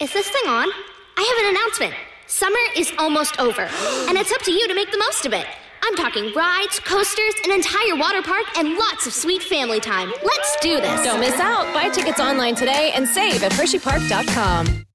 Is 0.00 0.10
this 0.14 0.30
thing 0.30 0.48
on? 0.48 0.66
I 1.18 1.22
have 1.28 1.44
an 1.44 1.56
announcement. 1.56 1.94
Summer 2.26 2.56
is 2.74 2.90
almost 2.98 3.38
over, 3.38 3.68
and 4.08 4.16
it's 4.16 4.32
up 4.32 4.40
to 4.42 4.50
you 4.50 4.66
to 4.66 4.74
make 4.74 4.90
the 4.90 4.96
most 4.96 5.26
of 5.26 5.34
it. 5.34 5.44
I'm 5.82 5.94
talking 5.94 6.32
rides, 6.34 6.80
coasters, 6.80 7.34
an 7.44 7.52
entire 7.52 7.96
water 7.96 8.22
park, 8.22 8.46
and 8.56 8.78
lots 8.78 9.06
of 9.06 9.12
sweet 9.12 9.42
family 9.42 9.78
time. 9.78 10.10
Let's 10.24 10.56
do 10.62 10.80
this. 10.80 11.04
Don't 11.04 11.20
miss 11.20 11.38
out. 11.38 11.74
Buy 11.74 11.90
tickets 11.90 12.18
online 12.18 12.54
today 12.54 12.92
and 12.94 13.06
save 13.06 13.42
at 13.42 13.52
HersheyPark.com. 13.52 14.86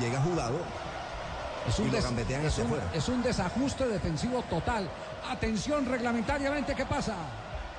Llega 0.00 0.20
jugado. 0.20 0.58
Es 1.68 1.78
un, 1.78 1.86
y 1.86 1.90
lo 1.90 1.96
des- 1.96 2.04
gambetean 2.04 2.40
es, 2.46 2.52
hacia 2.52 2.64
un, 2.64 2.70
afuera. 2.72 2.90
es 2.94 3.08
un 3.08 3.22
desajuste 3.22 3.88
defensivo 3.88 4.42
total. 4.42 4.88
Atención 5.28 5.84
reglamentariamente, 5.86 6.74
¿qué 6.74 6.86
pasa? 6.86 7.14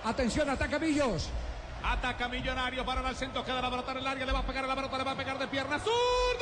Atención, 0.03 0.49
ataca 0.49 0.77
Millos. 0.79 1.29
Ataca 1.83 2.27
Millonario 2.27 2.83
para 2.85 3.07
el 3.09 3.15
centro, 3.15 3.45
queda 3.45 3.61
la 3.61 3.69
pelota 3.69 3.91
en 3.93 3.97
el 3.99 4.07
área, 4.07 4.25
le 4.25 4.31
va 4.33 4.39
a 4.39 4.43
pegar 4.45 4.63
a 4.65 4.67
la 4.67 4.75
pelota, 4.75 4.97
le 4.97 5.03
va 5.03 5.11
a 5.11 5.15
pegar 5.15 5.37
de 5.39 5.47
pierna 5.47 5.77
zurda, 5.79 6.36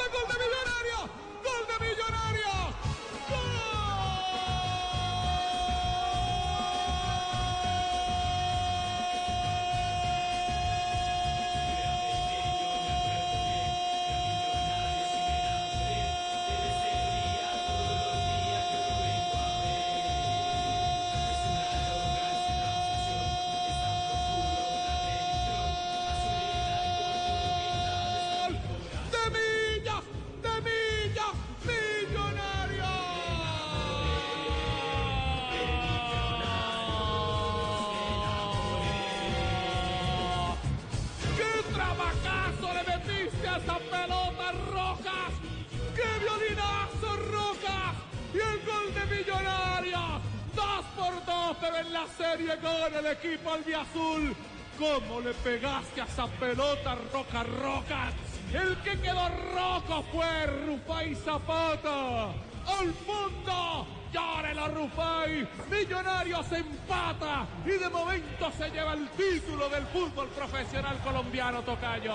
equipo 53.55 53.79
albiazul! 53.79 54.35
¿Cómo 54.77 55.21
le 55.21 55.33
pegaste 55.35 56.01
a 56.01 56.05
esa 56.05 56.27
pelota, 56.27 56.97
Roca 57.13 57.43
Rocas? 57.43 58.13
El 58.53 58.75
que 58.83 58.99
quedó 58.99 59.29
roco 59.53 60.03
fue 60.11 60.45
Rufai 60.65 61.15
Zapata. 61.15 62.31
¡Al 62.67 62.93
fondo! 63.05 63.87
¡Llórelo, 64.11 64.67
Rufai! 64.67 65.47
Millonarios 65.71 66.51
empata 66.51 67.47
y 67.65 67.71
de 67.71 67.89
momento 67.89 68.51
se 68.57 68.69
lleva 68.69 68.93
el 68.93 69.07
título 69.11 69.69
del 69.69 69.85
fútbol 69.87 70.27
profesional 70.29 70.97
colombiano, 71.03 71.61
Tocayo. 71.61 72.13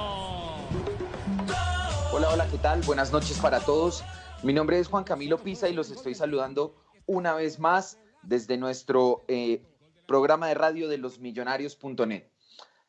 Hola, 2.12 2.28
hola, 2.30 2.46
¿qué 2.50 2.58
tal? 2.58 2.82
Buenas 2.82 3.12
noches 3.12 3.38
para 3.38 3.60
todos. 3.60 4.04
Mi 4.42 4.52
nombre 4.52 4.78
es 4.78 4.88
Juan 4.88 5.04
Camilo 5.04 5.38
Pisa 5.38 5.68
y 5.68 5.72
los 5.72 5.90
estoy 5.90 6.14
saludando 6.14 6.74
una 7.06 7.34
vez 7.34 7.58
más 7.58 7.98
desde 8.22 8.56
nuestro 8.58 9.24
eh, 9.28 9.62
programa 10.10 10.48
de 10.48 10.54
radio 10.54 10.88
de 10.88 10.98
losmillonarios.net. 10.98 12.24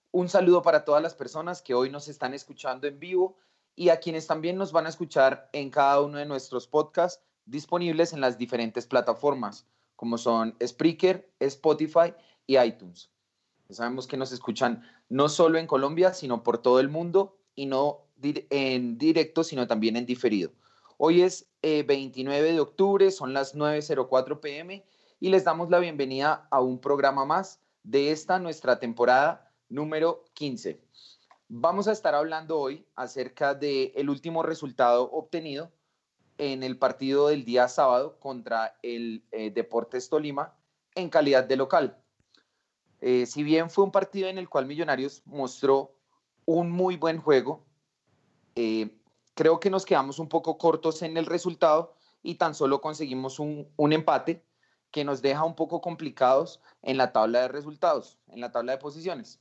Un 0.09 0.27
saludo 0.27 0.63
para 0.63 0.83
todas 0.83 1.03
las 1.03 1.13
personas 1.13 1.62
que 1.62 1.75
hoy 1.75 1.91
nos 1.91 2.07
están 2.07 2.33
escuchando 2.33 2.88
en 2.88 3.00
vivo 3.00 3.38
y 3.75 3.89
a 3.89 4.00
quienes 4.00 4.25
también 4.25 4.57
nos 4.57 4.71
van 4.71 4.88
a 4.88 4.89
escuchar 4.89 5.47
en 5.53 5.69
cada 5.69 6.01
uno 6.01 6.18
de 6.18 6.25
nuestros 6.25 6.65
podcasts 6.65 7.23
disponibles 7.45 8.13
en 8.13 8.21
las 8.21 8.39
diferentes 8.39 8.88
plataformas, 8.88 9.68
como 9.95 10.18
son 10.18 10.57
Spreaker, 10.65 11.31
Spotify 11.39 12.15
y 12.47 12.57
iTunes. 12.57 13.12
Sabemos 13.69 14.07
que 14.07 14.18
nos 14.18 14.31
escuchan 14.31 14.81
no 15.07 15.29
solo 15.29 15.59
en 15.59 15.68
Colombia, 15.68 16.15
sino 16.15 16.41
por 16.41 16.57
todo 16.57 16.79
el 16.79 16.89
mundo 16.89 17.38
y 17.53 17.68
no 17.68 18.07
en 18.23 18.97
directo, 18.97 19.44
sino 19.44 19.68
también 19.68 19.95
en 19.95 20.07
diferido. 20.07 20.53
Hoy 20.97 21.21
es 21.21 21.51
eh, 21.62 21.83
29 21.83 22.53
de 22.53 22.59
octubre, 22.59 23.12
son 23.12 23.31
las 23.31 23.53
9.04 23.53 24.39
pm 24.39 24.83
y 25.21 25.29
les 25.29 25.44
damos 25.44 25.69
la 25.69 25.77
bienvenida 25.77 26.47
a 26.50 26.62
un 26.62 26.81
programa 26.81 27.25
más 27.25 27.62
de 27.83 28.12
esta 28.12 28.39
nuestra 28.39 28.79
temporada 28.79 29.53
número 29.69 30.25
15. 30.33 30.81
Vamos 31.47 31.88
a 31.88 31.91
estar 31.91 32.15
hablando 32.15 32.57
hoy 32.57 32.88
acerca 32.95 33.53
del 33.53 33.91
el 33.94 34.09
último 34.09 34.41
resultado 34.41 35.12
obtenido 35.12 35.71
en 36.39 36.63
el 36.63 36.75
partido 36.79 37.27
del 37.27 37.45
día 37.45 37.68
sábado 37.68 38.18
contra 38.19 38.79
el 38.81 39.23
eh, 39.31 39.51
Deportes 39.51 40.09
Tolima 40.09 40.56
en 40.95 41.12
calidad 41.12 41.44
de 41.44 41.56
local. 41.56 42.03
Eh, 43.00 43.27
si 43.27 43.44
bien 43.44 43.69
fue 43.69 43.83
un 43.83 43.91
partido 43.91 44.27
en 44.27 44.39
el 44.39 44.50
cual 44.50 44.65
Millonarios 44.65 45.21
mostró 45.25 45.94
un 46.45 46.71
muy 46.71 46.97
buen 46.97 47.19
juego, 47.19 47.63
eh, 48.56 48.89
creo 49.35 49.59
que 49.59 49.69
nos 49.69 49.85
quedamos 49.85 50.18
un 50.18 50.29
poco 50.29 50.57
cortos 50.57 51.03
en 51.03 51.15
el 51.15 51.27
resultado 51.27 51.94
y 52.23 52.35
tan 52.35 52.56
solo 52.56 52.81
conseguimos 52.81 53.38
un, 53.38 53.68
un 53.75 53.94
empate 53.94 54.44
que 54.92 55.04
nos 55.04 55.22
deja 55.22 55.44
un 55.44 55.56
poco 55.56 55.82
complicados 55.82 56.62
en 56.82 56.98
la 56.98 57.12
tabla 57.12 57.42
de 57.42 57.48
resultados, 57.48 58.18
en 58.28 58.42
la 58.42 58.52
tabla 58.52 58.74
de 58.74 58.78
posiciones. 58.78 59.40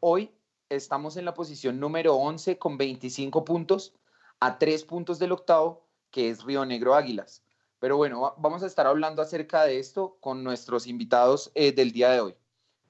Hoy 0.00 0.30
estamos 0.68 1.16
en 1.16 1.24
la 1.24 1.34
posición 1.34 1.80
número 1.80 2.16
11 2.16 2.58
con 2.58 2.76
25 2.76 3.44
puntos, 3.44 3.94
a 4.40 4.58
3 4.58 4.84
puntos 4.84 5.18
del 5.18 5.32
octavo, 5.32 5.86
que 6.10 6.30
es 6.30 6.44
Río 6.44 6.64
Negro 6.64 6.94
Águilas. 6.94 7.44
Pero 7.78 7.96
bueno, 7.96 8.34
vamos 8.38 8.62
a 8.62 8.66
estar 8.66 8.86
hablando 8.86 9.22
acerca 9.22 9.64
de 9.64 9.78
esto 9.78 10.18
con 10.20 10.44
nuestros 10.44 10.86
invitados 10.86 11.50
eh, 11.54 11.72
del 11.72 11.92
día 11.92 12.10
de 12.10 12.20
hoy. 12.20 12.34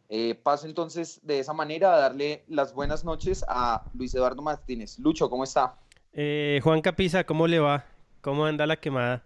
Eh, 0.09 0.35
paso 0.35 0.67
entonces 0.67 1.21
de 1.23 1.39
esa 1.39 1.53
manera 1.53 1.95
a 1.95 2.01
darle 2.01 2.45
las 2.49 2.75
buenas 2.75 3.05
noches 3.05 3.45
a 3.47 3.85
Luis 3.95 4.13
Eduardo 4.15 4.43
Martínez. 4.43 4.99
Lucho, 4.99 5.31
¿cómo 5.31 5.45
está? 5.45 5.77
Eh, 6.13 6.61
Juan 6.65 6.81
Capiza, 6.81 7.23
¿cómo 7.23 7.47
le 7.47 7.61
va? 7.61 7.85
¿Cómo 8.21 8.45
anda 8.45 8.67
la 8.67 8.77
quemada? 8.77 9.23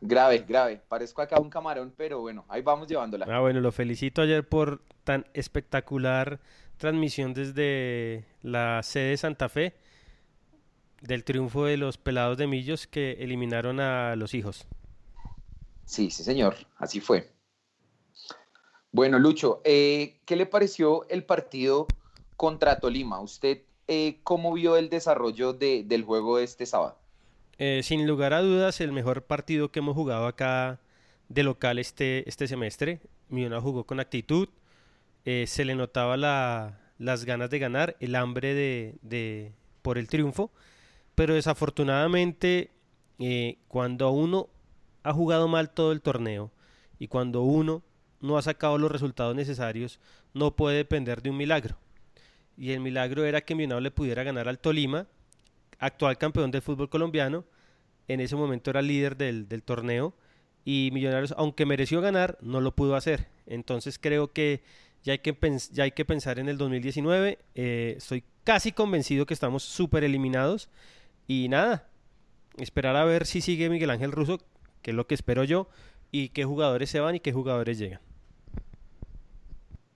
Grave, 0.00 0.44
grave. 0.46 0.80
Parezco 0.88 1.22
acá 1.22 1.40
un 1.40 1.50
camarón, 1.50 1.92
pero 1.96 2.20
bueno, 2.20 2.44
ahí 2.48 2.62
vamos 2.62 2.88
llevándola. 2.88 3.26
Ah, 3.28 3.40
bueno, 3.40 3.60
lo 3.60 3.72
felicito 3.72 4.22
ayer 4.22 4.46
por 4.48 4.82
tan 5.04 5.26
espectacular 5.34 6.40
transmisión 6.76 7.34
desde 7.34 8.24
la 8.42 8.82
sede 8.82 9.10
de 9.10 9.16
Santa 9.16 9.48
Fe 9.48 9.74
del 11.00 11.22
triunfo 11.22 11.66
de 11.66 11.76
los 11.76 11.98
pelados 11.98 12.38
de 12.38 12.46
Millos 12.46 12.86
que 12.86 13.12
eliminaron 13.20 13.78
a 13.78 14.16
los 14.16 14.34
hijos. 14.34 14.66
Sí, 15.84 16.10
sí, 16.10 16.24
señor, 16.24 16.56
así 16.78 17.00
fue. 17.00 17.30
Bueno, 18.90 19.18
Lucho, 19.18 19.60
eh, 19.64 20.20
¿qué 20.24 20.36
le 20.36 20.46
pareció 20.46 21.06
el 21.08 21.24
partido 21.24 21.86
contra 22.36 22.80
Tolima? 22.80 23.20
¿Usted 23.20 23.62
eh, 23.86 24.20
cómo 24.22 24.54
vio 24.54 24.76
el 24.76 24.88
desarrollo 24.88 25.52
de, 25.52 25.84
del 25.84 26.04
juego 26.04 26.38
de 26.38 26.44
este 26.44 26.64
sábado? 26.64 26.96
Eh, 27.58 27.80
sin 27.82 28.06
lugar 28.06 28.32
a 28.32 28.42
dudas, 28.42 28.80
el 28.80 28.92
mejor 28.92 29.22
partido 29.24 29.70
que 29.70 29.78
hemos 29.80 29.94
jugado 29.94 30.26
acá 30.26 30.80
de 31.28 31.42
local 31.42 31.78
este, 31.78 32.28
este 32.28 32.48
semestre. 32.48 33.00
Millona 33.28 33.60
jugó 33.60 33.84
con 33.84 34.00
actitud, 34.00 34.48
se 35.24 35.64
le 35.64 35.74
notaba 35.74 36.16
la, 36.16 36.78
las 36.98 37.24
ganas 37.24 37.50
de 37.50 37.58
ganar, 37.58 37.96
el 38.00 38.14
hambre 38.14 38.54
de, 38.54 39.52
por 39.82 39.98
el 39.98 40.08
triunfo, 40.08 40.50
pero 41.14 41.34
desafortunadamente 41.34 42.70
cuando 43.68 44.10
uno 44.10 44.48
ha 45.02 45.12
jugado 45.12 45.48
mal 45.48 45.70
todo 45.70 45.92
el 45.92 46.02
torneo 46.02 46.50
y 46.98 47.08
cuando 47.08 47.42
uno 47.42 47.82
no 48.20 48.38
ha 48.38 48.42
sacado 48.42 48.78
los 48.78 48.90
resultados 48.90 49.34
necesarios, 49.36 50.00
no 50.32 50.56
puede 50.56 50.78
depender 50.78 51.22
de 51.22 51.30
un 51.30 51.36
milagro. 51.36 51.76
Y 52.56 52.72
el 52.72 52.80
milagro 52.80 53.24
era 53.24 53.42
que 53.42 53.54
Millonarios 53.54 53.82
le 53.82 53.90
pudiera 53.90 54.22
ganar 54.22 54.48
al 54.48 54.58
Tolima, 54.58 55.06
actual 55.84 56.18
campeón 56.18 56.50
del 56.50 56.62
fútbol 56.62 56.88
colombiano, 56.88 57.44
en 58.08 58.20
ese 58.20 58.36
momento 58.36 58.70
era 58.70 58.82
líder 58.82 59.16
del, 59.16 59.62
torneo, 59.62 60.14
y 60.64 60.90
Millonarios, 60.92 61.34
aunque 61.36 61.66
mereció 61.66 62.00
ganar, 62.00 62.38
no 62.40 62.60
lo 62.60 62.74
pudo 62.74 62.96
hacer. 62.96 63.28
Entonces 63.46 63.98
creo 63.98 64.32
que 64.32 64.62
ya 65.02 65.12
hay 65.12 65.18
que, 65.18 65.36
ya 65.72 65.84
hay 65.84 65.92
que 65.92 66.04
pensar 66.04 66.38
en 66.38 66.48
el 66.48 66.56
2019. 66.56 67.38
Eh, 67.54 67.94
estoy 67.98 68.24
casi 68.44 68.72
convencido 68.72 69.26
que 69.26 69.34
estamos 69.34 69.62
súper 69.62 70.04
eliminados. 70.04 70.70
Y 71.26 71.48
nada, 71.48 71.86
esperar 72.56 72.96
a 72.96 73.04
ver 73.04 73.26
si 73.26 73.40
sigue 73.40 73.68
Miguel 73.68 73.90
Ángel 73.90 74.12
Russo, 74.12 74.38
que 74.80 74.90
es 74.90 74.96
lo 74.96 75.06
que 75.06 75.14
espero 75.14 75.44
yo, 75.44 75.68
y 76.10 76.30
qué 76.30 76.44
jugadores 76.44 76.88
se 76.90 77.00
van 77.00 77.16
y 77.16 77.20
qué 77.20 77.32
jugadores 77.32 77.78
llegan. 77.78 78.00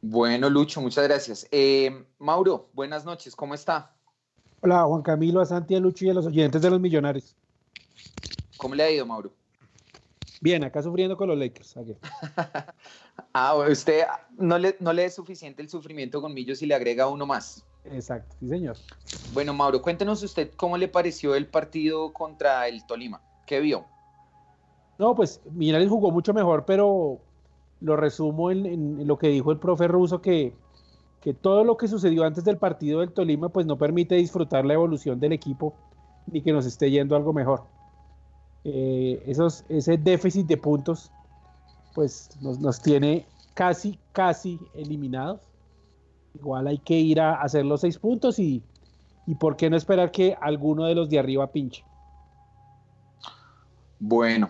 Bueno, 0.01 0.49
Lucho, 0.49 0.81
muchas 0.81 1.05
gracias. 1.09 1.49
Eh, 1.51 2.05
Mauro, 2.19 2.71
buenas 2.73 3.05
noches, 3.05 3.35
¿cómo 3.35 3.55
está? 3.55 3.98
Hola, 4.61 4.83
Juan 4.85 5.03
Camilo, 5.03 5.41
a 5.41 5.47
Santi, 5.47 5.77
a 5.77 5.81
Lucho 5.81 6.05
y 6.05 6.11
a 6.11 6.15
los 6.15 6.27
oyentes 6.27 6.61
de 6.61 6.71
los 6.71 6.81
Millonarios. 6.81 7.37
¿Cómo 8.57 8.75
le 8.75 8.83
ha 8.83 8.91
ido, 8.91 9.07
Mauro? 9.07 9.31
Bien, 10.41 10.65
acá 10.65 10.83
sufriendo 10.83 11.17
con 11.17 11.29
los 11.29 11.39
Lakers. 11.39 11.75
ah, 13.33 13.55
usted 13.71 14.05
no 14.37 14.59
le, 14.59 14.77
no 14.81 14.93
le 14.93 15.05
es 15.05 15.15
suficiente 15.15 15.63
el 15.63 15.69
sufrimiento 15.69 16.21
con 16.21 16.35
Millos 16.35 16.61
y 16.63 16.67
le 16.67 16.75
agrega 16.75 17.09
uno 17.09 17.25
más. 17.25 17.65
Exacto, 17.85 18.37
sí, 18.41 18.49
señor. 18.49 18.77
Bueno, 19.33 19.55
Mauro, 19.55 19.81
cuéntenos 19.81 20.23
usted 20.23 20.51
cómo 20.57 20.77
le 20.77 20.89
pareció 20.89 21.35
el 21.35 21.47
partido 21.47 22.13
contra 22.13 22.67
el 22.69 22.85
Tolima. 22.87 23.23
¿Qué 23.47 23.61
vio? 23.61 23.85
No, 24.99 25.15
pues 25.15 25.41
Millonarios 25.53 25.91
jugó 25.91 26.11
mucho 26.11 26.35
mejor, 26.35 26.65
pero 26.65 27.21
lo 27.81 27.97
resumo 27.97 28.51
en, 28.51 29.07
lo 29.07 29.19
que 29.19 29.29
dijo 29.29 29.53
el 29.53 29.59
profe 29.59 29.87
ruso, 29.87 30.21
que, 30.21 30.55
que, 31.21 31.35
todo 31.35 31.65
lo 31.65 31.77
que 31.77 31.89
sucedió 31.89 32.25
antes 32.25 32.45
del 32.45 32.59
partido 32.59 33.01
del 33.01 33.13
Tolima, 33.13 33.49
pues 33.49 33.67
no 33.67 33.77
permite 33.77 34.15
disfrutar 34.15 34.65
la 34.65 34.75
evolución 34.75 35.21
del 35.21 35.33
equipo 35.33 35.75
ni 36.27 36.43
que 36.43 36.53
nos 36.53 36.67
esté 36.67 36.91
yendo 36.91 37.17
algo 37.17 37.33
mejor. 37.33 37.65
Eh, 38.65 39.23
esos, 39.27 39.65
ese 39.69 39.97
déficit 39.97 40.47
de 40.47 40.57
puntos, 40.57 41.11
pues 41.95 42.31
nos, 42.41 42.59
nos, 42.59 42.81
tiene 42.81 43.27
casi, 43.55 43.99
casi 44.13 44.61
eliminados. 44.75 45.41
Igual 46.35 46.67
hay 46.67 46.79
que 46.79 46.95
ir 46.95 47.21
a 47.21 47.41
hacer 47.41 47.65
los 47.65 47.81
seis 47.81 47.99
puntos 47.99 48.39
y, 48.39 48.63
y 49.27 49.35
por 49.35 49.57
qué 49.57 49.71
no 49.71 49.77
esperar 49.77 50.11
que 50.11 50.37
alguno 50.41 50.85
de 50.85 50.95
los 50.95 51.09
de 51.09 51.19
arriba 51.19 51.47
pinche. 51.49 51.85
Bueno, 53.99 54.49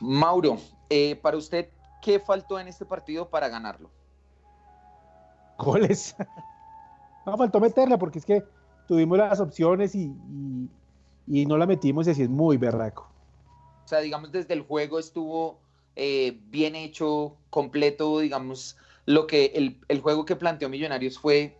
Mauro, 0.00 0.56
eh, 0.88 1.16
para 1.16 1.36
usted, 1.36 1.68
¿qué 2.00 2.18
faltó 2.18 2.58
en 2.58 2.68
este 2.68 2.86
partido 2.86 3.28
para 3.28 3.48
ganarlo? 3.48 3.90
Goles. 5.64 6.14
no, 7.26 7.36
faltó 7.36 7.60
meterla 7.60 7.98
porque 7.98 8.18
es 8.18 8.24
que 8.24 8.44
tuvimos 8.88 9.18
las 9.18 9.40
opciones 9.40 9.94
y, 9.94 10.12
no 11.26 11.56
la 11.56 11.66
metimos 11.66 12.06
y 12.06 12.10
así 12.10 12.22
es 12.22 12.28
muy 12.28 12.56
berraco. 12.56 13.08
O 13.84 13.88
sea, 13.88 14.00
digamos, 14.00 14.32
desde 14.32 14.54
el 14.54 14.62
juego 14.62 14.98
estuvo 14.98 15.58
eh, 15.96 16.40
bien 16.50 16.74
hecho, 16.74 17.36
completo, 17.50 18.20
digamos, 18.20 18.76
lo 19.06 19.26
que 19.26 19.76
el, 19.88 20.00
juego 20.00 20.24
que 20.24 20.36
planteó 20.36 20.68
Millonarios 20.68 21.18
fue, 21.18 21.56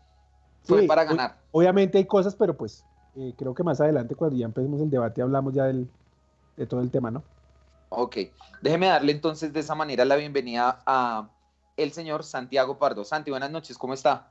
fue 0.62 0.84
para 0.84 1.04
ganar. 1.04 1.36
Obviamente 1.52 1.98
hay 1.98 2.04
cosas, 2.04 2.34
pero 2.34 2.56
pues 2.56 2.84
eh, 3.16 3.34
creo 3.36 3.54
que 3.54 3.62
más 3.62 3.80
adelante, 3.80 4.14
cuando 4.14 4.36
ya 4.36 4.46
empecemos 4.46 4.80
el 4.80 4.90
debate, 4.90 5.22
hablamos 5.22 5.54
ya 5.54 5.64
del, 5.64 5.88
de 6.56 6.66
todo 6.66 6.80
el 6.80 6.90
tema, 6.90 7.10
¿no? 7.10 7.22
Ok, 7.88 8.16
déjeme 8.62 8.86
darle 8.86 9.12
entonces 9.12 9.52
de 9.52 9.60
esa 9.60 9.74
manera 9.74 10.04
la 10.04 10.14
bienvenida 10.14 10.80
a 10.86 11.28
el 11.82 11.92
señor 11.92 12.24
Santiago 12.24 12.78
Pardo. 12.78 13.04
Santi, 13.04 13.30
buenas 13.30 13.50
noches, 13.50 13.78
¿cómo 13.78 13.94
está? 13.94 14.30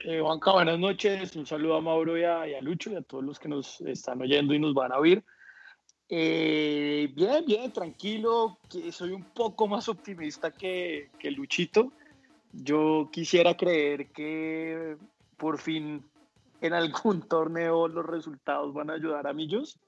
Eh, 0.00 0.20
Juanca, 0.20 0.52
buenas 0.52 0.78
noches. 0.78 1.34
Un 1.36 1.46
saludo 1.46 1.76
a 1.76 1.80
Mauro 1.80 2.18
y 2.18 2.24
a, 2.24 2.60
Lucho 2.60 2.90
y 2.90 2.96
a 2.96 3.02
todos 3.02 3.24
los 3.24 3.38
que 3.38 3.48
nos 3.48 3.80
están 3.82 4.20
oyendo 4.20 4.54
y 4.54 4.58
nos 4.58 4.74
van 4.74 4.92
a 4.92 4.98
oír. 4.98 5.24
Eh, 6.08 7.10
bien, 7.14 7.44
bien, 7.46 7.72
tranquilo. 7.72 8.58
Soy 8.92 9.10
un 9.10 9.24
poco 9.24 9.66
más 9.66 9.88
optimista 9.88 10.50
que, 10.50 11.10
Luchito. 11.22 11.92
Yo 12.52 13.08
quisiera 13.10 13.56
creer 13.56 14.12
que 14.12 14.96
por 15.36 15.58
fin 15.58 16.04
en 16.60 16.72
algún 16.72 17.22
torneo 17.28 17.88
los 17.88 18.04
resultados 18.04 18.72
van 18.74 18.90
a 18.90 18.94
ayudar 18.94 19.26
a 19.26 19.32
Millos 19.32 19.78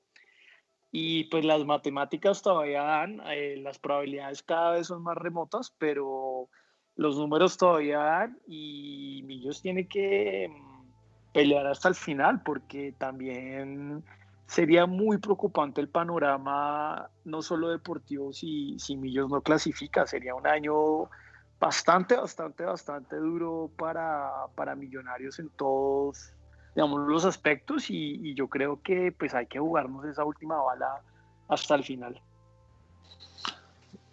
y 0.92 1.24
pues 1.24 1.44
las 1.44 1.64
matemáticas 1.64 2.42
todavía 2.42 2.82
dan, 2.82 3.20
eh, 3.26 3.56
las 3.58 3.78
probabilidades 3.78 4.42
cada 4.42 4.72
vez 4.72 4.86
son 4.86 5.02
más 5.02 5.16
remotas, 5.16 5.74
pero 5.78 6.48
los 6.96 7.18
números 7.18 7.56
todavía 7.56 7.98
dan 7.98 8.38
y 8.46 9.22
Millos 9.26 9.60
tiene 9.60 9.86
que 9.86 10.48
mm, 10.48 11.32
pelear 11.32 11.66
hasta 11.66 11.88
el 11.88 11.94
final 11.94 12.42
porque 12.42 12.94
también 12.96 14.02
sería 14.46 14.86
muy 14.86 15.18
preocupante 15.18 15.80
el 15.80 15.88
panorama 15.88 17.10
no 17.24 17.42
solo 17.42 17.68
deportivo 17.68 18.32
si, 18.32 18.78
si 18.78 18.96
Millos 18.96 19.28
no 19.28 19.42
clasifica, 19.42 20.06
sería 20.06 20.34
un 20.34 20.46
año 20.46 21.10
bastante, 21.58 22.16
bastante, 22.16 22.64
bastante 22.64 23.16
duro 23.16 23.70
para, 23.76 24.46
para 24.54 24.74
millonarios 24.74 25.38
en 25.38 25.50
todos 25.50 26.32
digamos, 26.76 27.08
los 27.08 27.24
aspectos 27.24 27.86
y, 27.88 28.34
yo 28.34 28.48
creo 28.48 28.82
que 28.82 29.10
pues 29.10 29.34
hay 29.34 29.46
que 29.46 29.58
jugarnos 29.58 30.04
esa 30.04 30.24
última 30.24 30.60
bala 30.60 31.00
hasta 31.48 31.74
el 31.74 31.82
final. 31.82 32.20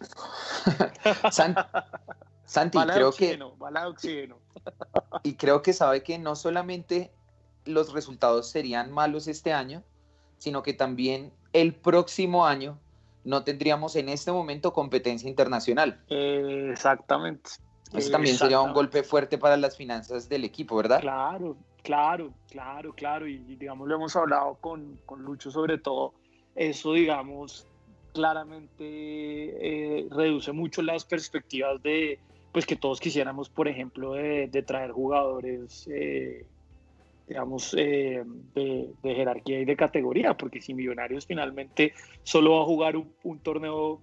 Santi, 2.46 2.78
creo 2.78 3.12
que... 3.12 3.38
y 5.22 5.34
creo 5.34 5.60
que 5.62 5.72
sabe 5.74 6.02
que 6.02 6.18
no 6.18 6.34
solamente 6.36 7.12
los 7.66 7.92
resultados 7.92 8.48
serían 8.48 8.90
malos 8.90 9.28
este 9.28 9.52
año, 9.52 9.82
sino 10.38 10.62
que 10.62 10.72
también 10.72 11.34
el 11.52 11.74
próximo 11.74 12.46
año 12.46 12.78
no 13.24 13.44
tendríamos 13.44 13.94
en 13.96 14.08
este 14.08 14.32
momento 14.32 14.72
competencia 14.72 15.28
internacional. 15.28 16.02
Eh, 16.08 16.70
exactamente. 16.72 17.50
Eso 17.92 18.10
también 18.10 18.38
sería 18.38 18.62
un 18.62 18.72
golpe 18.72 19.02
fuerte 19.02 19.36
para 19.36 19.58
las 19.58 19.76
finanzas 19.76 20.30
del 20.30 20.44
equipo, 20.44 20.76
¿verdad? 20.76 21.00
Claro, 21.02 21.58
claro, 21.84 22.34
claro, 22.50 22.92
claro. 22.94 23.28
Y 23.28 23.38
digamos, 23.38 23.86
lo 23.86 23.94
hemos 23.94 24.16
hablado 24.16 24.56
con, 24.60 24.98
con 25.06 25.22
Lucho 25.22 25.52
sobre 25.52 25.78
todo. 25.78 26.14
Eso, 26.56 26.92
digamos, 26.92 27.68
claramente 28.14 28.84
eh, 28.84 30.06
reduce 30.10 30.52
mucho 30.52 30.82
las 30.82 31.04
perspectivas 31.04 31.82
de, 31.82 32.18
pues 32.52 32.64
que 32.64 32.76
todos 32.76 33.00
quisiéramos, 33.00 33.50
por 33.50 33.68
ejemplo, 33.68 34.12
de, 34.12 34.64
traer 34.66 34.92
jugadores, 34.92 35.88
eh, 35.92 36.46
digamos, 37.26 37.74
eh, 37.76 38.22
de, 38.54 38.94
jerarquía 39.02 39.60
y 39.60 39.64
de 39.64 39.76
categoría, 39.76 40.34
porque 40.34 40.62
si 40.62 40.72
Millonarios 40.72 41.26
finalmente 41.26 41.92
solo 42.22 42.52
va 42.52 42.62
a 42.62 42.66
jugar 42.66 42.96
un, 42.96 43.38
torneo 43.40 44.00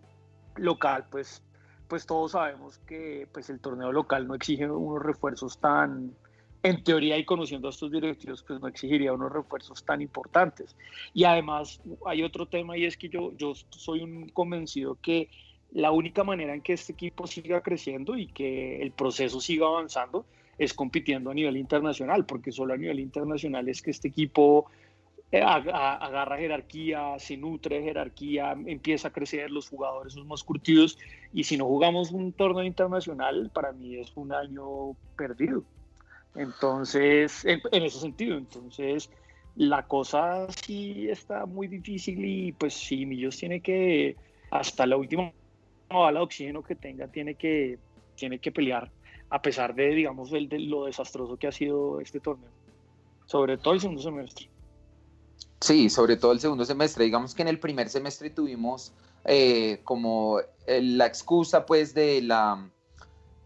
local, 0.57 1.05
pues, 1.09 1.41
pues 1.87 2.05
todos 2.05 2.33
sabemos 2.33 2.77
que 2.79 3.27
pues 3.31 3.49
el 3.49 3.61
torneo 3.61 3.93
local 3.93 4.27
no 4.27 4.35
exige 4.35 4.69
unos 4.69 5.01
refuerzos 5.01 5.57
tan, 5.59 6.13
en 6.63 6.83
teoría 6.83 7.17
y 7.17 7.25
conociendo 7.25 7.67
a 7.67 7.71
estos 7.71 7.91
directivos, 7.91 8.43
pues 8.43 8.59
no 8.59 8.67
exigiría 8.67 9.13
unos 9.13 9.31
refuerzos 9.31 9.83
tan 9.83 10.01
importantes. 10.01 10.75
Y 11.13 11.23
además 11.23 11.81
hay 12.05 12.23
otro 12.23 12.45
tema 12.45 12.77
y 12.77 12.85
es 12.85 12.97
que 12.97 13.09
yo, 13.09 13.31
yo 13.37 13.53
soy 13.69 14.01
un 14.01 14.29
convencido 14.29 14.97
que 15.01 15.29
la 15.71 15.91
única 15.91 16.23
manera 16.23 16.53
en 16.53 16.61
que 16.61 16.73
este 16.73 16.93
equipo 16.93 17.27
siga 17.27 17.61
creciendo 17.61 18.17
y 18.17 18.27
que 18.27 18.81
el 18.81 18.91
proceso 18.91 19.39
siga 19.39 19.67
avanzando 19.67 20.25
es 20.57 20.73
compitiendo 20.73 21.31
a 21.31 21.33
nivel 21.33 21.57
internacional, 21.57 22.25
porque 22.25 22.51
solo 22.51 22.73
a 22.73 22.77
nivel 22.77 22.99
internacional 22.99 23.67
es 23.67 23.81
que 23.81 23.89
este 23.89 24.09
equipo 24.09 24.69
eh, 25.31 25.41
agarra 25.41 26.37
jerarquía, 26.37 27.17
se 27.17 27.37
nutre 27.37 27.77
de 27.77 27.83
jerarquía, 27.83 28.51
empieza 28.51 29.07
a 29.07 29.11
crecer, 29.11 29.49
los 29.49 29.69
jugadores 29.69 30.13
son 30.13 30.27
más 30.27 30.43
curtidos 30.43 30.99
y 31.33 31.45
si 31.45 31.57
no 31.57 31.65
jugamos 31.65 32.11
un 32.11 32.33
torneo 32.33 32.65
internacional, 32.65 33.49
para 33.51 33.71
mí 33.71 33.95
es 33.95 34.11
un 34.15 34.33
año 34.33 34.93
perdido. 35.15 35.63
Entonces, 36.35 37.43
en, 37.45 37.61
ese 37.71 37.99
sentido, 37.99 38.37
entonces 38.37 39.09
la 39.55 39.85
cosa 39.87 40.47
sí 40.63 41.09
está 41.09 41.45
muy 41.45 41.67
difícil 41.67 42.23
y 42.23 42.51
pues 42.53 42.73
sí, 42.73 43.05
Millos 43.05 43.37
tiene 43.37 43.61
que, 43.61 44.15
hasta 44.49 44.85
la 44.85 44.95
última 44.95 45.31
bala 45.89 46.19
de 46.19 46.23
oxígeno 46.23 46.63
que 46.63 46.75
tenga 46.75 47.07
tiene 47.07 47.35
que, 47.35 47.77
tiene 48.15 48.39
que 48.39 48.51
pelear, 48.51 48.89
a 49.29 49.41
pesar 49.41 49.75
de, 49.75 49.87
digamos, 49.89 50.31
el, 50.31 50.47
de 50.47 50.59
lo 50.59 50.85
desastroso 50.85 51.35
que 51.35 51.47
ha 51.47 51.51
sido 51.51 51.99
este 51.99 52.21
torneo, 52.21 52.49
sobre 53.25 53.57
todo 53.57 53.73
el 53.73 53.81
segundo 53.81 54.01
semestre. 54.01 54.49
Sí, 55.59 55.89
sobre 55.89 56.17
todo 56.17 56.31
el 56.31 56.39
segundo 56.39 56.65
semestre. 56.65 57.05
Digamos 57.05 57.35
que 57.35 57.43
en 57.43 57.47
el 57.47 57.59
primer 57.59 57.89
semestre 57.89 58.31
tuvimos 58.31 58.93
eh, 59.25 59.81
como 59.83 60.39
eh, 60.65 60.81
la 60.81 61.05
excusa 61.05 61.65
pues 61.67 61.93
de 61.93 62.21
la, 62.23 62.67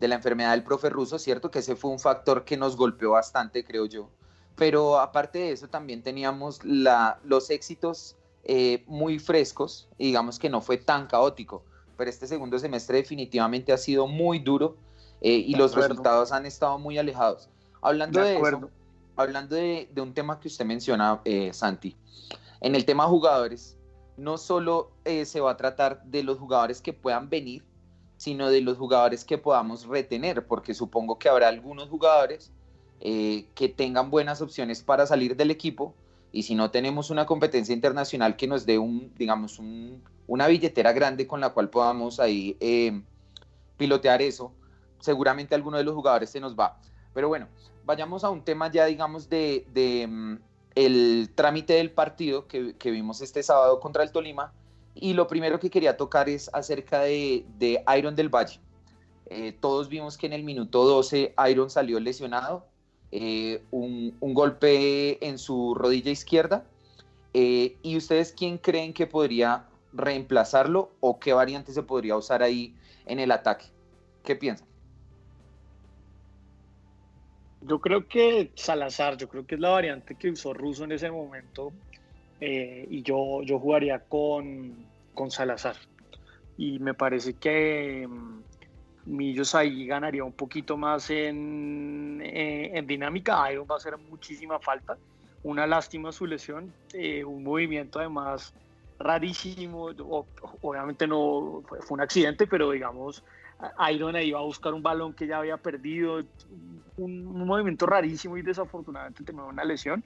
de 0.06 0.10
la 0.10 0.16
enfermedad 0.16 0.52
del 0.52 0.64
profe 0.64 0.90
ruso, 0.90 1.20
¿cierto? 1.20 1.52
Que 1.52 1.60
ese 1.60 1.76
fue 1.76 1.92
un 1.92 2.00
factor 2.00 2.46
que 2.46 2.58
nos 2.58 2.78
golpeó 2.78 3.12
bastante, 3.12 3.64
creo 3.64 3.86
yo. 3.86 4.10
Pero 4.56 5.00
aparte 5.00 5.40
de 5.40 5.52
eso 5.52 5.68
también 5.68 6.02
teníamos 6.02 6.64
la, 6.64 7.20
los 7.24 7.50
éxitos 7.50 8.16
eh, 8.44 8.84
muy 8.88 9.20
frescos 9.20 9.90
y 9.98 10.06
digamos 10.08 10.40
que 10.40 10.50
no 10.50 10.62
fue 10.62 10.78
tan 10.78 11.08
caótico 11.08 11.64
pero 11.98 12.10
este 12.10 12.28
segundo 12.28 12.60
semestre 12.60 12.98
definitivamente 12.98 13.74
ha 13.74 13.78
sido 13.78 14.08
muy 14.08 14.40
duro 14.40 14.78
eh, 15.22 15.32
y 15.32 15.56
los 15.56 15.76
resultados 15.76 16.32
han 16.32 16.46
estado 16.46 16.78
muy 16.78 16.98
alejados. 16.98 17.50
Hablando 17.82 18.22
de, 18.22 18.38
eso, 18.38 18.70
hablando 19.16 19.56
de, 19.56 19.88
un 19.98 20.14
tema 20.14 20.40
que 20.40 20.48
usted 20.48 20.66
menciona, 20.66 21.22
eh, 21.24 21.52
Santi, 21.54 21.96
en 22.62 22.76
el 22.76 22.86
tema 22.86 23.06
jugadores, 23.06 23.78
no 24.18 24.38
solo 24.38 24.92
eh, 25.04 25.26
se 25.26 25.40
va 25.40 25.52
a 25.52 25.58
tratar 25.58 26.04
de 26.04 26.24
los 26.24 26.38
jugadores 26.38 26.82
que 26.82 26.94
puedan 26.94 27.30
venir, 27.30 27.64
sino 28.26 28.50
de 28.50 28.62
los 28.62 28.80
jugadores 28.80 29.24
que 29.24 29.38
podamos 29.38 29.86
retener, 29.86 30.48
porque 30.48 30.74
supongo 30.74 31.20
que 31.20 31.30
habrá 31.30 31.48
algunos 31.48 31.90
jugadores 31.90 32.52
que 33.00 33.74
tengan 33.78 34.10
buenas 34.10 34.42
opciones 34.42 34.82
para 34.82 35.06
salir 35.06 35.36
del 35.36 35.52
equipo 35.52 35.94
y 36.32 36.42
si 36.42 36.56
no 36.56 36.72
tenemos 36.72 37.12
una 37.12 37.28
competencia 37.28 37.72
internacional 37.76 38.36
que 38.36 38.48
nos 38.48 38.66
dé 38.66 38.80
un, 38.80 39.14
digamos, 39.16 39.62
una 40.26 40.48
billetera 40.48 40.92
grande 40.92 41.28
con 41.28 41.40
la 41.40 41.52
cual 41.52 41.70
podamos 41.70 42.20
ahí 42.20 42.58
eh, 42.60 43.00
pilotear 43.78 44.24
eso, 44.24 44.52
seguramente 45.00 45.54
alguno 45.54 45.78
de 45.78 45.84
los 45.84 45.94
jugadores 45.94 46.32
se 46.32 46.40
nos 46.40 46.56
va. 46.56 46.80
Pero 47.14 47.28
bueno, 47.28 47.48
vayamos 47.86 48.24
a 48.24 48.32
un 48.32 48.44
tema 48.44 48.72
ya, 48.72 48.86
digamos, 48.86 49.30
de, 49.30 49.66
mm, 50.10 50.36
el 50.74 51.30
trámite 51.36 51.74
del 51.74 51.92
partido 51.92 52.48
que, 52.48 52.74
vimos 52.86 53.22
este 53.22 53.44
sábado 53.44 53.80
contra 53.80 54.02
el 54.02 54.12
Tolima. 54.12 54.52
Y 54.96 55.14
lo 55.14 55.28
primero 55.28 55.60
que 55.60 55.70
quería 55.70 55.98
tocar 55.98 56.30
es 56.30 56.50
acerca 56.54 57.02
de, 57.02 57.46
Iron 57.98 58.16
del 58.16 58.30
Valle. 58.30 58.60
Eh, 59.28 59.52
todos 59.60 59.90
vimos 59.90 60.18
que 60.18 60.26
en 60.26 60.34
el 60.34 60.44
minuto 60.44 60.86
12 60.86 61.36
Iron 61.50 61.70
salió 61.70 62.00
lesionado. 62.00 62.66
Eh, 63.12 63.62
un, 63.72 64.16
golpe 64.22 65.26
en 65.26 65.38
su 65.38 65.76
rodilla 65.76 66.12
izquierda. 66.12 66.66
Eh, 67.34 67.78
¿Y 67.82 67.98
ustedes 67.98 68.32
quién 68.32 68.58
creen 68.58 68.94
que 68.94 69.06
podría 69.06 69.66
reemplazarlo 69.92 70.92
o 71.02 71.20
qué 71.20 71.34
variante 71.34 71.74
se 71.74 71.84
podría 71.84 72.16
usar 72.16 72.42
ahí 72.42 72.74
en 73.06 73.20
el 73.20 73.32
ataque? 73.32 73.66
¿Qué 74.24 74.38
piensan? 74.38 74.68
Yo 77.62 77.82
creo 77.82 78.08
que 78.08 78.52
Salazar, 78.56 79.18
yo 79.18 79.28
creo 79.28 79.46
que 79.46 79.56
es 79.56 79.62
la 79.62 79.70
variante 79.70 80.16
que 80.16 80.30
usó 80.30 80.54
Russo 80.54 80.84
en 80.84 80.92
ese 80.92 81.10
momento 81.10 81.74
eh, 82.48 82.88
y 82.92 83.02
yo, 83.02 83.42
yo 83.42 83.58
jugaría 83.60 84.00
con, 84.00 84.76
con 85.16 85.32
Salazar. 85.32 85.76
Y 86.58 86.78
me 86.78 86.94
parece 86.94 87.34
que 87.34 88.08
mm, 88.08 88.40
Millos 89.06 89.54
ahí 89.56 89.86
ganaría 89.86 90.24
un 90.24 90.32
poquito 90.32 90.78
más 90.78 91.10
en, 91.10 92.22
eh, 92.24 92.72
en 92.74 92.86
dinámica. 92.86 93.52
Iron 93.52 93.68
va 93.70 93.76
a 93.76 93.78
hacer 93.78 93.98
muchísima 93.98 94.60
falta. 94.60 94.96
Una 95.44 95.66
lástima 95.66 96.12
su 96.12 96.26
lesión, 96.26 96.72
eh, 96.94 97.24
un 97.24 97.44
movimiento 97.44 98.00
además 98.00 98.54
rarísimo. 99.00 99.90
obviamente 100.62 101.08
no 101.08 101.64
fue, 101.68 101.80
un 101.90 102.02
accidente, 102.02 102.48
pero 102.48 102.72
digamos, 102.72 103.24
Iron 103.92 104.16
ahí 104.16 104.32
va 104.32 104.40
a 104.40 104.44
buscar 104.44 104.74
un 104.74 104.84
balón 104.84 105.14
que 105.14 105.28
ya 105.28 105.38
había 105.38 105.58
perdido. 105.58 106.24
Un, 106.98 107.26
movimiento 107.46 107.86
rarísimo 107.86 108.38
y 108.38 108.42
desafortunadamente 108.42 109.24
terminó 109.24 109.48
una 109.48 109.64
lesión. 109.64 110.04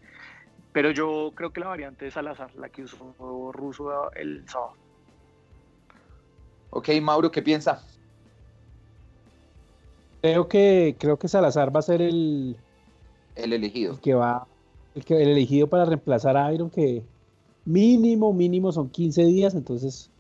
Pero 0.72 0.92
yo 0.92 1.32
creo 1.36 1.52
que 1.52 1.62
la 1.62 1.68
variante 1.68 2.08
es 2.08 2.14
Salazar, 2.14 2.54
la 2.56 2.70
que 2.70 2.84
usó 2.84 3.52
Russo 3.52 4.12
el 4.14 4.48
sábado. 4.48 4.74
Ok, 6.70 6.90
Mauro, 7.02 7.32
¿qué 7.32 7.42
piensa? 7.42 7.84
Creo 10.22 10.48
que, 10.48 10.96
creo 11.00 11.18
que 11.18 11.28
Salazar 11.28 11.74
va 11.74 11.80
a 11.80 11.84
ser 11.84 12.02
el, 12.02 12.56
el 13.36 13.54
elegido. 13.54 13.94
El 13.94 14.00
que 14.00 14.14
va, 14.14 14.48
el, 14.94 15.06
que, 15.06 15.22
el 15.22 15.30
elegido 15.30 15.68
para 15.68 15.86
reemplazar 15.86 16.38
a 16.38 16.54
Iron, 16.54 16.70
que 16.70 17.04
mínimo, 17.66 18.34
mínimo 18.34 18.72
son 18.72 18.90
15 18.90 19.26
días, 19.26 19.56
entonces 19.56 20.12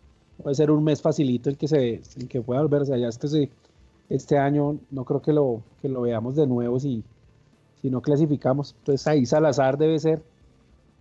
puede 0.41 0.56
ser 0.56 0.72
un 0.72 0.84
mes 0.84 1.01
facilito 1.01 1.50
el 1.50 1.58
que 1.58 1.68
se, 1.68 2.01
el 2.18 2.27
que 2.27 2.41
pueda 2.41 2.62
volver. 2.62 2.82
O 2.82 2.86
sea, 2.86 2.98
ya 2.98 3.08
este, 3.08 3.50
este 4.10 4.38
año 4.38 4.77
no 4.89 5.06
creo 5.06 5.22
que 5.22 5.34
lo, 5.34 5.62
que 5.82 5.89
lo 5.89 6.01
veamos 6.01 6.36
de 6.36 6.48
nuevo 6.48 6.79
si, 6.79 7.03
si 7.82 7.89
no 7.89 8.01
clasificamos. 8.01 8.75
Entonces 8.79 9.06
ahí 9.08 9.25
Salazar 9.25 9.77
debe 9.77 10.00
ser. 10.00 10.22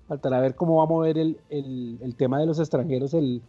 Faltará 0.08 0.40
ver 0.40 0.54
cómo 0.54 0.76
va 0.76 0.84
a 0.84 0.86
mover 0.86 1.18
el, 1.18 1.38
el, 1.50 1.98
el 2.00 2.14
tema 2.16 2.40
de 2.40 2.46
los 2.46 2.58
extranjeros 2.58 3.12
el, 3.12 3.42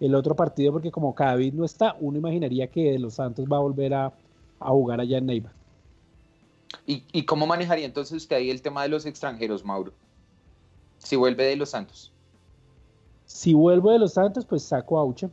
el 0.00 0.14
otro 0.14 0.36
partido, 0.36 0.72
porque 0.72 0.90
como 0.90 1.14
David 1.18 1.54
no 1.54 1.64
está, 1.64 1.96
uno 2.00 2.18
imaginaría 2.18 2.68
que 2.68 2.98
Los 2.98 3.14
Santos 3.14 3.46
va 3.50 3.56
a 3.56 3.60
volver 3.60 3.94
a, 3.94 4.12
a 4.60 4.68
jugar 4.70 5.00
allá 5.00 5.18
en 5.18 5.26
Neiva. 5.26 5.52
¿Y, 6.86 7.24
cómo 7.24 7.46
manejaría 7.46 7.86
entonces 7.86 8.16
usted 8.16 8.36
ahí 8.36 8.50
el 8.50 8.60
tema 8.60 8.82
de 8.82 8.90
los 8.90 9.06
extranjeros, 9.06 9.64
Mauro? 9.64 9.92
Si 10.98 11.16
vuelve 11.16 11.44
de 11.44 11.56
los 11.56 11.70
Santos. 11.70 12.12
Si 13.24 13.54
vuelvo 13.54 13.90
de 13.90 13.98
los 13.98 14.12
Santos, 14.12 14.44
pues 14.44 14.62
saco 14.62 14.98
a 14.98 15.04
Uche. 15.04 15.30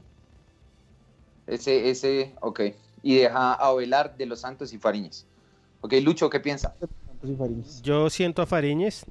Ese, 1.48 1.90
ese, 1.90 2.34
ok. 2.40 2.62
Y 3.04 3.16
deja 3.16 3.54
a 3.54 3.72
Ovelar 3.72 4.16
de 4.16 4.26
los 4.26 4.40
Santos 4.40 4.72
y 4.72 4.78
Fariñez. 4.78 5.26
Ok, 5.82 5.94
Lucho, 6.02 6.30
¿qué 6.30 6.40
piensa? 6.40 6.74
Yo 7.84 8.10
siento 8.10 8.42
a 8.42 8.46
Fariñez 8.46 9.06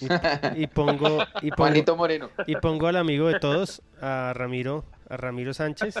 y, 0.56 0.66
pongo 0.66 1.24
y 1.42 1.50
pongo, 1.50 1.96
Moreno. 1.96 2.30
y 2.46 2.56
pongo 2.56 2.86
al 2.88 2.96
amigo 2.96 3.28
de 3.28 3.38
todos, 3.38 3.82
a 4.00 4.32
Ramiro, 4.34 4.84
a 5.08 5.16
Ramiro 5.16 5.54
Sánchez, 5.54 5.94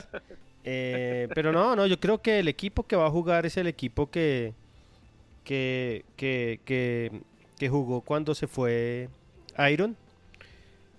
eh, 0.64 1.28
pero 1.34 1.52
no, 1.52 1.76
no, 1.76 1.86
yo 1.86 2.00
creo 2.00 2.20
que 2.20 2.40
el 2.40 2.48
equipo 2.48 2.84
que 2.84 2.96
va 2.96 3.06
a 3.06 3.10
jugar 3.10 3.46
es 3.46 3.56
el 3.56 3.66
equipo 3.66 4.10
que, 4.10 4.54
que, 5.44 6.04
que, 6.16 7.68
jugó 7.68 8.00
cuando 8.00 8.34
se 8.34 8.46
fue 8.46 9.08
Iron. 9.70 9.96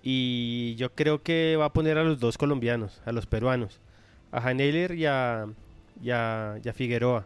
Y 0.08 0.76
yo 0.76 0.94
creo 0.94 1.24
que 1.24 1.56
va 1.60 1.66
a 1.66 1.74
poner 1.74 1.98
a 1.98 2.04
los 2.04 2.20
dos 2.20 2.38
colombianos, 2.38 3.02
a 3.06 3.12
los 3.12 3.26
peruanos, 3.26 3.80
a 4.32 4.38
Haneler 4.38 4.94
y 4.94 5.08
a, 5.08 5.48
y 6.02 6.12
a, 6.12 6.60
Figueroa. 6.74 7.26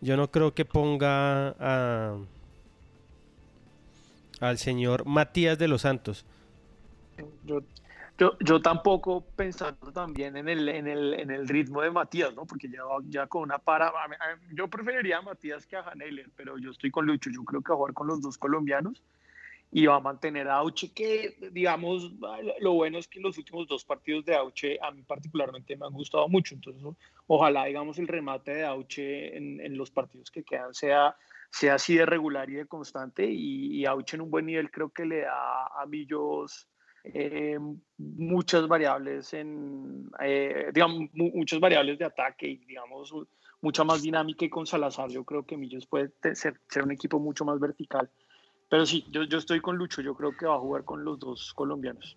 Yo 0.00 0.16
no 0.16 0.32
creo 0.32 0.52
que 0.52 0.64
ponga 0.64 1.54
a, 1.60 2.16
al 4.42 4.58
señor 4.58 5.06
Matías 5.06 5.58
de 5.58 5.68
los 5.68 5.82
Santos. 5.82 6.26
Yo, 7.44 7.62
Yo, 8.18 8.36
yo 8.40 8.60
tampoco 8.60 9.24
pensando 9.36 9.90
también 9.92 10.36
en 10.36 10.48
el, 10.48 10.68
en, 10.68 10.86
el, 10.86 11.14
en 11.14 11.30
el 11.30 11.48
ritmo 11.48 11.80
de 11.80 11.90
Matías, 11.90 12.34
¿no? 12.34 12.44
Porque 12.44 12.68
ya, 12.68 12.82
ya 13.08 13.26
con 13.26 13.42
una 13.42 13.58
para... 13.58 13.90
Yo 14.52 14.68
preferiría 14.68 15.18
a 15.18 15.22
Matías 15.22 15.66
que 15.66 15.76
a 15.76 15.80
Haneiler, 15.80 16.28
pero 16.36 16.58
yo 16.58 16.70
estoy 16.70 16.90
con 16.90 17.06
Lucho. 17.06 17.30
Yo 17.30 17.42
creo 17.44 17.62
que 17.62 17.70
va 17.70 17.74
a 17.74 17.78
jugar 17.78 17.94
con 17.94 18.06
los 18.06 18.20
dos 18.20 18.36
colombianos 18.36 19.02
y 19.74 19.86
va 19.86 19.96
a 19.96 20.00
mantener 20.00 20.48
a 20.48 20.56
Auche, 20.56 20.92
que 20.92 21.34
digamos, 21.50 22.12
lo 22.60 22.72
bueno 22.74 22.98
es 22.98 23.08
que 23.08 23.20
los 23.20 23.38
últimos 23.38 23.66
dos 23.66 23.84
partidos 23.84 24.26
de 24.26 24.34
Auche 24.34 24.78
a 24.82 24.90
mí 24.90 25.02
particularmente 25.02 25.74
me 25.76 25.86
han 25.86 25.94
gustado 25.94 26.28
mucho. 26.28 26.54
Entonces, 26.54 26.82
ojalá, 27.26 27.64
digamos, 27.64 27.98
el 27.98 28.06
remate 28.06 28.52
de 28.52 28.64
Auche 28.66 29.34
en, 29.34 29.60
en 29.60 29.78
los 29.78 29.90
partidos 29.90 30.30
que 30.30 30.44
quedan 30.44 30.74
sea 30.74 31.16
sea 31.52 31.74
así 31.74 31.96
de 31.96 32.06
regular 32.06 32.48
y 32.50 32.54
de 32.54 32.66
constante 32.66 33.30
y, 33.30 33.76
y 33.76 33.86
Auche 33.86 34.16
en 34.16 34.22
un 34.22 34.30
buen 34.30 34.46
nivel 34.46 34.70
creo 34.70 34.88
que 34.88 35.04
le 35.04 35.20
da 35.20 35.66
a 35.66 35.86
Millos 35.86 36.66
eh, 37.04 37.58
muchas 37.98 38.66
variables 38.66 39.34
en 39.34 40.10
eh, 40.20 40.70
digamos 40.72 41.10
muchas 41.12 41.60
variables 41.60 41.98
de 41.98 42.06
ataque 42.06 42.48
y 42.48 42.56
digamos 42.64 43.12
mucha 43.60 43.84
más 43.84 44.02
dinámica 44.02 44.44
y 44.44 44.50
con 44.50 44.66
Salazar 44.66 45.10
yo 45.10 45.24
creo 45.24 45.44
que 45.44 45.56
Millos 45.56 45.86
puede 45.86 46.10
ser, 46.34 46.58
ser 46.68 46.84
un 46.84 46.92
equipo 46.92 47.20
mucho 47.20 47.44
más 47.44 47.60
vertical 47.60 48.08
pero 48.70 48.86
sí 48.86 49.04
yo, 49.10 49.24
yo 49.24 49.38
estoy 49.38 49.60
con 49.60 49.76
Lucho 49.76 50.00
yo 50.00 50.14
creo 50.14 50.34
que 50.36 50.46
va 50.46 50.54
a 50.54 50.60
jugar 50.60 50.84
con 50.84 51.04
los 51.04 51.18
dos 51.18 51.52
colombianos 51.54 52.16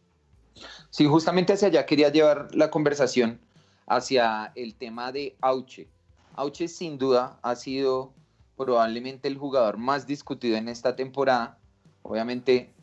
Sí, 0.89 1.05
justamente 1.05 1.51
hacia 1.51 1.67
allá 1.67 1.85
quería 1.85 2.09
llevar 2.09 2.47
la 2.53 2.69
conversación 2.69 3.39
hacia 3.87 4.53
el 4.55 4.75
tema 4.75 5.11
de 5.11 5.35
Auche. 5.41 5.89
Auche 6.35 6.67
sin 6.67 6.97
duda 6.97 7.39
ha 7.41 7.55
sido 7.55 8.13
probablemente 8.57 9.27
el 9.27 9.37
jugador 9.37 9.77
más 9.77 10.07
discutido 10.07 10.57
en 10.57 10.67
esta 10.67 10.95
temporada, 10.95 11.57
obviamente 12.03 12.73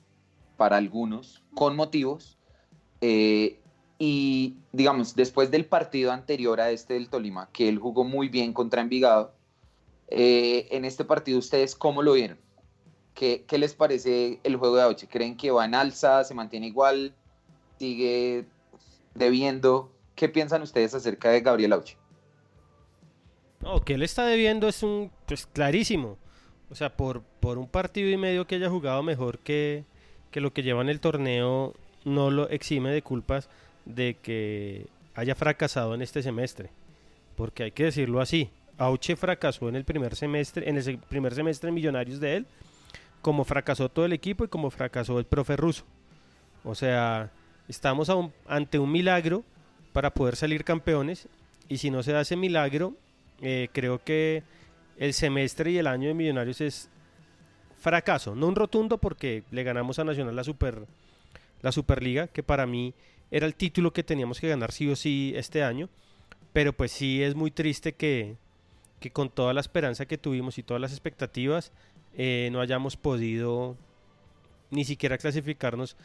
para 0.57 0.76
algunos, 0.76 1.43
con 1.55 1.76
motivos. 1.76 2.38
Eh, 3.00 3.59
y 3.99 4.57
digamos, 4.73 5.14
después 5.14 5.50
del 5.50 5.64
partido 5.64 6.12
anterior 6.12 6.61
a 6.61 6.71
este 6.71 6.95
del 6.95 7.09
Tolima, 7.09 7.49
que 7.52 7.69
él 7.69 7.79
jugó 7.79 8.05
muy 8.05 8.29
bien 8.29 8.52
contra 8.52 8.83
Envigado, 8.83 9.33
eh, 10.09 10.69
en 10.71 10.85
este 10.85 11.05
partido 11.05 11.38
ustedes 11.38 11.75
cómo 11.75 12.02
lo 12.02 12.14
vieron? 12.14 12.38
¿Qué, 13.14 13.45
¿Qué, 13.47 13.59
les 13.59 13.75
parece 13.75 14.41
el 14.43 14.57
juego 14.57 14.76
de 14.76 14.83
Auche? 14.83 15.07
¿Creen 15.07 15.37
que 15.37 15.50
va 15.50 15.64
en 15.64 15.75
alza, 15.75 16.25
se 16.25 16.35
mantiene 16.35 16.67
igual, 16.67 17.14
sigue 17.79 18.47
debiendo? 19.14 19.91
¿Qué 20.14 20.29
piensan 20.29 20.62
ustedes 20.62 20.95
acerca 20.95 21.31
de 21.31 21.41
Gabriel 21.41 21.73
Auche? 21.73 21.97
No, 23.62 23.81
que 23.81 23.95
él 23.95 24.02
está 24.02 24.26
debiendo 24.26 24.69
es 24.69 24.83
un, 24.83 25.11
pues 25.26 25.47
clarísimo. 25.47 26.19
O 26.71 26.75
sea, 26.75 26.97
por, 26.97 27.23
por 27.40 27.59
un 27.59 27.69
partido 27.69 28.11
y 28.11 28.16
medio 28.16 28.47
que 28.47 28.57
haya 28.57 28.69
jugado 28.69 29.02
mejor 29.02 29.38
que, 29.38 29.85
que 30.31 30.40
lo 30.40 30.52
que 30.52 30.62
lleva 30.62 30.83
en 30.83 30.88
el 30.88 31.00
torneo, 31.00 31.75
no 32.04 32.31
lo 32.31 32.49
exime 32.49 32.90
de 32.90 33.02
culpas 33.02 33.49
de 33.85 34.16
que 34.21 34.87
haya 35.14 35.35
fracasado 35.35 35.95
en 35.95 36.02
este 36.02 36.23
semestre. 36.23 36.71
Porque 37.37 37.64
hay 37.64 37.71
que 37.71 37.85
decirlo 37.85 38.21
así. 38.21 38.50
Auche 38.78 39.16
fracasó 39.16 39.69
en 39.69 39.76
el 39.76 39.85
primer 39.85 40.16
semestre, 40.16 40.69
en 40.69 40.76
el 40.76 40.99
primer 40.99 41.35
semestre 41.35 41.69
en 41.69 41.75
Millonarios 41.75 42.21
de 42.21 42.37
él, 42.37 42.47
como 43.21 43.45
fracasó 43.45 43.88
todo 43.88 44.04
el 44.07 44.12
equipo 44.12 44.45
y 44.45 44.49
como 44.49 44.71
fracasó 44.71 45.19
el 45.19 45.25
profe 45.25 45.57
ruso. 45.57 45.85
O 46.64 46.75
sea, 46.75 47.31
estamos 47.69 48.11
ante 48.47 48.78
un 48.78 48.90
milagro 48.90 49.45
para 49.92 50.12
poder 50.12 50.37
salir 50.37 50.64
campeones 50.64 51.28
y 51.69 51.78
si 51.78 51.90
no 51.90 52.02
se 52.02 52.12
da 52.12 52.23
ese 52.23 52.37
milagro, 52.37 52.95
eh, 53.43 53.69
creo 53.73 54.03
que 54.03 54.43
el 54.99 55.13
semestre 55.13 55.73
y 55.73 55.79
el 55.79 55.87
año 55.89 56.09
de 56.09 56.15
Millonarios 56.15 56.61
es 56.61 56.89
fracaso, 57.79 58.37
no 58.37 58.47
un 58.47 58.55
rotundo 58.55 58.99
porque 58.99 59.43
le 59.51 59.65
ganamos 59.65 59.99
a 59.99 60.05
Nacional 60.05 60.37
la 60.37 60.45
Super 60.45 60.87
la 61.61 61.73
Superliga, 61.73 62.29
que 62.29 62.43
para 62.43 62.67
mí 62.67 62.95
era 63.31 63.47
el 63.47 63.55
título 63.55 63.93
que 63.93 64.03
teníamos 64.03 64.41
que 64.41 64.49
ganar 64.49 64.73
sí 64.73 64.89
o 64.89 64.97
sí 64.97 65.33
este 65.37 65.63
año, 65.63 65.89
pero 66.53 66.73
pues 66.73 66.93
sí 66.93 67.23
es 67.23 67.35
muy 67.35 67.51
triste 67.51 67.95
que, 67.95 68.37
que 69.01 69.11
con 69.11 69.31
toda 69.31 69.55
la 69.55 69.61
esperanza 69.61 70.07
que 70.07 70.19
tuvimos 70.19 70.59
y 70.59 70.63
todas 70.63 70.81
las 70.81 70.93
expectativas 70.93 71.73
eh, 72.15 72.49
no 72.52 72.61
hayamos 72.61 72.97
podido 72.97 73.76
ni 74.71 74.85
siquiera 74.85 75.19
clasificarnos 75.19 75.97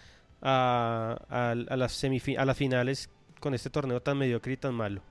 a, 0.41 1.17
a, 1.29 1.51
a 1.51 1.77
las 1.77 2.03
a 2.03 2.45
las 2.45 2.57
finales 2.57 3.09
con 3.39 3.53
este 3.53 3.69
torneo 3.69 4.01
tan 4.01 4.17
mediocre 4.17 4.53
y 4.53 4.57
tan 4.57 4.73
malo. 4.73 5.01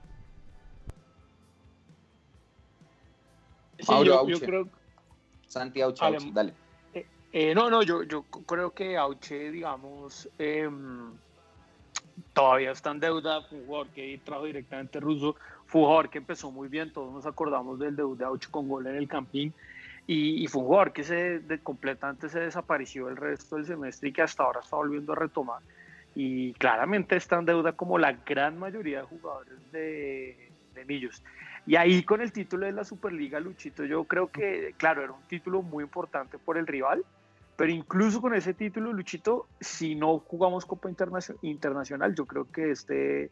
Sí, 3.79 4.05
yo, 4.05 4.27
yo, 4.27 4.39
creo. 4.39 4.67
Santi 5.47 5.81
Auche, 5.81 6.03
Auche 6.03 6.29
dale. 6.33 6.53
Eh, 6.93 7.05
eh, 7.31 7.55
no, 7.55 7.69
no, 7.69 7.83
yo, 7.83 8.03
yo 8.03 8.23
creo 8.23 8.71
que 8.71 8.97
Auche, 8.97 9.51
digamos, 9.51 10.29
eh, 10.39 10.69
todavía 12.33 12.71
está 12.71 12.91
en 12.91 12.99
deuda. 12.99 13.41
Fue 13.43 13.59
un 13.59 13.65
jugador 13.65 13.87
que 13.89 14.19
trajo 14.23 14.45
directamente 14.45 14.99
ruso. 14.99 15.35
Fue 15.65 15.81
un 15.81 15.87
jugador 15.87 16.09
que 16.09 16.17
empezó 16.19 16.51
muy 16.51 16.67
bien. 16.67 16.91
Todos 16.91 17.13
nos 17.13 17.25
acordamos 17.25 17.79
del 17.79 17.95
debut 17.95 18.17
de 18.17 18.25
Auche 18.25 18.49
con 18.49 18.67
gol 18.67 18.87
en 18.87 18.95
el 18.95 19.07
Campín. 19.07 19.53
Y, 20.05 20.43
y, 20.43 20.47
fue 20.47 20.61
un 20.61 20.67
jugador 20.67 20.93
que 20.93 21.03
se 21.03 21.39
de, 21.39 21.59
completamente 21.59 22.29
se 22.29 22.39
desapareció 22.39 23.09
el 23.09 23.17
resto 23.17 23.57
del 23.57 23.65
semestre 23.65 24.07
y 24.07 24.13
que 24.13 24.21
hasta 24.21 24.43
ahora 24.43 24.61
está 24.61 24.77
volviendo 24.77 25.11
a 25.11 25.17
retomar. 25.17 25.61
Y 26.15 26.53
claramente 26.53 27.17
está 27.17 27.37
en 27.37 27.45
deuda 27.45 27.73
como 27.73 27.97
la 27.97 28.13
gran 28.13 28.57
mayoría 28.57 29.01
de 29.01 29.03
jugadores 29.03 29.71
de, 29.71 30.49
de 30.73 30.85
Millos. 30.85 31.21
Y 31.67 31.75
ahí 31.75 32.03
con 32.03 32.21
el 32.21 32.31
título 32.31 32.65
de 32.65 32.71
la 32.71 32.85
Superliga, 32.85 33.41
Luchito, 33.41 33.83
yo 33.83 34.05
creo 34.05 34.31
que, 34.31 34.73
claro, 34.77 35.03
era 35.03 35.11
un 35.11 35.21
título 35.27 35.61
muy 35.61 35.83
importante 35.83 36.39
por 36.39 36.57
el 36.57 36.65
rival, 36.65 37.03
pero 37.57 37.71
incluso 37.71 38.21
con 38.21 38.33
ese 38.33 38.53
título, 38.53 38.93
Luchito, 38.93 39.47
si 39.59 39.93
no 39.93 40.19
jugamos 40.19 40.65
Copa 40.65 40.89
Internacional, 41.41 42.15
yo 42.15 42.25
creo 42.25 42.49
que 42.49 42.71
este, 42.71 43.31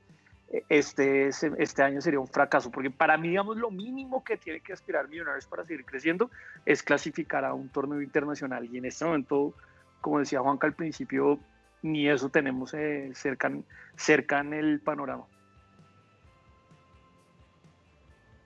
este, 0.67 1.29
este 1.29 1.81
año 1.81 2.01
sería 2.01 2.19
un 2.19 2.27
fracaso, 2.27 2.69
porque 2.71 2.91
para 2.91 3.17
mí, 3.17 3.29
digamos, 3.29 3.55
lo 3.55 3.71
mínimo 3.71 4.21
que 4.21 4.35
tiene 4.35 4.59
que 4.59 4.73
aspirar 4.73 5.07
Millonarios 5.07 5.45
para 5.47 5.63
seguir 5.63 5.85
creciendo 5.85 6.29
es 6.65 6.83
clasificar 6.83 7.45
a 7.45 7.53
un 7.53 7.69
torneo 7.69 8.01
internacional. 8.01 8.67
Y 8.69 8.79
en 8.79 8.85
este 8.85 9.05
momento, 9.05 9.53
como 10.01 10.19
decía 10.19 10.41
Juanca 10.41 10.67
al 10.67 10.73
principio, 10.73 11.39
ni 11.83 12.09
eso 12.09 12.27
tenemos 12.27 12.73
eh, 12.73 13.11
cerca, 13.13 13.49
cerca 13.95 14.41
en 14.41 14.53
el 14.53 14.81
panorama. 14.81 15.25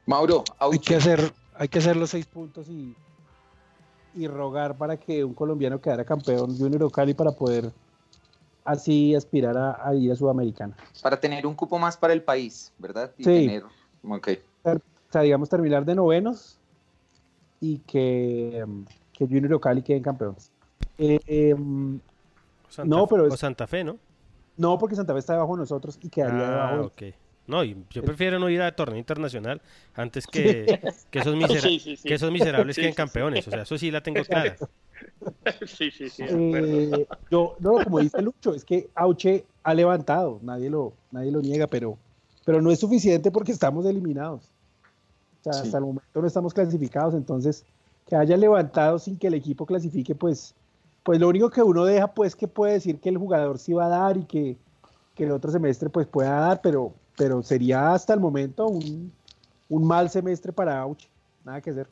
Mauro, 0.10 0.44
hay 0.58 0.80
que 0.80 0.96
hacer, 0.96 1.32
hay 1.54 1.68
que 1.68 1.78
hacer 1.78 1.96
los 1.96 2.10
seis 2.10 2.26
puntos 2.26 2.68
y, 2.68 2.96
y 4.16 4.28
rogar 4.28 4.76
para 4.76 4.98
que 4.98 5.24
un 5.24 5.36
colombiano 5.36 5.80
quedara 5.80 6.04
campeón 6.04 6.58
Junior 6.58 6.92
Cali 6.92 7.14
para 7.14 7.32
poder 7.32 7.72
así 8.66 9.14
aspirar 9.14 9.56
a, 9.56 9.94
ir 9.94 10.12
a 10.12 10.16
Sudamericana. 10.16 10.76
Para 11.04 11.20
tener 11.20 11.46
un 11.46 11.54
cupo 11.54 11.78
más 11.78 11.96
para 11.96 12.14
el 12.14 12.24
país, 12.24 12.74
¿verdad? 12.80 13.12
Y 13.20 13.24
sí. 13.24 13.30
Tener, 13.30 13.64
okay. 14.10 14.42
O 14.64 14.80
sea, 15.12 15.22
digamos, 15.22 15.48
terminar 15.48 15.86
de 15.86 15.94
novenos 15.94 16.58
y 17.62 17.78
que, 17.78 18.66
que 19.14 19.28
Junior 19.28 19.60
Cali 19.60 19.84
queden 19.84 20.02
campeones. 20.02 20.52
Eh, 20.98 21.20
eh, 21.28 21.56
Santa, 22.68 22.96
no, 22.96 23.06
pero 23.06 23.28
es, 23.28 23.34
o 23.36 23.38
Santa 23.38 23.68
Fe, 23.68 23.84
¿no? 23.84 24.00
No, 24.58 24.80
porque 24.80 24.96
Santa 24.96 25.14
Fe 25.14 25.20
está 25.20 25.34
debajo 25.34 25.54
de 25.54 25.60
nosotros 25.60 26.00
y 26.02 26.10
quedaría 26.10 26.48
ah, 26.48 26.72
debajo. 26.72 26.88
Okay. 26.88 27.14
No, 27.50 27.64
yo 27.64 28.04
prefiero 28.04 28.38
no 28.38 28.48
ir 28.48 28.62
a 28.62 28.76
torneo 28.76 29.00
internacional 29.00 29.60
antes 29.96 30.28
que, 30.28 30.80
que, 31.10 31.20
esos, 31.20 31.36
misera 31.36 31.62
sí, 31.62 31.80
sí, 31.80 31.98
sí. 31.98 32.08
que 32.08 32.14
esos, 32.14 32.32
miserables 32.32 32.76
queden 32.76 32.94
campeones. 32.94 33.48
O 33.48 33.52
sea, 33.52 33.64
eso 33.64 33.76
sí 33.76 33.90
la 33.90 34.02
tengo 34.02 34.24
clara. 34.24 34.56
Sí, 35.66 35.90
sí, 35.92 36.10
sí. 36.10 36.24
Eh, 36.28 37.08
yo, 37.32 37.56
no, 37.60 37.84
como 37.84 38.00
dice 38.00 38.22
Lucho, 38.22 38.54
es 38.54 38.64
que 38.64 38.90
Auche 38.94 39.46
ha 39.64 39.74
levantado, 39.74 40.40
nadie 40.42 40.70
lo, 40.70 40.94
nadie 41.12 41.32
lo 41.32 41.42
niega, 41.42 41.68
pero, 41.68 41.98
pero 42.46 42.62
no 42.62 42.70
es 42.70 42.80
suficiente 42.80 43.32
porque 43.32 43.52
estamos 43.52 43.86
eliminados. 43.86 44.44
O 45.40 45.44
sea, 45.44 45.62
hasta 45.62 45.78
el 45.78 45.86
momento 45.86 46.22
no 46.22 46.28
estamos 46.28 46.54
clasificados, 46.54 47.14
entonces 47.16 47.66
que 48.06 48.16
haya 48.16 48.38
levantado 48.38 49.00
sin 49.00 49.18
que 49.18 49.28
el 49.28 49.36
equipo 49.36 49.66
clasifique, 49.66 50.16
pues, 50.16 50.54
pues 51.04 51.20
lo 51.20 51.30
único 51.30 51.50
que 51.50 51.64
uno 51.64 51.86
deja, 51.86 52.08
pues, 52.08 52.36
que 52.36 52.48
puede 52.48 52.74
decir 52.74 53.00
que 53.00 53.10
el 53.10 53.18
jugador 53.18 53.58
sí 53.58 53.74
va 53.74 53.86
a 53.86 53.90
dar 53.90 54.18
y 54.18 54.26
que, 54.26 54.58
que 55.16 55.24
el 55.24 55.32
otro 55.32 55.52
semestre, 55.52 55.90
pues, 55.90 56.08
pueda 56.08 56.40
dar, 56.40 56.62
pero, 56.62 56.94
pero 57.20 57.44
sería 57.44 57.92
hasta 57.92 58.14
el 58.14 58.22
momento 58.22 58.66
un, 58.68 59.12
un 59.68 59.86
mal 59.86 60.10
semestre 60.10 60.54
para 60.54 60.80
Auche. 60.80 61.10
Nada 61.44 61.60
que 61.60 61.72
hacer. 61.72 61.90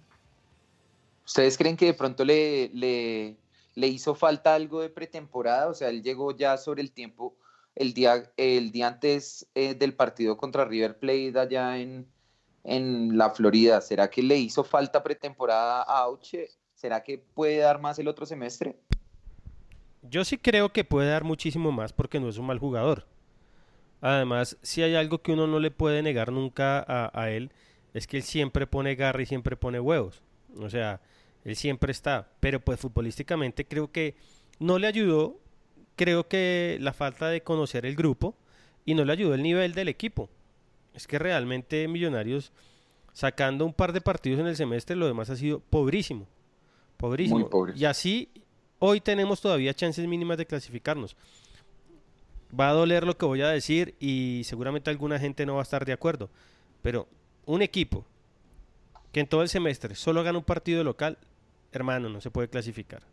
¿Ustedes 1.26 1.58
creen 1.58 1.76
que 1.76 1.88
de 1.88 1.94
pronto 1.94 2.24
le, 2.24 2.70
le, 2.70 3.36
le, 3.76 3.88
hizo 3.88 4.16
falta 4.16 4.56
algo 4.56 4.80
de 4.80 4.88
pretemporada? 4.88 5.68
O 5.68 5.74
sea, 5.74 5.90
él 5.90 6.02
llegó 6.02 6.32
ya 6.32 6.56
sobre 6.56 6.82
el 6.82 6.94
tiempo, 6.94 7.36
el 7.76 7.94
día, 7.94 8.32
el 8.38 8.72
día 8.72 8.88
antes 8.88 9.46
eh, 9.54 9.76
del 9.76 9.94
partido 9.94 10.38
contra 10.38 10.64
River 10.64 10.98
Plate 10.98 11.38
allá 11.38 11.78
en, 11.78 12.08
en 12.64 13.18
la 13.18 13.30
Florida. 13.30 13.82
¿Será 13.82 14.10
que 14.10 14.24
le 14.24 14.38
hizo 14.38 14.64
falta 14.64 15.04
pretemporada 15.04 15.82
a 15.82 16.04
Auche? 16.04 16.52
¿Será 16.74 17.04
que 17.04 17.18
puede 17.18 17.58
dar 17.58 17.82
más 17.82 18.00
el 18.00 18.08
otro 18.08 18.26
semestre? 18.26 18.78
Yo 20.04 20.24
sí 20.24 20.38
creo 20.38 20.72
que 20.72 20.86
puede 20.86 21.10
dar 21.10 21.26
muchísimo 21.26 21.74
más 21.74 21.92
porque 21.92 22.18
no 22.18 22.30
es 22.30 22.38
un 22.38 22.46
mal 22.46 22.60
jugador. 22.60 23.06
Además, 24.02 24.58
si 24.62 24.84
hay 24.84 24.96
algo 24.96 25.22
que 25.22 25.32
uno 25.32 25.48
no 25.48 25.60
le 25.60 25.72
puede 25.72 26.02
negar 26.02 26.32
nunca 26.32 26.80
a, 26.80 27.12
a, 27.20 27.32
él, 27.32 27.52
es 27.94 28.08
que 28.08 28.18
él 28.18 28.24
siempre 28.24 28.68
pone 28.68 28.96
garra 28.96 29.22
y 29.22 29.26
siempre 29.26 29.56
pone 29.56 29.80
huevos. 29.80 30.22
O 30.60 30.70
sea, 30.70 31.02
él 31.44 31.56
siempre 31.56 31.92
está. 31.92 32.30
Pero 32.40 32.60
pues 32.60 32.80
futbolísticamente 32.80 33.66
creo 33.66 33.92
que 33.92 34.16
no 34.60 34.78
le 34.78 34.88
ayudó 34.88 35.40
creo 35.98 36.30
que 36.30 36.78
la 36.80 36.94
falta 36.94 37.28
de 37.28 37.42
conocer 37.42 37.86
el 37.86 37.96
grupo 37.96 38.36
y 38.86 38.94
no 38.94 39.04
le 39.04 39.12
ayudó 39.12 39.34
el 39.34 39.44
nivel 39.44 39.74
del 39.74 39.90
equipo. 39.90 40.30
Es 40.94 41.08
que 41.08 41.20
realmente 41.20 41.88
Millonarios, 41.90 42.54
sacando 43.12 43.66
un 43.66 43.74
par 43.74 43.92
de 43.92 44.00
partidos 44.00 44.40
en 44.40 44.48
el 44.48 44.56
semestre, 44.56 44.96
lo 44.96 45.08
demás 45.08 45.30
ha 45.30 45.36
sido 45.36 45.60
pobrísimo. 45.60 46.26
Pobrísimo. 46.96 47.50
Y 47.76 47.86
así, 47.86 48.30
hoy 48.80 49.02
tenemos 49.02 49.42
todavía 49.42 49.74
chances 49.74 50.08
mínimas 50.08 50.38
de 50.38 50.46
clasificarnos. 50.46 51.18
Va 52.58 52.70
a 52.70 52.74
doler 52.74 53.06
lo 53.06 53.18
que 53.18 53.26
voy 53.26 53.42
a 53.42 53.50
decir 53.50 53.96
y 54.00 54.42
seguramente 54.46 54.90
alguna 54.90 55.20
gente 55.20 55.46
no 55.46 55.56
va 55.56 55.62
a 55.62 55.64
estar 55.64 55.86
de 55.86 55.94
acuerdo. 55.94 56.30
Pero 56.82 57.08
un 57.46 57.62
equipo 57.62 58.06
que 59.12 59.20
en 59.20 59.28
todo 59.28 59.42
el 59.42 59.50
semestre 59.50 59.96
solo 59.96 60.24
gana 60.24 60.38
un 60.38 60.44
partido 60.44 60.84
local, 60.84 61.18
hermano, 61.72 62.10
no 62.10 62.22
se 62.22 62.32
puede 62.32 62.48
clasificar. 62.48 63.04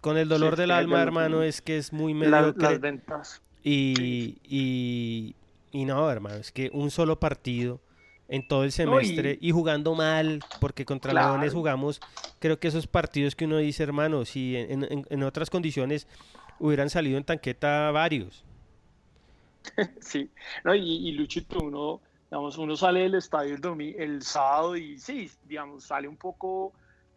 Con 0.00 0.18
el 0.18 0.28
dolor 0.28 0.56
del 0.56 0.72
alma, 0.72 1.00
hermano, 1.00 1.42
es 1.42 1.62
que 1.62 1.78
es 1.78 1.92
muy 1.92 2.12
mediocre. 2.12 2.62
las 2.62 2.80
ventas. 2.80 3.42
Y, 3.62 4.38
y, 4.42 5.36
y, 5.70 5.84
no, 5.84 6.10
hermano, 6.10 6.36
es 6.36 6.50
que 6.50 6.70
un 6.72 6.90
solo 6.90 7.20
partido 7.20 7.80
en 8.28 8.46
todo 8.48 8.64
el 8.64 8.72
semestre 8.72 9.38
y... 9.40 9.52
jugando 9.52 9.94
mal, 9.94 10.40
porque 10.58 10.84
contra 10.84 11.12
Leones 11.12 11.52
jugamos, 11.52 12.00
creo 12.38 12.58
que 12.58 12.68
esos 12.68 12.86
partidos 12.86 13.36
que 13.36 13.44
uno 13.44 13.58
dice, 13.58 13.82
hermano, 13.82 14.24
si 14.24 14.56
en, 14.56 15.04
en, 15.08 15.22
otras 15.22 15.50
condiciones 15.50 16.08
hubieran 16.58 16.90
salido 16.90 17.18
en 17.18 17.24
tanqueta 17.24 17.90
varios. 17.90 18.44
Sí, 20.00 20.28
no, 20.64 20.74
y, 20.74 21.08
y 21.08 21.12
Luchito, 21.12 21.60
uno, 21.60 22.00
digamos, 22.30 22.58
uno 22.58 22.74
sale 22.74 23.00
del 23.00 23.14
estadio 23.14 23.54
el, 23.54 23.94
el 23.96 24.22
sábado 24.22 24.76
y 24.76 24.98
sí, 24.98 25.30
digamos, 25.46 25.84
sale 25.84 26.08
un 26.08 26.16
poco 26.16 26.72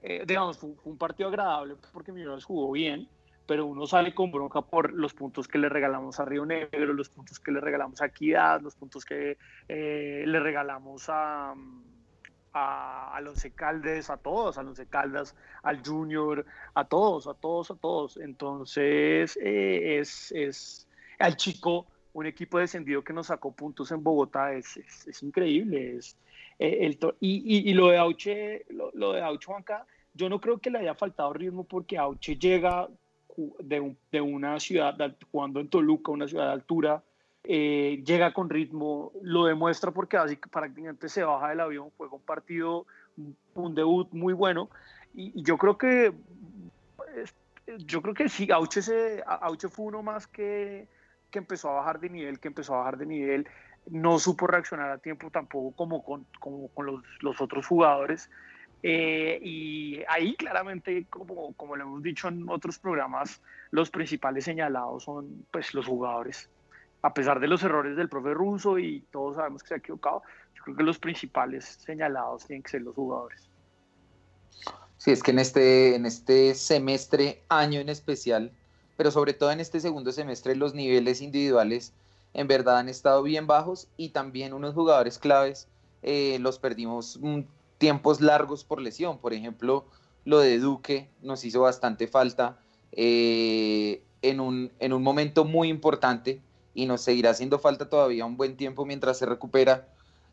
eh, 0.07 0.23
digamos, 0.23 0.59
fue, 0.59 0.69
un 0.83 0.97
partido 0.99 1.29
agradable 1.29 1.75
porque 1.91 2.11
Millonarios 2.11 2.45
jugó 2.45 2.71
bien, 2.71 3.07
pero 3.47 3.65
uno 3.65 3.87
sale 3.87 4.13
con 4.13 4.31
bronca 4.31 4.61
por 4.61 4.93
los 4.93 5.15
puntos 5.15 5.47
que 5.47 5.57
le 5.57 5.67
regalamos 5.67 6.19
a 6.19 6.25
Río 6.25 6.45
Negro, 6.45 6.93
los 6.93 7.09
puntos 7.09 7.39
que 7.39 7.51
le 7.51 7.59
regalamos 7.59 8.03
a 8.03 8.05
Equidad, 8.05 8.61
los 8.61 8.75
puntos 8.75 9.03
que 9.03 9.39
eh, 9.67 10.23
le 10.27 10.39
regalamos 10.39 11.05
a, 11.09 11.55
a, 12.55 13.19
Once 13.27 13.51
Caldes, 13.51 14.09
a 14.09 14.17
todos, 14.17 14.57
a 14.57 14.61
Once 14.61 14.85
Caldas, 14.87 15.35
al 15.61 15.85
Junior, 15.85 16.45
a 16.73 16.85
todos, 16.85 17.27
a 17.27 17.33
todos, 17.33 17.69
a 17.69 17.75
todos. 17.75 18.17
Entonces, 18.17 19.37
eh, 19.41 19.99
es, 19.99 20.31
es 20.31 20.87
al 21.19 21.35
chico, 21.35 21.85
un 22.13 22.25
equipo 22.25 22.59
descendido 22.59 23.03
que 23.03 23.11
nos 23.11 23.27
sacó 23.27 23.51
puntos 23.51 23.91
en 23.91 24.01
Bogotá, 24.01 24.53
es, 24.53 24.77
es, 24.77 25.21
increíble. 25.21 25.97
Es, 25.97 26.17
el, 26.57 26.97
y, 27.19 27.69
y, 27.69 27.73
lo 27.73 27.89
de 27.89 27.97
Auche, 27.97 28.65
lo, 28.69 29.11
de 29.11 29.21
Auche 29.21 29.45
Juanca, 29.45 29.85
yo 30.13 30.29
no 30.29 30.39
creo 30.39 30.59
que 30.59 30.69
le 30.69 30.79
haya 30.79 30.95
faltado 30.95 31.33
ritmo 31.33 31.65
porque 31.65 31.97
Auche 31.97 32.37
llega 32.37 32.87
de, 33.59 33.95
de 34.13 34.21
una 34.21 34.61
ciudad, 34.61 34.95
jugando 35.29 35.59
en 35.59 35.67
Toluca, 35.67 36.13
una 36.13 36.27
ciudad 36.29 36.45
de 36.45 36.53
altura, 36.53 37.03
eh, 37.47 38.01
llega 38.05 38.33
con 38.33 38.49
ritmo, 38.49 39.11
lo 39.21 39.45
demuestra 39.45 39.91
porque 39.91 40.17
así 40.17 40.35
prácticamente 40.35 41.09
se 41.09 41.23
baja 41.23 41.49
del 41.49 41.59
avión, 41.59 41.91
juega 41.97 42.15
un 42.15 42.21
partido, 42.21 42.85
un 43.53 43.75
debut 43.75 44.11
muy 44.11 44.33
bueno. 44.33 44.69
Y, 45.13 45.41
yo 45.43 45.57
creo 45.57 45.77
que 45.77 46.13
yo 47.79 48.01
creo 48.01 48.13
que 48.13 48.29
sí, 48.29 48.51
Auche, 48.51 48.81
se, 48.81 49.23
Auche 49.25 49.69
fue 49.69 49.85
uno 49.85 50.03
más 50.03 50.27
que, 50.27 50.87
que 51.31 51.39
empezó 51.39 51.69
a 51.69 51.75
bajar 51.75 51.99
de 51.99 52.09
nivel, 52.09 52.39
que 52.39 52.47
empezó 52.47 52.75
a 52.75 52.79
bajar 52.79 52.97
de 52.97 53.05
nivel, 53.05 53.47
no 53.87 54.19
supo 54.19 54.47
reaccionar 54.47 54.91
a 54.91 54.97
tiempo 54.97 55.29
tampoco 55.29 55.75
como 55.75 56.03
con, 56.03 56.25
como 56.39 56.67
con 56.69 56.85
los, 56.85 57.03
los 57.21 57.41
otros 57.41 57.65
jugadores. 57.65 58.29
Eh, 58.83 59.39
y 59.41 60.03
ahí 60.07 60.35
claramente, 60.35 61.05
como, 61.09 61.53
como 61.53 61.75
lo 61.75 61.83
hemos 61.83 62.03
dicho 62.03 62.27
en 62.27 62.47
otros 62.49 62.77
programas, 62.77 63.41
los 63.71 63.89
principales 63.89 64.45
señalados 64.45 65.03
son 65.03 65.45
pues, 65.51 65.73
los 65.73 65.87
jugadores. 65.87 66.49
A 67.05 67.13
pesar 67.13 67.39
de 67.39 67.47
los 67.47 67.61
errores 67.61 67.95
del 67.95 68.09
profe 68.09 68.33
ruso 68.33 68.79
y 68.79 69.01
todos 69.11 69.35
sabemos 69.35 69.61
que 69.61 69.67
se 69.67 69.73
ha 69.75 69.77
equivocado, 69.77 70.23
yo 70.55 70.63
creo 70.63 70.75
que 70.77 70.81
los 70.81 70.97
principales 70.97 71.63
señalados 71.85 72.47
tienen 72.47 72.63
que 72.63 72.71
ser 72.71 72.81
los 72.81 72.95
jugadores. 72.95 73.47
Sí, 74.97 75.11
es 75.11 75.21
que 75.21 75.29
en 75.29 75.37
este, 75.37 75.93
en 75.93 76.07
este 76.07 76.55
semestre, 76.55 77.43
año 77.47 77.79
en 77.79 77.89
especial, 77.89 78.51
pero 78.97 79.11
sobre 79.11 79.35
todo 79.35 79.51
en 79.51 79.59
este 79.59 79.79
segundo 79.81 80.11
semestre, 80.11 80.55
los 80.55 80.73
niveles 80.73 81.21
individuales 81.21 81.93
en 82.33 82.47
verdad 82.47 82.79
han 82.79 82.89
estado 82.89 83.21
bien 83.21 83.45
bajos 83.45 83.87
y 83.97 84.09
también 84.09 84.51
unos 84.53 84.73
jugadores 84.73 85.19
claves 85.19 85.67
eh, 86.01 86.39
los 86.39 86.57
perdimos 86.57 87.19
tiempos 87.77 88.19
largos 88.19 88.63
por 88.63 88.81
lesión. 88.81 89.19
Por 89.19 89.35
ejemplo, 89.35 89.85
lo 90.23 90.39
de 90.39 90.57
Duque 90.57 91.07
nos 91.21 91.45
hizo 91.45 91.61
bastante 91.61 92.07
falta 92.07 92.57
eh, 92.93 94.01
en, 94.23 94.39
un, 94.39 94.71
en 94.79 94.91
un 94.91 95.03
momento 95.03 95.45
muy 95.45 95.69
importante 95.69 96.41
y 96.75 96.85
nos 96.85 97.01
seguirá 97.01 97.31
haciendo 97.31 97.57
falta 97.57 97.89
todavía 97.89 98.25
un 98.25 98.37
buen 98.37 98.55
tiempo 98.57 98.85
mientras 98.85 99.17
se 99.17 99.25
recupera. 99.25 99.87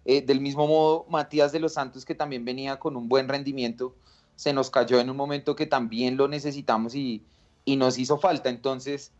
Eh, 0.04 0.20
del 0.20 0.40
mismo 0.40 0.66
modo, 0.66 1.06
Matías 1.08 1.52
de 1.52 1.60
los 1.60 1.74
Santos, 1.74 2.04
que 2.04 2.14
también 2.14 2.44
venía 2.44 2.78
con 2.78 2.96
un 2.96 3.08
buen 3.08 3.28
rendimiento, 3.28 3.94
se 4.36 4.52
nos 4.52 4.68
cayó 4.68 5.00
en 5.00 5.08
un 5.08 5.16
momento 5.16 5.56
que 5.56 5.66
también 5.66 6.16
lo 6.16 6.28
necesitamos 6.28 6.94
y, 6.94 7.22
y 7.64 7.76
nos 7.76 7.98
hizo 7.98 8.18
falta. 8.18 8.50
Entonces, 8.50 9.12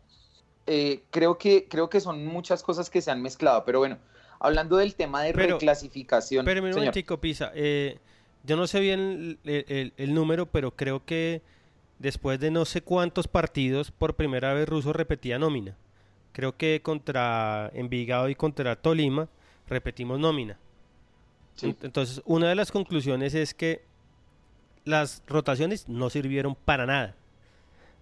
eh, 0.67 1.03
creo, 1.09 1.37
que, 1.37 1.67
creo 1.67 1.89
que 1.89 1.99
son 1.99 2.25
muchas 2.25 2.63
cosas 2.63 2.89
que 2.89 3.01
se 3.01 3.11
han 3.11 3.21
mezclado. 3.21 3.63
Pero 3.65 3.79
bueno, 3.79 3.97
hablando 4.39 4.77
del 4.77 4.95
tema 4.95 5.23
de 5.23 5.33
reclasificación. 5.33 6.45
Pero 6.45 6.61
un 6.61 6.71
momentico, 6.71 7.19
Pisa. 7.19 7.51
Eh, 7.55 7.97
yo 8.43 8.57
no 8.57 8.67
sé 8.67 8.79
bien 8.79 9.39
el, 9.45 10.13
número, 10.13 10.45
pero 10.45 10.75
creo 10.75 11.05
que 11.05 11.41
después 11.99 12.39
de 12.39 12.51
no 12.51 12.65
sé 12.65 12.81
cuántos 12.81 13.27
partidos, 13.27 13.91
por 13.91 14.15
primera 14.15 14.53
vez 14.53 14.67
Russo 14.67 14.91
repetía 14.91 15.39
nómina. 15.39 15.77
Creo 16.33 16.57
que 16.57 16.81
contra 16.83 17.71
Envigado 17.73 18.27
y 18.27 18.35
contra 18.35 18.75
Tolima 18.75 19.29
repetimos 19.67 20.19
nómina. 20.19 20.59
Entonces, 21.61 22.21
una 22.25 22.49
de 22.49 22.55
las 22.55 22.71
conclusiones 22.71 23.33
es 23.33 23.53
que 23.53 23.83
las 24.85 25.23
rotaciones 25.27 25.87
no 25.87 26.09
sirvieron 26.09 26.55
para 26.55 26.85
nada. 26.85 27.15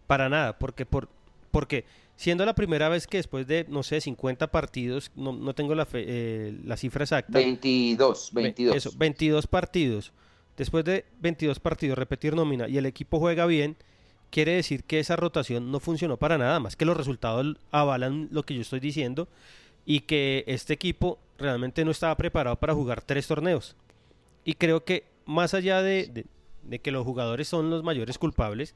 Para 0.07 0.29
nada, 0.29 0.57
porque 0.57 0.85
por 0.85 1.09
porque 1.51 1.83
siendo 2.15 2.45
la 2.45 2.55
primera 2.55 2.87
vez 2.87 3.07
que 3.07 3.17
después 3.17 3.45
de, 3.45 3.65
no 3.67 3.83
sé, 3.83 3.99
50 3.99 4.51
partidos, 4.51 5.11
no, 5.15 5.33
no 5.33 5.53
tengo 5.53 5.75
la, 5.75 5.85
eh, 5.93 6.57
la 6.63 6.77
cifra 6.77 7.03
exacta. 7.03 7.33
22, 7.33 8.29
22. 8.33 8.75
Eso, 8.75 8.91
22 8.97 9.47
partidos 9.47 10.13
después 10.57 10.85
de 10.85 11.05
22 11.19 11.59
partidos 11.59 11.97
repetir 11.97 12.35
nómina 12.35 12.67
y 12.67 12.77
el 12.77 12.85
equipo 12.85 13.19
juega 13.19 13.45
bien, 13.45 13.75
quiere 14.31 14.55
decir 14.55 14.83
que 14.85 14.99
esa 14.99 15.15
rotación 15.15 15.71
no 15.71 15.79
funcionó 15.79 16.17
para 16.17 16.37
nada 16.37 16.59
más, 16.59 16.75
que 16.75 16.85
los 16.85 16.97
resultados 16.97 17.57
avalan 17.69 18.29
lo 18.31 18.43
que 18.43 18.55
yo 18.55 18.61
estoy 18.61 18.79
diciendo 18.79 19.27
y 19.85 20.01
que 20.01 20.43
este 20.47 20.73
equipo 20.73 21.19
realmente 21.37 21.85
no 21.85 21.91
estaba 21.91 22.15
preparado 22.15 22.55
para 22.55 22.73
jugar 22.73 23.01
tres 23.01 23.27
torneos. 23.27 23.75
Y 24.43 24.53
creo 24.53 24.83
que 24.85 25.05
más 25.25 25.53
allá 25.53 25.81
de, 25.81 26.25
que 26.81 26.91
los 26.91 27.05
jugadores 27.05 27.47
son 27.47 27.69
los 27.69 27.83
mayores 27.83 28.17
culpables, 28.17 28.73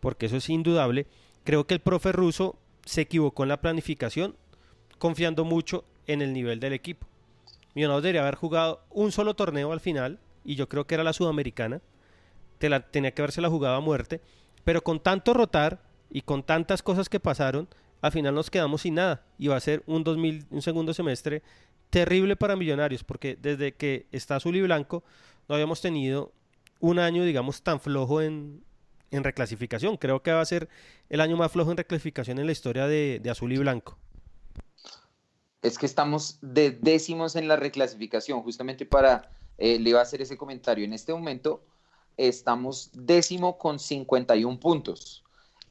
porque 0.00 0.26
eso 0.26 0.36
es 0.36 0.48
indudable, 0.48 1.06
creo 1.42 1.66
que 1.66 1.74
el 1.74 1.80
profe 1.80 2.12
ruso 2.12 2.56
se 2.84 3.00
equivocó 3.00 3.42
en 3.42 3.48
la 3.48 3.60
planificación, 3.60 4.36
confiando 4.98 5.44
mucho 5.44 5.84
en 6.06 6.22
el 6.22 6.32
nivel 6.32 6.60
del 6.60 6.74
equipo. 6.74 7.06
Millonarios 7.74 8.02
debería 8.02 8.22
haber 8.22 8.34
jugado 8.34 8.82
un 8.90 9.12
solo 9.12 9.34
torneo 9.34 9.72
al 9.72 9.80
final 9.80 10.18
y 10.44 10.54
yo 10.54 10.68
creo 10.68 10.86
que 10.86 10.94
era 10.94 11.04
la 11.04 11.12
sudamericana, 11.12 11.80
tenía 12.58 13.12
que 13.12 13.22
haberse 13.22 13.40
la 13.40 13.48
jugado 13.48 13.76
a 13.76 13.80
muerte, 13.80 14.20
pero 14.64 14.82
con 14.82 15.00
tanto 15.00 15.34
rotar 15.34 15.80
y 16.10 16.22
con 16.22 16.42
tantas 16.42 16.82
cosas 16.82 17.08
que 17.08 17.20
pasaron, 17.20 17.68
al 18.00 18.12
final 18.12 18.34
nos 18.34 18.50
quedamos 18.50 18.82
sin 18.82 18.94
nada 18.94 19.24
y 19.38 19.48
va 19.48 19.56
a 19.56 19.60
ser 19.60 19.82
un, 19.86 20.04
2000, 20.04 20.46
un 20.50 20.62
segundo 20.62 20.94
semestre 20.94 21.42
terrible 21.90 22.36
para 22.36 22.56
Millonarios, 22.56 23.02
porque 23.04 23.36
desde 23.40 23.72
que 23.72 24.06
está 24.12 24.36
azul 24.36 24.56
y 24.56 24.62
blanco 24.62 25.02
no 25.48 25.54
habíamos 25.54 25.80
tenido 25.80 26.32
un 26.80 26.98
año, 26.98 27.24
digamos, 27.24 27.62
tan 27.62 27.80
flojo 27.80 28.22
en, 28.22 28.62
en 29.10 29.24
reclasificación. 29.24 29.96
Creo 29.96 30.22
que 30.22 30.32
va 30.32 30.40
a 30.40 30.44
ser 30.44 30.68
el 31.08 31.20
año 31.20 31.36
más 31.36 31.52
flojo 31.52 31.70
en 31.70 31.76
reclasificación 31.76 32.38
en 32.38 32.46
la 32.46 32.52
historia 32.52 32.86
de, 32.86 33.22
azul 33.30 33.52
y 33.52 33.58
blanco. 33.58 33.98
Es 35.62 35.78
que 35.78 35.86
estamos 35.86 36.38
de 36.40 36.70
décimos 36.70 37.34
en 37.36 37.48
la 37.48 37.56
reclasificación, 37.56 38.42
justamente 38.42 38.86
para 38.86 39.30
eh, 39.56 39.78
le 39.78 39.90
iba 39.90 39.98
a 39.98 40.02
hacer 40.02 40.22
ese 40.22 40.36
comentario. 40.36 40.84
En 40.84 40.92
este 40.92 41.12
momento 41.12 41.64
estamos 42.18 42.90
décimo 42.92 43.56
con 43.56 43.78
51 43.78 44.60
puntos. 44.60 45.24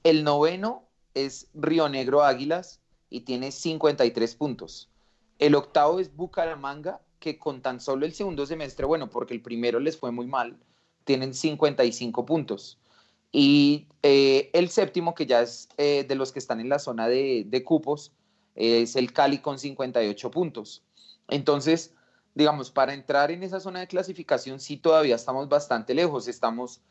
El 0.03 0.23
noveno 0.23 0.88
es 1.13 1.49
Río 1.53 1.89
Negro 1.89 2.23
Águilas 2.23 2.79
y 3.10 3.21
tiene 3.21 3.51
53 3.51 4.36
puntos. 4.36 4.89
El 5.38 5.53
octavo 5.53 5.99
es 5.99 6.15
Bucaramanga, 6.15 7.01
que 7.19 7.38
con 7.38 7.62
tan 7.62 7.79
solo 7.79 8.05
el 8.05 8.13
segundo 8.13 8.45
semestre, 8.45 8.86
bueno, 8.86 9.10
porque 9.10 9.33
el 9.33 9.41
primero 9.41 9.79
les 9.79 9.97
fue 9.97 10.12
muy 10.12 10.25
mal, 10.25 10.57
tienen 11.03 11.33
55 11.33 12.25
puntos. 12.25 12.79
Y 13.31 13.88
eh, 14.01 14.49
el 14.53 14.69
séptimo, 14.69 15.13
que 15.13 15.25
ya 15.25 15.41
es 15.41 15.67
eh, 15.77 16.05
de 16.07 16.15
los 16.15 16.31
que 16.31 16.39
están 16.39 16.60
en 16.60 16.69
la 16.69 16.79
zona 16.79 17.07
de, 17.07 17.43
de 17.45 17.63
cupos, 17.63 18.13
es 18.55 18.95
el 18.95 19.13
Cali 19.13 19.39
con 19.39 19.60
58 19.60 20.31
puntos. 20.31 20.83
Entonces, 21.27 21.93
digamos, 22.38 22.69
para 22.69 22.93
entrar 22.93 23.32
en 23.32 23.41
esa 23.41 23.60
zona 23.60 23.80
de 23.80 23.88
clasificación 23.88 24.60
sí 24.60 24.78
todavía 24.78 25.15
estamos 25.15 25.50
bastante 25.50 25.95
lejos, 25.95 26.28
estamos 26.28 26.82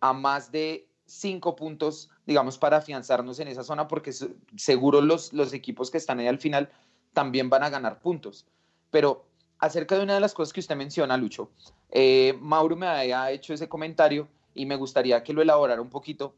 a 0.00 0.12
más 0.12 0.50
de 0.50 0.88
cinco 1.04 1.54
puntos, 1.54 2.10
digamos, 2.26 2.58
para 2.58 2.78
afianzarnos 2.78 3.38
en 3.38 3.46
esa 3.46 3.62
zona, 3.62 3.86
porque 3.86 4.10
seguro 4.56 5.00
los, 5.00 5.32
los 5.32 5.52
equipos 5.52 5.92
que 5.92 5.98
están 5.98 6.18
ahí 6.18 6.26
al 6.26 6.40
final 6.40 6.70
también 7.12 7.48
van 7.48 7.62
a 7.62 7.70
ganar 7.70 8.00
puntos. 8.00 8.46
Pero 8.90 9.24
acerca 9.60 9.96
de 9.96 10.02
una 10.02 10.14
de 10.14 10.20
las 10.20 10.34
cosas 10.34 10.52
que 10.52 10.58
usted 10.58 10.74
menciona, 10.74 11.16
Lucho, 11.16 11.52
eh, 11.92 12.36
Mauro 12.40 12.74
me 12.74 12.88
había 12.88 13.30
hecho 13.30 13.54
ese 13.54 13.68
comentario 13.68 14.26
y 14.54 14.66
me 14.66 14.74
gustaría 14.74 15.22
que 15.22 15.32
lo 15.32 15.40
elaborara 15.40 15.80
un 15.80 15.88
poquito 15.88 16.34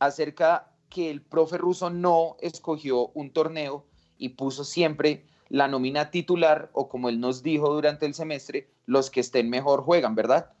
acerca 0.00 0.72
que 0.90 1.08
el 1.08 1.22
profe 1.22 1.56
ruso 1.56 1.88
no 1.88 2.36
escogió 2.40 3.12
un 3.14 3.30
torneo 3.30 3.84
y 4.18 4.30
puso 4.30 4.64
siempre 4.64 5.27
la 5.50 5.68
nómina 5.68 6.10
titular 6.10 6.70
o 6.72 6.88
como 6.88 7.08
él 7.08 7.20
nos 7.20 7.42
dijo 7.42 7.72
durante 7.72 8.06
el 8.06 8.14
semestre, 8.14 8.68
los 8.86 9.10
que 9.10 9.20
estén 9.20 9.50
mejor 9.50 9.82
juegan, 9.82 10.14
¿verdad? 10.14 10.52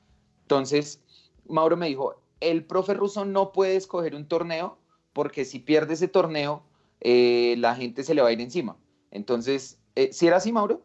Entonces, 0.42 1.02
Mauro 1.46 1.76
me 1.76 1.88
dijo, 1.88 2.20
el 2.40 2.64
profe 2.64 2.94
ruso 2.94 3.24
no 3.24 3.52
puede 3.52 3.76
escoger 3.76 4.14
un 4.14 4.26
torneo 4.26 4.78
porque 5.12 5.44
si 5.44 5.58
pierde 5.58 5.94
ese 5.94 6.08
torneo, 6.08 6.62
eh, 7.00 7.56
la 7.58 7.74
gente 7.74 8.02
se 8.04 8.14
le 8.14 8.22
va 8.22 8.28
a 8.28 8.32
ir 8.32 8.40
encima. 8.40 8.76
Entonces, 9.10 9.78
eh, 9.94 10.10
¿sí 10.12 10.26
era 10.26 10.36
así, 10.36 10.52
Mauro? 10.52 10.82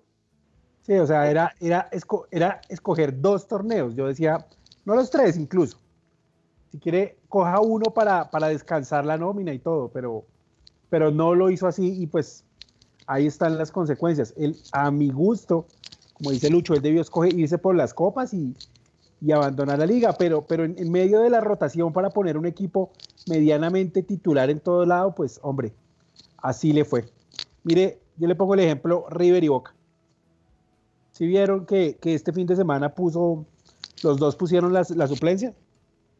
Sí, 0.82 0.94
o 0.94 1.08
sea, 1.08 1.30
era, 1.30 1.54
era, 1.62 1.89
era 2.32 2.62
escoger 2.68 3.22
dos 3.22 3.48
torneos. 3.48 3.96
Yo 3.96 4.08
decía, 4.08 4.46
no 4.86 4.96
los 4.96 5.10
tres 5.10 5.38
incluso. 5.38 5.78
Si 6.72 6.80
quiere, 6.80 7.18
coja 7.30 7.60
uno 7.60 7.94
para, 7.94 8.30
para 8.32 8.48
descansar 8.48 9.06
la 9.06 9.18
nómina 9.18 9.54
y 9.54 9.60
todo, 9.60 9.89
pero, 9.89 10.26
pero 10.89 11.12
no 11.12 11.36
lo 11.36 11.50
hizo 11.50 11.68
así 11.68 12.02
y 12.02 12.08
pues 12.08 12.44
ahí 13.08 13.28
están 13.28 13.58
las 13.58 13.72
consecuencias. 13.72 14.34
Él, 14.38 14.58
a 14.72 14.92
mi 14.92 15.10
gusto, 15.10 15.66
como 16.13 16.32
dice 16.32 16.50
Lucho, 16.50 16.74
él 16.74 16.82
debió 16.82 17.02
escoger 17.02 17.38
irse 17.38 17.58
por 17.58 17.76
las 17.76 17.94
copas 17.94 18.34
y, 18.34 18.56
y 19.24 19.32
abandonar 19.32 19.80
la 19.80 19.86
liga, 19.86 20.13
pero, 20.13 20.46
pero 20.46 20.66
en, 20.66 20.92
medio 20.92 21.22
de 21.22 21.30
la 21.30 21.39
rotación 21.39 21.94
para 21.94 22.10
poner 22.10 22.38
un 22.38 22.46
equipo 22.46 22.92
medianamente 23.28 24.04
titular 24.04 24.50
en 24.50 24.60
todo 24.60 24.86
lado, 24.86 25.16
pues 25.16 25.39
hombre, 25.44 25.74
así 26.39 26.74
le 26.74 26.84
fue. 26.84 27.06
Mire, 27.63 28.00
yo 28.18 28.28
le 28.28 28.36
pongo 28.36 28.54
el 28.54 28.60
ejemplo 28.60 29.06
River 29.10 29.42
y 29.46 29.48
Boca. 29.48 29.74
Si 31.13 31.26
vieron 31.26 31.66
que, 31.66 31.98
este 32.04 32.34
fin 32.34 32.46
de 32.48 32.58
semana 32.58 32.94
puso, 32.94 33.46
los 34.04 34.18
dos 34.18 34.36
pusieron 34.36 34.74
la, 34.74 34.84
suplencia? 34.84 35.54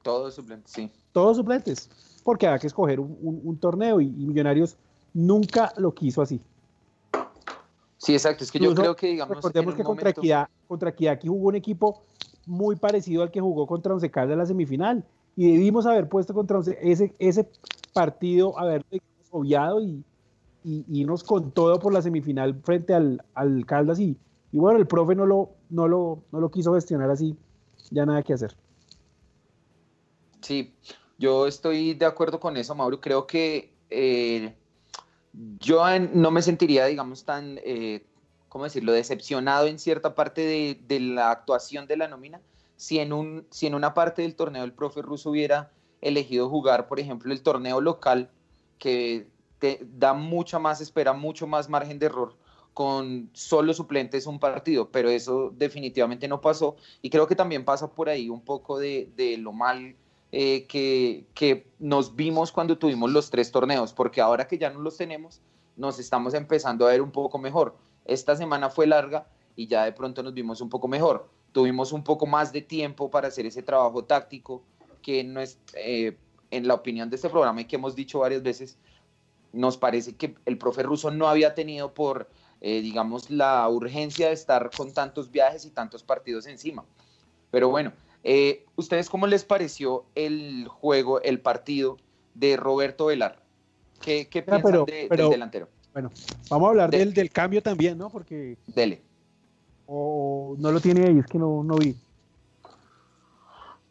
Todos 0.02 0.36
suplentes, 0.36 0.72
sí. 0.72 0.90
Todos 1.12 1.36
suplentes, 1.36 1.90
porque 2.24 2.48
había 2.48 2.60
que 2.60 2.68
escoger 2.68 3.02
un, 3.02 3.58
torneo 3.60 4.00
y, 4.00 4.08
Millonarios 4.08 4.78
nunca 5.14 5.74
lo 5.76 5.94
quiso 5.94 6.22
así. 6.22 6.40
Sí, 8.04 8.12
exacto. 8.14 8.44
Es 8.44 8.52
que 8.52 8.60
yo 8.60 8.76
creo 8.76 8.96
que, 8.96 9.08
digamos. 9.08 9.38
Recordemos 9.38 9.76
que 9.76 9.84
contra, 9.84 10.10
Equidad, 10.10 10.50
contra 10.68 10.90
Equidad 10.90 11.14
aquí 11.14 11.30
jugó 11.30 11.48
un 11.48 11.56
equipo 11.56 12.04
muy 12.46 12.76
parecido 12.76 13.24
al 13.24 13.32
que 13.32 13.40
jugó 13.40 13.66
contra 13.66 13.94
Once 13.94 14.12
Caldas 14.12 14.34
en 14.34 14.40
la 14.40 14.46
semifinal. 14.46 15.06
Y 15.38 15.54
debimos 15.54 15.86
haber 15.86 16.10
puesto 16.10 16.34
contra 16.34 16.58
Once, 16.58 16.78
ese, 16.82 17.16
ese 17.18 17.50
partido, 17.94 18.60
haber 18.60 18.84
obviado 19.32 19.80
y, 19.82 20.04
y, 20.66 20.84
irnos 20.90 21.24
con 21.24 21.52
todo 21.52 21.80
por 21.80 21.94
la 21.94 22.02
semifinal 22.02 22.60
frente 22.62 22.94
al, 22.94 23.24
al 23.36 23.66
Caldas. 23.66 24.00
Y, 24.02 24.18
y, 24.52 24.58
bueno, 24.58 24.80
el 24.80 24.86
profe 24.86 25.16
no 25.16 25.26
lo, 25.26 25.52
no, 25.70 25.88
lo, 25.88 26.24
no 26.34 26.42
lo 26.42 26.52
quiso 26.52 26.74
gestionar 26.74 27.10
así. 27.10 27.38
Ya 27.90 28.06
nada 28.06 28.22
que 28.22 28.34
hacer. 28.34 28.54
Sí, 30.42 30.74
yo 31.18 31.48
estoy 31.48 31.94
de 31.94 32.06
acuerdo 32.06 32.42
con 32.42 32.58
eso, 32.58 32.76
Mauro. 32.76 33.00
Creo 33.00 33.26
que 33.26 33.74
eh, 33.90 34.54
yo 35.60 35.84
no 36.00 36.32
me 36.32 36.42
sentiría, 36.42 36.86
digamos, 36.86 37.26
tan 37.26 37.60
eh, 37.64 38.06
¿cómo 38.54 38.66
decirlo?, 38.66 38.92
decepcionado 38.92 39.66
en 39.66 39.80
cierta 39.80 40.14
parte 40.14 40.78
de, 40.88 41.00
la 41.00 41.32
actuación 41.32 41.88
de 41.88 41.98
la 41.98 42.08
nómina, 42.08 42.40
si 42.76 43.00
en, 43.00 43.12
un, 43.12 43.48
si 43.50 43.66
en 43.66 43.74
una 43.74 43.96
parte 43.96 44.22
del 44.22 44.36
torneo 44.36 44.64
el 44.64 44.74
profe 44.74 45.02
ruso 45.02 45.32
hubiera 45.32 45.72
elegido 46.02 46.48
jugar, 46.50 46.88
por 46.88 47.00
ejemplo, 47.00 47.34
el 47.34 47.42
torneo 47.42 47.82
local, 47.82 48.30
que 48.78 49.28
te 49.58 49.80
da 49.82 50.14
mucha 50.14 50.60
más 50.60 50.82
espera, 50.82 51.14
mucho 51.14 51.48
más 51.48 51.68
margen 51.68 51.98
de 51.98 52.06
error, 52.06 52.38
con 52.76 53.32
solo 53.34 53.74
suplentes 53.74 54.28
un 54.28 54.40
partido, 54.40 54.92
pero 54.92 55.10
eso 55.10 55.52
definitivamente 55.56 56.28
no 56.28 56.40
pasó 56.40 56.76
y 57.02 57.10
creo 57.10 57.26
que 57.26 57.36
también 57.36 57.66
pasa 57.66 57.92
por 57.92 58.08
ahí 58.08 58.30
un 58.30 58.42
poco 58.42 58.78
de, 58.78 59.10
lo 59.40 59.52
mal 59.52 59.96
eh, 60.36 60.66
que, 60.66 61.68
nos 61.78 62.16
vimos 62.16 62.52
cuando 62.52 62.80
tuvimos 62.80 63.12
los 63.12 63.30
tres 63.30 63.52
torneos, 63.52 63.94
porque 63.94 64.20
ahora 64.20 64.48
que 64.48 64.58
ya 64.58 64.72
no 64.72 64.80
los 64.80 64.98
tenemos, 64.98 65.42
nos 65.78 66.00
estamos 66.00 66.34
empezando 66.34 66.88
a 66.88 66.90
ver 66.90 67.04
un 67.04 67.12
poco 67.12 67.38
mejor. 67.38 67.76
Esta 68.04 68.36
semana 68.36 68.72
fue 68.72 68.88
larga 68.88 69.28
y 69.56 69.68
ya 69.68 69.86
de 69.86 69.92
pronto 69.92 70.24
nos 70.24 70.34
vimos 70.34 70.60
un 70.60 70.70
poco 70.70 70.88
mejor. 70.88 71.30
Tuvimos 71.52 71.92
un 71.92 72.04
poco 72.04 72.26
más 72.26 72.52
de 72.52 72.64
tiempo 72.64 73.12
para 73.12 73.28
hacer 73.28 73.46
ese 73.46 73.62
trabajo 73.62 74.06
táctico 74.06 74.64
que 75.04 75.24
no 75.24 75.40
es, 75.40 75.60
eh, 75.76 76.18
en 76.50 76.68
la 76.68 76.74
opinión 76.74 77.12
de 77.12 77.18
este 77.18 77.30
programa 77.30 77.62
y 77.62 77.66
que 77.66 77.76
hemos 77.76 77.96
dicho 77.96 78.18
varias 78.18 78.42
veces, 78.42 78.80
nos 79.52 79.78
parece 79.78 80.16
que 80.16 80.34
el 80.46 80.58
profe 80.58 80.82
ruso 80.82 81.12
no 81.12 81.28
había 81.28 81.54
tenido 81.54 81.94
por, 81.94 82.28
eh, 82.60 82.82
digamos, 82.82 83.30
la 83.30 83.70
urgencia 83.70 84.30
de 84.30 84.34
estar 84.34 84.72
con 84.76 84.94
tantos 84.94 85.30
viajes 85.30 85.64
y 85.66 85.70
tantos 85.70 86.02
partidos 86.02 86.48
encima. 86.48 86.84
Pero 87.52 87.70
bueno, 87.70 87.94
eh, 88.24 88.66
¿ustedes 88.76 89.10
cómo 89.10 89.28
les 89.28 89.44
pareció 89.44 90.06
el 90.16 90.68
juego, 90.68 91.22
el 91.22 91.40
partido 91.40 91.98
de 92.34 92.58
Roberto 92.58 93.08
Velar? 93.08 93.40
¿Qué, 94.02 94.28
qué 94.28 94.40
ah, 94.40 94.60
piensan 94.62 94.86
del 94.86 95.30
delantero? 95.30 95.70
Bueno, 95.94 96.10
vamos 96.50 96.68
a 96.68 96.70
hablar 96.72 96.90
del, 96.90 97.14
del 97.14 97.30
cambio 97.30 97.62
también, 97.62 97.98
¿no? 97.98 98.10
Porque. 98.10 98.58
Dele. 98.68 99.02
O 99.86 100.56
no 100.58 100.72
lo 100.72 100.80
tiene 100.80 101.06
ahí, 101.06 101.20
es 101.20 101.28
que 101.28 101.38
no, 101.38 101.64
no 101.64 101.76
vi. 101.76 101.96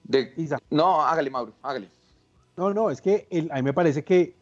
De, 0.04 0.32
no, 0.70 1.00
hágale, 1.02 1.30
Mauro, 1.30 1.52
hágale. 1.62 1.88
No, 2.56 2.74
no, 2.74 2.90
es 2.90 3.00
que 3.00 3.26
a 3.50 3.56
mí 3.56 3.62
me 3.62 3.72
parece 3.72 4.02
que 4.02 4.34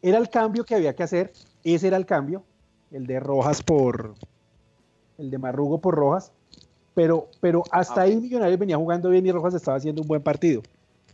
era 0.00 0.18
el 0.18 0.30
cambio 0.30 0.64
que 0.64 0.74
había 0.74 0.94
que 0.96 1.02
hacer. 1.02 1.32
Ese 1.64 1.88
era 1.88 1.96
el 1.96 2.06
cambio. 2.06 2.44
El 2.90 3.06
de 3.06 3.20
Rojas 3.20 3.62
por. 3.62 4.14
El 5.18 5.30
de 5.30 5.38
Marrugo 5.38 5.80
por 5.80 5.94
Rojas. 5.94 6.32
Pero, 6.94 7.28
pero 7.40 7.62
hasta 7.70 8.02
ah, 8.02 8.04
ahí 8.04 8.16
Millonarios 8.16 8.58
venía 8.58 8.76
jugando 8.76 9.08
bien 9.08 9.26
y 9.26 9.32
Rojas 9.32 9.54
estaba 9.54 9.76
haciendo 9.76 10.02
un 10.02 10.08
buen 10.08 10.22
partido. 10.22 10.62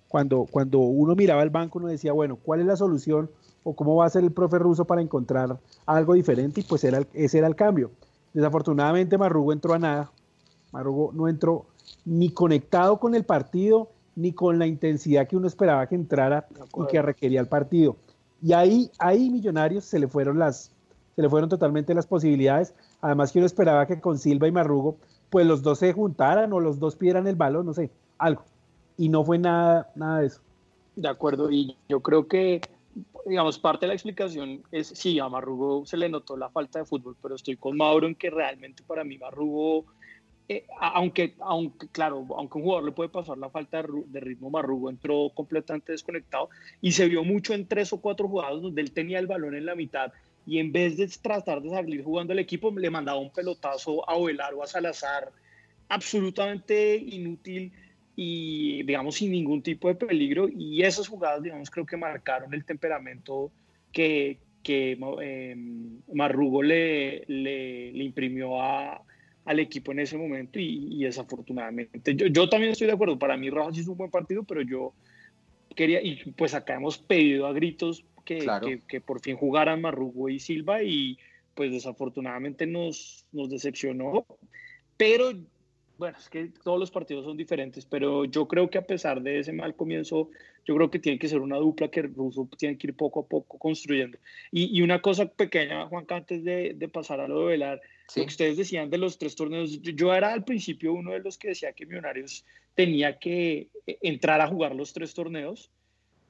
Cuando, 0.09 0.47
cuando 0.51 0.79
uno 0.79 1.15
miraba 1.15 1.43
el 1.43 1.51
banco, 1.51 1.79
uno 1.79 1.89
decía, 1.89 2.13
bueno, 2.13 2.37
¿cuál 2.37 2.61
es 2.61 2.67
la 2.67 2.77
solución 2.77 3.31
o 3.69 3.75
cómo 3.75 3.97
va 3.97 4.07
a 4.07 4.11
ser 4.11 4.25
el 4.25 4.33
profe 4.33 4.59
ruso 4.59 4.85
para 4.85 5.03
encontrar 5.03 5.59
algo 5.85 6.15
diferente 6.15 6.61
y 6.61 6.65
pues 6.65 6.85
era, 6.85 7.03
ese 7.13 7.39
era 7.39 7.47
el 7.47 7.55
cambio. 7.55 7.91
Desafortunadamente 8.33 9.19
Marrugo 9.19 9.53
entró 9.53 9.75
a 9.75 9.79
nada, 9.79 10.11
Marrugo 10.73 11.13
no 11.13 11.29
entró 11.29 11.67
ni 12.05 12.31
conectado 12.31 12.99
con 12.99 13.15
el 13.15 13.25
partido 13.25 13.91
ni 14.17 14.33
con 14.33 14.59
la 14.59 14.67
intensidad 14.67 15.29
que 15.29 15.37
uno 15.37 15.47
esperaba 15.47 15.87
que 15.87 15.95
entrara 15.95 16.47
y 16.77 16.87
que 16.87 17.03
requería 17.03 17.41
el 17.41 17.47
partido. 17.47 17.97
Y 18.43 18.53
ahí, 18.53 18.91
ahí 18.99 19.31
Millonarios 19.31 19.85
se 19.85 19.99
le 19.99 20.09
fueron 20.09 20.39
las, 20.39 20.71
se 21.15 21.23
le 21.23 21.29
fueron 21.29 21.49
totalmente 21.49 21.95
las 21.95 22.07
posibilidades. 22.07 22.75
Además 23.01 23.33
que 23.33 23.39
uno 23.39 23.47
esperaba 23.47 23.87
que 23.87 24.01
con 24.01 24.19
Silva 24.19 24.49
y 24.49 24.53
Marrugo, 24.53 24.97
pues 25.31 25.47
los 25.47 25.63
dos 25.63 25.79
se 25.79 25.93
juntaran 25.93 26.53
o 26.53 26.61
los 26.61 26.79
dos 26.79 26.97
pidieran 26.97 27.27
el 27.27 27.37
balón, 27.37 27.67
no 27.67 27.75
sé, 27.75 27.91
algo. 28.19 28.45
Y 28.97 29.09
no 29.09 29.25
fue 29.25 29.39
nada, 29.39 29.91
nada 29.95 30.21
de 30.21 30.27
eso. 30.27 30.41
De 30.97 31.09
acuerdo, 31.09 31.51
y 31.51 31.77
yo 31.89 32.01
creo 32.01 32.27
que 32.27 32.61
digamos, 33.29 33.59
parte 33.59 33.87
de 33.87 33.89
la 33.89 33.95
explicación 33.95 34.63
es, 34.73 34.89
sí, 34.89 35.19
a 35.19 35.29
Marrugo 35.29 35.85
se 35.87 35.97
le 35.97 36.09
notó 36.09 36.37
la 36.37 36.49
falta 36.49 36.79
de 36.79 36.85
fútbol, 36.85 37.17
pero 37.21 37.35
estoy 37.35 37.57
con 37.57 37.77
Mauro 37.77 38.07
en 38.07 38.15
que 38.15 38.31
realmente 38.31 38.83
para 38.87 39.05
mí 39.05 39.19
Marrugo, 39.19 39.85
eh, 40.49 40.67
aunque, 40.81 41.35
aunque, 41.41 41.89
claro, 41.89 42.27
aunque 42.37 42.59
un 42.59 42.65
jugador 42.65 42.85
le 42.85 42.93
puede 42.93 43.11
pasar 43.11 43.37
la 43.37 43.51
falta 43.51 43.83
de 43.83 44.21
ritmo, 44.21 44.51
Marrugo 44.51 44.89
entró 44.89 45.31
completamente 45.35 45.93
desconectado 45.93 46.49
y 46.81 46.93
se 46.93 47.07
vio 47.07 47.23
mucho 47.23 47.53
en 47.53 47.67
tres 47.67 47.93
o 47.93 48.01
cuatro 48.01 48.29
jugadas 48.29 48.63
donde 48.63 48.81
él 48.81 48.93
tenía 48.93 49.19
el 49.19 49.27
balón 49.27 49.55
en 49.55 49.67
la 49.67 49.75
mitad 49.75 50.13
y 50.49 50.61
en 50.61 50.73
vez 50.73 50.97
de 50.97 51.07
tratar 51.09 51.61
de 51.61 51.69
salir 51.69 52.03
jugando 52.03 52.33
el 52.33 52.39
equipo, 52.39 52.71
le 52.71 52.89
mandaba 52.89 53.19
un 53.19 53.31
pelotazo 53.31 54.09
a 54.09 54.15
Ovelar 54.15 54.55
o 54.55 54.63
a 54.63 54.67
Salazar, 54.67 55.31
absolutamente 55.91 56.97
inútil 56.97 57.71
y 58.17 58.83
digamos 58.85 59.17
sin 59.17 59.31
ningún 59.31 59.61
tipo 59.61 59.89
de 59.89 59.95
peligro. 59.95 60.49
Y 60.49 60.83
esas 60.83 61.07
jugadas 61.07 61.43
digamos 61.43 61.69
creo 61.69 61.85
que 61.85 61.99
marcaron 61.99 62.55
el 62.55 62.65
temperamento 62.65 63.53
que, 63.93 64.39
que 64.63 64.93
em, 65.21 66.01
Marrugo 66.15 66.63
le, 66.63 67.27
le, 67.27 68.03
imprimió 68.03 68.63
a, 68.63 69.03
al 69.45 69.61
equipo 69.61 69.93
en 69.93 69.99
ese 69.99 70.17
momento 70.17 70.59
y, 70.59 71.05
desafortunadamente. 71.05 72.15
Yo, 72.15 72.27
yo, 72.29 72.49
también 72.49 72.73
estoy 72.73 72.87
de 72.87 72.95
acuerdo. 72.95 73.19
Para 73.19 73.37
mí 73.37 73.51
Rojas 73.51 73.77
hizo 73.77 73.93
un 73.93 73.99
buen 73.99 74.11
partido 74.11 74.45
pero 74.45 74.63
yo 74.63 74.95
quería 75.77 76.01
y 76.03 76.33
pues 76.33 76.55
acá 76.55 76.77
hemos 76.77 76.97
pedido 76.97 77.47
a 77.47 77.53
gritos 77.53 78.03
que, 78.29 78.47
que, 78.63 78.81
que 78.87 79.01
por 79.01 79.21
fin 79.21 79.37
jugaran 79.37 79.81
Marrugo 79.81 80.29
y 80.29 80.39
Silva 80.39 80.83
y 80.83 81.19
pues 81.55 81.73
desafortunadamente 81.73 82.67
nos, 82.67 83.25
nos 83.33 83.49
decepcionó. 83.49 84.27
Pero 84.99 85.33
bueno, 85.97 86.17
es 86.17 86.29
que 86.29 86.53
todos 86.63 86.79
los 86.79 86.91
partidos 86.91 87.25
son 87.25 87.37
diferentes, 87.37 87.85
pero 87.85 88.25
yo 88.27 88.47
creo 88.47 88.71
que 88.71 88.79
a 88.79 88.87
pesar 88.87 89.23
de 89.23 89.41
ese 89.41 89.53
mal 89.53 89.75
comienzo, 89.75 90.31
yo 90.65 90.77
creo 90.77 90.91
que 90.91 91.01
tiene 91.01 91.19
que 91.19 91.27
ser 91.27 91.41
una 91.41 91.57
dupla 91.57 91.89
que 91.89 92.01
el 92.01 92.15
ruso 92.15 92.49
tiene 92.57 92.79
que 92.79 92.89
ir 92.89 92.95
poco 92.95 93.21
a 93.21 93.27
poco 93.27 93.59
construyendo. 93.59 94.19
Y, 94.53 94.81
una 94.83 95.01
cosa 95.03 95.27
pequeña, 95.27 95.87
Juan, 95.87 96.07
antes 96.11 96.45
de, 96.45 96.75
de, 96.75 96.89
pasar 96.89 97.21
a 97.21 97.27
lo 97.27 97.41
de 97.41 97.47
Velar, 97.47 97.81
lo 98.15 98.23
que 98.23 98.29
ustedes 98.29 98.57
decían 98.57 98.91
de 98.91 98.99
los 98.99 99.19
tres 99.19 99.35
torneos, 99.35 99.81
yo, 99.83 100.15
era 100.15 100.33
al 100.33 100.45
principio 100.45 100.93
uno 100.93 101.13
de 101.13 101.21
los 101.21 101.39
que 101.39 101.49
decía 101.49 101.73
que 101.73 101.87
Millonarios 101.87 102.45
tenía 102.75 103.19
que 103.19 103.69
eh, 103.87 103.99
entrar 104.03 104.41
a 104.41 104.47
jugar 104.47 104.77
los 104.77 104.93
tres 104.93 105.15
torneos, 105.15 105.73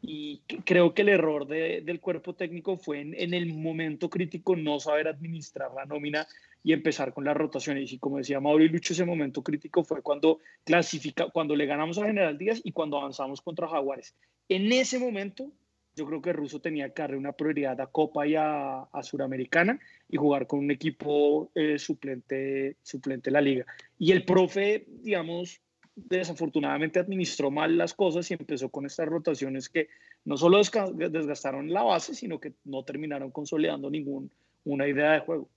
y 0.01 0.41
creo 0.65 0.95
que 0.95 1.03
el 1.03 1.09
error 1.09 1.47
de, 1.47 1.83
del 1.83 2.01
cuerpo 2.01 2.35
técnico 2.35 2.77
fue 2.77 3.01
en, 3.01 3.15
en, 3.15 3.35
el 3.35 3.53
momento 3.53 4.09
crítico 4.09 4.55
no 4.55 4.79
saber 4.79 5.09
administrar 5.09 5.73
la 5.75 5.87
nómina 5.87 6.27
y 6.63 6.73
empezar 6.73 7.13
con 7.13 7.25
las 7.25 7.37
rotaciones. 7.37 7.93
Y 7.93 7.99
como 7.99 8.19
decía 8.19 8.41
Mauro 8.41 8.65
y 8.65 8.69
Lucho, 8.69 8.93
ese 8.93 9.05
momento 9.05 9.43
crítico 9.43 9.83
fue 9.83 10.03
cuando 10.03 10.39
clasifica, 10.65 11.29
cuando 11.31 11.57
le 11.57 11.67
ganamos 11.67 11.99
a 11.99 12.07
General 12.07 12.39
Díaz 12.39 12.61
y 12.63 12.73
cuando 12.73 12.99
avanzamos 12.99 13.41
contra 13.41 13.69
Jaguares. 13.69 14.15
En 14.49 14.71
ese 14.73 14.99
momento, 14.99 15.53
yo 15.97 16.07
creo 16.07 16.23
que 16.23 16.33
Russo 16.33 16.61
tenía 16.61 16.95
que 16.95 17.03
darle 17.03 17.17
una 17.17 17.33
prioridad 17.33 17.81
a 17.81 17.89
Copa 17.89 18.27
y 18.27 18.37
a, 18.37 18.83
a 18.83 19.03
Suramericana 19.03 19.81
y 20.09 20.17
jugar 20.17 20.47
con 20.47 20.61
un 20.61 20.71
equipo 20.71 21.51
eh, 21.55 21.79
suplente, 21.79 22.77
suplente 22.83 23.31
de 23.31 23.33
la 23.33 23.41
liga. 23.41 23.67
Y 23.99 24.13
el 24.13 24.25
profe, 24.25 24.85
digamos, 24.89 25.61
desafortunadamente 26.07 26.99
administró 26.99 27.51
mal 27.51 27.77
las 27.77 27.95
cosas 27.95 28.31
y 28.31 28.35
empezó 28.35 28.69
con 28.69 28.87
estas 28.87 29.09
rotaciones 29.09 29.69
que 29.69 29.89
no 30.25 30.37
solo 30.37 30.59
desgastaron 30.59 31.73
la 31.73 31.83
base, 31.83 32.15
sino 32.15 32.41
que 32.41 32.55
no 32.65 32.85
terminaron 32.85 33.31
consolidando 33.31 33.91
ninguna 33.91 34.87
idea 34.87 35.13
de 35.13 35.21
juego. 35.21 35.49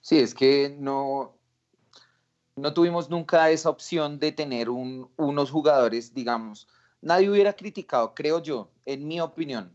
Sí, 0.00 0.18
es 0.18 0.34
que 0.34 0.76
no, 0.78 1.36
no 2.56 2.72
tuvimos 2.72 3.10
nunca 3.10 3.50
esa 3.50 3.70
opción 3.70 4.18
de 4.18 4.32
tener 4.32 4.70
un, 4.70 5.10
unos 5.16 5.50
jugadores, 5.50 6.14
digamos, 6.14 6.68
nadie 7.02 7.30
hubiera 7.30 7.52
criticado, 7.52 8.14
creo 8.14 8.42
yo, 8.42 8.70
en 8.86 9.06
mi 9.06 9.20
opinión, 9.20 9.74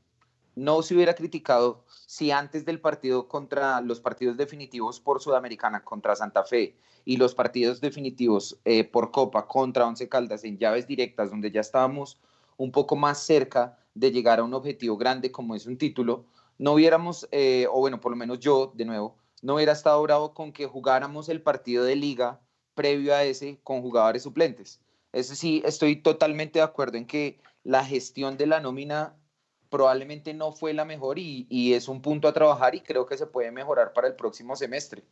no 0.55 0.81
se 0.81 0.95
hubiera 0.95 1.15
criticado 1.15 1.83
si 2.07 2.31
antes 2.31 2.65
del 2.65 2.79
partido 2.79 3.27
contra 3.27 3.81
los 3.81 3.99
partidos 3.99 4.37
definitivos 4.37 4.99
por 4.99 5.21
Sudamericana 5.21 5.83
contra 5.83 6.15
Santa 6.15 6.43
Fe 6.43 6.75
y 7.03 7.17
los 7.17 7.35
partidos 7.35 7.81
definitivos 7.81 8.57
eh, 8.65 8.83
por 8.83 9.11
Copa 9.11 9.47
contra 9.47 9.85
Once 9.85 10.07
Caldas 10.09 10.43
en 10.43 10.57
llaves 10.57 10.87
directas, 10.87 11.29
donde 11.29 11.51
ya 11.51 11.61
estábamos 11.61 12.19
un 12.57 12.71
poco 12.71 12.95
más 12.95 13.19
cerca 13.19 13.77
de 13.93 14.11
llegar 14.11 14.39
a 14.39 14.43
un 14.43 14.53
objetivo 14.53 14.97
grande 14.97 15.31
como 15.31 15.55
es 15.55 15.65
un 15.65 15.77
título, 15.77 16.25
no 16.57 16.73
hubiéramos, 16.73 17.27
eh, 17.31 17.67
o 17.69 17.79
bueno, 17.79 17.99
por 17.99 18.11
lo 18.11 18.17
menos 18.17 18.39
yo, 18.39 18.71
de 18.75 18.85
nuevo, 18.85 19.17
no 19.41 19.55
hubiera 19.55 19.73
estado 19.73 20.01
bravo 20.01 20.33
con 20.33 20.51
que 20.51 20.65
jugáramos 20.65 21.29
el 21.29 21.41
partido 21.41 21.83
de 21.83 21.95
liga 21.95 22.39
previo 22.73 23.13
a 23.13 23.23
ese 23.23 23.59
con 23.63 23.81
jugadores 23.81 24.23
suplentes. 24.23 24.81
Eso 25.11 25.35
sí, 25.35 25.61
estoy 25.65 25.97
totalmente 25.97 26.59
de 26.59 26.63
acuerdo 26.63 26.97
en 26.97 27.05
que 27.05 27.39
la 27.63 27.85
gestión 27.85 28.37
de 28.37 28.47
la 28.47 28.59
nómina 28.59 29.15
probablemente 29.75 30.33
no 30.33 30.53
fue 30.53 30.73
la 30.73 30.85
mejor 30.85 31.19
y, 31.19 31.45
y, 31.49 31.73
es 31.73 31.89
un 31.89 32.01
punto 32.01 32.29
a 32.29 32.33
trabajar 32.33 32.75
y 32.75 32.79
creo 32.79 33.05
que 33.05 33.17
se 33.17 33.27
puede 33.27 33.51
mejorar 33.51 33.91
para 33.91 34.07
el 34.07 34.15
próximo 34.15 34.55
semestre. 34.55 35.03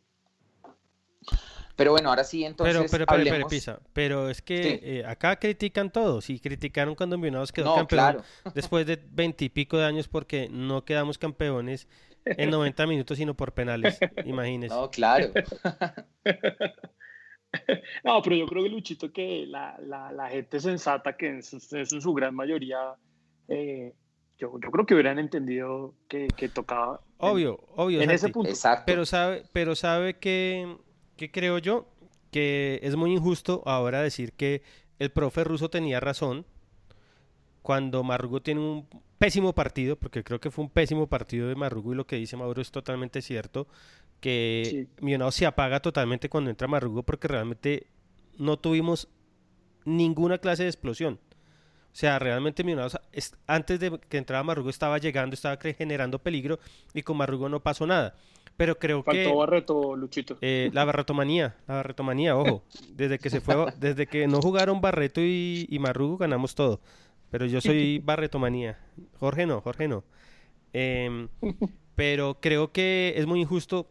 Pero 1.76 1.91
bueno, 1.91 2.08
ahora 2.08 2.23
sí, 2.23 2.45
entonces. 2.45 2.73
Pero, 2.73 2.88
pero, 2.89 3.06
pero, 3.06 3.23
pero, 3.30 3.47
Pisa, 3.47 3.82
pero 3.91 4.30
es 4.30 4.41
que 4.41 4.63
sí. 4.63 4.80
eh, 4.82 5.04
acá 5.06 5.38
critican 5.38 5.91
todos 5.91 6.30
y 6.30 6.39
criticaron 6.39 6.95
cuando 6.95 7.17
Millonarios 7.17 7.52
quedó 7.52 7.65
no, 7.65 7.76
campeón 7.76 7.99
claro. 7.99 8.23
después 8.56 8.86
de 8.86 9.04
veintipico 9.12 9.78
de 9.78 9.84
años 9.84 10.08
porque 10.08 10.47
no 10.49 10.86
quedamos 10.86 11.17
campeones 11.17 11.89
en 12.26 12.49
90 12.49 12.88
minutos, 12.88 13.17
sino 13.17 13.34
por 13.34 13.52
penales. 13.52 13.99
Imagínese. 14.23 14.73
No, 14.73 14.89
claro. 14.89 15.28
no, 18.06 18.21
pero 18.21 18.36
yo 18.38 18.45
creo 18.45 18.63
que 18.63 18.69
Luchito, 18.69 19.12
que 19.12 19.45
la, 19.45 19.78
la, 19.82 20.13
la 20.13 20.30
gente 20.30 20.62
sensata, 20.62 21.17
que 21.17 21.39
es, 21.39 21.54
es 21.54 21.73
en 21.73 22.02
su 22.02 22.13
gran 22.13 22.34
mayoría. 22.34 22.95
Eh, 23.49 23.93
yo, 24.44 24.60
yo, 24.60 24.72
creo 24.72 24.86
que 24.86 24.94
hubieran 24.94 25.20
entendido 25.20 25.94
que, 26.08 26.28
que 26.28 26.50
tocaba. 26.50 27.02
Obvio, 27.18 27.60
en, 27.60 27.74
obvio. 27.76 28.02
En 28.02 28.12
ese 28.12 28.30
punto. 28.30 28.50
Exacto. 28.50 28.84
Pero 28.86 29.06
sabe, 29.06 29.44
pero 29.54 29.76
sabe 29.76 30.16
que, 30.16 30.78
que 31.16 31.32
creo 31.32 31.58
yo 31.58 31.88
que 32.32 32.80
es 32.84 32.96
muy 32.96 33.14
injusto 33.14 33.62
ahora 33.66 34.02
decir 34.02 34.34
que 34.34 34.64
el 35.00 35.12
profe 35.12 35.44
ruso 35.44 35.70
tenía 35.70 36.00
razón 36.00 36.46
cuando 37.62 38.04
Marrugo 38.04 38.42
tiene 38.42 38.60
un 38.60 38.88
pésimo 39.18 39.54
partido, 39.54 39.96
porque 39.96 40.24
creo 40.24 40.40
que 40.40 40.52
fue 40.52 40.66
un 40.66 40.70
pésimo 40.70 41.08
partido 41.08 41.48
de 41.48 41.56
Marrugo 41.56 41.94
y 41.94 41.96
lo 41.96 42.06
que 42.06 42.18
dice 42.18 42.36
Mauro 42.36 42.62
es 42.62 42.72
totalmente 42.72 43.22
cierto, 43.22 43.68
que 44.20 44.64
sí. 44.70 44.88
Millonarios 45.00 45.36
se 45.36 45.46
apaga 45.46 45.80
totalmente 45.80 46.28
cuando 46.28 46.50
entra 46.50 46.68
Marrugo 46.68 47.04
porque 47.04 47.28
realmente 47.28 47.88
no 48.38 48.58
tuvimos 48.58 49.08
ninguna 49.86 50.40
clase 50.40 50.64
de 50.64 50.70
explosión. 50.70 51.20
O 51.94 51.96
sea, 51.96 52.18
realmente 52.18 52.64
Millonarios 52.64 53.00
antes 53.46 53.80
de 53.80 54.00
que 54.10 54.18
entrara 54.18 54.44
Marrugo 54.44 54.72
estaba 54.72 54.98
llegando, 54.98 55.36
estaba 55.36 55.58
generando 55.58 56.18
peligro 56.18 56.58
y 56.92 57.04
con 57.04 57.18
Marrugo 57.18 57.50
no 57.50 57.60
pasó 57.60 57.86
nada. 57.86 58.16
Pero 58.58 58.80
creo 58.80 59.04
Faltó 59.04 59.30
que. 59.30 59.36
Barreto, 59.36 59.96
Luchito. 59.96 60.38
Eh, 60.42 60.72
la 60.74 60.86
Barretomanía, 60.86 61.56
la 61.68 61.76
Barretomanía, 61.76 62.36
ojo. 62.36 62.64
Desde 62.96 63.20
que 63.20 63.30
se 63.30 63.42
fue, 63.42 63.56
desde 63.80 64.08
que 64.08 64.28
no 64.28 64.42
jugaron 64.42 64.82
Barreto 64.82 65.22
y, 65.22 65.68
y 65.70 65.80
Marrugo, 65.80 66.18
ganamos 66.18 66.56
todo. 66.56 66.82
Pero 67.30 67.46
yo 67.46 67.62
soy 67.62 68.00
Barretomanía. 68.04 68.80
Jorge 69.20 69.46
no, 69.46 69.62
Jorge 69.62 69.88
no. 69.88 70.04
Eh, 70.74 71.28
pero 71.94 72.40
creo 72.42 72.72
que 72.72 73.14
es 73.18 73.28
muy 73.28 73.42
injusto 73.42 73.88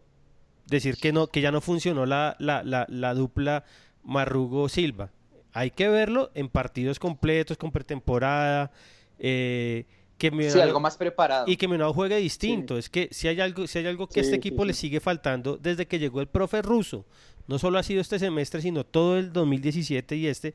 decir 0.66 0.96
que 0.96 1.12
no, 1.12 1.28
que 1.28 1.40
ya 1.40 1.52
no 1.52 1.60
funcionó 1.60 2.04
la, 2.04 2.34
la, 2.40 2.64
la, 2.64 2.86
la 2.88 3.14
dupla 3.14 3.64
Marrugo-Silva. 4.02 5.10
Hay 5.52 5.70
que 5.70 5.88
verlo 5.88 6.30
en 6.34 6.48
partidos 6.48 6.98
completos, 6.98 7.56
con 7.56 7.70
pretemporada. 7.70 8.70
Eh, 9.18 9.86
que 10.18 10.30
Millonado, 10.30 10.54
sí, 10.54 10.60
algo 10.60 10.80
más 10.80 10.96
preparado. 10.96 11.44
Y 11.48 11.56
que 11.56 11.68
Millonado 11.68 11.92
juegue 11.92 12.16
distinto. 12.16 12.74
Sí. 12.74 12.80
Es 12.80 12.90
que 12.90 13.08
si 13.10 13.28
hay 13.28 13.40
algo, 13.40 13.66
si 13.66 13.78
hay 13.78 13.86
algo 13.86 14.06
que 14.06 14.14
sí, 14.14 14.20
este 14.20 14.36
equipo 14.36 14.64
le 14.64 14.72
sigue 14.72 15.00
faltando 15.00 15.56
desde 15.56 15.86
que 15.86 15.98
llegó 15.98 16.20
el 16.20 16.28
profe 16.28 16.62
ruso, 16.62 17.04
no 17.46 17.58
solo 17.58 17.78
ha 17.78 17.82
sido 17.82 18.00
este 18.00 18.18
semestre, 18.18 18.62
sino 18.62 18.84
todo 18.84 19.18
el 19.18 19.32
2017 19.32 20.16
y 20.16 20.26
este, 20.26 20.54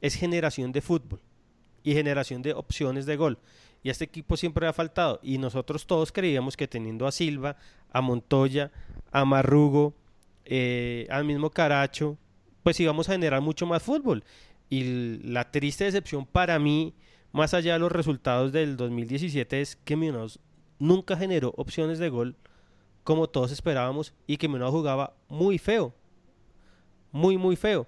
es 0.00 0.14
generación 0.14 0.72
de 0.72 0.80
fútbol 0.80 1.20
y 1.82 1.94
generación 1.94 2.42
de 2.42 2.52
opciones 2.52 3.06
de 3.06 3.16
gol. 3.16 3.38
Y 3.82 3.88
a 3.88 3.92
este 3.92 4.04
equipo 4.04 4.36
siempre 4.36 4.66
ha 4.66 4.72
faltado. 4.72 5.20
Y 5.22 5.38
nosotros 5.38 5.86
todos 5.86 6.12
creíamos 6.12 6.56
que 6.56 6.68
teniendo 6.68 7.06
a 7.06 7.12
Silva, 7.12 7.56
a 7.90 8.00
Montoya, 8.00 8.70
a 9.12 9.24
Marrugo, 9.24 9.94
eh, 10.44 11.06
al 11.10 11.24
mismo 11.24 11.50
Caracho, 11.50 12.18
pues 12.68 12.80
íbamos 12.80 13.08
a 13.08 13.12
generar 13.12 13.40
mucho 13.40 13.64
más 13.64 13.82
fútbol. 13.82 14.22
Y 14.68 15.22
la 15.22 15.50
triste 15.50 15.84
decepción 15.84 16.26
para 16.26 16.58
mí, 16.58 16.92
más 17.32 17.54
allá 17.54 17.72
de 17.72 17.78
los 17.78 17.90
resultados 17.90 18.52
del 18.52 18.76
2017, 18.76 19.62
es 19.62 19.76
que 19.76 19.96
Millonarios 19.96 20.38
nunca 20.78 21.16
generó 21.16 21.54
opciones 21.56 21.98
de 21.98 22.10
gol 22.10 22.36
como 23.04 23.26
todos 23.26 23.52
esperábamos 23.52 24.12
y 24.26 24.36
que 24.36 24.48
Millonarios 24.48 24.74
jugaba 24.74 25.14
muy 25.28 25.56
feo. 25.56 25.94
Muy, 27.10 27.38
muy 27.38 27.56
feo. 27.56 27.86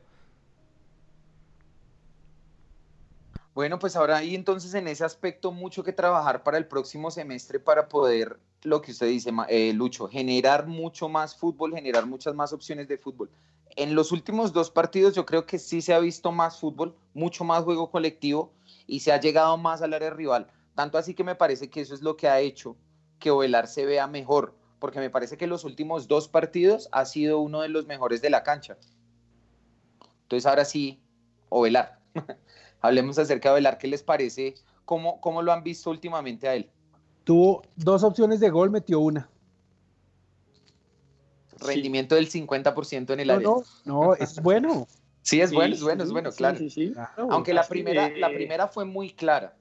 Bueno, 3.52 3.78
pues 3.78 3.96
ahora 3.96 4.16
hay 4.16 4.34
entonces 4.34 4.72
en 4.72 4.88
ese 4.88 5.04
aspecto 5.04 5.52
mucho 5.52 5.84
que 5.84 5.92
trabajar 5.92 6.42
para 6.42 6.56
el 6.56 6.66
próximo 6.66 7.10
semestre 7.10 7.60
para 7.60 7.86
poder, 7.86 8.38
lo 8.62 8.80
que 8.80 8.92
usted 8.92 9.08
dice, 9.08 9.30
eh, 9.50 9.74
Lucho, 9.74 10.08
generar 10.08 10.66
mucho 10.66 11.06
más 11.10 11.36
fútbol, 11.36 11.74
generar 11.74 12.06
muchas 12.06 12.34
más 12.34 12.54
opciones 12.54 12.88
de 12.88 12.96
fútbol. 12.96 13.28
En 13.76 13.94
los 13.94 14.12
últimos 14.12 14.52
dos 14.52 14.70
partidos 14.70 15.14
yo 15.14 15.24
creo 15.24 15.46
que 15.46 15.58
sí 15.58 15.80
se 15.80 15.94
ha 15.94 15.98
visto 15.98 16.32
más 16.32 16.58
fútbol, 16.58 16.96
mucho 17.14 17.44
más 17.44 17.64
juego 17.64 17.90
colectivo 17.90 18.52
y 18.86 19.00
se 19.00 19.12
ha 19.12 19.20
llegado 19.20 19.56
más 19.56 19.82
al 19.82 19.94
área 19.94 20.10
rival. 20.10 20.48
Tanto 20.74 20.98
así 20.98 21.14
que 21.14 21.24
me 21.24 21.34
parece 21.34 21.70
que 21.70 21.80
eso 21.80 21.94
es 21.94 22.02
lo 22.02 22.16
que 22.16 22.28
ha 22.28 22.40
hecho 22.40 22.76
que 23.18 23.30
Ovelar 23.30 23.68
se 23.68 23.84
vea 23.84 24.06
mejor, 24.06 24.54
porque 24.78 24.98
me 24.98 25.10
parece 25.10 25.36
que 25.36 25.46
los 25.46 25.64
últimos 25.64 26.08
dos 26.08 26.26
partidos 26.26 26.88
ha 26.90 27.04
sido 27.04 27.38
uno 27.38 27.60
de 27.60 27.68
los 27.68 27.86
mejores 27.86 28.22
de 28.22 28.30
la 28.30 28.42
cancha. 28.42 28.78
Entonces 30.22 30.46
ahora 30.46 30.64
sí, 30.64 31.00
Ovelar. 31.48 32.00
Hablemos 32.80 33.18
acerca 33.18 33.50
de 33.50 33.56
Velar, 33.56 33.78
¿qué 33.78 33.88
les 33.88 34.02
parece? 34.02 34.54
¿Cómo, 34.86 35.20
¿Cómo 35.20 35.42
lo 35.42 35.52
han 35.52 35.62
visto 35.62 35.90
últimamente 35.90 36.48
a 36.48 36.54
él? 36.54 36.70
Tuvo 37.24 37.62
dos 37.76 38.02
opciones 38.02 38.40
de 38.40 38.48
gol, 38.48 38.70
metió 38.70 39.00
una. 39.00 39.28
Rendimiento 41.60 42.16
sí. 42.16 42.22
del 42.22 42.48
50% 42.48 43.12
en 43.12 43.20
el 43.20 43.28
no, 43.28 43.34
área. 43.34 43.48
No, 43.48 43.64
no, 43.84 44.14
es 44.14 44.40
bueno. 44.42 44.86
sí, 45.22 45.40
es 45.40 45.52
bueno, 45.52 45.74
es 45.74 45.82
bueno, 45.82 46.04
es 46.04 46.12
bueno, 46.12 46.32
claro. 46.32 46.58
claro. 46.58 47.28
Aunque 47.30 47.54
la 47.54 47.64
primera, 47.64 48.06
eh... 48.06 48.18
la 48.18 48.28
primera 48.28 48.68
fue 48.68 48.84
muy 48.84 49.10
clara. 49.10 49.54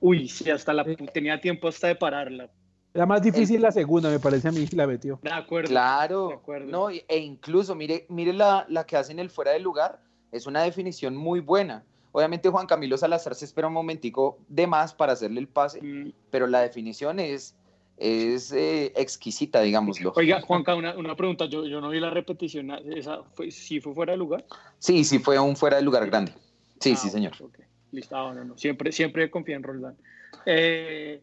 Uy, 0.00 0.28
sí, 0.28 0.50
hasta 0.50 0.72
la 0.72 0.84
tenía 1.12 1.40
tiempo 1.40 1.68
hasta 1.68 1.88
de 1.88 1.96
pararla. 1.96 2.50
Era 2.92 3.06
más 3.06 3.22
difícil 3.22 3.56
el... 3.56 3.62
la 3.62 3.72
segunda, 3.72 4.10
me 4.10 4.18
parece 4.18 4.48
a 4.48 4.52
mí, 4.52 4.66
la 4.72 4.86
metió. 4.86 5.18
De 5.22 5.32
acuerdo. 5.32 5.68
Claro. 5.68 6.28
De 6.28 6.34
acuerdo. 6.34 6.70
No, 6.70 6.90
e 6.90 7.18
incluso, 7.18 7.74
mire, 7.74 8.06
mire 8.08 8.32
la, 8.32 8.66
la 8.68 8.84
que 8.84 8.96
hacen 8.96 9.18
el 9.18 9.30
fuera 9.30 9.52
de 9.52 9.60
lugar, 9.60 10.00
es 10.32 10.46
una 10.46 10.62
definición 10.62 11.16
muy 11.16 11.40
buena. 11.40 11.84
Obviamente 12.16 12.48
Juan 12.48 12.66
Camilo 12.66 12.96
Salazar 12.96 13.34
se 13.34 13.44
espera 13.44 13.68
un 13.68 13.74
momentico 13.74 14.38
de 14.48 14.66
más 14.66 14.94
para 14.94 15.12
hacerle 15.12 15.40
el 15.40 15.48
pase, 15.48 15.82
mm. 15.82 16.12
pero 16.30 16.46
la 16.46 16.60
definición 16.60 17.20
es, 17.20 17.54
es 17.96 18.52
eh, 18.52 18.92
exquisita, 18.96 19.60
digámoslo. 19.60 20.12
Oiga, 20.16 20.40
Juanca, 20.42 20.74
una, 20.74 20.96
una 20.96 21.16
pregunta, 21.16 21.46
yo, 21.46 21.66
yo, 21.66 21.80
no 21.80 21.90
vi 21.90 22.00
la 22.00 22.10
repetición, 22.10 22.70
¿esa 22.94 23.22
fue, 23.34 23.50
¿sí 23.50 23.80
fue 23.80 23.94
fuera 23.94 24.12
de 24.12 24.18
lugar? 24.18 24.44
Sí, 24.78 25.04
sí 25.04 25.18
fue 25.18 25.38
un 25.38 25.56
fuera 25.56 25.76
de 25.76 25.82
lugar 25.82 26.06
grande. 26.06 26.32
Sí, 26.80 26.92
ah, 26.92 26.96
sí, 26.96 27.08
señor. 27.08 27.32
Okay. 27.40 27.64
Listo, 27.92 28.16
ah, 28.16 28.34
no, 28.34 28.44
no, 28.44 28.58
siempre, 28.58 28.92
siempre 28.92 29.30
confía 29.30 29.56
en 29.56 29.62
Roldán. 29.62 29.96
Eh, 30.44 31.20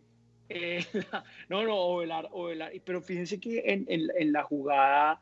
eh, 0.50 0.86
no, 1.50 1.64
no, 1.64 1.76
Ovelar, 1.76 2.30
Ovelar, 2.32 2.72
pero 2.84 3.02
fíjense 3.02 3.40
que 3.40 3.64
en, 3.66 3.86
en, 3.88 4.08
en 4.18 4.32
la 4.32 4.44
jugada 4.44 5.20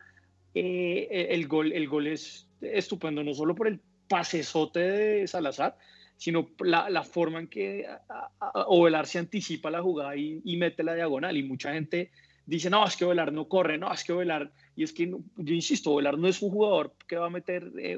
eh, 0.54 1.28
el, 1.30 1.48
gol, 1.48 1.72
el 1.72 1.88
gol 1.88 2.08
es 2.08 2.48
estupendo, 2.62 3.24
no 3.24 3.34
solo 3.34 3.56
por 3.56 3.68
el 3.68 3.80
pasesote 4.08 4.80
de 4.80 5.28
Salazar, 5.28 5.78
sino 6.22 6.52
la, 6.60 6.88
la 6.88 7.04
forma 7.04 7.40
en 7.40 7.48
que 7.48 7.84
Ovelar 8.68 9.08
se 9.08 9.18
anticipa 9.18 9.72
la 9.72 9.82
jugada 9.82 10.16
y, 10.16 10.40
y, 10.46 10.56
mete 10.56 10.84
la 10.84 10.94
diagonal. 10.94 11.36
Y 11.36 11.42
mucha 11.42 11.74
gente 11.74 12.12
dice, 12.46 12.70
no, 12.70 12.86
es 12.86 12.96
que 12.96 13.06
Ovelar 13.06 13.34
no 13.34 13.48
corre, 13.48 13.80
no, 13.80 13.92
es 13.92 14.04
que 14.04 14.14
Ovelar, 14.14 14.52
y 14.76 14.84
es 14.84 14.94
que 14.94 15.08
yo 15.10 15.54
insisto, 15.56 15.90
Ovelar 15.90 16.20
no 16.20 16.28
es 16.28 16.40
un 16.44 16.52
jugador 16.52 16.94
que 17.08 17.16
va 17.16 17.26
a 17.26 17.32
meter, 17.32 17.72
eh, 17.80 17.98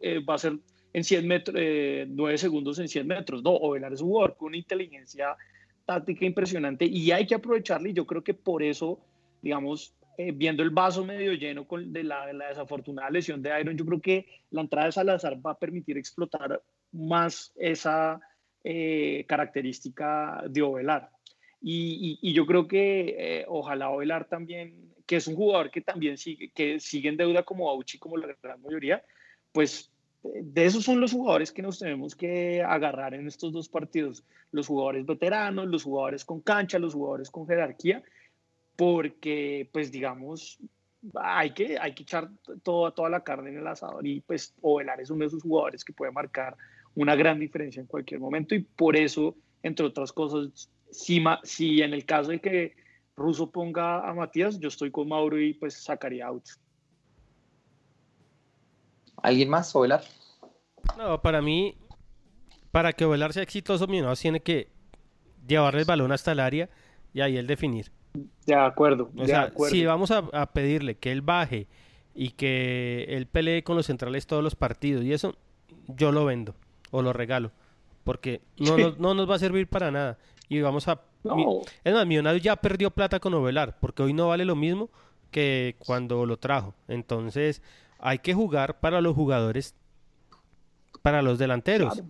eh, 0.00 0.20
va 0.20 0.34
a 0.34 0.38
ser 0.38 0.60
en 0.92 1.02
100 1.02 1.26
metros, 1.26 1.56
eh, 1.58 2.06
9 2.08 2.38
segundos 2.38 2.78
en 2.78 2.86
100 2.86 3.04
metros, 3.04 3.42
no, 3.42 3.50
Ovelar 3.50 3.92
es 3.92 4.00
un 4.00 4.10
jugador 4.10 4.36
con 4.36 4.46
una 4.46 4.56
inteligencia 4.56 5.36
táctica 5.84 6.24
impresionante 6.24 6.84
y 6.84 7.10
hay 7.10 7.26
que 7.26 7.34
aprovecharle 7.34 7.90
y 7.90 7.94
yo 7.94 8.06
creo 8.06 8.22
que 8.22 8.34
por 8.34 8.62
eso, 8.62 9.00
digamos, 9.42 9.92
eh, 10.16 10.30
viendo 10.30 10.62
el 10.62 10.70
vaso 10.70 11.04
medio 11.04 11.32
lleno 11.32 11.66
con 11.66 11.92
de 11.92 12.04
la, 12.04 12.32
la, 12.32 12.50
desafortunada 12.50 13.10
lesión 13.10 13.42
de 13.42 13.60
Iron, 13.60 13.76
yo 13.76 13.84
creo 13.84 14.00
que 14.00 14.26
la 14.50 14.60
entrada 14.60 14.86
de 14.86 14.92
Salazar 14.92 15.44
va 15.44 15.50
a 15.50 15.58
permitir 15.58 15.98
explotar 15.98 16.62
más 16.94 17.52
esa 17.56 18.20
eh, 18.62 19.24
característica 19.28 20.42
de 20.48 20.62
Ovelar. 20.62 21.10
Y, 21.60 22.32
yo 22.32 22.46
creo 22.46 22.68
que 22.68 23.16
eh, 23.18 23.44
ojalá 23.48 23.90
Ovelar 23.90 24.26
también, 24.26 24.92
que 25.06 25.16
es 25.16 25.26
un 25.26 25.34
jugador 25.34 25.70
que 25.70 25.80
también 25.80 26.18
sigue, 26.18 26.50
que 26.50 26.78
sigue 26.78 27.08
en 27.08 27.16
deuda 27.16 27.42
como 27.42 27.70
Auchi, 27.70 27.98
como 27.98 28.16
la 28.16 28.34
gran 28.42 28.60
mayoría, 28.62 29.02
pues 29.52 29.90
de 30.22 30.64
esos 30.64 30.84
son 30.84 31.00
los 31.00 31.12
jugadores 31.12 31.52
que 31.52 31.62
nos 31.62 31.78
tenemos 31.78 32.14
que 32.14 32.62
agarrar 32.62 33.14
en 33.14 33.26
estos 33.26 33.52
dos 33.52 33.68
partidos. 33.68 34.24
Los 34.52 34.66
jugadores 34.66 35.04
veteranos, 35.04 35.66
los 35.66 35.82
jugadores 35.82 36.24
con 36.24 36.40
cancha, 36.40 36.78
los 36.78 36.94
jugadores 36.94 37.30
con 37.30 37.46
jerarquía, 37.46 38.02
porque 38.76 39.68
pues 39.72 39.90
digamos, 39.90 40.58
hay 41.14 41.50
que, 41.50 41.78
hay 41.78 41.94
que 41.94 42.04
echar 42.04 42.30
toda, 42.62 42.92
toda 42.92 43.10
la 43.10 43.22
carne 43.22 43.50
en 43.50 43.58
el 43.58 43.66
asador 43.66 44.06
y 44.06 44.20
pues 44.20 44.54
Ovelar 44.62 45.00
es 45.00 45.10
uno 45.10 45.20
de 45.20 45.28
esos 45.28 45.42
jugadores 45.42 45.84
que 45.84 45.92
puede 45.92 46.12
marcar 46.12 46.56
una 46.94 47.14
gran 47.16 47.40
diferencia 47.40 47.80
en 47.80 47.86
cualquier 47.86 48.20
momento 48.20 48.54
y 48.54 48.60
por 48.60 48.96
eso, 48.96 49.34
entre 49.62 49.86
otras 49.86 50.12
cosas, 50.12 50.70
si, 50.90 51.22
si 51.42 51.82
en 51.82 51.92
el 51.92 52.04
caso 52.04 52.30
de 52.30 52.40
que 52.40 52.76
Russo 53.16 53.50
ponga 53.50 54.08
a 54.08 54.14
Matías, 54.14 54.58
yo 54.58 54.68
estoy 54.68 54.90
con 54.90 55.08
Mauro 55.08 55.40
y 55.40 55.54
pues 55.54 55.74
sacaría 55.74 56.26
out. 56.26 56.44
¿Alguien 59.22 59.48
más, 59.48 59.74
Ovelar? 59.74 60.02
No, 60.98 61.20
para 61.20 61.40
mí, 61.40 61.76
para 62.70 62.92
que 62.92 63.04
Ovelar 63.04 63.32
sea 63.32 63.42
exitoso, 63.42 63.86
Millonarios 63.86 64.20
tiene 64.20 64.40
que 64.40 64.68
llevarle 65.46 65.80
el 65.80 65.86
balón 65.86 66.12
hasta 66.12 66.32
el 66.32 66.40
área 66.40 66.68
y 67.12 67.20
ahí 67.20 67.36
el 67.36 67.46
definir. 67.46 67.90
De 68.46 68.54
acuerdo. 68.54 69.10
O 69.16 69.26
sea, 69.26 69.52
si 69.68 69.84
vamos 69.84 70.10
a, 70.10 70.18
a, 70.32 70.52
pedirle 70.52 70.96
que 70.96 71.10
él 71.10 71.22
baje 71.22 71.66
y 72.14 72.30
que 72.30 73.06
él 73.08 73.26
pelee 73.26 73.64
con 73.64 73.76
los 73.76 73.86
centrales 73.86 74.26
todos 74.26 74.42
los 74.42 74.54
partidos 74.54 75.04
y 75.04 75.12
eso, 75.12 75.36
yo 75.88 76.12
lo 76.12 76.24
vendo 76.24 76.54
o 76.94 77.02
lo 77.02 77.12
regalo. 77.12 77.50
Porque 78.04 78.42
no, 78.58 78.78
nos, 78.78 78.98
no 78.98 79.14
nos 79.14 79.28
va 79.28 79.34
a 79.34 79.38
servir 79.38 79.66
para 79.66 79.90
nada. 79.90 80.18
Y 80.48 80.60
vamos 80.60 80.86
a... 80.86 81.00
No. 81.24 81.62
Es 81.82 81.92
más, 81.92 82.06
Millonarios 82.06 82.42
ya 82.42 82.54
perdió 82.54 82.90
plata 82.90 83.18
con 83.18 83.34
Ovelar, 83.34 83.78
porque 83.80 84.02
hoy 84.02 84.12
no 84.12 84.28
vale 84.28 84.44
lo 84.44 84.54
mismo 84.54 84.90
que 85.30 85.74
cuando 85.78 86.24
lo 86.26 86.36
trajo. 86.36 86.74
Entonces, 86.86 87.62
hay 87.98 88.18
que 88.20 88.34
jugar 88.34 88.78
para 88.78 89.00
los 89.00 89.16
jugadores, 89.16 89.74
para 91.02 91.22
los 91.22 91.38
delanteros. 91.38 91.94
Claro. 91.94 92.08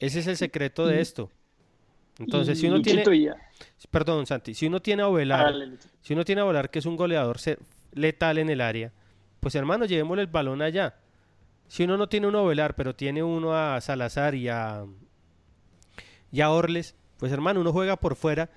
Ese 0.00 0.20
es 0.20 0.26
el 0.26 0.36
secreto 0.36 0.86
de 0.86 1.00
esto. 1.00 1.30
Entonces, 2.18 2.58
si 2.58 2.66
uno 2.66 2.82
tiene. 2.82 3.04
Perdón, 3.90 4.26
Santi. 4.26 4.54
Si 4.54 4.66
uno 4.66 4.80
tiene 4.80 5.02
a 5.02 5.08
Ovelar, 5.08 5.54
si 6.00 6.14
uno 6.14 6.24
tiene 6.24 6.40
a 6.40 6.46
Ovelar, 6.46 6.70
que 6.70 6.80
es 6.80 6.86
un 6.86 6.96
goleador 6.96 7.36
letal 7.92 8.38
en 8.38 8.50
el 8.50 8.60
área, 8.60 8.92
pues 9.38 9.54
hermano, 9.54 9.84
llevémosle 9.84 10.22
el 10.22 10.28
balón 10.28 10.62
allá. 10.62 10.96
Si 11.68 11.84
uno 11.84 11.96
no 11.96 12.08
tiene 12.08 12.26
un 12.26 12.34
Ovelar, 12.34 12.74
pero 12.74 12.94
tiene 12.94 13.22
uno 13.22 13.54
a 13.54 13.80
Salazar 13.80 14.34
y 14.34 14.48
a, 14.48 14.84
y 16.32 16.40
a 16.40 16.50
Orles, 16.50 16.96
pues 17.18 17.30
hermano, 17.30 17.60
uno 17.60 17.72
juega 17.72 17.96
por 17.96 18.16
fuera 18.16 18.50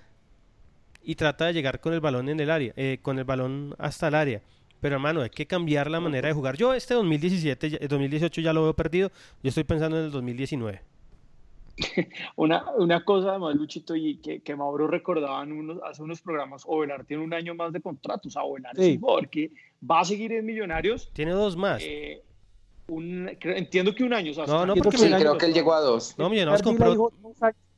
y 1.03 1.15
trata 1.15 1.45
de 1.45 1.53
llegar 1.53 1.79
con 1.79 1.93
el 1.93 1.99
balón 1.99 2.29
en 2.29 2.39
el 2.39 2.49
área, 2.49 2.73
eh, 2.75 2.99
con 3.01 3.19
el 3.19 3.25
balón 3.25 3.75
hasta 3.77 4.07
el 4.07 4.15
área. 4.15 4.41
Pero 4.79 4.95
hermano, 4.95 5.21
hay 5.21 5.29
que 5.29 5.45
cambiar 5.45 5.91
la 5.91 5.99
manera 5.99 6.27
de 6.27 6.33
jugar. 6.33 6.57
Yo 6.57 6.73
este 6.73 6.95
2017, 6.95 7.87
2018 7.87 8.41
ya 8.41 8.53
lo 8.53 8.63
veo 8.63 8.73
perdido. 8.73 9.11
Yo 9.43 9.49
estoy 9.49 9.63
pensando 9.63 9.99
en 9.99 10.05
el 10.05 10.11
2019. 10.11 10.81
una, 12.35 12.65
una 12.77 13.03
cosa 13.03 13.29
además, 13.29 13.55
Luchito, 13.55 13.95
y 13.95 14.17
que, 14.17 14.41
que 14.41 14.55
Mauro 14.55 14.87
recordaba 14.87 15.43
en 15.43 15.51
unos, 15.51 15.79
hace 15.83 16.01
unos 16.01 16.21
programas, 16.21 16.63
Ovelar 16.65 17.05
tiene 17.05 17.23
un 17.23 17.33
año 17.33 17.55
más 17.55 17.71
de 17.73 17.81
contrato, 17.81 18.27
o 18.27 18.31
sea, 18.31 18.43
Ovelar 18.43 18.75
sí. 18.75 18.81
es 18.81 18.95
un 18.95 19.01
jugador 19.01 19.29
que 19.29 19.51
va 19.89 20.01
a 20.01 20.05
seguir 20.05 20.31
en 20.33 20.45
Millonarios. 20.45 21.09
Tiene 21.13 21.31
dos 21.31 21.55
más. 21.55 21.81
Eh, 21.83 22.23
un, 22.91 23.37
entiendo 23.41 23.95
que 23.95 24.03
un 24.03 24.13
año. 24.13 24.31
O 24.31 24.33
sea, 24.35 24.45
no, 24.45 24.65
no, 24.65 24.75
porque 24.75 24.97
sí, 24.97 25.09
creo 25.09 25.37
que 25.37 25.45
él 25.45 25.53
llegó 25.53 25.73
a 25.73 25.79
dos. 25.79 26.13
No, 26.17 26.29
Millonarios 26.29 26.61
compró, 26.61 27.11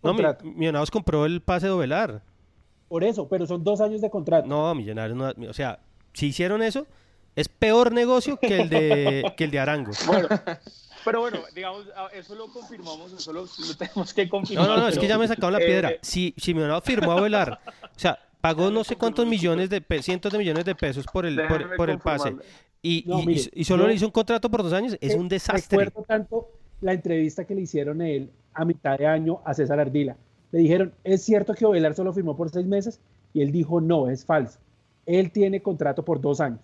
no, 0.01 0.13
Millonarios 0.43 0.91
compró 0.91 1.25
el 1.25 1.41
pase 1.41 1.67
de 1.67 1.71
Ovelar. 1.71 2.23
Por 2.87 3.03
eso, 3.03 3.27
pero 3.27 3.45
son 3.45 3.63
dos 3.63 3.79
años 3.79 4.01
de 4.01 4.09
contrato. 4.09 4.47
No, 4.47 4.73
Millonarios 4.73 5.15
no, 5.15 5.49
o 5.49 5.53
sea, 5.53 5.79
si 6.13 6.27
hicieron 6.27 6.63
eso, 6.63 6.87
es 7.35 7.47
peor 7.47 7.91
negocio 7.91 8.37
que 8.37 8.61
el 8.61 8.69
de, 8.69 9.33
que 9.37 9.43
el 9.43 9.51
de 9.51 9.59
Arango. 9.59 9.91
Bueno, 10.07 10.27
pero 11.05 11.19
bueno, 11.21 11.39
digamos, 11.53 11.85
eso 12.13 12.33
lo 12.33 12.47
confirmamos, 12.47 13.13
eso 13.13 13.31
lo, 13.31 13.43
lo 13.43 13.77
tenemos 13.77 14.13
que 14.13 14.27
confirmar. 14.27 14.67
No, 14.67 14.73
no, 14.73 14.77
no, 14.77 14.85
pero, 14.87 14.93
es 14.93 14.99
que 14.99 15.07
ya 15.07 15.17
me 15.19 15.27
sacaron 15.27 15.53
la 15.53 15.59
piedra. 15.59 15.91
Eh, 15.91 15.99
si, 16.01 16.33
si 16.37 16.55
Millonarios 16.55 16.83
firmó 16.83 17.11
a 17.11 17.21
Velar, 17.21 17.59
o 17.83 17.99
sea, 17.99 18.17
pagó 18.41 18.71
no 18.71 18.83
sé 18.83 18.95
cuántos 18.95 19.27
millones 19.27 19.69
de 19.69 19.83
cientos 20.01 20.31
de 20.31 20.39
millones 20.39 20.65
de 20.65 20.73
pesos 20.73 21.05
por 21.05 21.27
el, 21.27 21.39
por, 21.47 21.75
por, 21.75 21.89
el 21.91 21.99
pase. 21.99 22.35
Y, 22.85 23.05
no, 23.07 23.21
y, 23.21 23.25
mire, 23.25 23.41
y, 23.53 23.63
solo 23.63 23.83
yo, 23.83 23.87
le 23.87 23.95
hizo 23.95 24.05
un 24.05 24.11
contrato 24.11 24.51
por 24.51 24.61
dos 24.61 24.73
años, 24.73 24.97
es 24.99 25.15
un 25.15 25.29
desastre. 25.29 25.85
Recuerdo 25.85 26.05
tanto 26.05 26.49
la 26.81 26.93
entrevista 26.93 27.45
que 27.45 27.55
le 27.55 27.61
hicieron 27.61 28.01
a 28.01 28.09
él 28.09 28.29
a 28.53 28.65
mitad 28.65 28.97
de 28.99 29.07
año 29.07 29.39
a 29.45 29.53
César 29.53 29.79
Ardila. 29.79 30.17
Le 30.51 30.59
dijeron, 30.59 30.93
¿es 31.05 31.23
cierto 31.23 31.55
que 31.55 31.65
Ovelar 31.65 31.95
solo 31.95 32.13
firmó 32.13 32.35
por 32.35 32.49
seis 32.49 32.67
meses? 32.67 32.99
Y 33.33 33.41
él 33.41 33.53
dijo, 33.53 33.79
no, 33.79 34.09
es 34.09 34.25
falso. 34.25 34.59
Él 35.05 35.31
tiene 35.31 35.61
contrato 35.61 36.03
por 36.03 36.19
dos 36.19 36.41
años. 36.41 36.59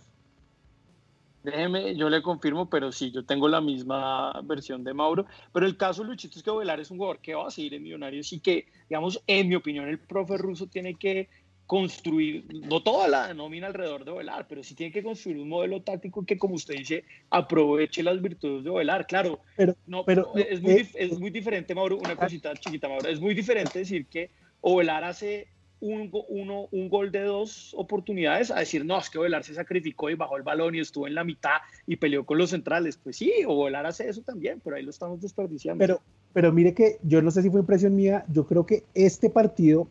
Déjeme, 1.41 1.95
yo 1.95 2.09
le 2.09 2.21
confirmo, 2.21 2.69
pero 2.69 2.91
sí, 2.91 3.11
yo 3.11 3.23
tengo 3.23 3.47
la 3.47 3.61
misma 3.61 4.41
versión 4.43 4.83
de 4.83 4.93
Mauro. 4.93 5.25
Pero 5.53 5.65
el 5.65 5.77
caso, 5.77 6.03
Luchito, 6.03 6.37
es 6.37 6.43
que 6.43 6.49
Ovelar 6.49 6.81
es 6.81 6.91
un 6.91 6.97
jugador 6.97 7.19
que 7.19 7.33
va 7.33 7.47
a 7.47 7.51
seguir 7.51 7.75
en 7.75 7.83
Millonarios 7.83 8.33
y 8.33 8.39
que, 8.39 8.67
digamos, 8.89 9.23
en 9.25 9.47
mi 9.47 9.55
opinión, 9.55 9.87
el 9.87 9.99
profe 9.99 10.37
ruso 10.37 10.67
tiene 10.67 10.95
que 10.95 11.29
construir, 11.69 12.47
no 12.67 12.81
toda 12.81 13.07
la 13.07 13.31
nómina 13.35 13.67
alrededor 13.67 14.03
de 14.03 14.09
Ovelar, 14.09 14.47
pero 14.49 14.63
sí 14.63 14.73
tiene 14.73 14.91
que 14.91 15.03
construir 15.03 15.37
un 15.37 15.49
modelo 15.49 15.83
táctico 15.83 16.25
que, 16.25 16.35
como 16.35 16.55
usted 16.55 16.73
dice, 16.73 17.03
aproveche 17.29 18.01
las 18.01 18.19
virtudes 18.19 18.63
de 18.63 18.71
Ovelar. 18.71 19.05
Claro, 19.05 19.41
pero, 19.55 19.75
no, 19.85 20.03
pero, 20.03 20.33
es, 20.35 20.63
muy, 20.63 20.71
eh, 20.71 20.89
es 20.95 21.19
muy 21.19 21.29
diferente, 21.29 21.75
Mauro, 21.75 21.99
una 21.99 22.15
cosita 22.15 22.55
chiquita, 22.55 22.89
Mauro, 22.89 23.07
es 23.07 23.21
muy 23.21 23.35
diferente 23.35 23.77
decir 23.77 24.07
que 24.07 24.31
Ovelar 24.61 25.03
hace 25.03 25.47
un, 25.79 26.09
uno, 26.29 26.69
un 26.71 26.89
gol 26.89 27.11
de 27.11 27.21
dos 27.21 27.75
oportunidades 27.77 28.49
a 28.49 28.57
decir, 28.57 28.83
no, 28.83 28.97
es 28.97 29.11
que 29.11 29.19
Ovelar 29.19 29.43
se 29.43 29.53
sacrificó 29.53 30.09
y 30.09 30.15
bajó 30.15 30.37
el 30.37 30.43
balón 30.43 30.73
y 30.73 30.79
estuvo 30.79 31.05
en 31.05 31.13
la 31.13 31.23
mitad 31.23 31.57
y 31.85 31.97
peleó 31.97 32.25
con 32.25 32.39
los 32.39 32.49
centrales. 32.49 32.97
Pues 32.97 33.17
sí, 33.17 33.31
Ovelar 33.45 33.85
hace 33.85 34.09
eso 34.09 34.23
también, 34.23 34.59
pero 34.63 34.75
ahí 34.75 34.81
lo 34.81 34.89
estamos 34.89 35.21
desperdiciando. 35.21 35.83
Pero, 35.83 36.01
pero 36.33 36.51
mire 36.51 36.73
que 36.73 36.97
yo 37.03 37.21
no 37.21 37.29
sé 37.29 37.43
si 37.43 37.51
fue 37.51 37.59
impresión 37.59 37.95
mía, 37.95 38.25
yo 38.33 38.47
creo 38.47 38.65
que 38.65 38.85
este 38.95 39.29
partido 39.29 39.87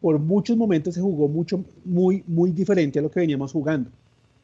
por 0.00 0.18
muchos 0.18 0.56
momentos 0.56 0.94
se 0.94 1.00
jugó 1.00 1.28
mucho, 1.28 1.64
muy, 1.84 2.22
muy 2.26 2.52
diferente 2.52 2.98
a 2.98 3.02
lo 3.02 3.10
que 3.10 3.20
veníamos 3.20 3.52
jugando. 3.52 3.90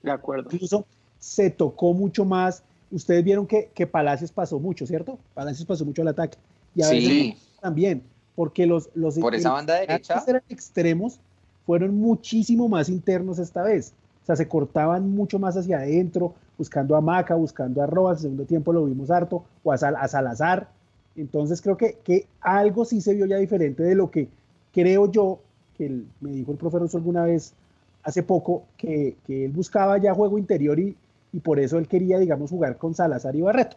De 0.02 0.10
acuerdo. 0.10 0.50
Incluso 0.52 0.86
se 1.18 1.50
tocó 1.50 1.94
mucho 1.94 2.24
más. 2.24 2.62
Ustedes 2.90 3.24
vieron 3.24 3.46
que, 3.46 3.70
que 3.74 3.86
Palacios 3.86 4.32
pasó 4.32 4.58
mucho, 4.58 4.86
¿cierto? 4.86 5.18
Palacios 5.34 5.66
pasó 5.66 5.84
mucho 5.84 6.02
al 6.02 6.08
ataque. 6.08 6.38
Y 6.74 6.82
a 6.82 6.86
sí. 6.86 7.36
también 7.60 8.02
porque 8.34 8.66
los, 8.66 8.90
los 8.94 9.18
por 9.18 9.34
esa 9.34 9.52
banda 9.52 9.74
derecha 9.74 10.22
eran 10.26 10.42
extremos 10.48 11.20
fueron 11.66 11.96
muchísimo 11.96 12.68
más 12.68 12.88
internos 12.88 13.38
esta 13.38 13.62
vez. 13.62 13.92
O 14.22 14.26
sea, 14.26 14.36
se 14.36 14.48
cortaban 14.48 15.10
mucho 15.10 15.38
más 15.38 15.56
hacia 15.56 15.78
adentro, 15.78 16.34
buscando 16.58 16.96
a 16.96 17.00
Maca, 17.00 17.34
buscando 17.34 17.82
a 17.82 17.86
Rojas, 17.86 18.18
en 18.18 18.22
segundo 18.22 18.44
tiempo 18.44 18.72
lo 18.72 18.84
vimos 18.84 19.10
harto, 19.10 19.44
o 19.62 19.72
a, 19.72 19.78
Sal, 19.78 19.96
a 19.96 20.08
Salazar. 20.08 20.68
Entonces 21.16 21.60
creo 21.62 21.76
que, 21.76 21.98
que, 22.02 22.26
algo 22.40 22.84
sí 22.84 23.00
se 23.00 23.14
vio 23.14 23.26
ya 23.26 23.36
diferente 23.36 23.82
de 23.82 23.94
lo 23.94 24.10
que 24.10 24.28
creo 24.72 25.10
yo, 25.10 25.40
que 25.76 25.86
el, 25.86 26.06
me 26.20 26.30
dijo 26.30 26.52
el 26.52 26.58
Russo 26.58 26.96
alguna 26.96 27.24
vez 27.24 27.54
hace 28.02 28.22
poco, 28.22 28.64
que, 28.76 29.16
que 29.26 29.46
él 29.46 29.52
buscaba 29.52 29.98
ya 29.98 30.14
juego 30.14 30.38
interior 30.38 30.78
y, 30.78 30.96
y, 31.32 31.40
por 31.40 31.58
eso 31.58 31.78
él 31.78 31.88
quería, 31.88 32.18
digamos, 32.18 32.50
jugar 32.50 32.76
con 32.76 32.94
Salazar 32.94 33.34
y 33.34 33.40
Barreto. 33.42 33.76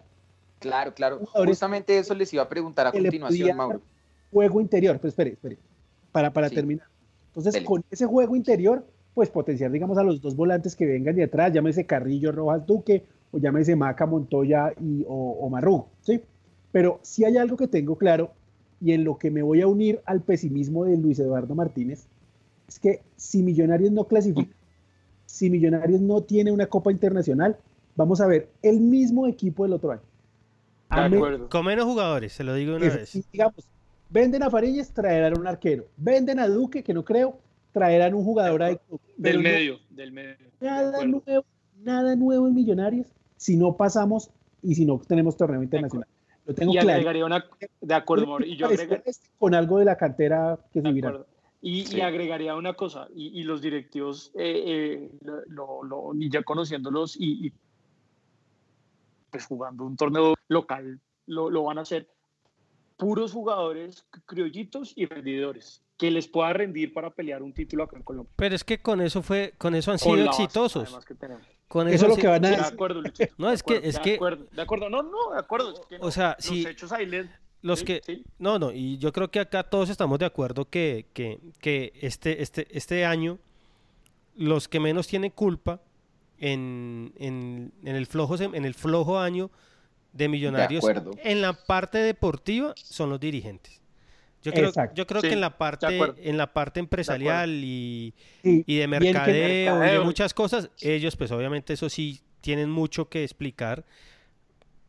Claro, 0.59 0.93
claro. 0.93 1.19
Justamente 1.25 1.97
eso 1.97 2.13
les 2.13 2.33
iba 2.33 2.43
a 2.43 2.49
preguntar 2.49 2.87
a 2.87 2.91
continuación, 2.91 3.55
Mauro 3.55 3.81
juego 4.31 4.61
interior. 4.61 4.99
Pues 4.99 5.11
espere, 5.11 5.31
espere, 5.31 5.57
para, 6.11 6.31
para 6.31 6.49
sí. 6.49 6.55
terminar. 6.55 6.87
Entonces, 7.27 7.53
Dele. 7.53 7.65
con 7.65 7.83
ese 7.91 8.05
juego 8.05 8.35
interior, 8.35 8.85
pues 9.13 9.29
potenciar, 9.29 9.71
digamos, 9.71 9.97
a 9.97 10.03
los 10.03 10.21
dos 10.21 10.35
volantes 10.35 10.75
que 10.75 10.85
vengan 10.85 11.15
de 11.15 11.23
atrás, 11.23 11.53
llámese 11.53 11.85
Carrillo, 11.85 12.31
Rojas, 12.31 12.65
Duque, 12.65 13.03
o 13.31 13.37
llámese 13.37 13.75
Maca, 13.75 14.05
Montoya 14.05 14.73
y, 14.79 15.03
o, 15.07 15.37
o 15.41 15.49
Marrugo, 15.49 15.89
¿sí? 16.01 16.21
Pero 16.71 16.99
si 17.01 17.25
hay 17.25 17.37
algo 17.37 17.57
que 17.57 17.67
tengo 17.67 17.97
claro, 17.97 18.31
y 18.79 18.91
en 18.91 19.03
lo 19.03 19.17
que 19.17 19.31
me 19.31 19.41
voy 19.41 19.61
a 19.61 19.67
unir 19.67 20.01
al 20.05 20.21
pesimismo 20.21 20.85
de 20.85 20.97
Luis 20.97 21.19
Eduardo 21.19 21.55
Martínez, 21.55 22.07
es 22.67 22.79
que 22.79 23.01
si 23.15 23.43
Millonarios 23.43 23.91
no 23.91 24.05
clasifica, 24.05 24.55
si 25.25 25.49
Millonarios 25.49 26.01
no 26.01 26.21
tiene 26.21 26.51
una 26.51 26.67
Copa 26.67 26.91
Internacional, 26.91 27.57
vamos 27.95 28.21
a 28.21 28.27
ver 28.27 28.49
el 28.61 28.79
mismo 28.79 29.27
equipo 29.27 29.63
del 29.63 29.73
otro 29.73 29.91
año. 29.91 30.01
Con 31.49 31.65
menos 31.65 31.85
jugadores, 31.85 32.33
se 32.33 32.43
lo 32.43 32.53
digo 32.53 32.75
una 32.75 32.87
vez. 32.87 33.27
digamos, 33.31 33.67
venden 34.09 34.43
a 34.43 34.49
Fariñez, 34.49 34.91
traerán 34.91 35.37
un 35.37 35.47
arquero. 35.47 35.87
Venden 35.97 36.39
a 36.39 36.47
Duque, 36.47 36.83
que 36.83 36.93
no 36.93 37.03
creo, 37.03 37.37
traerán 37.73 38.13
un 38.13 38.23
jugador 38.23 38.63
ahí. 38.63 38.77
Del 39.17 39.39
medio, 39.39 39.79
del 39.89 40.11
medio. 40.11 40.47
Nada 40.61 41.05
nuevo, 41.05 41.45
nada 41.83 42.15
nuevo 42.15 42.47
en 42.47 42.55
Millonarios 42.55 43.07
si 43.35 43.55
no 43.57 43.75
pasamos 43.75 44.29
y 44.61 44.75
si 44.75 44.85
no 44.85 44.99
tenemos 44.99 45.37
torneo 45.37 45.61
internacional. 45.61 46.07
Lo 46.47 46.55
tengo 46.55 46.73
y 46.73 46.77
agregaría 46.77 47.25
una, 47.25 47.45
de 47.81 47.93
acuerdo, 47.93 48.39
y 48.39 48.55
yo 48.55 48.67
agregaría, 48.67 49.03
este 49.05 49.27
con 49.37 49.53
algo 49.53 49.79
de 49.79 49.85
la 49.85 49.97
cantera 49.97 50.57
que 50.71 50.81
se 50.81 50.91
mira. 50.91 51.25
Y, 51.61 51.99
agregaría 51.99 52.55
una 52.55 52.73
cosa, 52.73 53.07
y, 53.13 53.43
los 53.43 53.61
directivos, 53.61 54.31
eh, 54.35 54.63
eh, 54.65 55.11
lo, 55.47 55.83
lo, 55.83 56.13
ya 56.15 56.43
conociéndolos 56.43 57.17
y, 57.19 57.51
pues 59.29 59.45
jugando 59.45 59.83
un 59.83 59.97
torneo 59.97 60.35
local, 60.47 61.01
lo, 61.25 61.49
lo 61.49 61.63
van 61.63 61.79
a 61.79 61.81
hacer 61.81 62.07
puros 62.95 63.33
jugadores 63.33 64.05
criollitos 64.25 64.93
y 64.95 65.05
rendidores 65.05 65.83
que 65.97 66.11
les 66.11 66.27
pueda 66.27 66.53
rendir 66.53 66.93
para 66.93 67.09
pelear 67.09 67.43
un 67.43 67.53
título 67.53 67.83
acá 67.83 67.97
en 67.97 68.03
Colombia. 68.03 68.31
Pero 68.35 68.55
es 68.55 68.63
que 68.63 68.81
con 68.81 69.01
eso 69.01 69.21
fue, 69.21 69.53
con 69.57 69.75
eso 69.75 69.91
han 69.91 69.99
sido 69.99 70.23
exitosos. 70.23 70.97
Con 71.67 71.87
eso, 71.89 72.05
es 72.05 72.09
lo 72.09 72.15
que 72.15 72.27
van 72.27 72.45
a 72.45 72.49
decir. 72.49 72.65
De 72.65 72.73
acuerdo, 72.73 73.01
No, 73.37 73.51
es 73.51 73.61
que, 73.61 73.81
es 73.83 73.95
de 73.95 74.01
que. 74.01 74.15
Acuerdo, 74.15 74.45
de 74.51 74.61
acuerdo, 74.61 74.89
no, 74.89 75.03
no, 75.03 75.33
de 75.33 75.39
acuerdo. 75.39 75.73
o 75.99 76.11
sea, 76.11 76.35
si. 76.39 76.63
Los 76.63 76.71
hechos 76.71 76.91
ahí 76.91 77.05
les... 77.05 77.27
Los 77.63 77.83
que, 77.83 78.01
no, 78.37 78.59
no, 78.59 78.71
y 78.71 78.97
yo 78.99 79.11
creo 79.11 79.31
que 79.31 79.39
acá 79.39 79.63
todos 79.63 79.89
estamos 79.89 80.19
de 80.19 80.25
acuerdo 80.25 80.69
que, 80.69 81.07
que, 81.13 81.39
que 81.59 81.91
este, 82.01 82.43
este, 82.43 82.67
este 82.69 83.03
año 83.03 83.39
los 84.35 84.67
que 84.67 84.79
menos 84.79 85.07
tienen 85.07 85.31
culpa 85.31 85.81
en, 86.37 87.13
en, 87.17 87.73
en, 87.83 87.95
el 87.95 88.05
flojo, 88.05 88.35
en 88.39 88.63
el 88.63 88.75
flojo 88.75 89.19
año 89.19 89.49
de 90.13 90.29
Millonarios 90.29 90.83
en 91.23 91.41
la 91.41 91.53
parte 91.53 91.97
deportiva 91.97 92.73
son 92.75 93.09
los 93.09 93.19
dirigentes. 93.19 93.81
Yo 94.43 94.51
creo, 94.53 94.71
yo 94.93 95.07
creo 95.07 95.21
que 95.21 95.33
en 95.33 95.41
la 95.41 95.57
parte, 95.57 95.99
en 96.17 96.37
la 96.37 96.53
parte 96.53 96.79
empresarial 96.79 97.49
y, 97.63 98.13
y, 98.43 98.77
de 98.77 98.87
mercadeo 98.87 99.83
y 99.83 99.89
de 99.89 99.99
muchas 99.99 100.33
cosas, 100.33 100.69
ellos 100.79 101.15
pues 101.15 101.31
obviamente 101.31 101.73
eso 101.73 101.89
sí 101.89 102.21
tienen 102.41 102.69
mucho 102.69 103.09
que 103.09 103.23
explicar. 103.23 103.85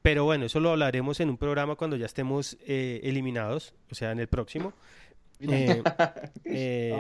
Pero 0.03 0.25
bueno, 0.25 0.47
eso 0.47 0.61
lo 0.61 0.71
hablaremos 0.71 1.19
en 1.21 1.29
un 1.29 1.37
programa 1.37 1.75
cuando 1.75 1.97
ya 1.97 2.07
estemos 2.07 2.57
eh, 2.67 3.01
eliminados, 3.03 3.75
o 3.91 3.95
sea, 3.95 4.13
en 4.13 4.21
el 4.21 4.29
próximo. 4.29 4.73
Eh, 5.41 5.83
eh, 6.45 6.95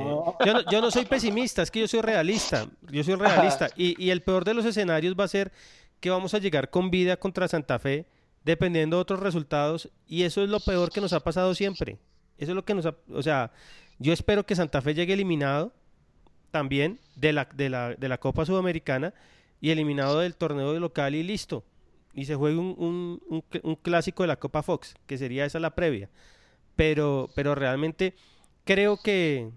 yo, 0.44 0.52
no, 0.52 0.70
yo, 0.70 0.80
no, 0.80 0.90
soy 0.90 1.04
pesimista, 1.04 1.62
es 1.62 1.70
que 1.70 1.80
yo 1.80 1.88
soy 1.88 2.00
realista. 2.00 2.66
Yo 2.90 3.04
soy 3.04 3.14
realista. 3.14 3.68
Y, 3.76 4.02
y, 4.02 4.10
el 4.10 4.22
peor 4.22 4.44
de 4.44 4.54
los 4.54 4.64
escenarios 4.64 5.14
va 5.18 5.24
a 5.24 5.28
ser 5.28 5.52
que 6.00 6.10
vamos 6.10 6.34
a 6.34 6.38
llegar 6.38 6.70
con 6.70 6.90
vida 6.90 7.16
contra 7.16 7.48
Santa 7.48 7.78
Fe 7.78 8.06
dependiendo 8.44 8.96
de 8.96 9.02
otros 9.02 9.20
resultados. 9.20 9.90
Y 10.06 10.22
eso 10.22 10.42
es 10.42 10.48
lo 10.48 10.60
peor 10.60 10.90
que 10.90 11.00
nos 11.00 11.12
ha 11.12 11.20
pasado 11.20 11.54
siempre. 11.54 11.98
Eso 12.38 12.52
es 12.52 12.56
lo 12.56 12.64
que 12.64 12.74
nos 12.74 12.86
ha... 12.86 12.94
O 13.12 13.22
sea, 13.22 13.52
yo 13.98 14.12
espero 14.12 14.46
que 14.46 14.54
Santa 14.54 14.80
Fe 14.80 14.94
llegue 14.94 15.14
eliminado 15.14 15.72
también 16.50 16.98
de 17.16 17.32
la, 17.32 17.48
de 17.52 17.68
la, 17.68 17.94
de 17.94 18.08
la 18.08 18.18
Copa 18.18 18.46
Sudamericana 18.46 19.12
y 19.60 19.70
eliminado 19.70 20.20
del 20.20 20.36
torneo 20.36 20.72
de 20.72 20.80
local 20.80 21.14
y 21.14 21.22
listo. 21.22 21.64
Y 22.14 22.24
se 22.24 22.36
juegue 22.36 22.56
un, 22.56 23.20
un, 23.28 23.44
un, 23.62 23.76
clásico 23.76 24.22
de 24.22 24.28
la 24.28 24.36
Copa 24.36 24.62
Fox, 24.62 24.94
que 25.06 25.18
sería 25.18 25.44
esa 25.44 25.60
la 25.60 25.74
previa. 25.74 26.08
Pero, 26.74 27.28
pero 27.34 27.54
realmente 27.54 28.14
creo 28.64 28.96
que, 28.96 29.50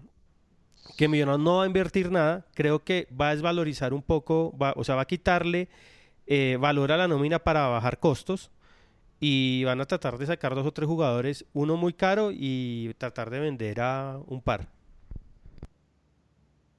que 0.96 1.08
Millonarios 1.08 1.42
no 1.42 1.58
va 1.58 1.64
a 1.64 1.66
invertir 1.66 2.10
nada. 2.10 2.46
Creo 2.54 2.84
que 2.84 3.08
va 3.18 3.30
a 3.30 3.34
desvalorizar 3.34 3.94
un 3.94 4.02
poco, 4.02 4.56
va, 4.58 4.74
o 4.76 4.84
sea, 4.84 4.96
va 4.96 5.02
a 5.02 5.06
quitarle 5.06 5.68
eh, 6.26 6.56
valor 6.60 6.92
a 6.92 6.96
la 6.96 7.08
nómina 7.08 7.38
para 7.38 7.66
bajar 7.68 7.98
costos 7.98 8.50
y 9.24 9.62
van 9.62 9.80
a 9.80 9.86
tratar 9.86 10.18
de 10.18 10.26
sacar 10.26 10.56
dos 10.56 10.66
o 10.66 10.72
tres 10.72 10.88
jugadores, 10.88 11.44
uno 11.52 11.76
muy 11.76 11.92
caro 11.92 12.30
y 12.32 12.92
tratar 12.98 13.30
de 13.30 13.38
vender 13.38 13.80
a 13.80 14.20
un 14.26 14.42
par. 14.42 14.66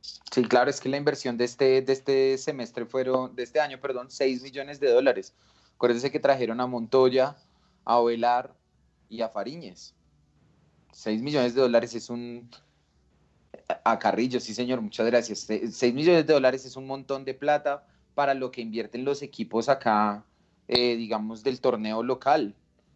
Sí, 0.02 0.44
claro, 0.44 0.70
es 0.70 0.82
que 0.82 0.89
la 0.89 0.98
inversión 0.98 1.38
de 1.38 1.46
este, 1.46 1.82
de 1.82 1.94
este 1.94 2.38
semestre 2.38 2.86
fueron, 2.86 3.34
de 3.34 3.44
este 3.44 3.62
año, 3.62 3.80
perdón, 3.80 4.12
6 4.12 4.44
millones 4.44 4.82
de 4.82 4.91
dólares. 4.91 5.34
Acuérdense 5.76 6.12
que 6.12 6.20
trajeron 6.20 6.60
a 6.60 6.68
Montoya, 6.68 7.38
a 7.86 8.00
Ovelar 8.00 8.54
y 9.08 9.22
a 9.22 9.30
Fariñez. 9.30 9.96
6 10.91 11.22
millones 11.22 11.56
de 11.56 11.62
dólares 11.62 11.96
es 11.96 12.10
un... 12.10 12.50
A 13.86 13.98
Carrillo, 14.00 14.41
sí 14.41 14.54
señor, 14.54 14.82
muchas 14.82 15.06
gracias. 15.06 15.48
6 15.48 15.94
millones 15.94 16.28
de 16.28 16.34
dólares 16.34 16.66
es 16.66 16.76
un 16.76 16.88
montón 16.88 17.24
de 17.24 17.36
plata 17.36 17.88
para 18.16 18.34
lo 18.34 18.52
que 18.52 18.60
invierten 18.60 19.06
los 19.06 19.22
equipos 19.22 19.70
acá 19.70 20.26
eh, 20.74 20.95
digamos, 20.95 21.43
del 21.43 21.61
torneo 21.61 22.01
local. 22.01 22.55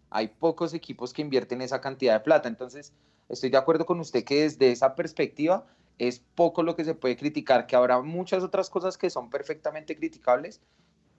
Hay 0.09 0.30
pocos 0.30 0.73
equipos 0.73 1.13
que 1.13 1.21
invierten 1.21 1.61
esa 1.61 1.80
cantidad 1.80 2.13
de 2.13 2.21
plata. 2.21 2.49
Entonces, 2.49 2.91
estoy 3.30 3.51
de 3.51 3.57
acuerdo 3.57 3.86
con 3.86 3.99
usted 3.99 4.23
que 4.23 4.41
desde 4.41 4.71
esa 4.71 4.95
perspectiva 4.95 5.67
es 5.99 6.19
poco 6.36 6.63
lo 6.63 6.75
que 6.75 6.86
se 6.86 6.95
puede 6.95 7.17
criticar, 7.17 7.67
que 7.67 7.75
habrá 7.75 8.01
muchas 8.01 8.43
otras 8.43 8.69
cosas 8.71 8.97
que 8.97 9.11
son 9.11 9.30
perfectamente 9.30 9.95
criticables. 9.95 10.59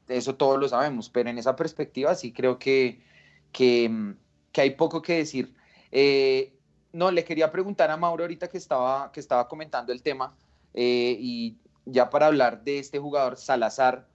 Eso 0.09 0.35
todos 0.35 0.59
lo 0.59 0.69
sabemos, 0.69 1.11
pero 1.11 1.31
en 1.31 1.39
esa 1.39 1.55
perspectiva 1.55 2.15
sí 2.17 2.33
creo 2.33 2.59
que, 2.59 3.03
que, 3.53 4.17
hay 4.57 4.71
poco 4.71 5.01
que 5.01 5.19
decir. 5.19 5.55
Eh, 5.93 6.55
no, 6.93 7.13
le 7.13 7.25
quería 7.25 7.53
preguntar 7.53 7.91
a 7.91 7.97
Mauro 7.97 8.25
ahorita 8.25 8.49
que 8.49 8.59
estaba, 8.59 9.13
que 9.13 9.21
estaba 9.21 9.47
comentando 9.47 9.93
el 9.93 10.03
tema 10.03 10.37
eh, 10.75 11.17
y 11.21 11.57
ya 11.85 12.11
para 12.11 12.27
hablar 12.27 12.65
de 12.65 12.81
este 12.81 12.99
jugador 12.99 13.37
Salazar, 13.37 14.09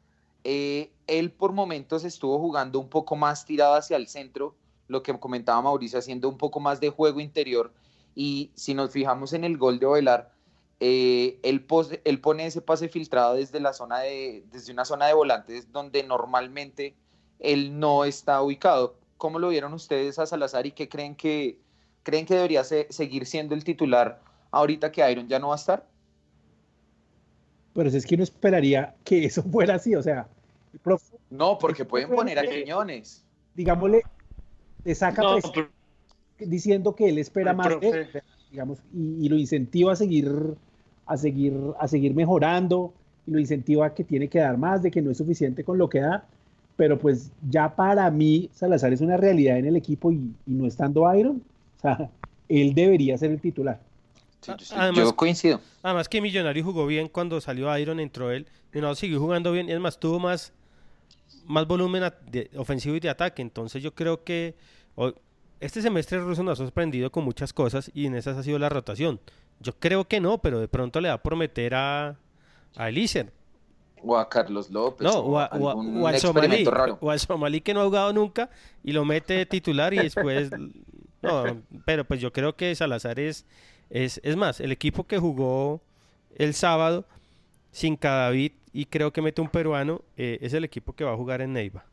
eh, 0.43 0.91
él 1.19 1.31
por 1.31 1.51
momentos 1.53 2.03
estuvo 2.03 2.39
jugando 2.39 2.79
un 2.79 2.89
poco 2.89 3.15
más 3.15 3.45
tirado 3.45 3.75
hacia 3.75 3.97
el 3.97 4.07
centro, 4.07 4.55
lo 4.87 5.03
que 5.03 5.17
comentaba 5.19 5.61
Mauricio, 5.61 5.99
haciendo 5.99 6.27
un 6.29 6.37
poco 6.37 6.59
más 6.59 6.79
de 6.79 6.89
juego 6.89 7.19
interior. 7.19 7.71
Y 8.15 8.51
si 8.55 8.73
nos 8.73 8.91
fijamos 8.91 9.33
en 9.33 9.43
el 9.43 9.57
gol 9.57 9.79
de 9.79 9.85
Ovelar, 9.85 10.31
eh, 10.79 11.39
él, 11.43 11.63
pone 11.63 12.45
ese 12.45 12.61
pase 12.61 12.89
filtrado 12.89 13.35
desde, 13.35 13.59
la 13.59 13.73
zona 13.73 13.99
de, 13.99 14.43
desde 14.51 14.73
una 14.73 14.85
zona 14.85 15.07
de 15.07 15.13
volantes 15.13 15.71
donde 15.71 16.03
normalmente 16.03 16.95
él 17.39 17.79
no 17.79 18.05
está 18.05 18.41
ubicado. 18.41 18.95
¿Cómo 19.17 19.39
lo 19.39 19.49
vieron 19.49 19.73
ustedes 19.73 20.19
a 20.19 20.25
Salazar 20.25 20.65
y 20.65 20.71
qué 20.71 20.89
creen 20.89 21.15
que, 21.15 21.57
creen 22.03 22.25
que 22.25 22.35
debería 22.35 22.63
seguir 22.63 23.25
siendo 23.25 23.55
el 23.55 23.63
titular 23.63 24.21
ahorita 24.51 24.91
que 24.91 25.09
Iron 25.09 25.27
ya 25.27 25.39
no 25.39 25.49
va 25.49 25.55
a 25.55 25.57
estar? 25.57 25.87
Pero 27.73 27.89
es 27.89 28.05
que 28.05 28.15
uno 28.15 28.23
esperaría 28.23 28.95
que 29.03 29.25
eso 29.25 29.43
fuera 29.43 29.75
así, 29.75 29.95
o 29.95 30.03
sea. 30.03 30.27
No, 31.29 31.57
porque 31.57 31.85
pueden 31.85 32.09
poner 32.09 32.39
a 32.39 32.43
Quiñones. 32.43 33.23
Digámosle, 33.55 34.01
le 34.83 34.95
saca 34.95 35.21
diciendo 36.39 36.95
que 36.95 37.09
él 37.09 37.19
espera 37.19 37.53
más 37.53 37.73
digamos, 38.51 38.79
y, 38.93 39.29
lo 39.29 39.37
incentiva 39.37 39.93
a 39.93 39.95
seguir, 39.95 40.31
a 41.05 41.17
seguir, 41.17 41.53
a 41.79 41.87
seguir 41.87 42.13
mejorando, 42.13 42.93
y 43.25 43.31
lo 43.31 43.39
incentiva 43.39 43.87
a 43.87 43.93
que 43.93 44.03
tiene 44.03 44.27
que 44.27 44.39
dar 44.39 44.57
más, 44.57 44.83
de 44.83 44.91
que 44.91 45.01
no 45.01 45.11
es 45.11 45.17
suficiente 45.17 45.63
con 45.63 45.77
lo 45.77 45.89
que 45.89 46.01
da. 46.01 46.25
Pero 46.75 46.99
pues 46.99 47.31
ya 47.49 47.75
para 47.75 48.09
mí, 48.11 48.49
Salazar 48.53 48.93
es 48.93 49.01
una 49.01 49.17
realidad 49.17 49.57
en 49.57 49.65
el 49.65 49.75
equipo 49.75 50.11
y, 50.11 50.33
y 50.45 50.51
no 50.53 50.67
estando 50.67 51.11
Iron, 51.15 51.43
o 51.77 51.81
sea, 51.81 52.09
él 52.49 52.73
debería 52.73 53.17
ser 53.17 53.31
el 53.31 53.41
titular. 53.41 53.79
Yo, 54.95 55.15
coincido. 55.15 55.61
Además 55.81 56.09
que 56.09 56.21
Millonario 56.21 56.63
jugó 56.63 56.85
bien 56.85 57.07
cuando 57.07 57.39
salió 57.39 57.75
Iron, 57.77 57.99
entró 57.99 58.31
él. 58.31 58.47
Y 58.73 58.81
no, 58.81 58.93
siguió 58.95 59.19
jugando 59.19 59.51
bien. 59.51 59.67
Y 59.67 59.71
además 59.71 59.99
tuvo 59.99 60.19
más, 60.19 60.51
más 61.45 61.67
volumen 61.67 62.03
de, 62.29 62.49
ofensivo 62.57 62.95
y 62.95 62.99
de 62.99 63.09
ataque. 63.09 63.41
Entonces 63.41 63.81
yo 63.81 63.93
creo 63.93 64.23
que 64.23 64.55
este 65.59 65.81
semestre 65.81 66.19
Russo 66.19 66.43
nos 66.43 66.59
ha 66.59 66.63
sorprendido 66.63 67.11
con 67.11 67.23
muchas 67.23 67.53
cosas 67.53 67.91
y 67.93 68.05
en 68.05 68.15
esas 68.15 68.37
ha 68.37 68.43
sido 68.43 68.59
la 68.59 68.69
rotación. 68.69 69.19
Yo 69.59 69.73
creo 69.79 70.07
que 70.07 70.19
no, 70.19 70.39
pero 70.39 70.59
de 70.59 70.67
pronto 70.67 70.99
le 70.99 71.09
va 71.09 71.15
a 71.15 71.23
prometer 71.23 71.73
a, 71.75 72.17
Elíser. 72.77 73.31
O 74.01 74.17
a 74.17 74.27
Carlos 74.27 74.69
López. 74.69 75.05
No, 75.05 75.19
o, 75.19 75.37
al 75.37 76.19
Somalí. 76.19 76.65
O 76.99 77.09
al 77.09 77.19
Somalí 77.19 77.61
que 77.61 77.73
no 77.73 77.81
ha 77.81 77.85
jugado 77.85 78.11
nunca 78.11 78.49
y 78.83 78.91
lo 78.91 79.05
mete 79.05 79.45
titular 79.45 79.93
y 79.93 79.97
después... 79.97 80.49
no, 81.21 81.61
pero 81.85 82.03
pues 82.03 82.19
yo 82.19 82.33
creo 82.33 82.55
que 82.55 82.75
Salazar 82.75 83.19
es 83.19 83.45
es, 83.93 84.35
más, 84.35 84.59
el 84.59 84.71
equipo 84.71 85.05
que 85.05 85.19
jugó 85.19 85.81
el 86.35 86.55
sábado 86.55 87.05
sin 87.71 87.95
Cadavid 87.95 88.53
y 88.73 88.87
creo 88.87 89.13
que 89.13 89.21
mete 89.21 89.39
un 89.39 89.49
peruano, 89.49 90.01
eh, 90.17 90.39
es 90.41 90.53
el 90.53 90.63
equipo 90.63 90.93
que 90.93 91.03
va 91.03 91.13
a 91.13 91.17
jugar 91.17 91.41
en 91.41 91.53
Neiva. 91.53 91.85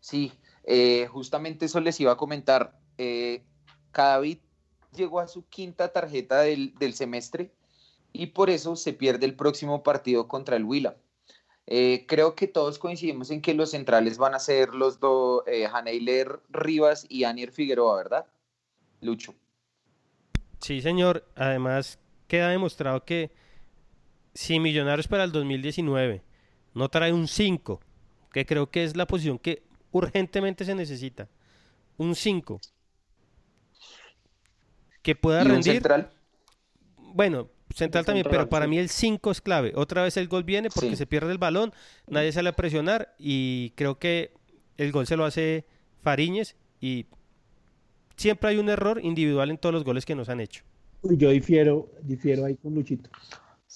Sí, 0.00 0.32
eh, 0.64 1.06
justamente 1.06 1.66
eso 1.66 1.80
les 1.80 1.98
iba 2.00 2.12
a 2.12 2.16
comentar. 2.16 2.76
Eh, 2.98 3.42
Cadavid 3.92 4.38
llegó 4.92 5.20
a 5.20 5.28
su 5.28 5.46
quinta 5.48 5.92
tarjeta 5.92 6.40
del, 6.40 6.94
semestre 6.94 7.52
y 8.12 8.26
por 8.26 8.50
eso 8.50 8.76
se 8.76 8.92
pierde 8.92 9.26
el 9.26 9.34
próximo 9.34 9.82
partido 9.82 10.26
contra 10.26 10.56
el 10.56 10.64
Huila. 10.64 10.96
Eh, 11.68 12.04
creo 12.06 12.34
que 12.34 12.46
todos 12.46 12.78
coincidimos 12.78 13.30
en 13.30 13.42
que 13.42 13.54
los 13.54 13.70
centrales 13.72 14.18
van 14.18 14.34
a 14.34 14.38
ser 14.38 14.74
los 14.74 15.00
dos, 15.00 15.42
eh, 15.46 15.68
Rivas 16.48 17.06
y 17.08 17.24
Anier 17.24 17.52
Figueroa, 17.52 17.96
¿verdad? 17.96 18.26
Lucho. 19.00 19.34
Sí, 20.60 20.80
señor. 20.80 21.24
Además, 21.34 21.98
queda 22.28 22.48
demostrado 22.48 23.04
que 23.04 23.30
si 24.36 24.60
Millonarios 24.60 25.08
para 25.08 25.24
el 25.24 25.32
2019 25.32 26.22
no 26.74 26.88
trae 26.88 27.12
un 27.12 27.26
5, 27.28 27.80
que 28.32 28.46
creo 28.46 28.70
que 28.70 28.84
es 28.84 28.96
la 28.96 29.06
posición 29.06 29.38
que 29.38 29.62
urgentemente 29.92 30.64
se 30.64 30.74
necesita? 30.74 31.28
Un 31.96 32.14
5. 32.14 32.60
Que 35.02 35.14
pueda 35.14 35.42
¿Y 35.42 35.46
un 35.46 35.52
rendir. 35.52 35.72
central? 35.74 36.10
Bueno, 36.98 37.48
central 37.74 38.04
también, 38.04 38.24
central, 38.24 38.40
pero 38.44 38.48
para 38.50 38.66
sí. 38.66 38.70
mí 38.70 38.78
el 38.78 38.88
5 38.88 39.30
es 39.30 39.40
clave. 39.40 39.72
Otra 39.74 40.02
vez 40.02 40.16
el 40.16 40.28
gol 40.28 40.44
viene 40.44 40.68
porque 40.70 40.90
Sí. 40.90 40.96
se 40.96 41.06
pierde 41.06 41.32
el 41.32 41.38
balón, 41.38 41.72
nadie 42.08 42.32
sale 42.32 42.50
a 42.50 42.56
presionar 42.56 43.14
y 43.18 43.70
creo 43.76 43.98
que 43.98 44.32
el 44.76 44.92
gol 44.92 45.06
se 45.06 45.16
lo 45.16 45.24
hace 45.24 45.64
Fariñez 46.02 46.56
y 46.80 47.06
siempre 48.16 48.50
hay 48.50 48.58
un 48.58 48.68
error 48.68 49.00
individual 49.02 49.50
en 49.50 49.58
todos 49.58 49.72
los 49.72 49.84
goles 49.84 50.04
que 50.04 50.14
nos 50.14 50.28
han 50.28 50.40
hecho. 50.40 50.62
Yo 51.02 51.30
difiero, 51.30 51.88
difiero 52.02 52.44
ahí 52.44 52.56
con 52.56 52.74
Luchito. 52.74 53.10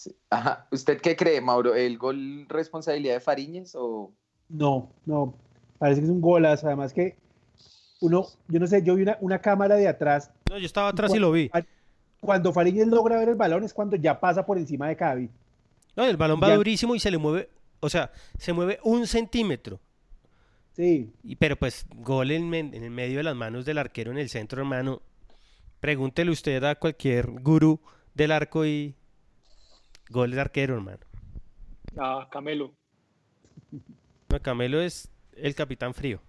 Sí. 0.01 0.17
Ajá. 0.31 0.67
¿Usted 0.71 0.99
qué 0.99 1.15
cree, 1.15 1.43
Mauro? 1.43 1.75
¿El 1.75 1.99
gol 1.99 2.47
responsabilidad 2.49 3.13
de 3.15 3.21
Fariñez 3.21 3.75
o...? 3.75 4.11
No, 4.49 4.91
no, 5.05 5.35
parece 5.79 6.01
que 6.01 6.07
es 6.07 6.11
un 6.11 6.23
golazo. 6.23 6.67
Además 6.69 6.95
que 6.95 7.19
uno, 8.01 8.27
yo 8.49 8.59
no 8.59 8.67
sé, 8.67 8.83
yo 8.83 8.95
vi 8.95 9.03
una, 9.03 9.19
una 9.21 9.41
cámara 9.43 9.77
de 9.77 9.87
atrás. 9.89 10.31
No, 10.49 10.57
yo 10.57 10.65
estaba 10.65 10.89
atrás 10.89 11.15
y 11.15 11.19
lo 11.19 11.31
vi. 11.31 11.51
Cuando 12.19 12.51
Fariñez 12.51 12.87
logra 12.87 13.19
ver 13.19 13.29
el 13.29 13.35
balón 13.35 13.63
es 13.63 13.75
cuando 13.75 13.95
ya 13.97 14.19
pasa 14.19 14.47
por 14.47 14.57
encima 14.57 14.89
de 14.89 14.97
Cavi. 14.97 15.29
No, 15.95 16.07
el 16.07 16.17
balón 16.17 16.41
va 16.43 16.49
Ya- 16.49 16.57
durísimo 16.57 16.95
y 16.95 17.01
se 17.01 17.11
le 17.11 17.19
mueve, 17.19 17.51
o 17.81 17.91
sea, 17.91 18.11
se 18.39 18.55
mueve 18.55 18.79
un 18.83 19.07
centímetro. 19.07 19.79
Sí, 20.73 21.13
Y, 21.25 21.37
pero 21.37 21.57
pues 21.57 21.85
gol 21.97 22.31
en, 22.31 22.55
en 22.55 22.73
el 22.85 22.91
medio 22.91 23.19
de 23.19 23.25
las 23.25 23.37
manos 23.37 23.67
del 23.67 23.77
arquero 23.77 24.11
en 24.13 24.19
el 24.19 24.31
centro, 24.31 24.63
hermano. 24.63 25.03
Pregúntele 25.81 26.31
usted 26.31 26.65
a 26.65 26.75
cualquier 26.77 27.31
gurú 27.43 27.79
del 28.15 28.33
arco 28.33 28.65
y 28.65 28.95
gol 30.11 30.31
de 30.33 30.41
arquero, 30.41 30.75
hermano. 30.75 30.99
Ah, 31.97 32.29
Camelo. 32.31 32.73
No, 34.29 34.41
Camelo 34.41 34.81
es 34.81 35.09
el 35.37 35.55
capitán 35.55 35.95
frío. 35.95 36.21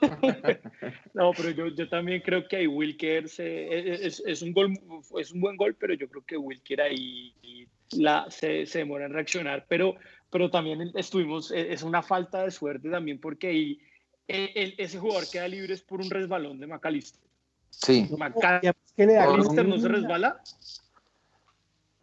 No, 1.14 1.30
pero 1.32 1.50
yo, 1.50 1.68
yo 1.68 1.88
también 1.88 2.20
creo 2.20 2.46
que 2.46 2.56
ahí 2.56 2.66
Wilker 2.66 3.28
se- 3.28 4.04
es, 4.06 4.42
un 4.42 4.52
gol, 4.52 4.78
es 5.18 5.32
un 5.32 5.40
buen 5.40 5.56
gol, 5.56 5.74
pero 5.74 5.94
yo 5.94 6.08
creo 6.08 6.22
que 6.26 6.36
Wilker 6.36 6.80
ahí 6.82 7.32
la, 7.92 8.26
se, 8.30 8.66
se 8.66 8.80
demora 8.80 9.06
en 9.06 9.12
reaccionar. 9.14 9.64
Pero, 9.68 9.94
pero 10.30 10.50
también 10.50 10.90
estuvimos, 10.94 11.50
e, 11.50 11.72
es 11.72 11.82
una 11.82 12.02
falta 12.02 12.42
de 12.42 12.50
suerte 12.50 12.90
también 12.90 13.18
porque 13.18 13.46
ahí 13.48 13.80
el- 14.28 14.50
el- 14.54 14.74
ese 14.76 14.98
jugador 14.98 15.24
queda 15.30 15.48
libre 15.48 15.72
es 15.72 15.80
por 15.82 16.00
un 16.02 16.10
resbalón 16.10 16.60
de 16.60 16.66
McAllister. 16.66 17.22
Sí. 17.70 18.06
McAllister 18.18 18.74
que 18.94 19.06
le 19.06 19.14
da 19.14 19.24
Por 19.26 19.66
no 19.66 19.78
se 19.78 19.88
resbala. 19.88 20.42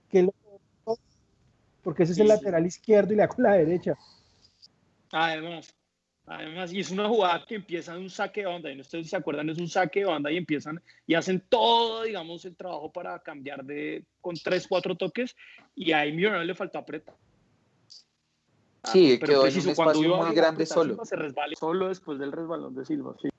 que 0.10 0.24
lo- 0.24 0.34
porque 1.84 2.04
ese 2.04 2.14
es 2.14 2.20
el 2.20 2.28
Sí, 2.28 2.28
lateral 2.28 2.66
izquierdo 2.66 3.14
y 3.14 3.18
le 3.18 3.24
da 3.24 3.28
con 3.28 3.44
la 3.44 3.54
derecha. 3.54 3.96
Además, 5.12 5.76
además, 6.26 6.74
y 6.74 6.80
es 6.80 6.90
una 6.90 7.08
jugada 7.08 7.46
que 7.46 7.56
empieza 7.56 7.94
en 7.96 8.02
un 8.04 8.10
saque 8.10 8.42
de 8.42 8.48
banda, 8.48 8.72
y 8.72 8.76
no 8.76 8.82
ustedes 8.82 9.10
se 9.10 9.16
acuerdan, 9.16 9.50
es 9.50 9.60
un 9.60 9.68
saque 9.70 10.00
de 10.00 10.06
banda 10.06 10.32
y 10.32 10.38
empiezan 10.38 10.82
y 11.06 11.14
hacen 11.14 11.44
todo, 11.50 12.04
digamos, 12.04 12.46
el 12.46 12.56
trabajo 12.56 12.92
para 12.92 13.20
cambiar 13.20 13.64
de 13.64 14.06
con 14.22 14.36
tres, 14.36 14.68
cuatro 14.68 14.96
toques, 14.96 15.36
y 15.76 15.92
ahí 15.92 16.12
Millonarios 16.14 16.48
le 16.48 16.56
faltó 16.56 16.80
apretar. 16.80 17.16
Sí, 18.84 19.18
Pero 19.20 19.44
quedó 19.44 19.48
en 19.48 19.56
un 19.56 19.76
cuando 19.76 19.92
espacio 19.94 20.18
muy 20.18 20.28
a 20.28 20.32
grande 20.34 20.66
solo. 20.66 20.90
Silva, 20.94 21.06
se 21.06 21.16
resbala 21.16 21.56
solo 21.56 21.88
después 21.88 22.20
del 22.20 22.32
resbalón 22.32 22.76
de 22.76 22.86
Silva. 22.86 23.16
sí. 23.22 23.30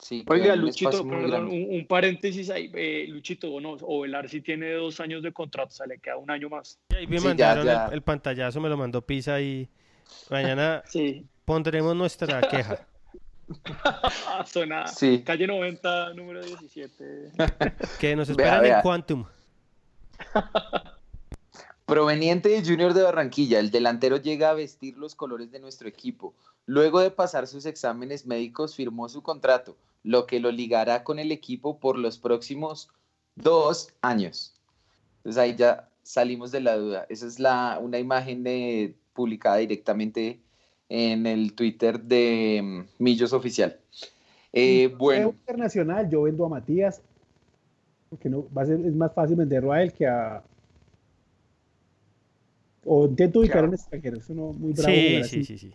Sí, 0.00 0.24
Oiga, 0.28 0.56
Luchito, 0.56 1.06
perdón, 1.06 1.48
un, 1.48 1.66
un 1.70 1.86
paréntesis 1.86 2.48
ahí. 2.50 2.70
eh, 2.74 3.04
Luchito, 3.08 3.52
o 3.52 3.60
no, 3.60 3.76
o 3.82 4.00
Velar 4.00 4.28
sí 4.30 4.40
tiene 4.40 4.72
dos 4.72 4.98
años 5.00 5.22
de 5.22 5.30
contrato, 5.32 5.68
o 5.68 5.74
sea, 5.76 5.86
le 5.86 5.98
queda 5.98 6.16
un 6.16 6.30
año 6.30 6.48
más. 6.48 6.78
Y 6.88 6.94
ahí 6.94 7.06
me 7.06 7.18
Sí, 7.18 7.26
mandaron 7.26 7.66
ya. 7.66 7.86
El, 7.88 7.94
el 7.94 8.02
pantallazo, 8.02 8.60
me 8.60 8.68
lo 8.70 8.76
mandó 8.78 9.02
Pisa 9.02 9.40
y 9.40 9.68
mañana 10.30 10.82
Sí. 10.88 11.26
pondremos 11.44 11.94
nuestra 11.94 12.40
queja. 12.48 12.86
Zona 14.46 14.86
Sí. 14.86 15.22
calle 15.22 15.46
90, 15.46 16.14
número 16.14 16.40
17. 16.44 17.32
Que 17.98 18.16
nos 18.16 18.28
Vea, 18.28 18.32
esperan 18.46 18.62
vea. 18.62 18.76
en 18.76 18.82
Quantum. 18.82 19.24
Proveniente 21.86 22.48
de 22.48 22.62
Junior 22.64 22.94
de 22.94 23.02
Barranquilla, 23.02 23.58
el 23.58 23.70
delantero 23.72 24.16
llega 24.18 24.50
a 24.50 24.54
vestir 24.54 24.96
los 24.96 25.14
colores 25.16 25.50
de 25.50 25.58
nuestro 25.58 25.88
equipo. 25.88 26.34
Luego 26.66 27.00
de 27.00 27.10
pasar 27.10 27.48
sus 27.48 27.66
exámenes 27.66 28.26
médicos, 28.26 28.76
firmó 28.76 29.08
su 29.08 29.22
contrato, 29.22 29.76
lo 30.02 30.26
que 30.26 30.40
lo 30.40 30.50
ligará 30.50 31.04
con 31.04 31.18
el 31.18 31.32
equipo 31.32 31.78
por 31.78 31.98
los 31.98 32.18
próximos 32.18 32.88
dos 33.34 33.94
años. 34.00 34.54
Entonces 35.18 35.42
ahí 35.42 35.54
ya 35.56 35.88
salimos 36.02 36.50
de 36.50 36.60
la 36.60 36.76
duda. 36.76 37.06
Esa 37.08 37.26
es 37.26 37.38
la, 37.38 37.78
una 37.80 37.98
imagen 37.98 38.42
de- 38.42 38.94
publicada 39.12 39.56
directamente 39.56 40.40
en 40.88 41.26
el 41.26 41.52
Twitter 41.54 42.00
de 42.00 42.60
mm, 42.62 43.02
Millos 43.02 43.32
Oficial. 43.32 43.78
Eh, 44.52 44.88
bueno, 44.98 45.28
internacional, 45.28 46.08
yo 46.08 46.22
vendo 46.22 46.46
a 46.46 46.48
Matías. 46.48 47.02
Porque 48.08 48.28
no, 48.28 48.46
va 48.56 48.62
a 48.62 48.66
ser, 48.66 48.80
es 48.84 48.94
más 48.94 49.12
fácil 49.12 49.36
venderlo 49.36 49.72
a 49.72 49.82
él 49.82 49.92
que 49.92 50.06
a. 50.06 50.42
O 52.84 53.06
intento 53.06 53.40
ubicar 53.40 53.64
a 53.64 53.68
un 53.68 53.74
extranjero. 53.74 54.16
Eso 54.16 54.34
no, 54.34 54.52
muy 54.52 54.72
bravo. 54.72 54.94
Sí, 54.94 55.22
sí, 55.24 55.44
sí, 55.44 55.58
sí. 55.58 55.72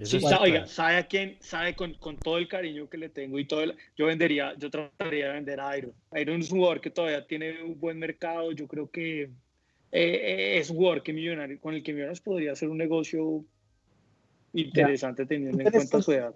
Eso 0.00 0.12
Sí, 0.12 0.16
es 0.16 0.22
sa- 0.22 0.30
total. 0.38 0.42
oiga, 0.42 0.66
¿sabe 0.66 0.96
a 0.96 1.06
quién? 1.06 1.36
¿Sabe 1.40 1.76
con, 1.76 1.92
con 1.94 2.16
todo 2.16 2.38
el 2.38 2.48
cariño 2.48 2.88
que 2.88 2.96
le 2.96 3.08
tengo 3.10 3.38
y 3.38 3.44
todo 3.44 3.62
el- 3.62 3.76
Yo 3.96 4.06
vendería, 4.06 4.54
yo 4.56 4.70
trataría 4.70 5.26
de 5.28 5.32
vender 5.34 5.60
a 5.60 5.76
Iron. 5.76 5.92
Iron 6.18 6.40
es 6.40 6.50
un 6.50 6.58
jugador 6.58 6.80
que 6.80 6.90
todavía 6.90 7.26
tiene 7.26 7.62
un 7.62 7.78
buen 7.78 7.98
mercado. 7.98 8.50
Yo 8.52 8.66
creo 8.66 8.90
que 8.90 9.22
eh, 9.24 9.30
eh, 9.92 10.58
es 10.58 10.70
un 10.70 10.76
jugador 10.76 11.02
que 11.02 11.12
millonario, 11.12 11.60
con 11.60 11.74
el 11.74 11.82
que 11.82 11.92
Millonarios 11.92 12.20
podría 12.20 12.52
hacer 12.52 12.68
un 12.68 12.78
negocio 12.78 13.44
interesante 14.52 15.26
teniendo 15.26 15.60
en 15.62 15.70
cuenta 15.70 16.00
su 16.02 16.12
edad. 16.12 16.34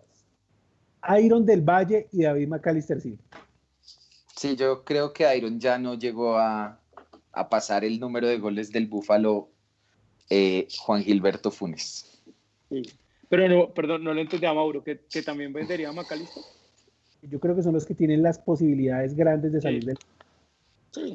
Iron 1.23 1.45
del 1.47 1.61
Valle 1.63 2.09
y 2.13 2.23
David 2.23 2.49
McAllister, 2.49 3.01
sí. 3.01 3.19
sí, 4.37 4.57
yo 4.57 4.85
creo 4.85 5.13
que 5.13 5.37
Iron 5.37 5.59
ya 5.61 5.79
no 5.79 5.95
llegó 5.95 6.37
a, 6.39 6.81
a 7.33 7.49
pasar 7.49 7.85
el 7.85 7.99
número 8.01 8.27
de 8.29 8.39
goles 8.39 8.73
del 8.73 8.87
Búfalo 8.87 9.49
eh, 10.31 10.67
Juan 10.79 11.03
Gilberto 11.03 11.51
Funes. 11.51 12.23
Sí. 12.71 12.83
Pero 13.37 13.49
no, 13.49 13.75
perdón, 13.75 14.05
no 14.05 14.15
le 14.15 14.23
entendí 14.23 14.47
a 14.47 14.55
Mauro, 14.55 14.83
que, 14.83 15.01
que 15.11 15.23
también 15.23 15.53
vendería 15.53 15.89
a 15.89 15.93
Macalister. 15.93 16.43
Yo 17.23 17.41
creo 17.41 17.57
que 17.57 17.63
son 17.63 17.73
los 17.73 17.87
que 17.87 17.95
tienen 17.95 18.23
las 18.23 18.39
posibilidades 18.39 19.15
grandes 19.17 19.53
de 19.53 19.61
salir 19.61 19.83
Sí. 19.83 19.87
del. 19.87 19.99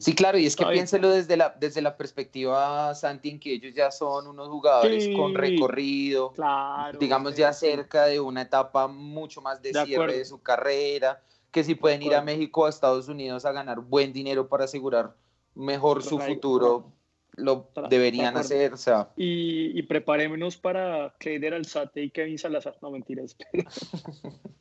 Sí, 0.01 0.13
claro, 0.13 0.37
y 0.37 0.45
es 0.45 0.57
que 0.57 0.65
bien. 0.65 0.73
piénselo 0.73 1.09
desde 1.09 1.37
la, 1.37 1.55
desde 1.57 1.81
la 1.81 1.95
perspectiva, 1.95 2.93
Santi, 2.95 3.29
en 3.29 3.39
que 3.39 3.53
ellos 3.53 3.73
ya 3.73 3.91
son 3.91 4.27
unos 4.27 4.49
jugadores 4.49 5.05
Sí. 5.05 5.13
con 5.13 5.33
recorrido, 5.35 6.33
Claro. 6.33 6.99
digamos 6.99 7.31
sí, 7.33 7.39
ya 7.39 7.53
cerca 7.53 8.05
de 8.05 8.19
una 8.19 8.41
etapa 8.41 8.87
mucho 8.89 9.41
más 9.41 9.61
de, 9.61 9.69
De 9.71 9.85
cierre 9.85 10.03
acuerdo. 10.03 10.17
de 10.17 10.25
su 10.25 10.41
carrera, 10.41 11.21
que 11.51 11.63
si 11.63 11.75
pueden 11.75 12.01
ir 12.01 12.13
a. 12.13 12.21
México 12.21 12.61
o 12.61 12.65
a 12.65 12.69
Estados 12.69 13.07
Unidos 13.07 13.45
a 13.45 13.53
ganar 13.53 13.79
buen 13.79 14.11
dinero 14.11 14.49
para 14.49 14.65
asegurar 14.65 15.15
mejor 15.55 16.03
su 16.03 16.19
futuro, 16.19 16.91
lo 17.39 17.69
deberían 17.89 18.37
hacer, 18.37 18.73
o 18.73 18.77
sea, 18.77 19.09
Y, 19.15 19.77
y 19.77 19.81
preparémonos 19.83 20.57
para 20.57 21.15
Kleider 21.19 21.53
Alzate 21.55 22.03
y 22.03 22.09
Kevin 22.11 22.37
Salazar. 22.37 22.77
No, 22.81 22.91
mentiras. 22.91 23.35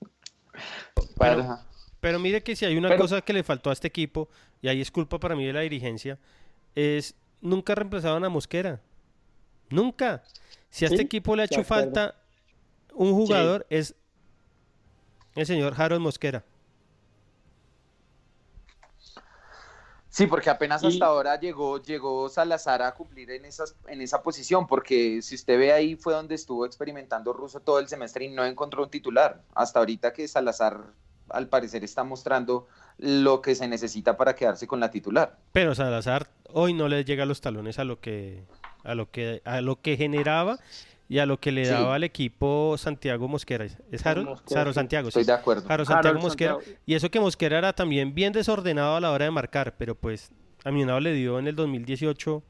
para... 1.17 1.65
Pero 2.01 2.19
mire 2.19 2.43
que 2.43 2.55
si 2.55 2.65
hay 2.65 2.77
una 2.77 2.89
Pero- 2.89 3.01
cosa 3.03 3.21
que 3.21 3.33
le 3.33 3.43
faltó 3.43 3.71
a 3.71 3.73
este 3.73 3.89
equipo, 3.89 4.29
y 4.63 4.69
ahí 4.69 4.81
es 4.81 4.91
culpa 4.91 5.19
para 5.19 5.35
mí 5.35 5.45
de 5.47 5.53
la 5.53 5.61
dirigencia, 5.61 6.19
es 6.75 7.15
nunca 7.41 7.75
reemplazaban 7.75 8.25
a 8.25 8.29
Mosquera. 8.29 8.81
Nunca. 9.71 10.23
Si 10.71 10.85
a 10.85 10.89
este 10.89 10.99
Sí, 10.99 11.05
equipo 11.05 11.35
le 11.35 11.43
ha 11.43 11.45
hecho 11.47 11.65
falta 11.65 12.15
un 12.95 13.13
jugador, 13.15 13.67
es 13.69 13.95
el 15.35 15.47
señor 15.47 15.75
Harold 15.77 16.03
Mosquera. 16.03 16.45
Sí, 20.19 20.27
porque 20.27 20.51
apenas 20.51 20.83
Y- 20.83 20.89
hasta 20.89 21.07
ahora 21.07 21.39
llegó, 21.39 21.81
llegó 21.81 22.29
Salazar 22.29 22.83
a 22.83 22.93
cumplir 22.93 23.31
en, 23.31 23.45
esas, 23.45 23.77
en 23.87 24.01
esa 24.01 24.21
posición, 24.21 24.67
porque 24.67 25.23
si 25.23 25.37
usted 25.37 25.57
ve 25.57 25.73
ahí 25.73 25.95
fue 25.95 26.13
donde 26.13 26.35
estuvo 26.35 26.67
experimentando 26.67 27.33
Russo 27.33 27.61
todo 27.61 27.79
el 27.79 27.87
semestre 27.87 28.25
y 28.25 28.29
no 28.31 28.45
encontró 28.45 28.83
un 28.83 28.91
titular. 28.91 29.43
Hasta 29.55 29.79
ahorita 29.79 30.13
que 30.13 30.27
Salazar 30.27 30.81
al 31.29 31.47
parecer 31.47 31.85
está 31.85 32.03
mostrando 32.03 32.67
lo 32.99 33.41
que 33.41 33.55
se 33.55 33.69
necesita 33.69 34.17
para 34.17 34.35
quedarse 34.35 34.67
con 34.67 34.81
la 34.81 34.91
titular. 34.91 35.37
Pero 35.53 35.77
Salazar 35.77 36.27
hoy 36.53 36.73
no 36.75 36.89
le 36.89 37.05
llega 37.05 37.23
a 37.23 37.27
los 37.27 37.41
talones 37.41 37.79
a 37.79 37.85
lo 37.85 38.01
que 38.01 38.43
a 38.83 38.97
lo 38.97 39.13
que 39.13 39.41
a 39.45 39.61
lo 39.61 39.81
que 39.81 39.97
generaba 39.97 40.59
y 41.09 41.19
a 41.19 41.27
lo 41.27 41.39
que 41.41 41.53
le 41.53 41.65
Sí. 41.65 41.71
daba 41.71 41.95
al 41.95 42.05
equipo 42.05 42.77
Santiago 42.79 43.29
Mosquera. 43.29 43.65
¿Es? 43.65 43.79
Mosquera, 43.91 44.67
sí. 44.67 44.73
Santiago, 44.75 45.09
Estoy 45.09 45.25
sí. 45.25 45.27
de 45.29 45.33
acuerdo. 45.33 45.65
Harold 45.69 45.89
Santiago 45.89 46.09
Harold 46.17 46.23
Mosquera. 46.25 46.55
Santiago. 46.55 46.79
Y 46.87 46.95
eso 46.95 47.11
que 47.11 47.21
Mosquera 47.21 47.59
era 47.59 47.73
también 47.73 48.15
bien 48.15 48.33
desordenado 48.33 48.97
a 48.97 49.01
la 49.01 49.11
hora 49.13 49.25
de 49.25 49.31
marcar, 49.31 49.75
pero 49.79 49.95
pues 49.95 50.31
a 50.65 50.71
Millonado 50.71 51.01
le 51.01 51.13
dio 51.13 51.39
en 51.39 51.47
el 51.49 51.57
2018 51.57 52.43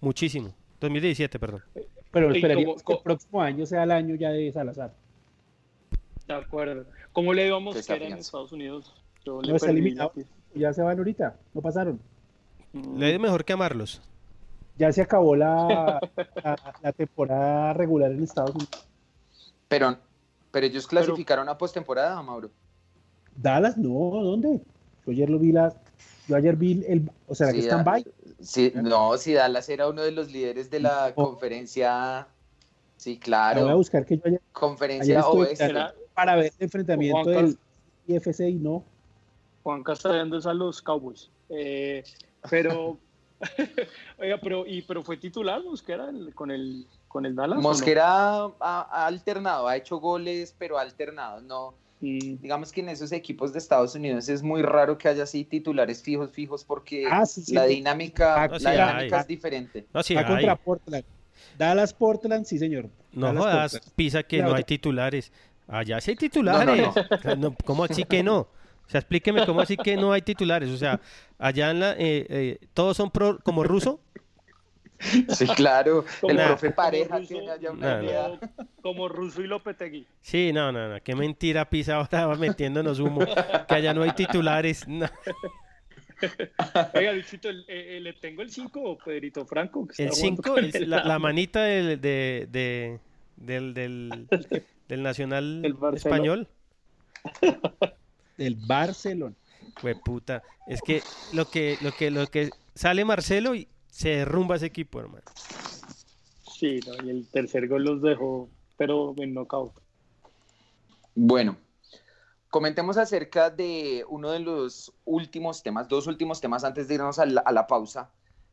muchísimo. 0.00 0.54
2017, 0.80 1.38
perdón. 1.38 1.62
Pero 2.10 2.32
esperaríamos 2.32 2.82
como- 2.82 2.98
que 2.98 3.00
el 3.00 3.04
próximo 3.04 3.42
año 3.42 3.66
sea 3.66 3.82
el 3.82 3.90
año 3.90 4.14
ya 4.14 4.30
de 4.30 4.50
Salazar. 4.52 4.94
De 6.26 6.34
acuerdo. 6.34 6.86
¿Cómo 7.12 7.34
le 7.34 7.46
iba 7.46 7.56
a 7.56 7.60
Mosquera 7.60 8.06
en. 8.06 8.14
Estados 8.18 8.52
Unidos? 8.52 8.94
Yo 9.24 9.40
No 9.42 9.56
está 9.56 9.70
eliminado. 9.70 10.12
Ya 10.54 10.72
se 10.72 10.82
van 10.82 10.96
ahorita, 10.98 11.36
no 11.52 11.60
pasaron. 11.60 12.00
Le 12.72 13.10
dio 13.10 13.20
mejor 13.20 13.44
que 13.44 13.52
amarlos. 13.52 14.00
Ya 14.78 14.92
se 14.92 15.02
acabó 15.02 15.34
la, 15.36 16.00
la, 16.42 16.74
la 16.82 16.92
temporada 16.92 17.72
regular 17.74 18.12
en 18.12 18.22
Estados 18.22 18.54
Unidos. 18.54 18.88
Pero 19.68 19.98
Pero 20.50 20.66
ellos 20.66 20.86
clasificaron 20.86 21.48
a 21.48 21.58
postemporada, 21.58 22.22
Mauro. 22.22 22.50
Dallas, 23.36 23.76
no, 23.76 23.90
¿dónde? 24.22 24.60
Yo 25.04 25.12
ayer 25.12 25.30
lo 25.30 25.38
vi 25.38 25.52
la, 25.52 25.74
yo 26.26 26.36
ayer 26.36 26.56
vi 26.56 26.84
el, 26.88 27.10
o 27.26 27.34
sea, 27.34 27.52
que 27.52 27.60
están 27.60 27.84
by. 27.84 28.04
Sí, 28.40 28.72
no, 28.74 29.16
si 29.16 29.32
Dallas 29.32 29.68
era 29.68 29.88
uno 29.88 30.02
de 30.02 30.12
los 30.12 30.30
líderes 30.30 30.70
de 30.70 30.80
la 30.80 31.12
conferencia. 31.14 32.26
Sí, 32.96 33.18
claro. 33.18 33.62
Voy 33.62 33.70
a 33.70 33.74
buscar 33.74 34.04
que 34.04 34.16
yo 34.16 34.22
ayer, 34.24 34.40
conferencia 34.52 35.26
oeste. 35.26 35.74
Para 36.14 36.36
ver 36.36 36.52
el 36.58 36.64
enfrentamiento 36.64 37.30
del 37.30 37.58
IFC 38.06 38.40
y 38.40 38.54
no. 38.54 38.84
Juan 39.62 39.82
Castellanos 39.82 40.46
a 40.46 40.54
los 40.54 40.82
Cowboys. 40.82 41.30
Eh, 41.48 42.02
pero, 42.50 42.98
oiga, 44.18 44.38
pero, 44.42 44.66
y, 44.66 44.82
pero 44.82 45.02
fue 45.02 45.16
titular 45.16 45.62
Mosquera 45.62 46.10
con 46.34 46.50
el, 46.50 46.86
con 47.06 47.24
el 47.26 47.34
Dallas. 47.34 47.58
Mosquera 47.60 48.06
ha, 48.06 48.52
ha, 48.60 49.06
alternado, 49.06 49.68
ha 49.68 49.76
hecho 49.76 49.98
goles, 49.98 50.54
pero 50.58 50.78
ha 50.78 50.82
alternado. 50.82 51.40
No, 51.40 51.74
Digamos 52.00 52.70
que 52.70 52.80
en 52.80 52.90
esos 52.90 53.10
equipos 53.10 53.52
de 53.52 53.58
Estados 53.58 53.94
Unidos 53.96 54.28
es 54.28 54.40
muy 54.40 54.62
raro 54.62 54.96
que 54.96 55.08
haya 55.08 55.24
así 55.24 55.44
titulares 55.44 56.00
fijos, 56.00 56.30
fijos, 56.30 56.64
porque 56.64 57.06
ah, 57.10 57.24
la 57.48 57.64
dinámica, 57.64 58.44
ah, 58.44 58.48
la 58.60 58.70
dinámica 58.70 59.20
es 59.20 59.26
diferente. 59.26 59.86
No, 59.92 60.02
sí, 60.04 60.14
contra 60.14 60.54
Portland. 60.54 61.04
Dallas 61.56 61.92
Portland, 61.92 62.44
sí, 62.44 62.58
señor. 62.58 62.88
No 63.12 63.34
jodas, 63.34 63.80
pisa 63.96 64.22
que 64.22 64.42
no 64.42 64.54
hay 64.54 64.62
titulares. 64.62 65.32
Allá 65.66 66.00
sí 66.00 66.12
hay 66.12 66.16
titulares. 66.16 66.88
¿Cómo 67.64 67.84
así 67.84 68.04
que 68.04 68.22
no? 68.22 68.46
O 68.88 68.90
sea, 68.90 69.00
explíqueme 69.00 69.44
cómo 69.44 69.60
así 69.60 69.76
que 69.76 69.96
no 69.96 70.12
hay 70.12 70.22
titulares. 70.22 70.70
O 70.70 70.78
sea, 70.78 70.98
allá 71.38 71.70
en 71.70 71.80
la, 71.80 71.92
eh, 71.92 72.26
eh, 72.30 72.58
todos 72.72 72.96
son 72.96 73.10
pro, 73.10 73.38
como 73.40 73.62
ruso. 73.62 74.00
Sí, 74.98 75.46
claro. 75.54 76.04
el 76.22 76.36
profe 76.36 76.70
Pareja 76.70 77.20
tiene 77.20 77.50
allá 77.50 77.70
una 77.70 78.02
idea. 78.02 78.40
Como 78.82 79.08
Russo 79.08 79.42
y 79.42 79.46
Lopetegui. 79.46 80.06
Sí, 80.22 80.52
no, 80.52 80.72
no, 80.72 80.88
no. 80.88 81.02
Qué 81.02 81.14
mentira 81.14 81.68
Pisa 81.68 81.96
ahora 81.96 82.26
va 82.26 82.34
metiéndonos 82.38 82.98
humo. 82.98 83.20
Que 83.68 83.74
allá 83.74 83.92
no 83.94 84.02
hay 84.02 84.12
titulares. 84.12 84.86
Oiga, 86.94 87.12
Luchito, 87.12 87.48
eh, 87.68 88.00
¿le 88.00 88.14
tengo 88.14 88.42
el 88.42 88.50
5 88.50 88.80
o 88.82 88.98
Pedrito 88.98 89.44
Franco? 89.44 89.86
el 89.98 90.12
5, 90.12 90.56
la, 90.86 91.18
manita 91.18 91.62
del, 91.62 92.00
de, 92.00 92.98
del, 93.36 93.74
del, 93.74 94.26
del 94.88 95.02
Nacional 95.02 95.76
Español. 95.94 96.48
Del 98.38 98.54
Barcelona. 98.54 99.34
Fue 99.76 99.94
puta. 99.94 100.42
Es 100.66 100.80
que 100.80 101.02
lo 101.34 101.50
que, 101.50 101.76
lo 101.82 101.92
que, 101.92 102.10
lo 102.10 102.26
que 102.28 102.50
sale 102.74 103.04
Marcelo 103.04 103.54
y 103.54 103.68
se 103.90 104.10
derrumba 104.10 104.56
ese 104.56 104.66
equipo, 104.66 105.00
hermano. 105.00 105.24
Sí, 106.58 106.80
y 107.04 107.10
el 107.10 107.26
tercer 107.28 107.68
gol 107.68 107.84
los 107.84 108.02
dejó, 108.02 108.48
pero 108.76 109.14
en 109.18 109.34
knockout. 109.34 109.72
Bueno, 111.14 111.56
comentemos 112.50 112.96
acerca 112.96 113.50
de 113.50 114.04
uno 114.08 114.30
de 114.30 114.40
los 114.40 114.92
últimos 115.04 115.62
temas, 115.62 115.88
dos 115.88 116.06
últimos 116.06 116.40
temas 116.40 116.64
antes 116.64 116.88
de 116.88 116.94
irnos 116.94 117.18
a 117.18 117.26
la, 117.26 117.66
pausa. 117.66 118.10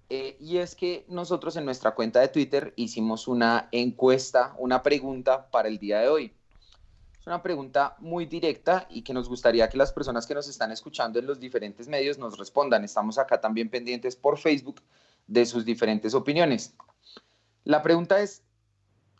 Eh, 0.09 0.37
y 0.39 0.57
es 0.57 0.75
que 0.75 1.05
nosotros 1.07 1.55
en 1.55 1.65
nuestra 1.65 1.95
cuenta 1.95 2.19
de 2.19 2.27
Twitter 2.27 2.73
hicimos 2.75 3.27
una 3.27 3.69
encuesta, 3.71 4.55
una 4.59 4.83
pregunta 4.83 5.49
para 5.49 5.67
el 5.67 5.79
día 5.79 5.99
de 5.99 6.09
hoy. 6.09 6.33
Una 7.25 7.41
pregunta 7.41 7.95
muy 7.99 8.27
directa 8.27 8.85
y 8.87 9.01
que 9.01 9.11
nos 9.11 9.27
gustaría 9.27 9.67
que 9.67 9.79
las 9.79 9.91
personas 9.91 10.27
que 10.27 10.35
nos 10.35 10.47
están 10.47 10.71
escuchando 10.71 11.17
en 11.17 11.25
los 11.25 11.39
diferentes 11.39 11.87
medios 11.87 12.19
nos 12.19 12.37
respondan. 12.37 12.83
Estamos 12.83 13.17
acá 13.17 13.41
también 13.41 13.69
pendientes 13.71 14.15
por 14.15 14.37
Facebook 14.37 14.81
de 15.25 15.47
sus 15.47 15.65
diferentes 15.65 16.13
opiniones. 16.13 16.75
La 17.63 17.81
pregunta 17.81 18.19
es 18.19 18.43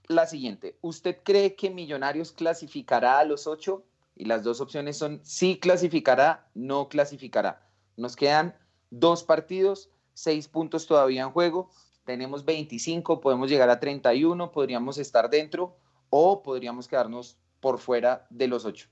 la 0.07 0.27
siguiente. 0.27 0.77
¿Usted 0.81 1.17
cree 1.23 1.55
que 1.55 1.71
Millonarios 1.71 2.31
clasificará 2.31 3.17
a 3.17 3.25
los 3.25 3.47
ocho? 3.47 3.83
Y 4.15 4.25
las 4.25 4.43
dos 4.43 4.61
opciones 4.61 4.97
son 4.97 5.19
sí 5.23 5.57
clasificará, 5.57 6.47
no 6.53 6.89
clasificará. 6.89 7.67
Nos 7.97 8.15
quedan 8.15 8.55
dos 8.91 9.23
partidos, 9.23 9.89
seis 10.13 10.47
puntos 10.47 10.85
todavía 10.85 11.23
en 11.23 11.31
juego. 11.31 11.71
Tenemos 12.05 12.45
25, 12.45 13.19
podemos 13.19 13.49
llegar 13.49 13.71
a 13.71 13.79
31, 13.79 14.51
podríamos 14.51 14.99
estar 14.99 15.27
dentro 15.31 15.75
o 16.11 16.43
podríamos 16.43 16.87
quedarnos 16.87 17.39
por 17.66 17.80
fuera 17.80 18.28
de 18.30 18.47
los 18.47 18.63
ocho. 18.63 18.88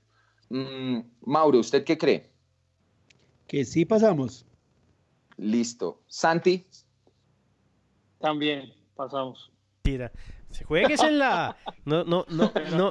Mm, 0.48 0.98
Mauro, 1.20 1.60
¿usted 1.60 1.84
qué 1.84 1.96
cree? 1.96 2.32
Que 3.46 3.64
sí 3.64 3.84
pasamos. 3.84 4.44
Listo. 5.36 6.02
Santi. 6.08 6.66
También 8.18 8.72
pasamos. 8.96 9.52
Mira, 9.84 10.10
se 10.50 10.64
juegues 10.64 11.00
en 11.04 11.20
la. 11.20 11.56
No, 11.84 12.02
no, 12.02 12.26
no, 12.28 12.50
no, 12.76 12.90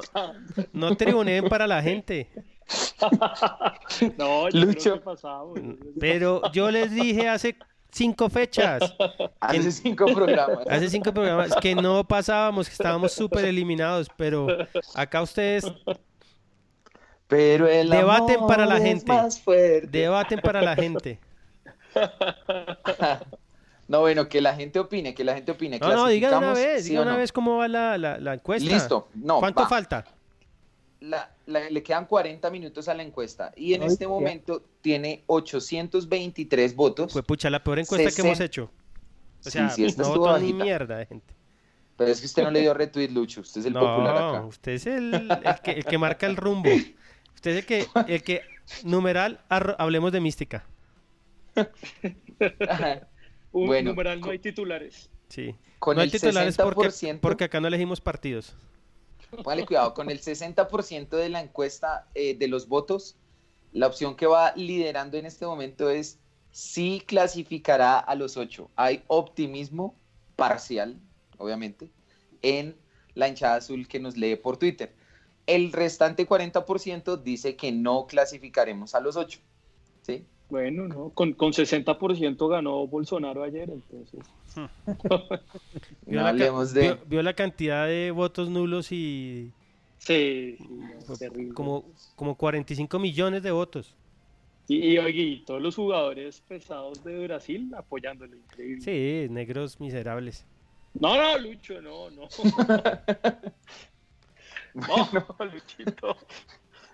no 0.72 0.96
tribuneen 0.96 1.50
para 1.50 1.66
la 1.66 1.82
gente. 1.82 2.30
no, 4.16 4.48
yo 4.48 4.60
Lucho. 4.60 4.80
Creo 4.80 4.94
que 4.94 5.04
pasamos. 5.04 5.58
Pero 6.00 6.50
yo 6.52 6.70
les 6.70 6.94
dije 6.94 7.28
hace 7.28 7.58
cinco 7.94 8.28
fechas. 8.28 8.94
Hace 9.40 9.72
cinco 9.72 10.06
programas. 10.06 10.66
Hace 10.68 10.90
cinco 10.90 11.12
programas 11.12 11.54
que 11.60 11.74
no 11.74 12.04
pasábamos, 12.04 12.66
que 12.68 12.72
estábamos 12.72 13.12
súper 13.12 13.44
eliminados, 13.44 14.08
pero 14.16 14.48
acá 14.94 15.22
ustedes 15.22 15.64
pero 17.26 17.68
el 17.68 17.88
debaten 17.90 18.46
para 18.46 18.66
la 18.66 18.78
gente. 18.78 19.12
Debaten 19.88 20.40
para 20.40 20.62
la 20.62 20.76
gente. 20.76 21.18
No, 23.86 24.00
bueno, 24.00 24.30
que 24.30 24.40
la 24.40 24.54
gente 24.54 24.78
opine, 24.78 25.14
que 25.14 25.24
la 25.24 25.34
gente 25.34 25.52
opine. 25.52 25.78
No, 25.78 25.92
no, 25.92 26.06
diga 26.06 26.38
una 26.38 26.54
vez, 26.54 26.86
diga 26.86 27.02
una 27.02 27.18
vez 27.18 27.30
cómo 27.32 27.58
va 27.58 27.68
la, 27.68 27.98
la, 27.98 28.32
encuesta. 28.32 28.66
Listo, 28.66 29.08
no. 29.14 29.40
¿Cuánto 29.40 29.66
falta? 29.66 30.06
Le 31.00 31.82
quedan 31.82 32.06
40 32.06 32.50
minutos 32.50 32.88
a 32.88 32.94
la 32.94 33.02
encuesta 33.02 33.52
y 33.56 33.74
en 33.74 33.82
este 33.82 34.06
momento 34.08 34.64
tiene 34.80 35.22
823 35.26 36.74
votos. 36.74 37.12
Fue 37.12 37.22
pucha, 37.22 37.50
la 37.50 37.62
peor 37.62 37.80
encuesta 37.80 38.10
que 38.10 38.26
hemos 38.26 38.40
hecho. 38.40 38.70
O 39.44 39.50
sea, 39.50 39.68
sí, 39.70 39.88
sí, 39.88 39.96
no 39.98 40.08
votó 40.08 40.38
ni 40.38 40.52
mierda 40.52 40.98
de 40.98 41.06
gente. 41.06 41.34
Pero 41.96 42.10
es 42.10 42.20
que 42.20 42.26
usted 42.26 42.42
no 42.42 42.50
le 42.50 42.60
dio 42.60 42.74
retweet, 42.74 43.08
Lucho. 43.10 43.42
Usted 43.42 43.60
es 43.60 43.66
el 43.66 43.74
popular 43.74 44.16
acá. 44.16 44.46
usted 44.46 44.72
es 44.72 44.86
el, 44.86 45.14
el, 45.14 45.60
que, 45.62 45.70
el, 45.72 45.84
que, 45.84 45.98
marca 45.98 46.26
el 46.26 46.36
rumbo. 46.36 46.70
Usted 47.34 47.50
es 47.50 47.56
el 47.58 47.66
que, 47.66 47.86
el 48.08 48.22
que 48.22 48.42
numeral, 48.82 49.40
hablemos 49.48 50.10
de 50.12 50.20
mística. 50.20 50.64
Un 53.52 53.66
bueno, 53.66 53.90
numeral 53.90 54.20
no 54.20 54.30
hay 54.30 54.38
titulares. 54.38 55.10
Sí. 55.28 55.54
Con 55.78 55.96
no 55.96 56.02
hay 56.02 56.10
titulares 56.10 56.56
porque, 56.56 57.18
porque 57.20 57.44
acá 57.44 57.60
no 57.60 57.68
elegimos 57.68 58.00
partidos. 58.00 58.56
Póngale 59.42 59.66
cuidado, 59.66 59.94
con 59.94 60.10
el 60.10 60.20
60% 60.20 61.08
de 61.08 61.28
la 61.28 61.40
encuesta 61.40 62.08
eh, 62.14 62.36
de 62.36 62.48
los 62.48 62.68
votos, 62.68 63.16
la 63.72 63.86
opción 63.86 64.16
que 64.16 64.26
va 64.26 64.52
liderando 64.54 65.16
en 65.16 65.26
este 65.26 65.46
momento 65.46 65.90
es 65.90 66.18
sí 66.50 67.02
clasificará 67.04 67.98
a 67.98 68.14
los 68.14 68.36
ocho. 68.36 68.70
Hay 68.76 69.02
optimismo 69.08 69.96
parcial, 70.36 71.00
obviamente, 71.38 71.90
en 72.42 72.76
la 73.14 73.28
hinchada 73.28 73.56
azul 73.56 73.88
que 73.88 73.98
nos 73.98 74.16
lee 74.16 74.36
por 74.36 74.56
Twitter. 74.56 74.94
El 75.46 75.72
restante 75.72 76.26
40% 76.26 77.22
dice 77.22 77.56
que 77.56 77.72
no 77.72 78.06
clasificaremos 78.06 78.94
a 78.94 79.00
los 79.00 79.16
ocho. 79.16 79.40
¿sí? 80.02 80.24
Bueno, 80.48 80.86
no, 80.86 81.10
con, 81.10 81.32
con 81.32 81.52
60% 81.52 82.48
ganó 82.48 82.86
Bolsonaro 82.86 83.42
ayer, 83.42 83.70
entonces. 83.70 84.20
vio, 86.06 86.22
la, 86.22 86.32
de... 86.32 86.98
vio, 87.06 87.22
la 87.22 87.34
cantidad 87.34 87.86
de 87.86 88.10
votos 88.10 88.48
nulos 88.50 88.92
y. 88.92 89.52
Sí, 89.98 90.58
como, 91.54 91.84
como 92.16 92.36
45 92.36 92.98
millones 92.98 93.42
de 93.42 93.50
votos. 93.50 93.94
Y, 94.66 94.98
y, 94.98 95.44
todos 95.44 95.60
los 95.60 95.76
jugadores 95.76 96.40
pesados 96.40 97.04
de 97.04 97.24
Brasil 97.26 97.70
apoyándole, 97.76 98.36
increíble. 98.36 98.80
Sí, 98.82 99.28
negros 99.30 99.78
miserables. 99.78 100.46
No, 100.94 101.16
no, 101.16 101.38
Lucho, 101.38 101.82
no, 101.82 102.10
no. 102.10 102.28
no, 104.74 105.44
Luchito. 105.44 106.16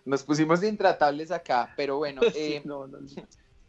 Nos 0.05 0.23
pusimos 0.25 0.63
intratables 0.63 1.31
acá, 1.31 1.73
pero 1.77 1.99
bueno. 1.99 2.23
Eh, 2.35 2.63
no, 2.65 2.87
no, 2.87 2.99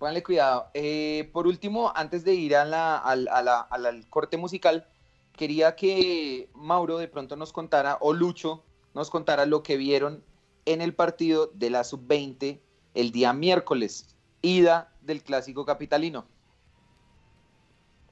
pónganle 0.02 0.24
cuidado. 0.24 0.72
Eh, 0.74 1.30
por 1.32 1.46
último, 1.46 1.94
antes 1.96 2.24
de 2.24 2.34
ir 2.34 2.56
al 2.56 4.08
corte 4.10 4.36
musical, 4.36 4.88
quería 5.34 5.76
que 5.76 6.50
Mauro 6.56 6.98
de 6.98 7.08
pronto 7.08 7.36
nos 7.36 7.54
contara, 7.54 8.00
o 8.02 8.12
Lucho 8.12 8.64
nos 8.96 9.12
contara 9.12 9.46
lo 9.46 9.62
que 9.62 9.78
vieron 9.78 10.24
en 10.66 10.82
el 10.82 10.96
partido 10.96 11.52
de 11.54 11.70
la 11.70 11.84
sub-20 11.84 12.60
el 12.96 13.12
día 13.12 13.32
miércoles, 13.34 14.16
ida 14.42 14.92
del 15.02 15.22
clásico 15.22 15.66
capitalino. 15.66 16.26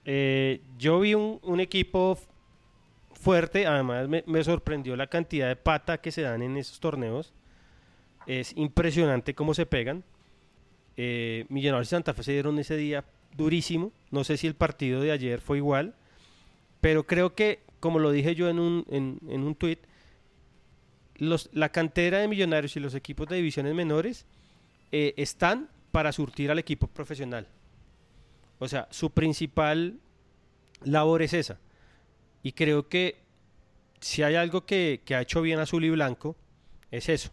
Eh, 0.05 0.61
yo 0.77 0.99
vi 0.99 1.15
un, 1.15 1.59
equipo 1.59 2.19
fuerte, 3.13 3.65
además 3.65 4.07
me, 4.07 4.23
me, 4.27 4.43
sorprendió 4.43 4.95
la 4.95 5.07
cantidad 5.07 5.47
de 5.47 5.55
pata 5.55 5.99
que 5.99 6.11
se 6.11 6.21
dan 6.21 6.43
en 6.43 6.55
esos 6.55 6.79
torneos. 6.79 7.33
Es 8.27 8.55
impresionante 8.55 9.33
cómo 9.33 9.55
se 9.55 9.65
pegan. 9.65 10.03
Eh, 11.01 11.45
Millonarios 11.47 11.87
y 11.87 11.91
Santa 11.91 12.13
Fe 12.13 12.23
se 12.23 12.33
dieron 12.33 12.59
ese 12.59 12.75
día 12.75 13.05
durísimo. 13.37 13.93
No 14.11 14.25
sé 14.25 14.35
si 14.35 14.47
el 14.47 14.53
partido 14.53 14.99
de 14.99 15.13
ayer 15.13 15.39
fue 15.39 15.55
igual, 15.55 15.95
pero 16.81 17.07
creo 17.07 17.35
que, 17.35 17.61
como 17.79 17.99
lo 17.99 18.11
dije 18.11 18.35
yo 18.35 18.49
en 18.49 18.59
un, 18.59 18.85
en, 18.89 19.43
un 19.43 19.55
tuit, 19.55 19.79
la 21.15 21.69
cantera 21.69 22.17
de 22.17 22.27
millonarios 22.27 22.75
y 22.75 22.81
los 22.81 22.95
equipos 22.95 23.29
de 23.29 23.37
divisiones 23.37 23.73
menores 23.75 24.25
eh, 24.91 25.13
están 25.15 25.69
para 25.91 26.11
surtir 26.11 26.51
al 26.51 26.59
equipo 26.59 26.87
profesional. 26.87 27.47
O 28.59 28.67
sea, 28.67 28.89
su 28.91 29.11
principal 29.11 30.01
labor 30.83 31.21
es 31.21 31.33
esa. 31.33 31.59
Y 32.43 32.51
creo 32.51 32.89
que 32.89 33.21
si 34.01 34.21
hay 34.21 34.35
algo 34.35 34.65
que, 34.65 34.99
que 35.05 35.15
ha 35.15 35.21
hecho 35.21 35.41
bien 35.41 35.59
Azul 35.59 35.85
y 35.85 35.91
Blanco, 35.91 36.35
es 36.91 37.07
eso. 37.07 37.31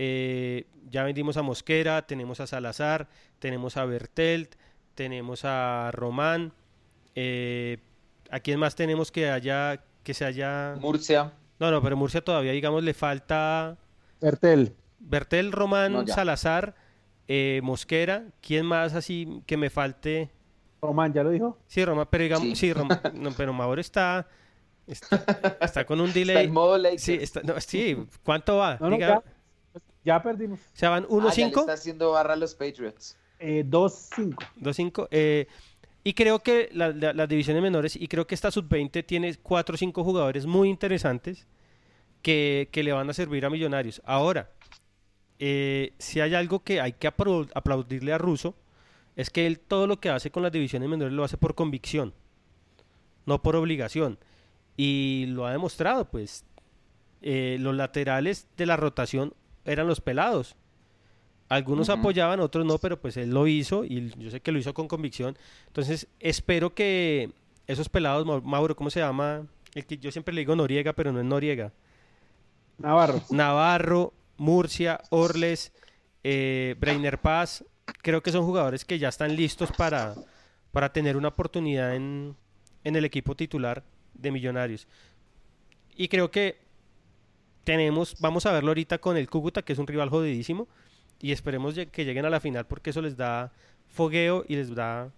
Eh, 0.00 0.66
ya 0.90 1.02
vendimos 1.02 1.36
a 1.36 1.42
Mosquera, 1.42 2.06
tenemos 2.06 2.38
a 2.40 2.46
Salazar, 2.46 3.08
tenemos 3.40 3.76
a 3.76 3.84
Bertelt, 3.84 4.54
tenemos 4.94 5.40
a 5.44 5.90
Román. 5.92 6.52
Eh, 7.16 7.78
¿A 8.30 8.38
quién 8.40 8.60
más 8.60 8.76
tenemos 8.76 9.10
que 9.10 9.28
haya 9.28 9.82
que 10.04 10.14
se 10.14 10.24
haya 10.24 10.76
Murcia. 10.80 11.32
No, 11.58 11.70
no, 11.72 11.82
pero 11.82 11.96
Murcia 11.96 12.22
todavía, 12.22 12.52
digamos, 12.52 12.82
le 12.84 12.94
falta 12.94 13.76
Bertel. 14.20 14.74
Bertel, 15.00 15.50
Román, 15.52 15.92
No. 15.92 16.06
Salazar, 16.06 16.74
eh, 17.26 17.60
Mosquera. 17.62 18.24
¿Quién 18.40 18.64
más 18.64 18.94
así 18.94 19.42
que 19.46 19.56
me 19.56 19.68
falte? 19.68 20.30
Román, 20.80 21.12
¿ya 21.12 21.24
lo 21.24 21.30
dijo? 21.30 21.58
Sí, 21.66 21.84
Román, 21.84 22.06
pero 22.10 22.22
digamos, 22.22 22.46
Sí. 22.48 22.54
sí, 22.56 22.72
Román, 22.72 23.00
no, 23.14 23.32
pero 23.36 23.52
Mauro 23.52 23.80
está, 23.80 24.28
está, 24.86 25.58
está 25.60 25.84
con 25.84 26.00
un 26.00 26.12
delay. 26.12 26.36
Está 26.36 26.46
en 26.46 26.52
modo. 26.52 26.78
Sí, 26.96 27.18
está- 27.20 27.42
no, 27.42 27.60
sí, 27.60 27.96
¿cuánto 28.22 28.56
va? 28.58 28.78
No, 28.80 28.88
no, 28.90 28.96
Diga- 28.96 29.22
ya, 30.04 30.22
perdimos. 30.22 30.60
o 30.60 30.62
sea, 30.76 30.90
van 30.90 31.04
Ah, 31.04 31.06
ya 31.08 31.14
le 31.16 31.22
1-5. 31.52 31.60
está 31.60 31.72
haciendo 31.72 32.10
barra 32.12 32.34
a 32.34 32.36
los 32.36 32.54
Patriots. 32.54 33.16
Eh, 33.38 33.64
2-5. 33.66 34.36
2-5. 34.56 35.08
eh, 35.10 35.46
y 36.04 36.14
creo 36.14 36.38
que 36.40 36.70
la- 36.72 36.90
la- 36.90 37.12
las 37.12 37.28
divisiones 37.28 37.62
menores, 37.62 37.94
y 37.96 38.08
creo 38.08 38.26
que 38.26 38.34
esta 38.34 38.50
sub-20 38.50 39.02
tiene 39.04 39.34
4 39.42 39.74
o 39.74 39.78
5 39.78 40.02
jugadores 40.04 40.46
muy 40.46 40.68
interesantes 40.70 41.46
que, 42.22 42.68
que 42.72 42.82
le 42.82 42.92
van 42.92 43.08
a 43.10 43.12
servir 43.12 43.44
a 43.44 43.50
Millonarios. 43.50 44.00
Ahora, 44.04 44.50
eh, 45.38 45.92
si 45.98 46.20
hay 46.20 46.34
algo 46.34 46.60
que 46.64 46.80
hay 46.80 46.92
que 46.92 47.06
aplaudirle 47.06 48.12
a 48.12 48.18
Russo, 48.18 48.54
es 49.16 49.30
que 49.30 49.46
él 49.46 49.58
todo 49.60 49.86
lo 49.86 50.00
que 50.00 50.08
hace 50.10 50.30
con 50.30 50.42
las 50.42 50.52
divisiones 50.52 50.88
menores 50.88 51.12
lo 51.12 51.24
hace 51.24 51.36
por 51.36 51.54
convicción, 51.54 52.14
no 53.26 53.42
por 53.42 53.54
obligación. 53.56 54.18
Y 54.76 55.26
lo 55.28 55.46
ha 55.46 55.52
demostrado, 55.52 56.06
pues. 56.08 56.44
Eh, 57.20 57.56
los 57.60 57.74
laterales 57.74 58.46
de 58.56 58.66
la 58.66 58.76
rotación 58.76 59.34
eran 59.64 59.86
los 59.86 60.00
pelados. 60.00 60.56
Algunos 61.48 61.88
apoyaban, 61.88 62.40
otros 62.40 62.66
no, 62.66 62.76
pero 62.78 63.00
pues 63.00 63.16
él 63.16 63.30
lo 63.30 63.46
hizo 63.46 63.84
y 63.84 64.10
yo 64.18 64.30
sé 64.30 64.40
que 64.40 64.52
lo 64.52 64.58
hizo 64.58 64.74
con 64.74 64.86
convicción. 64.86 65.36
Entonces, 65.68 66.06
espero 66.20 66.74
que 66.74 67.30
esos 67.66 67.88
pelados, 67.88 68.26
Mau- 68.26 68.42
Mauro, 68.42 68.76
¿cómo 68.76 68.90
se 68.90 69.00
llama? 69.00 69.46
El 69.74 69.86
que 69.86 69.96
yo 69.96 70.10
siempre 70.12 70.34
le 70.34 70.42
digo 70.42 70.54
Noriega, 70.56 70.92
pero 70.92 71.10
no 71.10 71.20
es 71.20 71.24
Noriega. 71.24 71.72
Navarro. 72.76 73.22
Navarro, 73.30 74.12
Murcia, 74.36 75.00
Orles, 75.10 75.72
eh, 76.22 76.76
Breiner 76.78 77.18
Paz, 77.18 77.64
creo 78.02 78.22
que 78.22 78.30
son 78.30 78.44
jugadores 78.44 78.84
que 78.84 78.98
ya 78.98 79.08
están 79.08 79.34
listos 79.34 79.70
para, 79.72 80.14
para 80.70 80.92
tener 80.92 81.16
una 81.16 81.28
oportunidad 81.28 81.94
en, 81.94 82.36
en 82.84 82.96
el 82.96 83.04
equipo 83.04 83.34
titular 83.34 83.82
de 84.14 84.30
Millonarios. 84.30 84.86
Y 85.96 86.08
creo 86.08 86.30
que 86.30 86.58
tenemos, 87.64 88.16
vamos 88.20 88.46
a 88.46 88.52
verlo 88.52 88.70
ahorita 88.70 88.98
con 88.98 89.16
el 89.16 89.28
Cúcuta, 89.28 89.62
que 89.62 89.72
es 89.72 89.78
un 89.78 89.86
rival 89.86 90.08
jodidísimo, 90.10 90.66
y 91.20 91.32
esperemos 91.32 91.74
que 91.90 92.04
lleguen 92.04 92.24
a 92.24 92.30
la 92.30 92.40
final 92.40 92.66
porque 92.66 92.90
eso 92.90 93.02
les 93.02 93.16
da 93.16 93.52
fogueo 93.88 94.44
y 94.48 94.56
les 94.56 94.74
da... 94.74 95.10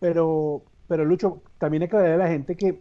Pero, 0.00 0.62
pero 0.86 1.04
Lucho, 1.04 1.40
también 1.58 1.82
hay 1.82 1.88
que 1.88 1.96
ver 1.96 2.12
a 2.12 2.16
la 2.16 2.28
gente 2.28 2.56
que, 2.56 2.80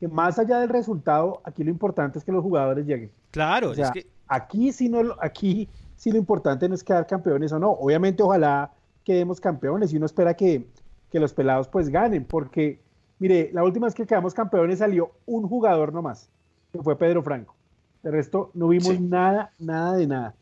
que 0.00 0.08
más 0.08 0.38
allá 0.38 0.58
del 0.60 0.68
resultado, 0.68 1.40
aquí 1.44 1.62
lo 1.62 1.70
importante 1.70 2.18
es 2.18 2.24
que 2.24 2.32
los 2.32 2.42
jugadores 2.42 2.86
lleguen. 2.86 3.10
Claro, 3.30 3.70
O 3.70 3.74
sea, 3.74 3.86
es 3.86 3.90
que 3.92 4.06
aquí 4.26 4.72
sí 4.72 4.88
no, 4.88 5.02
lo- 5.02 5.16
aquí 5.22 5.68
sí 5.94 6.10
lo 6.10 6.18
importante 6.18 6.68
no 6.68 6.74
es 6.74 6.82
quedar 6.82 7.06
campeones 7.06 7.52
o 7.52 7.58
no. 7.58 7.70
Obviamente, 7.70 8.22
ojalá 8.22 8.72
quedemos 9.04 9.40
campeones 9.40 9.92
y 9.92 9.96
uno 9.96 10.06
espera 10.06 10.34
que, 10.34 10.66
que 11.10 11.20
los 11.20 11.32
pelados 11.32 11.68
pues 11.68 11.88
ganen, 11.88 12.24
porque, 12.24 12.80
mire, 13.20 13.50
la 13.52 13.62
última 13.62 13.86
vez 13.86 13.94
que 13.94 14.06
quedamos 14.06 14.34
campeones 14.34 14.80
salió 14.80 15.12
un 15.26 15.46
jugador 15.48 15.92
nomás, 15.92 16.28
que 16.76 16.82
fue 16.82 16.96
Pedro 16.96 17.22
Franco. 17.22 17.54
De 18.02 18.10
resto, 18.10 18.50
no 18.54 18.68
vimos 18.68 18.88
Sí. 18.88 18.98
nada, 19.00 19.52
nada 19.58 19.96
de 19.96 20.06
nada. 20.06 20.34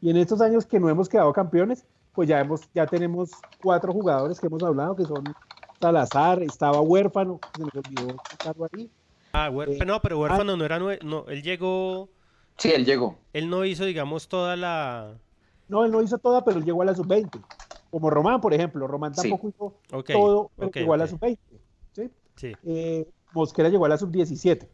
Y 0.00 0.10
en 0.10 0.16
estos 0.16 0.40
años 0.40 0.64
que 0.64 0.80
no 0.80 0.88
hemos 0.88 1.08
quedado 1.08 1.32
campeones, 1.32 1.84
pues 2.14 2.28
ya 2.28 2.40
hemos, 2.40 2.62
ya 2.74 2.86
tenemos 2.86 3.30
cuatro 3.62 3.92
jugadores 3.92 4.40
que 4.40 4.46
hemos 4.46 4.62
hablado, 4.62 4.96
que 4.96 5.04
son 5.04 5.22
Salazar, 5.80 6.42
estaba 6.42 6.80
huérfano, 6.80 7.40
se 7.56 7.62
nos 7.62 7.70
olvidó 7.74 8.16
ahí. 8.72 8.90
Ah, 9.32 9.50
Eh, 9.66 9.78
no, 9.86 10.00
pero 10.02 10.18
huérfano 10.18 10.56
no 10.56 10.64
era... 10.64 10.78
No, 10.78 10.90
él 11.28 11.42
llegó... 11.42 12.08
Sí, 12.58 12.70
él 12.72 12.84
llegó. 12.84 13.16
Él 13.32 13.48
no 13.48 13.64
hizo, 13.64 13.84
digamos, 13.84 14.28
toda 14.28 14.56
la... 14.56 15.14
No, 15.68 15.84
él 15.84 15.92
no 15.92 16.02
hizo 16.02 16.18
toda, 16.18 16.44
pero 16.44 16.58
él 16.58 16.64
llegó 16.64 16.82
a 16.82 16.84
la 16.84 16.94
sub-20. 16.94 17.40
Como 17.90 18.10
Román, 18.10 18.40
por 18.40 18.52
ejemplo. 18.52 18.86
Román 18.86 19.14
Sí. 19.14 19.30
tampoco 19.30 19.48
hizo 19.48 19.74
todo, 20.12 20.50
pero 20.56 20.68
ok, 20.68 20.74
llegó 20.76 20.94
a 20.94 20.96
la 20.98 21.04
ok. 21.04 21.10
sub-20. 21.10 21.38
¿sí? 21.92 22.10
Sí. 22.36 22.52
Eh, 22.64 23.08
Mosquera 23.32 23.68
llegó 23.68 23.86
a 23.86 23.88
la 23.88 23.96
sub-17. 23.96 24.66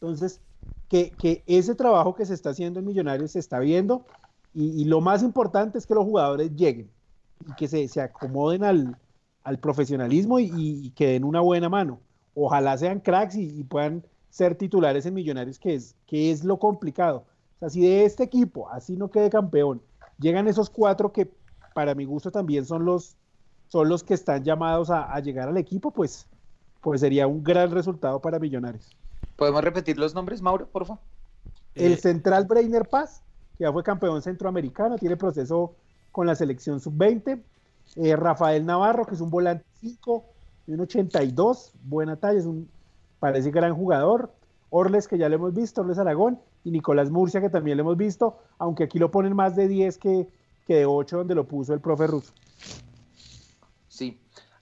Entonces, 0.00 0.40
que, 0.88 1.42
ese 1.46 1.74
trabajo 1.74 2.14
que 2.14 2.26
se 2.26 2.34
está 2.34 2.50
haciendo 2.50 2.80
en 2.80 2.86
Millonarios 2.86 3.32
se 3.32 3.38
está 3.38 3.58
viendo 3.58 4.04
y, 4.54 4.84
lo 4.84 5.00
más 5.00 5.22
importante 5.22 5.76
es 5.76 5.86
que 5.86 5.94
los 5.94 6.04
jugadores 6.04 6.54
lleguen 6.56 6.90
y 7.46 7.54
que 7.56 7.68
se, 7.68 8.00
acomoden 8.00 8.64
al, 8.64 8.96
al 9.44 9.58
profesionalismo 9.58 10.38
y, 10.38 10.50
y 10.54 10.90
que 10.90 11.08
den 11.08 11.24
una 11.24 11.40
buena 11.40 11.68
mano. 11.68 12.00
Ojalá 12.34 12.78
sean 12.78 13.00
cracks 13.00 13.34
y, 13.34 13.60
y 13.60 13.64
puedan 13.64 14.02
ser 14.30 14.54
titulares 14.54 15.04
en 15.06 15.14
Millonarios, 15.14 15.58
que 15.58 15.74
es, 15.74 15.94
que 16.06 16.30
es 16.30 16.44
lo 16.44 16.58
complicado. 16.58 17.24
O 17.56 17.58
sea, 17.60 17.70
si 17.70 17.82
de 17.82 18.04
este 18.04 18.22
equipo, 18.22 18.68
así 18.70 18.96
no 18.96 19.10
quede 19.10 19.30
campeón, 19.30 19.82
llegan 20.18 20.48
esos 20.48 20.70
cuatro 20.70 21.12
que 21.12 21.30
para 21.74 21.94
mi 21.94 22.04
gusto 22.04 22.30
también 22.30 22.64
son 22.64 22.84
los, 22.84 23.16
son 23.68 23.88
los 23.88 24.02
que 24.02 24.14
están 24.14 24.44
llamados 24.44 24.90
a, 24.90 25.12
a 25.12 25.20
llegar 25.20 25.48
al 25.48 25.56
equipo, 25.56 25.90
pues, 25.90 26.26
pues 26.80 27.00
sería 27.00 27.26
un 27.26 27.42
gran 27.42 27.70
resultado 27.70 28.20
para 28.20 28.38
Millonarios. 28.38 28.96
¿Podemos 29.36 29.62
repetir 29.62 29.98
los 29.98 30.14
nombres, 30.14 30.40
Mauro, 30.42 30.66
por 30.66 30.86
favor? 30.86 31.02
El 31.74 31.92
Eh, 31.92 31.96
central 31.96 32.46
Breiner 32.46 32.88
Paz, 32.88 33.22
que 33.58 33.64
ya 33.64 33.72
fue 33.72 33.82
campeón 33.82 34.22
centroamericano, 34.22 34.96
tiene 34.96 35.16
proceso 35.16 35.74
con 36.10 36.26
la 36.26 36.34
selección 36.34 36.80
sub-20. 36.80 37.42
Eh, 37.96 38.16
Rafael 38.16 38.64
Navarro, 38.64 39.04
que 39.06 39.14
es 39.14 39.20
un 39.20 39.30
volante 39.30 39.64
5, 39.80 40.24
de 40.66 40.74
un 40.74 40.80
82, 40.80 41.72
buena 41.84 42.16
talla, 42.16 42.38
es 42.38 42.46
un, 42.46 42.68
parece 43.20 43.50
gran 43.50 43.74
jugador. 43.74 44.32
Orles, 44.70 45.06
que 45.06 45.18
ya 45.18 45.28
lo 45.28 45.36
hemos 45.36 45.54
visto, 45.54 45.82
Orles 45.82 45.98
Aragón, 45.98 46.40
y 46.64 46.70
Nicolás 46.70 47.10
Murcia, 47.10 47.40
que 47.40 47.50
también 47.50 47.76
lo 47.76 47.82
hemos 47.82 47.96
visto, 47.96 48.38
aunque 48.58 48.84
aquí 48.84 48.98
lo 48.98 49.10
ponen 49.10 49.36
más 49.36 49.54
de 49.54 49.68
10 49.68 49.98
que, 49.98 50.28
que 50.66 50.74
de 50.74 50.86
8, 50.86 51.18
donde 51.18 51.34
lo 51.34 51.46
puso 51.46 51.72
el 51.74 51.80
profe 51.80 52.06
ruso. 52.08 52.32
Sí. 53.88 54.18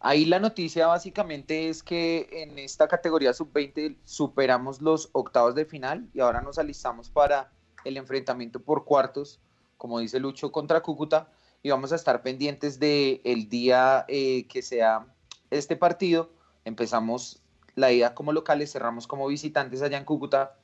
Ahí 0.07 0.27
la 0.27 0.39
noticia 0.39 0.87
básicamente 0.87 1.71
es 1.71 1.83
que 1.83 2.29
en 2.31 2.59
esta 2.59 2.89
categoría 2.89 3.33
sub-20 3.33 3.97
superamos 4.05 4.83
los 4.83 5.09
octavos 5.13 5.55
de 5.55 5.65
final 5.65 6.11
y 6.13 6.21
ahora 6.21 6.43
nos 6.43 6.59
alistamos 6.59 7.09
para 7.09 7.51
el 7.87 7.97
enfrentamiento 7.97 8.61
por 8.61 8.85
cuartos, 8.85 9.41
como 9.79 10.01
dice 10.01 10.21
Lucho, 10.21 10.53
contra 10.53 10.83
Cúcuta. 10.83 11.33
Y 11.63 11.71
vamos 11.71 11.91
a 11.91 11.97
estar 11.97 12.21
pendientes 12.21 12.79
del 12.79 13.23
el 13.25 13.49
día 13.49 14.05
eh, 14.09 14.47
que 14.47 14.61
sea 14.61 15.07
este 15.51 15.75
partido. 15.75 16.29
Empezamos 16.67 17.41
la 17.75 17.91
ida 17.91 18.15
como 18.15 18.35
locales, 18.35 18.73
cerramos 18.73 19.07
como 19.07 19.27
visitantes 19.27 19.81
allá 19.81 19.97
en 19.97 20.05
Cúcuta 20.05 20.59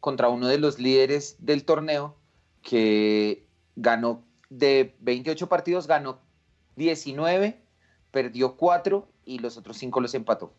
contra 0.00 0.28
uno 0.28 0.48
de 0.48 0.58
los 0.58 0.80
líderes 0.80 1.36
del 1.38 1.64
torneo 1.64 2.16
que 2.62 3.46
ganó 3.76 4.24
de 4.50 4.96
28 4.98 5.48
partidos, 5.48 5.86
ganó 5.86 6.18
19 6.74 7.61
perdió 8.12 8.56
cuatro 8.56 9.08
y 9.24 9.40
los 9.40 9.56
otros 9.56 9.76
cinco 9.76 10.00
los 10.00 10.14
empató. 10.14 10.52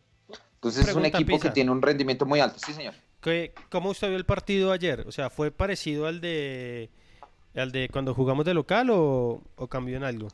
Entonces 0.55 0.87
es 0.89 0.95
un 0.95 1.05
equipo 1.05 1.27
Pisa. 1.33 1.47
que 1.47 1.53
tiene 1.53 1.71
un 1.71 1.81
rendimiento 1.81 2.25
muy 2.25 2.39
alto. 2.41 2.57
Sí, 2.65 2.73
señor. 2.73 2.93
¿qué- 3.21 3.53
¿Cómo 3.69 3.89
usted 3.91 4.09
vio 4.09 4.17
el 4.17 4.25
partido 4.25 4.71
ayer? 4.73 5.05
O 5.07 5.11
sea, 5.13 5.29
¿fue 5.29 5.51
parecido 5.51 6.07
al 6.07 6.19
de 6.19 6.89
al 7.55 7.71
de 7.71 7.87
cuando 7.89 8.13
jugamos 8.13 8.43
de 8.45 8.53
local 8.53 8.89
o, 8.89 9.41
o 9.55 9.67
cambió 9.67 9.95
en 9.95 10.03
algo? 10.03 10.27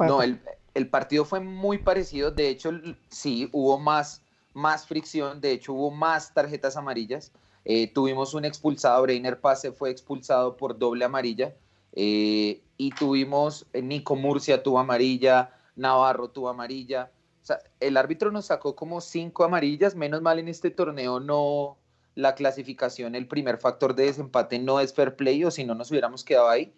No, 0.00 0.22
el, 0.22 0.40
el 0.74 0.88
partido 0.88 1.24
fue 1.24 1.40
muy 1.40 1.78
parecido. 1.78 2.30
De 2.30 2.48
hecho, 2.48 2.70
sí, 3.08 3.48
hubo 3.52 3.78
más, 3.78 4.22
más 4.54 4.86
fricción. 4.86 5.40
De 5.40 5.50
hecho, 5.52 5.72
hubo 5.72 5.90
más 5.90 6.32
tarjetas 6.32 6.76
amarillas. 6.76 7.32
Eh, 7.64 7.88
tuvimos 7.92 8.32
un 8.34 8.44
expulsado. 8.44 9.02
Breiner 9.02 9.40
Pase 9.40 9.72
fue 9.72 9.90
expulsado 9.90 10.56
por 10.56 10.78
doble 10.78 11.04
amarilla. 11.04 11.52
Eh, 11.94 12.60
y 12.78 12.90
tuvimos, 12.90 13.66
eh, 13.72 13.82
Nico 13.82 14.14
Murcia 14.16 14.62
tuvo 14.62 14.78
amarilla, 14.78 15.50
Navarro 15.82 16.30
tuvo 16.30 16.48
amarilla. 16.48 17.12
O 17.42 17.44
sea, 17.44 17.58
el 17.80 17.96
árbitro 17.96 18.30
nos 18.30 18.46
sacó 18.46 18.74
como 18.74 19.00
cinco 19.00 19.44
amarillas. 19.44 19.94
Menos 19.94 20.22
mal 20.22 20.38
en 20.38 20.48
este 20.48 20.70
torneo 20.70 21.20
no 21.20 21.78
la 22.14 22.34
clasificación, 22.34 23.14
el 23.14 23.26
primer 23.26 23.58
factor 23.58 23.94
de 23.94 24.04
desempate 24.04 24.58
no 24.58 24.80
es 24.80 24.92
fair 24.92 25.16
play 25.16 25.44
o 25.44 25.50
si 25.50 25.64
no 25.64 25.74
nos 25.74 25.90
hubiéramos 25.90 26.24
quedado 26.24 26.48
ahí. 26.48 26.74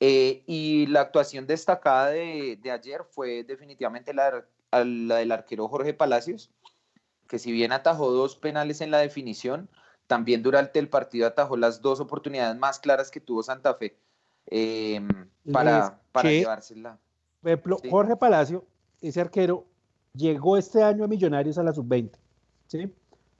Eh, 0.00 0.42
y 0.46 0.86
la 0.88 1.02
actuación 1.02 1.46
destacada 1.46 2.08
de, 2.08 2.58
de 2.60 2.70
ayer 2.70 3.04
fue 3.08 3.44
definitivamente 3.44 4.12
la, 4.12 4.44
la 4.72 5.16
del 5.16 5.32
arquero 5.32 5.68
Jorge 5.68 5.94
Palacios, 5.94 6.50
que 7.28 7.38
si 7.38 7.52
bien 7.52 7.72
atajó 7.72 8.10
dos 8.10 8.36
penales 8.36 8.80
en 8.80 8.90
la 8.90 8.98
definición, 8.98 9.70
también 10.06 10.42
durante 10.42 10.78
el 10.78 10.88
partido 10.88 11.26
atajó 11.26 11.56
las 11.56 11.80
dos 11.80 12.00
oportunidades 12.00 12.56
más 12.58 12.78
claras 12.78 13.10
que 13.10 13.20
tuvo 13.20 13.42
Santa 13.42 13.74
Fe 13.74 13.96
eh, 14.46 15.00
para, 15.50 16.00
para 16.12 16.30
llevársela. 16.30 16.98
Por 17.44 17.50
ejemplo, 17.52 17.78
Sí. 17.82 17.90
Jorge 17.90 18.16
Palacio, 18.16 18.64
ese 19.02 19.20
arquero, 19.20 19.66
llegó 20.14 20.56
este 20.56 20.82
año 20.82 21.04
a 21.04 21.08
Millonarios 21.08 21.58
a 21.58 21.62
la 21.62 21.74
sub-20. 21.74 22.10
¿sí? 22.68 22.90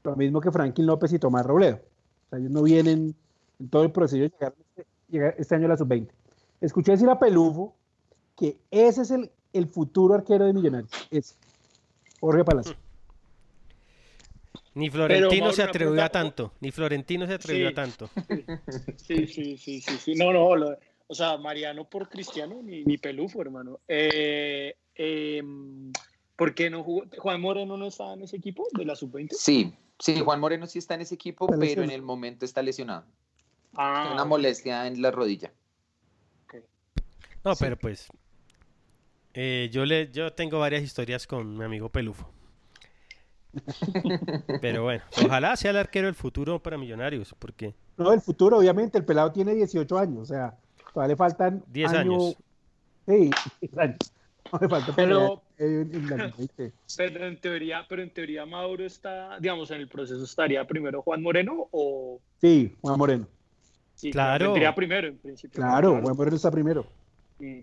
Lo 0.03 0.15
mismo 0.15 0.41
que 0.43 0.53
Franklin 0.53 0.87
López 0.87 1.11
y 1.15 1.19
Tomás 1.19 1.47
Robledo. 1.47 1.77
O 1.77 2.29
sea, 2.31 2.39
ellos 2.39 2.51
no 2.51 2.63
vienen 2.63 3.15
en 3.59 3.69
todo 3.71 3.83
el 3.85 3.93
proceso 3.93 4.21
de 4.23 4.29
llegar 4.29 4.55
este, 4.61 4.87
llegar 5.09 5.35
este 5.39 5.55
año 5.55 5.65
a 5.65 5.69
la 5.71 5.77
sub-20. 5.79 6.09
Escuché 6.61 6.93
decir 6.93 7.09
a 7.09 7.19
Pelufo 7.19 7.75
que 8.37 8.59
ese 8.71 9.01
es 9.03 9.11
el, 9.11 9.31
el 9.55 9.67
futuro 9.69 10.13
arquero 10.15 10.45
de 10.45 10.53
Millonarios. 10.53 10.91
Es 11.11 11.37
Jorge 12.21 12.45
Palacio. 12.45 12.75
Ni 14.75 14.91
Florentino 14.91 15.41
Mauro, 15.45 15.55
se 15.55 15.63
atrevió 15.63 16.03
a 16.03 16.09
tanto. 16.09 16.53
Ni 16.61 16.71
Florentino 16.73 17.27
se 17.27 17.35
atrevió 17.35 17.69
Sí. 17.69 17.73
a 17.73 17.75
tanto. 17.75 18.11
Sí, 18.97 19.27
sí, 19.27 19.57
sí, 19.57 19.81
sí, 19.81 19.97
sí. 19.99 20.15
No, 20.17 20.33
no, 20.33 20.57
lo- 20.57 20.77
o 21.15 21.17
sea, 21.17 21.39
Mariano 21.39 21.89
por 21.89 22.09
Cristiano 22.09 22.61
ni, 22.61 22.83
ni 22.83 22.99
Pelufo, 22.99 23.41
hermano. 23.41 23.79
Eh, 23.87 24.75
eh, 24.97 25.43
¿Por 26.35 26.57
qué 26.57 26.69
no 26.71 26.83
jugó? 26.83 27.05
¿Juan 27.19 27.41
Moreno 27.41 27.77
no 27.77 27.87
estaba 27.87 28.15
en 28.15 28.23
ese 28.23 28.37
equipo 28.37 28.67
de 28.73 28.85
la 28.85 28.97
sub-20? 28.97 29.29
Sí, 29.31 29.73
sí, 30.01 30.19
Juan 30.19 30.41
Moreno 30.41 30.67
sí 30.67 30.81
está 30.81 30.95
en 30.95 31.03
ese 31.03 31.15
equipo, 31.15 31.47
Está 31.47 31.57
pero 31.57 31.85
en 31.85 31.93
el 31.93 32.03
momento 32.03 32.45
está 32.45 32.63
lesionado. 32.63 33.05
Ah, 33.77 34.01
Tiene 34.03 34.15
una 34.17 34.25
molestia 34.25 34.89
en 34.89 35.01
la 35.01 35.13
rodilla. 35.13 35.53
No, 37.45 37.55
pero 37.55 37.77
pues. 37.79 38.09
eh, 39.35 39.71
yo 39.71 39.85
le, 39.85 40.11
yo 40.11 40.33
tengo 40.33 40.59
varias 40.59 40.83
historias 40.83 41.29
con 41.29 41.57
mi 41.57 41.65
amigo 41.65 41.91
Pelufo. 41.91 42.29
Pero 44.61 44.83
bueno, 44.83 45.05
ojalá 45.25 45.55
sea 45.55 45.71
el 45.71 45.77
arquero 45.77 46.07
del 46.07 46.17
futuro 46.17 46.61
para 46.61 46.77
Millonarios, 46.77 47.37
porque 47.39 47.77
No, 47.99 48.13
el 48.13 48.21
futuro, 48.21 48.59
obviamente, 48.59 48.99
el 48.99 49.05
pelado 49.05 49.31
tiene 49.31 49.55
18 49.55 49.97
años, 49.97 50.23
o 50.23 50.25
sea, 50.25 50.59
todavía 50.95 51.13
le 51.13 51.17
faltan 51.17 51.63
10 51.67 51.91
año- 51.93 51.99
años. 52.15 52.37
Sí, 53.07 53.31
10 53.61 53.79
años. 53.79 53.99
No 54.53 54.59
le 54.61 54.69
falta 54.69 54.93
Pero- 54.95 55.19
para 55.19 55.69
llegar, 55.69 55.95
en 55.97 56.09
la 56.11 56.31
sub-20. 56.33 56.73
pero 56.97 57.27
en 57.27 57.41
teoría, 57.41 57.87
pero 57.89 58.03
en 58.03 58.11
teoría 58.13 58.47
Mauro 58.47 58.85
está, 58.85 59.39
digamos, 59.41 59.71
en 59.71 59.81
el 59.81 59.89
proceso 59.89 60.23
estaría 60.25 60.67
primero 60.67 61.03
Juan 61.03 61.23
Moreno 61.23 61.69
o 61.71 62.21
Sí, 62.41 62.75
Juan 62.81 62.99
Moreno. 62.99 63.27
sí, 63.95 64.11
Claro. 64.11 64.47
tendría 64.47 64.75
primero 64.75 65.09
en 65.09 65.19
principio. 65.19 65.57
Claro, 65.61 66.01
Juan 66.03 66.17
Moreno 66.17 66.37
está 66.37 66.51
primero. 66.51 66.87
Mm. 67.39 67.61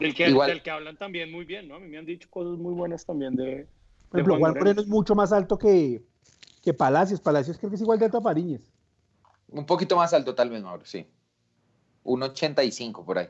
Del 0.00 0.14
que, 0.14 0.28
Igual- 0.28 0.48
del 0.50 0.62
que 0.62 0.70
hablan 0.70 0.96
también 0.96 1.30
muy 1.32 1.44
bien, 1.44 1.68
¿no? 1.68 1.76
A 1.76 1.78
mí 1.80 1.88
me 1.88 1.96
han 1.98 2.04
dicho 2.06 2.28
cosas 2.30 2.58
muy 2.58 2.74
buenas 2.74 3.04
también 3.06 3.34
de, 3.34 3.66
Por 4.10 4.18
de 4.18 4.22
ejemplo, 4.22 4.38
Juan 4.38 4.54
Moreno 4.58 4.80
es 4.82 4.86
mucho 4.88 5.14
más 5.14 5.32
alto 5.32 5.56
que, 5.58 6.02
que 6.62 6.74
Palacios. 6.74 7.20
Palacios 7.20 7.56
creo 7.58 7.70
que 7.70 7.76
es 7.76 7.82
igual 7.82 7.98
de 7.98 8.04
alto 8.06 8.18
a 8.18 8.22
Fariñez. 8.22 8.60
Un 9.48 9.64
poquito 9.64 9.96
más 9.96 10.12
alto 10.12 10.34
tal 10.34 10.50
vez, 10.50 10.62
Mauro, 10.62 10.84
sí. 10.84 11.06
Un 12.06 12.22
85 12.22 13.04
por 13.04 13.18
ahí. 13.18 13.28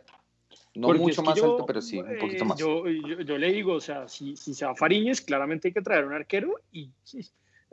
No 0.75 0.89
Porque 0.89 1.01
mucho 1.01 1.11
es 1.13 1.17
que 1.17 1.23
más 1.25 1.39
yo, 1.39 1.53
alto, 1.53 1.67
pero 1.67 1.81
sí, 1.81 1.99
un 1.99 2.19
poquito 2.19 2.45
eh, 2.45 2.47
más. 2.47 2.59
Yo, 2.59 2.87
yo, 2.87 3.21
yo 3.23 3.39
le 3.39 3.51
digo, 3.51 3.75
o 3.75 3.81
sea, 3.81 4.07
si, 4.09 4.37
si 4.37 4.53
se 4.53 4.67
va 4.67 4.75
Fariñez, 4.75 5.23
claramente 5.23 5.69
hay 5.69 5.75
que 5.75 5.81
traer 5.81 6.05
un 6.05 6.13
arquero 6.13 6.61
y 6.71 6.91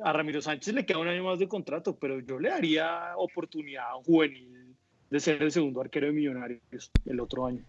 a 0.02 0.14
Ramiro 0.14 0.42
Sánchez 0.42 0.74
le 0.74 0.86
queda 0.86 1.00
un 1.00 1.08
año 1.08 1.24
más 1.24 1.40
de 1.40 1.48
contrato, 1.48 1.98
pero 1.98 2.20
yo 2.20 2.40
le 2.40 2.50
daría 2.50 3.16
oportunidad 3.18 3.90
a 3.90 3.96
un 3.98 4.04
juvenil 4.04 4.76
de 5.10 5.20
ser 5.20 5.44
el 5.44 5.52
segundo 5.52 5.82
arquero 5.82 6.08
de 6.08 6.14
Millonarios 6.14 6.92
el 7.06 7.20
otro 7.20 7.46
año. 7.46 7.64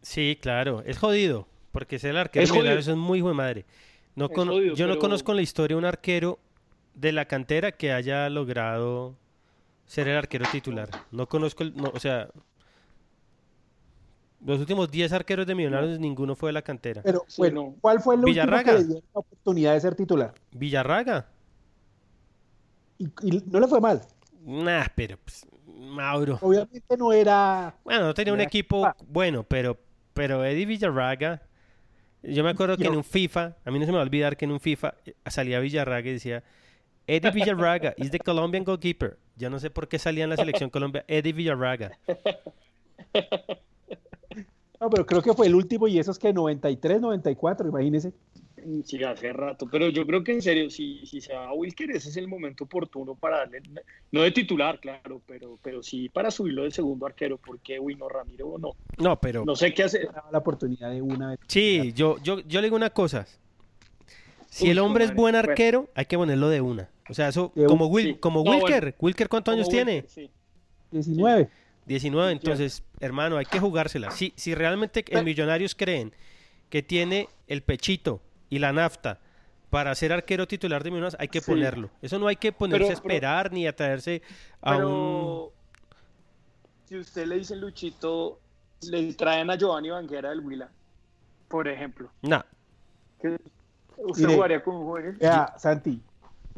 sí, 0.00 0.38
claro, 0.40 0.82
es 0.86 0.96
jodido, 0.98 1.46
porque 1.72 1.98
ser 1.98 2.12
el 2.12 2.18
arquero 2.18 2.44
Es 2.44 2.50
de 2.50 2.54
Millonarios 2.54 2.88
es 2.88 2.96
muy 2.96 3.18
hijo 3.18 3.28
de 3.28 3.34
madre. 3.34 3.64
No 4.14 4.28
jodido, 4.28 4.74
yo 4.74 4.86
no 4.86 4.98
conozco 4.98 5.32
en 5.32 5.36
la 5.36 5.42
historia 5.42 5.76
un 5.76 5.84
arquero 5.84 6.38
de 6.94 7.12
la 7.12 7.26
cantera 7.26 7.72
que 7.72 7.92
haya 7.92 8.28
logrado 8.30 9.16
ser 9.90 10.06
el 10.06 10.16
arquero 10.16 10.46
titular. 10.52 10.88
No 11.10 11.28
conozco, 11.28 11.64
el, 11.64 11.74
no, 11.76 11.90
o 11.92 11.98
sea, 11.98 12.28
los 14.46 14.60
últimos 14.60 14.88
10 14.88 15.12
arqueros 15.12 15.46
de 15.48 15.54
Millonarios 15.56 15.98
ninguno 15.98 16.36
fue 16.36 16.50
de 16.50 16.52
la 16.52 16.62
cantera. 16.62 17.02
Pero 17.02 17.24
Sí, 17.26 17.42
bueno, 17.42 17.62
no. 17.62 17.74
¿cuál 17.80 18.00
fue 18.00 18.14
el 18.14 18.24
último 18.24 18.46
que 18.64 18.72
le 18.72 18.84
dio 18.84 18.94
la 19.12 19.20
oportunidad 19.20 19.72
de 19.74 19.80
ser 19.80 19.96
titular? 19.96 20.32
Villarraga, 20.52 21.26
Y, 22.98 23.06
y 23.22 23.42
no 23.50 23.58
le 23.58 23.66
fue 23.66 23.80
mal. 23.80 24.00
nah, 24.44 24.84
pero 24.94 25.18
pues, 25.18 25.44
Mauro. 25.66 26.38
Obviamente 26.40 26.96
no 26.96 27.12
era. 27.12 27.74
Bueno, 27.82 28.04
no 28.06 28.14
tenía 28.14 28.32
un 28.32 28.40
equipo 28.40 28.88
bueno, 29.08 29.42
pero, 29.42 29.76
pero 30.14 30.44
Eddie 30.44 30.66
Villarraga, 30.66 31.42
yo 32.22 32.44
me 32.44 32.50
acuerdo 32.50 32.76
que 32.76 32.86
en 32.86 32.94
un 32.94 33.02
FIFA, 33.02 33.56
a 33.64 33.70
mí 33.72 33.78
no 33.80 33.86
se 33.86 33.90
me 33.90 33.96
va 33.96 34.02
a 34.02 34.06
olvidar 34.06 34.36
que 34.36 34.44
en 34.44 34.52
un 34.52 34.60
FIFA 34.60 34.94
salía 35.26 35.58
Villarraga 35.58 36.08
y 36.08 36.12
decía, 36.12 36.44
Eddie 37.06 37.30
Villarraga 37.30 37.94
is 37.96 38.10
the 38.10 38.18
Colombian 38.18 38.64
goalkeeper. 38.64 39.18
Yo 39.36 39.50
no 39.50 39.58
sé 39.58 39.70
por 39.70 39.88
qué 39.88 39.98
salía 39.98 40.24
en 40.24 40.30
la 40.30 40.36
selección 40.36 40.70
Colombia 40.70 41.04
Eddie 41.08 41.32
Villarraga. 41.32 41.98
No, 44.80 44.88
pero 44.88 45.04
creo 45.04 45.20
que 45.20 45.34
fue 45.34 45.46
el 45.46 45.54
último 45.54 45.88
y 45.88 45.98
esos 45.98 46.18
que 46.18 46.32
93, 46.32 47.00
94, 47.02 47.68
imagínese. 47.68 48.14
Sí, 48.84 49.02
hace 49.04 49.32
rato, 49.32 49.66
pero 49.70 49.88
yo 49.88 50.06
creo 50.06 50.22
que 50.22 50.32
en 50.32 50.42
serio, 50.42 50.68
si, 50.70 51.04
si 51.06 51.20
se 51.20 51.34
va 51.34 51.48
a 51.48 51.52
Wilker, 51.54 51.90
ese 51.90 52.10
es 52.10 52.16
el 52.16 52.28
momento 52.28 52.64
oportuno 52.64 53.14
para 53.14 53.38
darle, 53.38 53.62
no 54.12 54.22
de 54.22 54.30
titular, 54.32 54.78
claro, 54.80 55.22
pero, 55.26 55.58
pero 55.62 55.82
sí 55.82 56.08
para 56.10 56.30
subirlo 56.30 56.64
de 56.64 56.70
segundo 56.70 57.06
arquero, 57.06 57.38
porque 57.38 57.78
Wino 57.78 58.08
Ramiro 58.08 58.56
no, 58.58 58.72
No, 58.98 59.18
pero 59.18 59.44
no 59.44 59.56
sé 59.56 59.72
qué 59.72 59.84
hacer. 59.84 60.06
Daba 60.12 60.30
la 60.30 60.38
oportunidad 60.38 60.90
de 60.90 61.00
una 61.00 61.30
vez. 61.30 61.38
sí, 61.46 61.92
yo, 61.94 62.18
yo, 62.22 62.40
yo 62.40 62.60
le 62.60 62.66
digo 62.66 62.76
una 62.76 62.90
cosa. 62.90 63.26
Si 64.50 64.64
Uy, 64.66 64.70
el 64.72 64.78
hombre 64.80 65.04
es 65.04 65.14
buen 65.14 65.34
arquero, 65.36 65.88
hay 65.94 66.04
que 66.06 66.18
ponerlo 66.18 66.48
de 66.50 66.60
una. 66.60 66.90
O 67.08 67.14
sea, 67.14 67.28
eso 67.28 67.52
De 67.54 67.64
como, 67.66 67.86
un- 67.86 67.94
Wil, 67.94 68.06
sí. 68.06 68.14
como 68.20 68.44
No, 68.44 68.50
Wilker. 68.50 68.80
bueno. 68.82 68.96
Wilker, 69.00 69.28
¿cuántos 69.28 69.54
años 69.54 69.68
tiene? 69.68 70.04
Sí. 70.08 70.30
19. 70.90 71.48
19, 71.86 72.32
entonces, 72.32 72.82
hermano, 73.00 73.36
hay 73.36 73.46
que 73.46 73.58
jugársela. 73.58 74.10
Si, 74.10 74.32
si 74.36 74.54
realmente 74.54 75.04
en 75.08 75.24
Millonarios 75.24 75.74
creen 75.74 76.12
que 76.68 76.82
tiene 76.82 77.28
el 77.48 77.62
pechito 77.62 78.20
y 78.48 78.58
la 78.58 78.72
nafta 78.72 79.18
para 79.70 79.94
ser 79.94 80.12
arquero 80.12 80.46
titular 80.46 80.82
de 80.84 80.90
Millonarios, 80.90 81.16
hay 81.20 81.28
que 81.28 81.40
Sí. 81.40 81.50
ponerlo. 81.50 81.90
Eso 82.02 82.18
no 82.18 82.26
hay 82.28 82.36
que 82.36 82.52
ponerse 82.52 82.84
Pero- 82.86 82.90
a 82.90 82.94
esperar 82.94 83.52
ni 83.52 83.66
a 83.66 83.74
traerse 83.74 84.20
a 84.60 84.76
un... 84.76 84.82
Pero 84.82 85.52
si 86.86 86.98
usted 86.98 87.26
le 87.26 87.36
dice 87.38 87.54
Luchito, 87.56 88.40
le 88.82 89.14
traen 89.14 89.48
a 89.50 89.56
Giovanni 89.56 89.90
Banguera 89.90 90.30
del 90.30 90.40
Huila, 90.40 90.68
por 91.48 91.68
ejemplo, 91.68 92.10
No, 92.22 92.44
¿qué- 93.20 93.36
¿usted 94.04 94.22
Mire, 94.24 94.34
jugaría 94.36 94.62
con 94.62 94.76
un 94.76 94.84
juvenil? 94.84 95.12
Vea, 95.12 95.54
Santi. 95.58 96.00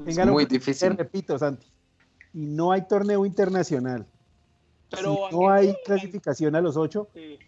téngalo 0.05 0.33
muy 0.33 0.45
difícil. 0.47 0.97
repito, 0.97 1.39
Santi. 1.39 1.67
Y 2.35 2.47
no 2.47 2.73
hay 2.73 2.83
torneo 2.87 3.25
internacional. 3.27 4.07
Pero 4.91 5.17
si 5.31 5.37
no 5.37 5.51
hay 5.51 5.75
clasificación 5.85 6.55
a 6.57 6.61
los 6.61 6.77
ocho, 6.77 7.09
Sí. 7.15 7.39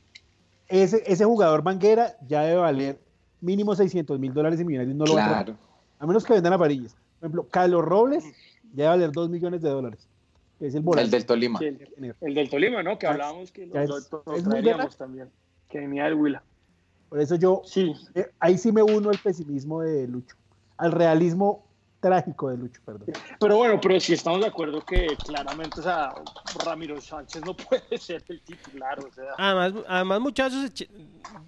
ese, 0.68 1.02
ese 1.06 1.24
jugador 1.24 1.62
Banguera 1.62 2.16
ya 2.26 2.42
debe 2.42 2.60
valer 2.60 2.98
mínimo 3.40 3.74
600 3.74 4.18
mil 4.18 4.32
dólares 4.32 4.60
y 4.60 4.64
millonarios 4.64 4.96
no 4.96 5.04
lo 5.04 5.14
van 5.14 5.24
a 5.24 5.28
Claro. 5.44 5.58
A 5.98 6.06
menos 6.06 6.24
que 6.24 6.32
vendan 6.34 6.52
a 6.54 6.58
Parillas. 6.58 6.94
Por 7.20 7.26
ejemplo, 7.26 7.46
Carlos 7.50 7.84
Robles 7.84 8.24
ya 8.24 8.84
debe 8.84 8.88
valer 8.88 9.12
2 9.12 9.28
millones 9.30 9.62
de 9.62 9.68
dólares. 9.70 10.08
Que 10.58 10.66
es 10.68 10.74
el. 10.74 10.84
El 10.98 11.10
del 11.10 11.26
Tolima. 11.26 11.58
Sí, 11.58 11.66
el, 11.66 12.14
el 12.20 12.34
del 12.34 12.48
Tolima, 12.50 12.82
¿no? 12.82 12.98
Que 12.98 13.06
Ya 13.06 13.12
hablábamos 13.12 13.50
que 13.52 13.66
lo, 13.66 13.78
es- 13.80 13.88
lo- 13.90 14.22
lo 14.26 14.34
es 14.36 14.44
traeríamos 14.44 14.96
también, 14.96 15.28
que 15.68 15.78
venía 15.80 16.04
del 16.04 16.14
Huila. 16.14 16.42
Por 17.14 17.22
eso 17.22 17.36
yo, 17.36 17.62
Sí, 17.64 17.92
eh, 18.16 18.26
ahí 18.40 18.58
sí 18.58 18.72
me 18.72 18.82
uno 18.82 19.08
al 19.10 19.18
pesimismo 19.18 19.82
de 19.82 20.08
Lucho. 20.08 20.34
Al 20.78 20.90
realismo 20.90 21.64
trágico 22.00 22.50
de 22.50 22.56
Lucho, 22.56 22.80
perdón. 22.84 23.06
pero 23.38 23.56
bueno, 23.56 23.80
pero 23.80 24.00
sí 24.00 24.14
estamos 24.14 24.40
de 24.40 24.48
acuerdo 24.48 24.80
que 24.84 25.06
claramente, 25.24 25.78
o 25.78 25.82
sea, 25.84 26.12
Ramiro 26.64 27.00
Sánchez 27.00 27.40
no 27.44 27.54
puede 27.56 27.96
ser 27.98 28.24
el 28.28 28.40
titular, 28.40 28.98
o 28.98 29.12
sea. 29.12 29.26
además, 29.38 29.84
además 29.86 30.20
muchachos, 30.22 30.72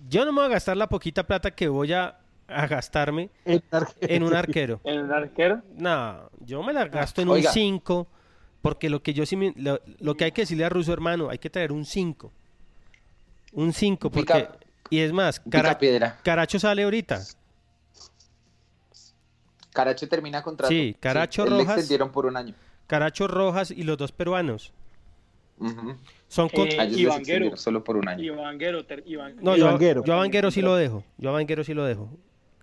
yo 0.08 0.24
no 0.24 0.32
me 0.32 0.42
voy 0.42 0.46
a 0.46 0.52
gastar 0.52 0.76
la 0.76 0.88
poquita 0.88 1.24
plata 1.26 1.50
que 1.50 1.66
voy 1.66 1.92
a, 1.94 2.16
a 2.46 2.66
gastarme 2.68 3.28
En, 3.44 4.22
un 4.22 4.34
arquero. 4.36 4.80
En 4.84 5.00
el 5.00 5.12
arquero, 5.12 5.62
No, 5.76 6.30
yo 6.38 6.62
me 6.62 6.72
la 6.72 6.86
gasto 6.86 7.22
en 7.22 7.28
un 7.28 7.34
Oiga. 7.34 7.50
5, 7.50 8.06
porque 8.62 8.88
lo 8.88 9.02
que 9.02 9.14
yo 9.14 9.26
sí 9.26 9.34
me- 9.34 9.52
lo, 9.56 9.80
lo 9.98 10.14
que 10.14 10.26
hay 10.26 10.30
que 10.30 10.42
decirle 10.42 10.64
a 10.64 10.68
Russo, 10.68 10.92
hermano, 10.92 11.28
hay 11.28 11.38
que 11.38 11.50
traer 11.50 11.72
un 11.72 11.84
5. 11.84 12.30
Un 13.54 13.72
5, 13.72 14.10
porque... 14.10 14.32
Pica- 14.32 14.58
y 14.90 15.00
es 15.00 15.12
más, 15.12 15.40
Cara- 15.40 15.78
piedra. 15.78 16.18
Caracho 16.22 16.58
sale 16.58 16.82
ahorita. 16.84 17.22
Caracho 19.72 20.08
termina 20.08 20.42
contrato. 20.42 20.70
Sí, 20.72 20.96
Caracho 20.98 21.44
le 21.44 21.50
Rojas. 21.50 21.68
extendieron 21.78 22.10
por 22.10 22.26
un 22.26 22.36
año. 22.36 22.54
Caracho 22.86 23.26
Rojas 23.28 23.70
y 23.70 23.82
los 23.82 23.98
dos 23.98 24.12
peruanos. 24.12 24.72
Ujú. 25.58 25.96
Son 26.28 26.48
con- 26.48 26.68
Eh, 26.68 27.52
solo 27.56 27.82
por 27.84 27.96
un 27.96 28.08
año. 28.08 28.34
ter- 28.86 29.04
No, 29.42 29.56
y 29.56 29.58
yo, 29.60 29.66
Vanguero. 29.66 30.04
yo 30.04 30.12
a 30.14 30.16
Vanguero 30.16 30.50
sí 30.50 30.62
lo 30.62 30.76
dejo. 30.76 31.04
Yo 31.18 31.30
a 31.30 31.32
Vanguero 31.32 31.64
sí 31.64 31.74
lo 31.74 31.84
dejo. 31.84 32.10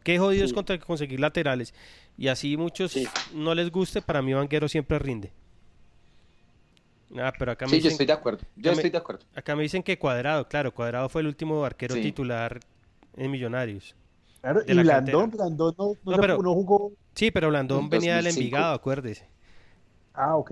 Qué 0.03 0.17
jodido 0.19 0.43
es 0.43 0.49
Sí. 0.51 0.55
contra 0.55 0.77
conseguir 0.79 1.19
laterales. 1.19 1.73
Y 2.17 2.27
así 2.27 2.57
muchos 2.57 2.91
Sí. 2.91 3.07
no 3.33 3.55
les 3.55 3.71
guste, 3.71 4.01
para 4.01 4.21
mí 4.21 4.33
Vanguero 4.33 4.67
siempre 4.67 4.99
rinde. 4.99 5.31
Ah, 7.19 7.33
pero 7.37 7.51
acá 7.51 7.65
me, 7.65 7.71
Sí, 7.71 7.81
yo 7.81 7.89
estoy 7.89 8.05
de 8.05 8.13
acuerdo. 8.13 8.39
Yo 8.55 8.71
me- 8.71 8.75
estoy 8.77 8.89
de 8.89 8.97
acuerdo. 8.97 9.25
acá 9.35 9.55
me 9.55 9.63
dicen 9.63 9.83
que 9.83 9.97
Cuadrado, 9.99 10.47
claro, 10.47 10.73
Cuadrado 10.73 11.09
fue 11.09 11.21
el 11.21 11.27
último 11.27 11.63
arquero 11.63 11.95
Sí. 11.95 12.01
titular 12.01 12.59
en 13.15 13.31
Millonarios. 13.31 13.95
Claro, 14.41 14.61
y 14.67 14.73
la 14.73 14.83
Blandón. 14.83 15.31
Blandón 15.31 15.75
no, 15.77 15.85
no 15.85 15.95
No, 16.03 16.15
se- 16.15 16.21
pero- 16.21 16.37
no 16.41 16.53
jugó. 16.53 16.91
Sí, 17.15 17.31
pero 17.31 17.49
Blandón 17.49 17.85
En 17.85 17.89
venía 17.89 18.15
del 18.15 18.25
2005. 18.25 18.55
Envigado, 18.57 18.73
acuérdese. 18.75 19.25
Ah, 20.13 20.35
ok. 20.35 20.51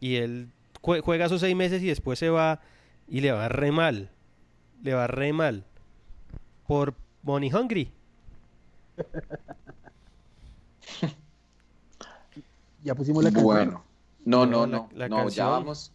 Y 0.00 0.16
él 0.16 0.48
jue- 0.82 1.00
juega 1.00 1.28
sus 1.28 1.40
seis 1.40 1.56
meses 1.56 1.82
y 1.82 1.86
después 1.86 2.18
se 2.18 2.28
va 2.28 2.60
y 3.08 3.20
le 3.20 3.32
va 3.32 3.48
re 3.48 3.70
mal. 3.72 4.10
Le 4.82 4.92
va 4.94 5.06
re 5.06 5.32
mal. 5.32 5.64
Por 6.66 6.94
Money 7.22 7.52
Hungry. 7.52 7.90
Ya 12.82 12.94
pusimos 12.94 13.24
la 13.24 13.30
canción. 13.30 13.44
Bueno, 13.46 13.84
no, 14.24 14.46
No, 14.46 14.66
no, 14.66 14.88
la- 14.94 15.08
no, 15.08 15.16
la 15.16 15.24
no, 15.24 15.28
ya 15.28 15.46
vamos. 15.46 15.92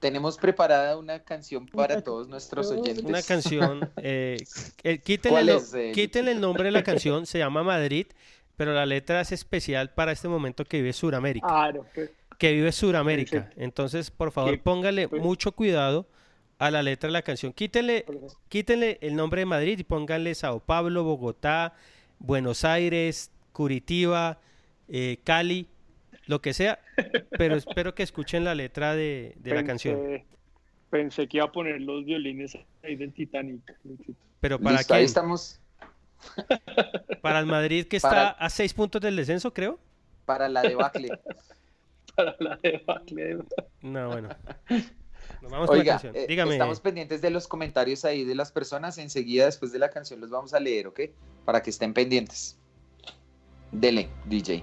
Tenemos 0.00 0.38
preparada 0.38 0.96
una 0.96 1.18
canción 1.22 1.66
para 1.66 2.00
todos 2.02 2.26
nuestros 2.28 2.70
oyentes. 2.70 3.04
Una 3.04 3.22
canción. 3.22 3.90
eh, 3.98 4.38
eh, 4.82 4.98
quítenle, 4.98 5.30
¿Cuál 5.34 5.48
el 5.50 5.54
no- 5.56 5.60
es, 5.60 5.74
eh, 5.74 5.92
quítenle 5.94 6.32
el 6.32 6.40
nombre 6.40 6.64
de 6.64 6.70
la 6.70 6.82
canción. 6.82 7.26
Se 7.26 7.38
llama 7.38 7.62
Madrid. 7.62 8.06
Pero 8.56 8.74
la 8.74 8.84
letra 8.84 9.22
es 9.22 9.32
especial 9.32 9.90
para 9.94 10.12
este 10.12 10.28
momento 10.28 10.64
que 10.66 10.78
vive 10.78 10.92
Suramérica. 10.92 11.72
No, 11.72 11.82
pues, 11.94 12.10
que 12.38 12.52
vive 12.52 12.72
Suramérica. 12.72 13.50
Entonces, 13.56 14.10
por 14.10 14.32
favor, 14.32 14.58
póngale 14.60 15.08
pues- 15.08 15.22
mucho 15.22 15.52
cuidado 15.52 16.06
a 16.58 16.70
la 16.70 16.82
letra 16.82 17.08
de 17.08 17.12
la 17.12 17.22
canción. 17.22 17.54
Quítenle, 17.54 18.04
quítenle 18.50 18.98
el 19.00 19.16
nombre 19.16 19.40
de 19.40 19.46
Madrid 19.46 19.78
y 19.78 19.84
pónganle 19.84 20.34
Sao 20.34 20.60
Paulo, 20.60 21.04
Bogotá, 21.04 21.74
Buenos 22.18 22.64
Aires, 22.66 23.30
Curitiba, 23.52 24.38
eh, 24.88 25.18
Cali, 25.24 25.66
lo 26.30 26.40
que 26.40 26.54
sea. 26.54 26.78
Pero 27.36 27.56
espero 27.56 27.94
que 27.94 28.02
escuchen 28.02 28.44
la 28.44 28.54
letra 28.54 28.94
de, 28.94 29.34
de 29.36 29.54
la 29.54 29.64
canción. 29.64 30.22
Pensé 30.88 31.28
que 31.28 31.36
iba 31.38 31.46
a 31.46 31.52
poner 31.52 31.80
los 31.80 32.04
violines 32.04 32.56
ahí 32.82 32.96
del 32.96 33.12
Titanic. 33.12 33.60
Pero 34.40 34.58
para 34.58 34.78
Listo, 34.78 34.94
ahí 34.94 35.00
quién? 35.00 35.06
estamos 35.06 35.60
Para 37.22 37.38
el 37.40 37.46
Madrid 37.46 37.86
que 37.86 37.96
está 37.96 38.08
Para- 38.10 38.28
a 38.30 38.50
seis 38.50 38.72
puntos 38.74 39.00
del 39.00 39.16
descenso, 39.16 39.52
creo. 39.52 39.78
para 40.24 40.48
la 40.48 40.62
debacle. 40.62 41.08
Para 42.16 42.34
la 42.40 42.56
debacle. 42.56 43.38
No, 43.82 44.08
bueno. 44.08 44.28
Nos 45.40 45.50
vamos 45.50 45.68
con 45.68 45.76
la 45.78 45.82
Oiga, 45.82 45.92
canción. 45.94 46.16
eh, 46.16 46.26
Dígame. 46.28 46.52
estamos 46.52 46.80
pendientes 46.80 47.22
de 47.22 47.30
los 47.30 47.46
comentarios 47.48 48.04
ahí 48.04 48.24
de 48.24 48.34
las 48.34 48.50
personas. 48.52 48.98
Enseguida, 48.98 49.46
después 49.46 49.70
de 49.72 49.78
la 49.78 49.90
canción, 49.90 50.20
los 50.20 50.28
vamos 50.28 50.52
a 50.52 50.60
leer, 50.60 50.88
¿ok? 50.88 51.00
Para 51.44 51.62
que 51.62 51.70
estén 51.70 51.94
pendientes. 51.94 52.58
Dele, 53.72 54.08
DJ. 54.26 54.62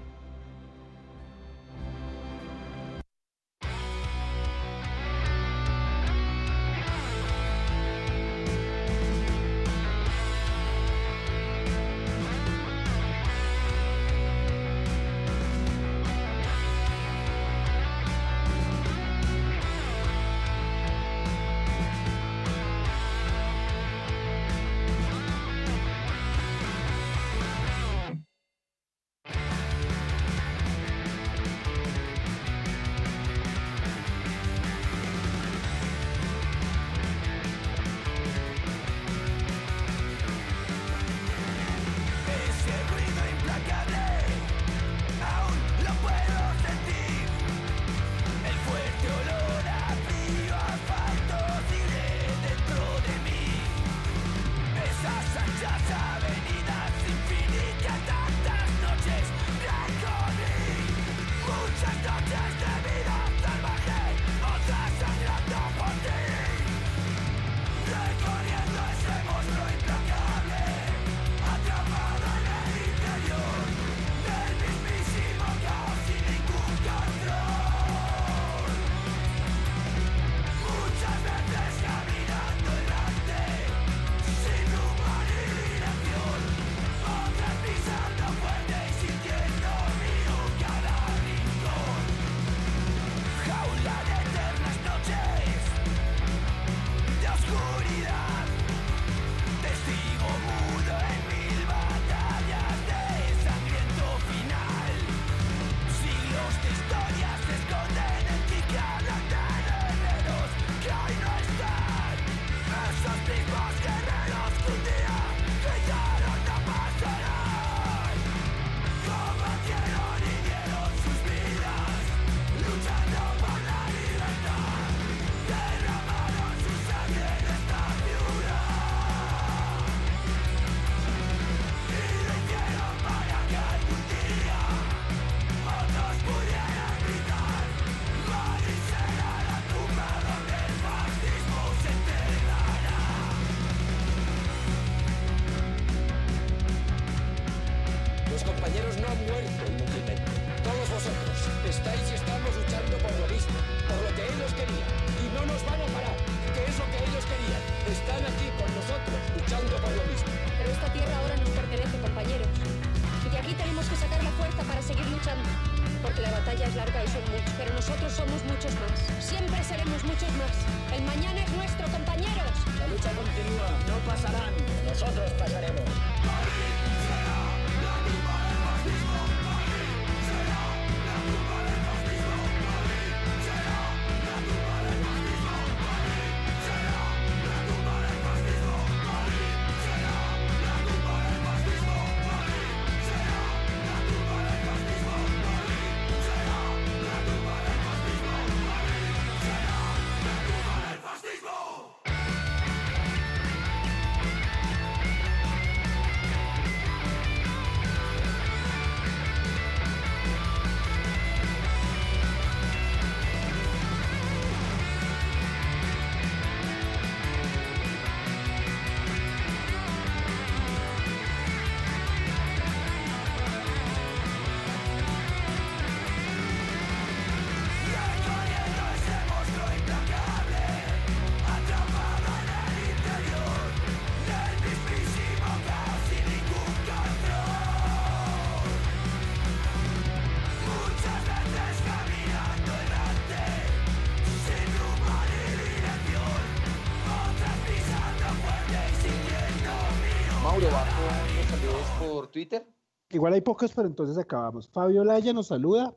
Igual 253.18 253.34
hay 253.34 253.42
pocos, 253.42 253.72
pero 253.74 253.88
entonces 253.88 254.16
acabamos. 254.16 254.70
Fabio 254.70 255.04
Laya 255.04 255.34
nos 255.34 255.48
saluda. 255.48 255.92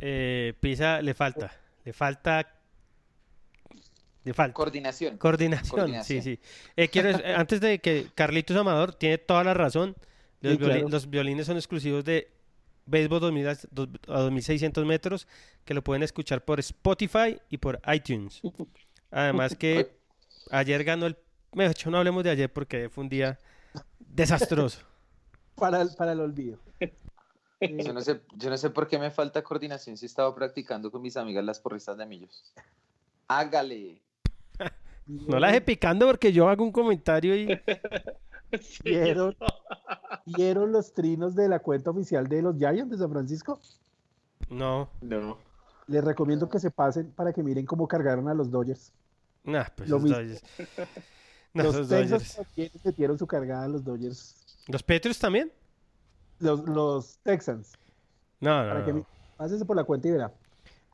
Eh, 0.00 0.54
Pisa 0.58 1.00
le 1.00 1.14
falta. 1.14 1.52
Le 1.84 1.92
falta. 1.92 2.48
Le 4.24 4.34
falta. 4.34 4.52
Coordinación. 4.52 5.18
Coordinación, 5.18 5.70
Coordinación. 5.70 6.20
sí, 6.22 6.36
sí. 6.36 6.42
Eh, 6.74 6.88
quiero, 6.88 7.10
eh, 7.10 7.34
antes 7.36 7.60
de 7.60 7.78
que 7.78 8.08
Carlitos 8.16 8.56
Amador 8.56 8.92
tiene 8.96 9.18
toda 9.18 9.44
la 9.44 9.54
razón, 9.54 9.94
los, 10.40 10.54
Sí, 10.54 10.58
claro. 10.58 10.74
violi- 10.80 10.90
los 10.90 11.08
violines 11.08 11.46
son 11.46 11.56
exclusivos 11.58 12.04
de 12.04 12.28
Béisbol 12.86 13.20
2000 13.20 13.48
a 13.48 13.56
dos- 13.70 13.88
a 14.08 14.18
2600 14.22 14.84
metros, 14.84 15.28
que 15.64 15.74
lo 15.74 15.84
pueden 15.84 16.02
escuchar 16.02 16.44
por 16.44 16.58
Spotify 16.58 17.38
y 17.50 17.58
por 17.58 17.80
iTunes. 17.86 18.40
Además 19.12 19.54
que 19.54 19.96
ayer 20.50 20.82
ganó 20.82 21.06
el... 21.06 21.16
Mejor 21.52 21.74
no 21.92 21.98
hablemos 21.98 22.24
de 22.24 22.30
ayer 22.30 22.52
porque 22.52 22.88
fue 22.88 23.04
un 23.04 23.10
día 23.10 23.38
desastroso. 24.00 24.80
Para 25.54 25.80
el, 25.82 25.90
para 25.96 26.12
el 26.12 26.20
olvido. 26.20 26.58
Yo 27.60 27.92
no, 27.92 28.00
sé, 28.00 28.20
yo 28.36 28.50
no 28.50 28.56
sé 28.56 28.70
por 28.70 28.88
qué 28.88 28.98
me 28.98 29.10
falta 29.10 29.42
coordinación 29.42 29.96
si 29.96 30.06
estaba 30.06 30.34
practicando 30.34 30.90
con 30.90 31.00
mis 31.00 31.16
amigas 31.16 31.44
las 31.44 31.60
porristas 31.60 31.96
de 31.96 32.06
millos. 32.06 32.52
Hágale. 33.28 34.00
No 35.04 35.40
la 35.40 35.48
deje 35.48 35.60
picando 35.62 36.06
porque 36.06 36.32
yo 36.32 36.48
hago 36.48 36.62
un 36.62 36.70
comentario 36.70 37.36
y... 37.36 37.48
¿Vieron, 38.84 39.36
¿Vieron 40.26 40.70
los 40.70 40.92
trinos 40.92 41.34
de 41.34 41.48
la 41.48 41.58
cuenta 41.58 41.90
oficial 41.90 42.28
de 42.28 42.40
los 42.40 42.56
Giants 42.56 42.88
de 42.88 42.98
San 42.98 43.10
Francisco? 43.10 43.58
No. 44.48 44.88
No. 45.00 45.38
Les 45.88 46.04
recomiendo 46.04 46.48
que 46.48 46.60
se 46.60 46.70
pasen 46.70 47.10
para 47.10 47.32
que 47.32 47.42
miren 47.42 47.66
cómo 47.66 47.88
cargaron 47.88 48.28
a 48.28 48.34
los 48.34 48.50
Dodgers. 48.50 48.92
Nah, 49.44 49.64
pues 49.76 49.88
Lo 49.88 49.96
esos 49.96 50.02
mismo. 50.04 50.18
Dodgers. 50.18 50.42
No, 51.54 51.64
los 51.64 51.88
Dodgers. 51.88 52.36
también 52.36 52.70
metieron 52.82 53.18
su 53.18 53.26
cargada 53.26 53.64
a 53.64 53.68
los 53.68 53.84
Dodgers. 53.84 54.41
¿Los 54.68 54.82
Patriots 54.82 55.18
también? 55.18 55.52
Los, 56.38 56.66
los 56.68 57.18
Texans. 57.22 57.72
No, 58.40 58.64
no, 58.64 58.70
Para 58.70 58.84
que 58.84 58.92
no. 58.92 59.06
Pásese 59.36 59.64
por 59.64 59.76
la 59.76 59.84
cuenta 59.84 60.08
y 60.08 60.12
verá. 60.12 60.32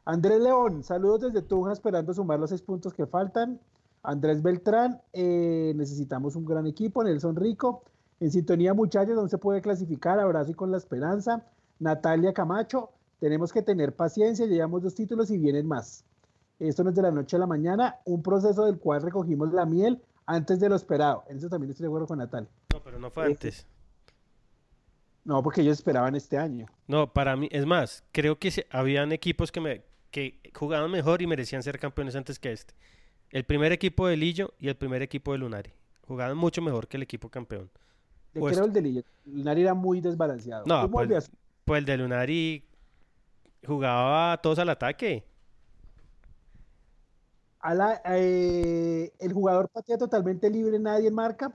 Andrés 0.04 0.40
León, 0.40 0.82
saludos 0.84 1.20
desde 1.20 1.42
Tunja, 1.42 1.72
esperando 1.72 2.14
sumar 2.14 2.38
los 2.38 2.50
seis 2.50 2.62
puntos 2.62 2.94
que 2.94 3.06
faltan. 3.06 3.60
Andrés 4.02 4.42
Beltrán, 4.42 5.02
eh, 5.12 5.72
necesitamos 5.76 6.34
un 6.34 6.46
gran 6.46 6.66
equipo. 6.66 7.04
Nelson 7.04 7.36
Rico, 7.36 7.82
en 8.20 8.30
sintonía, 8.30 8.72
muchachos, 8.72 9.14
no 9.14 9.28
se 9.28 9.36
puede 9.36 9.60
clasificar. 9.60 10.18
Abrazo 10.18 10.52
y 10.52 10.54
con 10.54 10.70
la 10.70 10.78
esperanza. 10.78 11.44
Natalia 11.78 12.32
Camacho, 12.32 12.90
tenemos 13.20 13.52
que 13.52 13.60
tener 13.60 13.94
paciencia. 13.94 14.46
Llevamos 14.46 14.82
dos 14.82 14.94
títulos 14.94 15.30
y 15.30 15.36
vienen 15.36 15.66
más. 15.66 16.04
Esto 16.58 16.82
no 16.84 16.90
es 16.90 16.96
de 16.96 17.02
la 17.02 17.10
noche 17.10 17.36
a 17.36 17.40
la 17.40 17.46
mañana, 17.46 17.96
un 18.04 18.22
proceso 18.22 18.64
del 18.64 18.78
cual 18.78 19.02
recogimos 19.02 19.52
la 19.52 19.64
miel 19.64 20.02
antes 20.26 20.58
de 20.58 20.68
lo 20.68 20.76
esperado. 20.76 21.24
En 21.28 21.36
eso 21.36 21.48
también 21.48 21.70
estoy 21.70 21.84
de 21.84 21.88
acuerdo 21.88 22.06
con 22.06 22.18
Natalia. 22.18 22.48
No, 22.98 23.08
pero 23.08 23.08
no 23.08 23.10
fue 23.10 23.24
antes. 23.26 23.66
No, 25.24 25.42
porque 25.42 25.60
ellos 25.60 25.78
esperaban 25.78 26.14
este 26.14 26.38
año. 26.38 26.66
No, 26.86 27.12
para 27.12 27.36
mí, 27.36 27.48
es 27.52 27.66
más, 27.66 28.02
creo 28.12 28.38
que 28.38 28.50
se- 28.50 28.66
habían 28.70 29.12
equipos 29.12 29.52
que, 29.52 29.60
me, 29.60 29.82
que 30.10 30.40
jugaban 30.54 30.90
mejor 30.90 31.20
y 31.22 31.26
merecían 31.26 31.62
ser 31.62 31.78
campeones 31.78 32.16
antes 32.16 32.38
que 32.38 32.52
este. 32.52 32.74
El 33.30 33.44
primer 33.44 33.72
equipo 33.72 34.06
de 34.06 34.16
Lillo 34.16 34.54
y 34.58 34.68
el 34.68 34.76
primer 34.76 35.02
equipo 35.02 35.32
de 35.32 35.38
Lunari. 35.38 35.72
Jugaban 36.06 36.36
mucho 36.36 36.62
mejor 36.62 36.88
que 36.88 36.96
el 36.96 37.02
equipo 37.02 37.28
campeón. 37.28 37.70
De 38.32 38.40
O 38.40 38.44
que 38.44 38.50
est- 38.52 38.56
era 38.58 38.66
el 38.66 38.72
de 38.72 38.80
Lilla. 38.80 39.02
Lunari 39.26 39.62
era 39.62 39.74
muy 39.74 40.00
desbalanceado. 40.00 40.64
No, 40.66 40.80
¿Cómo 40.82 41.04
pues, 41.06 41.30
pues 41.66 41.78
el 41.80 41.84
de 41.84 41.96
Lunari 41.98 42.64
jugaba 43.66 44.38
todos 44.40 44.58
al 44.58 44.70
ataque. 44.70 45.24
A 47.60 47.74
la- 47.74 48.00
eh, 48.06 49.12
el 49.18 49.32
jugador 49.34 49.68
patea 49.68 49.98
totalmente 49.98 50.48
libre, 50.48 50.78
nadie 50.78 51.10
marca. 51.10 51.52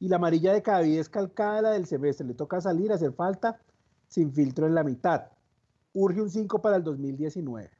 Y 0.00 0.08
la 0.08 0.16
amarilla 0.16 0.52
de 0.52 0.62
Cadavid 0.62 0.98
es 0.98 1.08
calcada 1.08 1.62
la 1.62 1.70
del 1.70 1.86
semestre. 1.86 2.26
Le 2.26 2.34
toca 2.34 2.60
salir, 2.60 2.92
hacer 2.92 3.12
falta, 3.12 3.60
sin 4.06 4.32
filtro 4.32 4.66
en 4.66 4.74
la 4.74 4.84
mitad. 4.84 5.26
Urge 5.92 6.22
un 6.22 6.30
5 6.30 6.60
para 6.60 6.76
el 6.76 6.84
2019. 6.84 7.70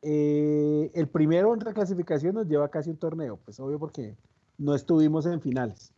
Eh, 0.00 0.90
el 0.94 1.08
primero 1.08 1.52
en 1.52 1.60
reclasificación 1.60 2.34
nos 2.34 2.46
lleva 2.46 2.68
casi 2.68 2.90
un 2.90 2.96
torneo, 2.96 3.38
pues 3.44 3.58
obvio 3.58 3.78
porque 3.78 4.16
no 4.56 4.74
estuvimos 4.74 5.26
en 5.26 5.40
finales. 5.40 5.92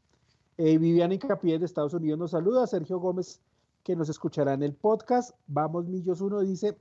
Eh, 0.57 0.79
Viviana 0.79 1.15
Incapié 1.15 1.59
de 1.59 1.65
Estados 1.65 1.95
Unidos 1.95 2.19
nos 2.19 2.31
saluda. 2.33 2.67
Sergio 2.67 2.99
Gómez, 2.99 3.41
que 3.83 3.97
nos 3.97 4.09
escuchará 4.09 4.55
en 4.55 4.63
el 4.63 4.75
podcast. 4.75 5.35
Vamos 5.47 5.87
Millos 5.87 6.21
1 6.21 6.41
dice, 6.41 6.77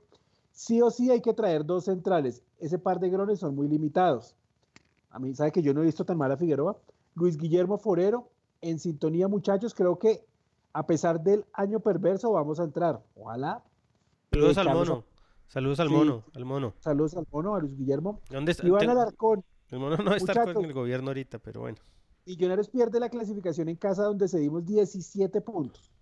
sí 0.52 0.82
o 0.82 0.90
sí 0.90 1.10
hay 1.10 1.20
que 1.20 1.32
traer 1.32 1.64
dos 1.64 1.84
centrales. 1.84 2.42
Ese 2.58 2.78
par 2.78 3.00
de 3.00 3.08
grones 3.08 3.38
son 3.38 3.54
muy 3.54 3.68
limitados. 3.68 4.34
A 5.10 5.18
mí, 5.18 5.34
¿sabe 5.34 5.52
que 5.52 5.62
yo 5.62 5.72
no 5.72 5.82
he 5.82 5.86
visto 5.86 6.04
tan 6.04 6.18
mal 6.18 6.30
a 6.30 6.36
Figueroa? 6.36 6.76
Luis 7.20 7.36
Guillermo 7.36 7.76
Forero, 7.76 8.30
en 8.62 8.78
sintonía 8.78 9.28
muchachos, 9.28 9.74
creo 9.74 9.98
que 9.98 10.24
a 10.72 10.86
pesar 10.86 11.20
del 11.22 11.44
año 11.52 11.80
perverso 11.80 12.32
vamos 12.32 12.58
a 12.60 12.64
entrar. 12.64 13.02
Ojalá. 13.14 13.62
Saludos 14.32 14.56
Eh, 14.56 14.60
al 14.60 14.72
mono. 14.72 15.04
Saludos 15.48 15.80
al 15.80 15.88
Sí. 15.88 15.94
mono. 15.94 16.24
Al 16.34 16.44
mono. 16.46 16.74
Saludos 16.80 17.16
al 17.16 17.26
mono, 17.30 17.54
a 17.56 17.60
Luis 17.60 17.76
Guillermo. 17.76 18.20
¿Dónde 18.30 18.52
está? 18.52 18.66
Iván 18.66 18.80
Ten- 18.80 18.90
Alarcón, 18.90 19.44
El 19.68 19.78
mono 19.80 19.96
no 19.98 20.14
está 20.14 20.52
con 20.52 20.64
el 20.64 20.72
gobierno 20.72 21.08
ahorita, 21.10 21.38
pero 21.38 21.60
bueno. 21.60 21.76
Millonarios 22.26 22.68
pierde 22.68 22.98
la 23.00 23.08
clasificación 23.08 23.68
en 23.68 23.76
casa 23.76 24.04
donde 24.04 24.26
cedimos 24.28 24.64
17 24.64 25.40
puntos. 25.42 25.92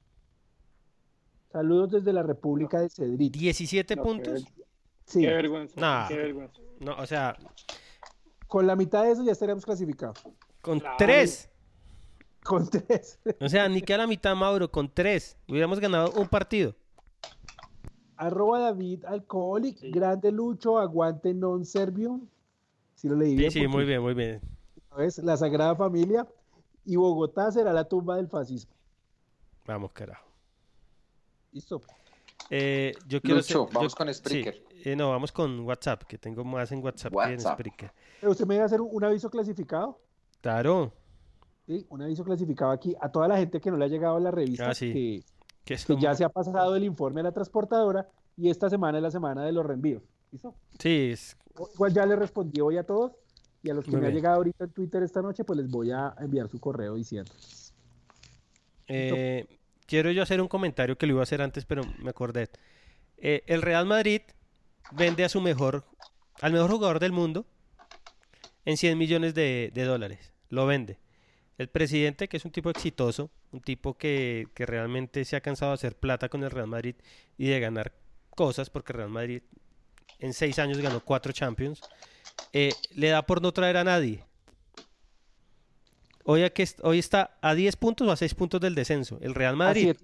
Saludos 1.51 1.91
desde 1.91 2.13
la 2.13 2.23
República 2.23 2.81
de 2.81 2.91
Cedrit. 2.91 3.35
¿17 3.35 3.97
No, 3.97 4.03
puntos? 4.03 4.45
qué- 4.45 4.65
Sí, 5.07 5.21
Qué 5.23 5.29
vergüenza. 5.29 5.81
Nah. 5.81 6.07
Qué 6.09 6.17
vergüenza. 6.17 6.61
No, 6.81 6.95
o 6.99 7.07
sea, 7.07 7.35
con 8.47 8.67
la 8.67 8.77
mitad 8.77 9.05
de 9.05 9.13
eso 9.13 9.25
ya 9.25 9.33
estaríamos 9.33 9.65
clasificados. 9.65 10.23
Con 10.69 10.81
Claro. 10.81 10.97
tres. 10.99 11.49
Con 12.45 12.69
tres. 12.69 13.19
O 13.41 13.49
sea, 13.49 13.69
ni 13.69 13.81
que 13.81 13.95
a 13.95 13.99
la 13.99 14.07
mitad, 14.07 14.37
Mauro, 14.37 14.71
con 14.71 14.93
tres. 14.93 15.37
Hubiéramos 15.49 15.81
ganado 15.81 16.13
un 16.13 16.29
partido. 16.29 16.75
Arroba 18.17 18.59
David 18.61 19.05
Alcoholic, 19.07 19.79
grande 19.93 20.31
Lucho, 20.33 20.79
aguante 20.79 21.33
non 21.33 21.65
servium. 21.65 22.27
Si 22.95 23.09
lo 23.09 23.15
leí 23.17 23.31
Sí, 23.31 23.37
bien. 23.37 23.51
sí, 23.51 23.59
porque, 23.61 23.69
muy 23.77 23.85
bien, 23.85 24.03
muy 24.03 24.15
bien. 24.15 24.41
¿sabes? 24.91 25.19
La 25.19 25.37
Sagrada 25.37 25.75
Familia 25.77 26.27
y 26.85 26.97
Bogotá 26.97 27.51
será 27.53 27.73
la 27.73 27.85
tumba 27.85 28.17
del 28.17 28.29
fascismo. 28.29 28.73
Vamos, 29.67 29.93
carajo. 29.93 30.27
Listo. 31.53 31.81
Eh, 32.51 32.93
yo 33.07 33.21
quiero 33.21 33.37
Lucho, 33.37 33.63
hacer- 33.65 33.75
vamos 33.75 33.93
yo- 33.93 33.97
con 33.97 34.13
Spreaker. 34.15 34.55
sí, 34.55 34.83
eh, 34.91 34.97
no, 34.97 35.11
vamos 35.11 35.31
con 35.33 35.61
WhatsApp, 35.61 36.03
que 36.05 36.19
tengo 36.19 36.45
más 36.45 36.73
en 36.73 36.83
WhatsApp, 36.83 37.13
que 37.13 37.33
en. 37.35 37.41
Spreaker. 37.41 37.93
Pero 38.21 38.33
usted 38.33 38.47
me 38.47 38.57
va 38.57 38.63
a 38.65 38.67
hacer 38.67 38.81
un, 38.81 38.89
un 38.91 39.05
aviso 39.05 39.31
clasificado. 39.31 40.01
Claro. 40.41 40.93
¿sí? 41.67 41.85
Un 41.91 42.03
aviso 42.03 42.25
clasificado 42.25 42.71
aquí 42.71 42.95
a 43.01 43.11
toda 43.11 43.29
la 43.29 43.37
gente 43.37 43.61
que 43.61 43.71
no 43.71 43.77
le 43.77 43.85
ha 43.85 43.89
llegado 43.89 44.17
a 44.17 44.21
la 44.21 44.31
revista. 44.31 44.71
Ah, 44.71 44.75
sí. 44.75 45.23
que, 45.65 45.77
ya 46.01 46.15
se 46.15 46.25
ha 46.25 46.29
pasado 46.31 46.75
el 46.77 46.85
informe 46.85 47.21
a 47.21 47.25
la 47.25 47.33
transportadora 47.33 48.09
y 48.37 48.49
esta 48.49 48.71
semana 48.71 48.99
es 48.99 49.03
la 49.03 49.11
semana 49.11 49.45
de 49.45 49.53
los 49.53 49.67
reenvíos. 49.67 50.03
¿Listo? 50.31 50.55
Sí, 50.79 51.11
es- 51.13 51.37
Igual 51.75 51.93
ya 51.93 52.07
le 52.07 52.15
respondí 52.17 52.61
hoy 52.61 52.77
a 52.79 52.85
todos 52.85 53.13
y 53.63 53.71
a 53.71 53.75
los 53.75 53.85
que 53.85 53.91
Muy 53.91 54.01
me 54.01 54.07
ha 54.07 54.11
bien. 54.11 54.17
llegado 54.21 54.37
ahorita 54.37 54.65
en 54.65 54.71
Twitter 54.71 55.03
esta 55.03 55.21
noche, 55.21 55.45
pues 55.45 55.59
les 55.59 55.69
voy 55.69 55.91
a 55.91 56.15
enviar 56.21 56.49
su 56.49 56.59
correo 56.61 56.95
diciendo. 56.95 57.33
eh, 58.87 59.47
quiero 59.87 60.11
yo 60.11 60.23
hacer 60.23 60.41
un 60.41 60.49
comentario 60.49 60.97
que 60.97 61.07
lo 61.07 61.13
iba 61.15 61.21
a 61.21 61.25
hacer 61.25 61.43
antes, 61.43 61.65
pero 61.67 61.83
me 62.03 62.11
acordé. 62.11 62.49
Eh, 63.19 63.43
el 63.47 63.63
Real 63.63 63.85
Madrid 63.87 64.23
vende 64.93 65.25
a 65.25 65.29
su 65.29 65.41
mejor, 65.41 65.85
al 66.41 66.53
mejor 66.53 66.71
jugador 66.71 67.01
del 67.01 67.13
mundo 67.13 67.45
en 68.69 68.77
100 68.77 68.99
millones 68.99 69.35
de, 69.35 69.71
de 69.73 69.85
dólares. 69.85 70.33
Lo 70.51 70.67
vende. 70.67 70.99
El 71.57 71.69
presidente, 71.69 72.29
que 72.29 72.37
es 72.37 72.45
un 72.45 72.51
tipo 72.53 72.69
exitoso, 72.71 73.31
un 73.51 73.61
tipo 73.61 73.97
que, 73.97 74.47
que 74.55 74.67
realmente 74.67 75.25
se 75.25 75.37
ha 75.37 75.41
cansado 75.41 75.71
de 75.73 75.77
hacer 75.77 75.97
plata 75.97 76.29
con 76.29 76.45
el 76.45 76.51
Real 76.51 76.67
Madrid 76.69 76.95
y 77.39 77.49
de 77.49 77.61
ganar 77.61 77.93
cosas, 78.31 78.69
porque 78.71 78.93
Real 78.93 79.09
Madrid 79.09 79.43
en 80.21 80.35
seis 80.35 80.59
años 80.59 80.79
ganó 80.79 81.01
cuatro 81.01 81.33
Champions, 81.33 81.81
eh, 82.53 82.73
le 82.95 83.09
da 83.09 83.23
por 83.25 83.41
no 83.41 83.53
traer 83.53 83.77
a 83.79 83.85
nadie. 83.85 84.23
Hoy, 86.25 86.43
aquí 86.43 86.63
hoy 86.83 86.99
está 86.99 87.39
a 87.41 87.55
10 87.55 87.77
puntos 87.77 88.07
o 88.07 88.13
a 88.13 88.17
6 88.17 88.35
puntos 88.35 88.61
del 88.61 88.75
descenso. 88.75 89.19
El 89.23 89.35
Real 89.35 89.57
Madrid. 89.57 89.97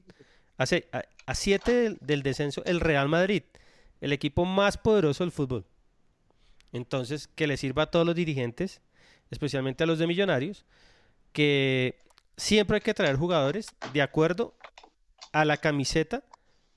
A, 0.56 0.66
se- 0.66 0.88
a- 0.92 1.04
a 1.26 1.34
7 1.34 1.72
del, 1.72 1.98
del 2.00 2.22
descenso, 2.22 2.64
el 2.64 2.80
Real 2.80 3.08
Madrid. 3.08 3.42
El 4.00 4.12
equipo 4.12 4.44
más 4.46 4.78
poderoso 4.78 5.22
del 5.24 5.32
fútbol. 5.32 5.66
Entonces, 6.74 7.28
que 7.28 7.46
le 7.46 7.56
sirva 7.56 7.84
a 7.84 7.90
todos 7.90 8.04
los 8.04 8.16
dirigentes, 8.16 8.82
especialmente 9.30 9.84
a 9.84 9.86
los 9.86 10.00
de 10.00 10.08
Millonarios, 10.08 10.66
que 11.32 12.02
siempre 12.36 12.76
hay 12.76 12.80
que 12.80 12.94
traer 12.94 13.14
jugadores 13.16 13.68
de 13.92 14.02
acuerdo 14.02 14.54
a 15.32 15.44
la 15.44 15.56
camiseta 15.56 16.24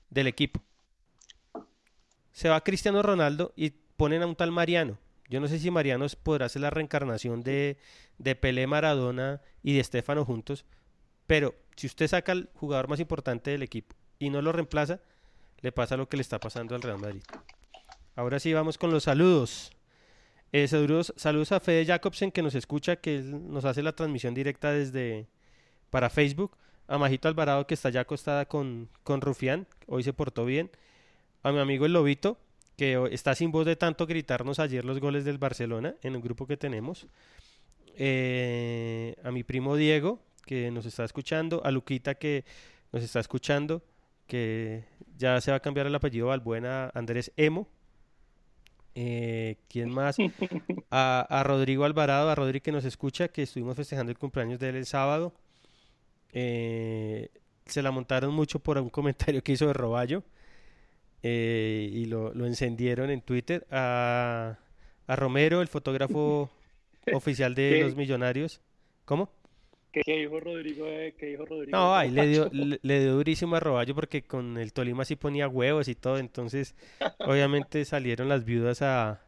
del 0.08 0.28
equipo. 0.28 0.62
Se 2.30 2.48
va 2.48 2.62
Cristiano 2.62 3.02
Ronaldo 3.02 3.52
y 3.56 3.70
ponen 3.96 4.22
a 4.22 4.26
un 4.26 4.36
tal 4.36 4.52
Mariano. 4.52 4.98
Yo 5.28 5.40
no 5.40 5.48
sé 5.48 5.58
si 5.58 5.68
Mariano 5.72 6.06
podrá 6.22 6.48
ser 6.48 6.62
la 6.62 6.70
reencarnación 6.70 7.42
de, 7.42 7.76
de 8.18 8.36
Pelé, 8.36 8.68
Maradona 8.68 9.40
y 9.64 9.74
de 9.74 9.80
Estefano 9.80 10.24
juntos, 10.24 10.64
pero 11.26 11.56
si 11.74 11.88
usted 11.88 12.06
saca 12.06 12.30
al 12.30 12.50
jugador 12.54 12.86
más 12.86 13.00
importante 13.00 13.50
del 13.50 13.64
equipo 13.64 13.96
y 14.20 14.30
no 14.30 14.42
lo 14.42 14.52
reemplaza, 14.52 15.00
le 15.60 15.72
pasa 15.72 15.96
lo 15.96 16.08
que 16.08 16.16
le 16.16 16.22
está 16.22 16.38
pasando 16.38 16.76
al 16.76 16.82
Real 16.82 16.98
Madrid. 16.98 17.22
Ahora 18.14 18.38
sí 18.38 18.52
vamos 18.52 18.78
con 18.78 18.92
los 18.92 19.02
saludos. 19.02 19.72
Eh, 20.52 20.66
saludos, 20.66 21.12
saludos 21.16 21.52
a 21.52 21.60
Fede 21.60 21.84
Jacobsen 21.84 22.32
que 22.32 22.42
nos 22.42 22.54
escucha, 22.54 22.96
que 22.96 23.20
nos 23.20 23.66
hace 23.66 23.82
la 23.82 23.92
transmisión 23.92 24.32
directa 24.32 24.72
desde 24.72 25.26
para 25.90 26.08
Facebook. 26.08 26.56
a 26.86 26.96
Majito 26.96 27.28
Alvarado 27.28 27.66
que 27.66 27.74
está 27.74 27.90
ya 27.90 28.00
acostada 28.00 28.46
con, 28.46 28.88
con 29.02 29.20
Rufián, 29.20 29.66
hoy 29.86 30.02
se 30.02 30.14
portó 30.14 30.46
bien, 30.46 30.70
a 31.42 31.52
mi 31.52 31.58
amigo 31.58 31.84
el 31.84 31.92
Lobito, 31.92 32.38
que 32.76 33.08
está 33.12 33.34
sin 33.34 33.52
voz 33.52 33.66
de 33.66 33.76
tanto 33.76 34.06
gritarnos 34.06 34.58
ayer 34.58 34.84
los 34.86 35.00
goles 35.00 35.24
del 35.26 35.36
Barcelona 35.36 35.96
en 36.02 36.14
el 36.14 36.22
grupo 36.22 36.46
que 36.46 36.56
tenemos, 36.56 37.06
eh, 37.96 39.16
a 39.22 39.30
mi 39.30 39.44
primo 39.44 39.76
Diego, 39.76 40.20
que 40.46 40.70
nos 40.70 40.86
está 40.86 41.04
escuchando, 41.04 41.60
a 41.64 41.70
Luquita 41.70 42.14
que 42.14 42.44
nos 42.92 43.02
está 43.02 43.20
escuchando, 43.20 43.82
que 44.26 44.84
ya 45.18 45.40
se 45.42 45.50
va 45.50 45.58
a 45.58 45.60
cambiar 45.60 45.86
el 45.86 45.94
apellido 45.94 46.28
Balbuena 46.28 46.90
Andrés 46.94 47.32
Emo. 47.36 47.68
Eh, 48.94 49.56
¿Quién 49.68 49.90
más? 49.90 50.16
A, 50.90 51.26
a 51.28 51.42
Rodrigo 51.42 51.84
Alvarado, 51.84 52.30
a 52.30 52.34
Rodri 52.34 52.60
que 52.60 52.72
nos 52.72 52.84
escucha, 52.84 53.28
que 53.28 53.42
estuvimos 53.42 53.76
festejando 53.76 54.10
el 54.10 54.18
cumpleaños 54.18 54.58
de 54.58 54.70
él 54.70 54.76
el 54.76 54.86
sábado. 54.86 55.34
Eh, 56.32 57.28
se 57.66 57.82
la 57.82 57.90
montaron 57.90 58.32
mucho 58.34 58.58
por 58.58 58.78
un 58.78 58.88
comentario 58.90 59.42
que 59.42 59.52
hizo 59.52 59.66
de 59.66 59.72
Roballo 59.74 60.22
eh, 61.22 61.90
y 61.92 62.06
lo, 62.06 62.32
lo 62.34 62.46
encendieron 62.46 63.10
en 63.10 63.20
Twitter. 63.20 63.66
A, 63.70 64.56
a 65.06 65.16
Romero, 65.16 65.60
el 65.60 65.68
fotógrafo 65.68 66.50
oficial 67.12 67.54
de 67.54 67.70
¿Qué? 67.70 67.82
los 67.82 67.96
Millonarios. 67.96 68.60
¿Cómo? 69.04 69.30
¿Qué, 69.92 70.02
qué 70.04 70.16
dijo 70.18 70.38
Rodrigo? 70.40 70.86
de- 70.86 71.14
¿Qué 71.18 71.26
dijo 71.26 71.44
Rodrigo? 71.46 71.78
No, 71.78 71.94
ahí 71.94 72.10
le 72.10 72.26
dio, 72.26 72.48
le, 72.52 72.78
le 72.82 73.00
dio 73.00 73.14
durísimo 73.14 73.56
a 73.56 73.60
Roballo 73.60 73.94
porque 73.94 74.22
con 74.22 74.56
el 74.58 74.72
Tolima 74.72 75.04
sí 75.04 75.16
ponía 75.16 75.48
huevos 75.48 75.88
y 75.88 75.94
todo, 75.94 76.18
entonces 76.18 76.74
obviamente 77.22 77.84
salieron 77.84 78.28
las 78.28 78.44
viudas 78.44 78.82
a 78.82 79.20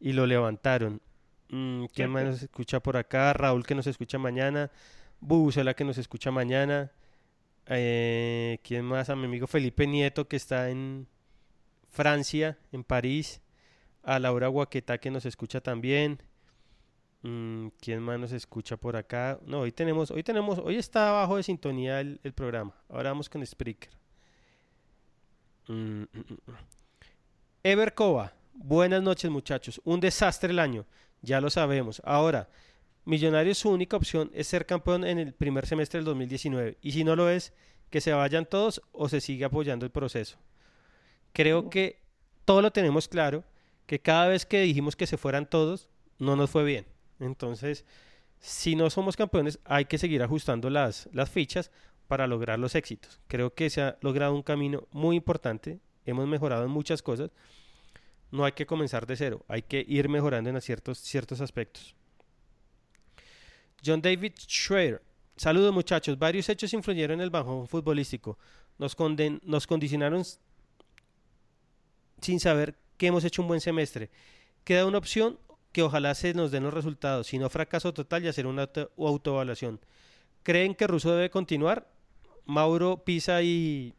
y 0.00 0.12
lo 0.12 0.26
levantaron. 0.26 1.00
Mm, 1.48 1.86
¿Quién 1.86 2.10
más 2.10 2.24
nos 2.24 2.42
escucha 2.42 2.80
por 2.80 2.96
acá? 2.96 3.32
Raúl 3.32 3.64
que 3.66 3.74
nos 3.74 3.86
escucha 3.86 4.18
mañana, 4.18 4.70
Bubucela 5.20 5.74
que 5.74 5.84
nos 5.84 5.98
escucha 5.98 6.30
mañana. 6.30 6.92
Eh, 7.66 8.60
¿quién 8.62 8.84
más? 8.84 9.10
A 9.10 9.16
mi 9.16 9.26
amigo 9.26 9.46
Felipe 9.46 9.86
Nieto 9.86 10.28
que 10.28 10.36
está 10.36 10.70
en 10.70 11.06
Francia, 11.90 12.58
en 12.72 12.84
París. 12.84 13.40
A 14.02 14.18
Laura 14.18 14.48
Guaqueta 14.48 14.98
que 14.98 15.10
nos 15.10 15.26
escucha 15.26 15.60
también. 15.60 16.22
Mm, 17.22 17.68
¿Quién 17.80 18.00
más 18.00 18.18
nos 18.18 18.32
escucha 18.32 18.76
por 18.76 18.96
acá? 18.96 19.38
No, 19.44 19.60
hoy 19.60 19.72
tenemos, 19.72 20.10
hoy 20.10 20.22
tenemos, 20.22 20.58
hoy 20.58 20.76
está 20.76 21.10
abajo 21.10 21.36
de 21.36 21.42
sintonía 21.42 22.00
el, 22.00 22.20
el 22.22 22.32
programa. 22.32 22.74
Ahora 22.88 23.10
vamos 23.10 23.28
con 23.28 23.44
Spreaker. 23.44 23.90
Mm, 25.68 25.74
mm, 25.74 26.06
mm, 26.12 26.34
mm. 26.46 26.56
Ever 27.64 27.94
Cova, 27.94 28.32
buenas 28.54 29.02
noches 29.02 29.30
muchachos. 29.30 29.80
Un 29.84 30.00
desastre 30.00 30.50
el 30.50 30.58
año, 30.58 30.86
ya 31.22 31.40
lo 31.40 31.50
sabemos. 31.50 32.00
Ahora, 32.04 32.48
Millonarios 33.08 33.56
su 33.56 33.70
única 33.70 33.96
opción 33.96 34.30
es 34.34 34.48
ser 34.48 34.66
campeón 34.66 35.02
en 35.02 35.18
el 35.18 35.32
primer 35.32 35.66
semestre 35.66 35.96
del 35.96 36.04
2019. 36.04 36.76
Y 36.82 36.92
si 36.92 37.04
no 37.04 37.16
lo 37.16 37.30
es, 37.30 37.54
que 37.88 38.02
se 38.02 38.12
vayan 38.12 38.44
todos 38.44 38.82
o 38.92 39.08
se 39.08 39.22
sigue 39.22 39.46
apoyando 39.46 39.86
el 39.86 39.90
proceso. 39.90 40.36
Creo 41.32 41.70
que 41.70 42.02
todo 42.44 42.60
lo 42.60 42.70
tenemos 42.70 43.08
claro, 43.08 43.44
que 43.86 43.98
cada 43.98 44.28
vez 44.28 44.44
que 44.44 44.60
dijimos 44.60 44.94
que 44.94 45.06
se 45.06 45.16
fueran 45.16 45.48
todos, 45.48 45.88
no 46.18 46.36
nos 46.36 46.50
fue 46.50 46.64
bien. 46.64 46.84
Entonces, 47.20 47.84
si 48.38 48.76
no 48.76 48.90
somos 48.90 49.16
campeones, 49.16 49.58
hay 49.64 49.86
que 49.86 49.98
seguir 49.98 50.22
ajustando 50.22 50.70
las, 50.70 51.08
las 51.12 51.30
fichas 51.30 51.70
para 52.06 52.26
lograr 52.26 52.58
los 52.58 52.74
éxitos. 52.74 53.20
Creo 53.28 53.54
que 53.54 53.70
se 53.70 53.82
ha 53.82 53.98
logrado 54.00 54.34
un 54.34 54.42
camino 54.42 54.86
muy 54.90 55.16
importante, 55.16 55.80
hemos 56.04 56.26
mejorado 56.26 56.64
en 56.64 56.70
muchas 56.70 57.02
cosas. 57.02 57.30
No 58.30 58.44
hay 58.44 58.52
que 58.52 58.66
comenzar 58.66 59.06
de 59.06 59.16
cero, 59.16 59.44
hay 59.48 59.62
que 59.62 59.84
ir 59.86 60.08
mejorando 60.08 60.50
en 60.50 60.60
ciertos, 60.60 60.98
ciertos 60.98 61.40
aspectos. 61.40 61.94
John 63.84 64.02
David 64.02 64.32
Schreier. 64.36 65.02
Saludos 65.36 65.72
muchachos. 65.72 66.18
Varios 66.18 66.48
hechos 66.48 66.72
influyeron 66.72 67.20
en 67.20 67.20
el 67.20 67.30
bajón 67.30 67.68
futbolístico. 67.68 68.38
Nos, 68.76 68.96
nos 69.42 69.66
condicionaron 69.66 70.24
sin 72.20 72.40
saber 72.40 72.76
que 72.96 73.06
hemos 73.06 73.24
hecho 73.24 73.42
un 73.42 73.48
buen 73.48 73.60
semestre. 73.60 74.10
Queda 74.64 74.84
una 74.84 74.98
opción 74.98 75.38
que 75.72 75.82
ojalá 75.82 76.14
se 76.14 76.34
nos 76.34 76.50
den 76.50 76.64
los 76.64 76.74
resultados. 76.74 77.26
Si 77.26 77.38
no, 77.38 77.48
fracaso 77.50 77.92
total 77.92 78.24
y 78.24 78.28
hacer 78.28 78.46
una 78.46 78.62
auto- 78.62 78.90
autoevaluación. 78.96 79.80
¿Creen 80.42 80.74
que 80.74 80.86
Russo 80.86 81.14
debe 81.14 81.30
continuar? 81.30 81.90
Mauro, 82.46 83.04
Pisa 83.04 83.42
y, 83.42 83.94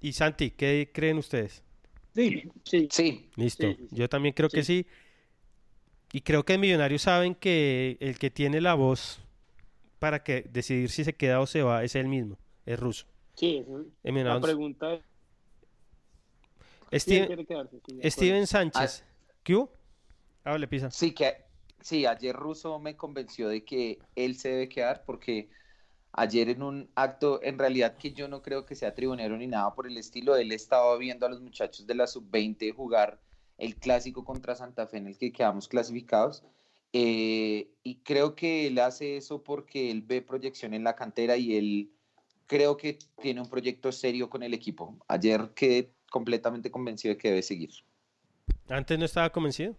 y 0.00 0.12
Santi, 0.12 0.50
¿qué 0.50 0.90
creen 0.92 1.18
ustedes? 1.18 1.62
Sí, 2.14 2.42
sí. 2.64 2.88
Sí. 2.90 3.30
Listo. 3.36 3.66
Sí, 3.68 3.74
sí, 3.78 3.86
sí. 3.90 3.96
Yo 3.96 4.08
también 4.08 4.34
creo 4.34 4.48
que 4.48 4.62
sí. 4.62 4.86
Y 6.12 6.20
creo 6.22 6.44
que 6.44 6.58
Millonarios 6.58 7.02
saben 7.02 7.34
que 7.34 7.96
el 8.00 8.18
que 8.18 8.30
tiene 8.30 8.60
la 8.60 8.74
voz 8.74 9.20
para 9.98 10.22
que 10.22 10.42
decidir 10.50 10.90
si 10.90 11.04
se 11.04 11.14
queda 11.14 11.40
o 11.40 11.46
se 11.46 11.62
va 11.62 11.84
es 11.84 11.94
él 11.94 12.08
mismo, 12.08 12.38
es 12.66 12.78
ruso. 12.78 13.06
Sí, 13.34 13.64
la 14.02 14.40
pregunta 14.40 14.94
es... 14.94 15.00
¿quién 16.90 17.00
Steven, 17.00 17.26
quiere 17.26 17.46
quedarse? 17.46 17.80
Sí. 17.86 18.10
Steven 18.10 18.46
Sánchez. 18.46 19.04
¿Qué 19.42 19.54
hubo? 19.54 19.70
Hable, 20.48 20.66
Pisa. 20.66 20.90
Sí, 20.90 21.12
que 21.12 21.44
sí, 21.80 22.06
ayer 22.06 22.34
Russo 22.34 22.78
me 22.78 22.96
convenció 22.96 23.48
de 23.48 23.64
que 23.64 23.98
él 24.16 24.36
se 24.36 24.48
debe 24.48 24.68
quedar 24.68 25.04
porque 25.04 25.50
ayer 26.12 26.48
en 26.48 26.62
un 26.62 26.90
acto, 26.94 27.40
en 27.42 27.58
realidad 27.58 27.96
que 27.98 28.12
yo 28.12 28.28
no 28.28 28.40
creo 28.40 28.64
que 28.64 28.74
sea 28.74 28.94
tribunero 28.94 29.36
ni 29.36 29.46
nada 29.46 29.74
por 29.74 29.86
el 29.86 29.98
estilo, 29.98 30.36
él 30.36 30.52
estaba 30.52 30.96
viendo 30.96 31.26
a 31.26 31.28
los 31.28 31.42
muchachos 31.42 31.86
de 31.86 31.94
la 31.94 32.06
sub-20 32.06 32.74
jugar 32.74 33.20
el 33.58 33.76
clásico 33.76 34.24
contra 34.24 34.54
Santa 34.54 34.86
Fe 34.86 34.96
en 34.96 35.08
el 35.08 35.18
que 35.18 35.32
quedamos 35.32 35.68
clasificados. 35.68 36.44
eh, 36.94 37.70
y 37.82 37.96
creo 37.96 38.34
que 38.34 38.66
él 38.68 38.78
hace 38.78 39.18
eso 39.18 39.42
porque 39.44 39.90
él 39.90 40.00
ve 40.00 40.22
proyección 40.22 40.72
en 40.72 40.84
la 40.84 40.94
cantera 40.96 41.36
y 41.36 41.56
él 41.56 41.92
creo 42.46 42.78
que 42.78 42.98
tiene 43.20 43.42
un 43.42 43.50
proyecto 43.50 43.92
serio 43.92 44.30
con 44.30 44.42
el 44.42 44.54
equipo. 44.54 44.96
Ayer 45.06 45.50
quedé 45.54 45.92
completamente 46.10 46.70
convencido 46.70 47.14
de 47.14 47.18
que 47.18 47.28
debe 47.28 47.42
seguir. 47.42 47.70
Antes 48.68 48.98
no 48.98 49.04
estaba 49.04 49.30
convencido. 49.30 49.76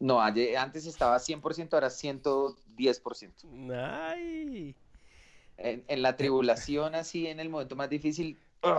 No, 0.00 0.20
ayer, 0.20 0.56
antes 0.56 0.86
estaba 0.86 1.16
100%, 1.18 1.72
ahora 1.74 1.88
110%. 1.88 3.70
Ay. 3.72 4.74
En, 5.56 5.84
en 5.86 6.02
la 6.02 6.16
tribulación, 6.16 6.94
así, 6.94 7.26
en 7.26 7.38
el 7.40 7.48
momento 7.48 7.76
más 7.76 7.88
difícil. 7.90 8.38
Un 8.62 8.70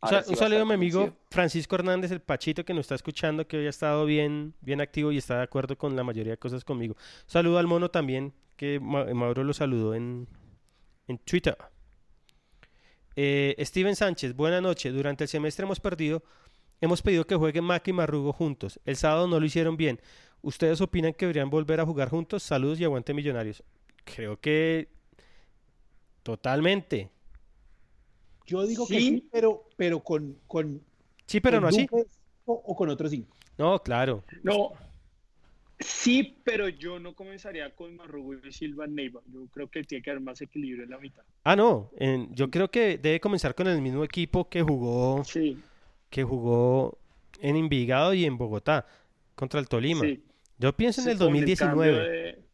ahora 0.00 0.22
saludo 0.22 0.62
a 0.62 0.64
mi 0.64 0.72
amigo. 0.74 1.12
Francisco 1.30 1.74
Hernández, 1.74 2.10
el 2.12 2.20
Pachito, 2.20 2.64
que 2.64 2.72
nos 2.72 2.82
está 2.82 2.94
escuchando, 2.94 3.46
que 3.46 3.58
hoy 3.58 3.66
ha 3.66 3.70
estado 3.70 4.06
bien, 4.06 4.54
bien 4.62 4.80
activo 4.80 5.12
y 5.12 5.18
está 5.18 5.36
de 5.38 5.42
acuerdo 5.42 5.76
con 5.76 5.94
la 5.96 6.04
mayoría 6.04 6.32
de 6.32 6.38
cosas 6.38 6.64
conmigo. 6.64 6.96
Saludo 7.26 7.58
al 7.58 7.66
mono 7.66 7.90
también, 7.90 8.32
que 8.56 8.80
Ma- 8.80 9.04
Mauro 9.12 9.44
lo 9.44 9.52
saludó 9.52 9.94
en, 9.94 10.26
en 11.08 11.18
Twitter. 11.18 11.58
Eh, 13.16 13.54
Steven 13.58 13.96
Sánchez, 13.96 14.34
buena 14.34 14.60
noche. 14.60 14.90
Durante 14.90 15.24
el 15.24 15.28
semestre 15.28 15.64
hemos 15.64 15.80
perdido, 15.80 16.22
hemos 16.80 17.02
pedido 17.02 17.26
que 17.26 17.34
jueguen 17.36 17.64
Maca 17.64 17.90
y 17.90 17.92
Marrugo 17.92 18.32
juntos. 18.32 18.80
El 18.86 18.96
sábado 18.96 19.26
no 19.26 19.38
lo 19.40 19.44
hicieron 19.46 19.76
bien. 19.76 20.00
¿Ustedes 20.42 20.80
opinan 20.80 21.12
que 21.12 21.26
deberían 21.26 21.50
volver 21.50 21.80
a 21.80 21.86
jugar 21.86 22.08
juntos? 22.08 22.42
Saludos 22.42 22.80
y 22.80 22.84
aguante 22.84 23.12
millonarios. 23.14 23.62
Creo 24.04 24.38
que 24.40 24.88
totalmente. 26.22 27.10
Yo 28.46 28.66
digo 28.66 28.86
que 28.86 28.98
Sí. 28.98 29.28
pero, 29.30 29.64
pero 29.76 30.00
con, 30.00 30.38
con, 30.46 30.82
Sí, 31.26 31.40
pero 31.40 31.58
con 31.58 31.62
no 31.62 31.68
así. 31.68 31.86
O, 32.46 32.52
o 32.54 32.76
con 32.76 32.88
otros 32.88 33.10
cinco. 33.10 33.36
No, 33.58 33.78
claro. 33.82 34.24
No, 34.42 34.72
sí, 35.78 36.36
pero 36.42 36.68
yo 36.68 36.98
no 36.98 37.14
comenzaría 37.14 37.74
con 37.76 37.94
Marrugo 37.96 38.34
y 38.34 38.52
Silva 38.52 38.86
en 38.86 38.94
Neiva. 38.96 39.20
Yo 39.32 39.46
creo 39.52 39.68
que 39.70 39.84
tiene 39.84 40.02
que 40.02 40.10
haber 40.10 40.22
más 40.22 40.40
equilibrio 40.40 40.84
en 40.84 40.90
la 40.90 40.98
mitad. 40.98 41.22
Ah, 41.44 41.54
no. 41.56 41.90
en- 41.96 42.34
yo 42.34 42.50
creo 42.50 42.70
que 42.70 42.98
debe 42.98 43.20
comenzar 43.20 43.54
con 43.54 43.66
el 43.68 43.80
mismo 43.80 44.02
equipo 44.04 44.48
que 44.48 44.62
jugó, 44.62 45.22
Sí. 45.24 45.58
que 46.08 46.24
jugó 46.24 46.98
en 47.40 47.56
Envigado 47.56 48.12
y 48.14 48.24
en 48.24 48.36
Bogotá 48.36 48.86
contra 49.36 49.60
el 49.60 49.68
Tolima. 49.68 50.00
Sí. 50.04 50.22
Yo 50.60 50.76
pienso 50.76 51.00
en 51.00 51.08
el 51.08 51.18
con 51.18 51.26
2019. 51.26 51.90
cambio 51.90 52.10
de- 52.12 52.44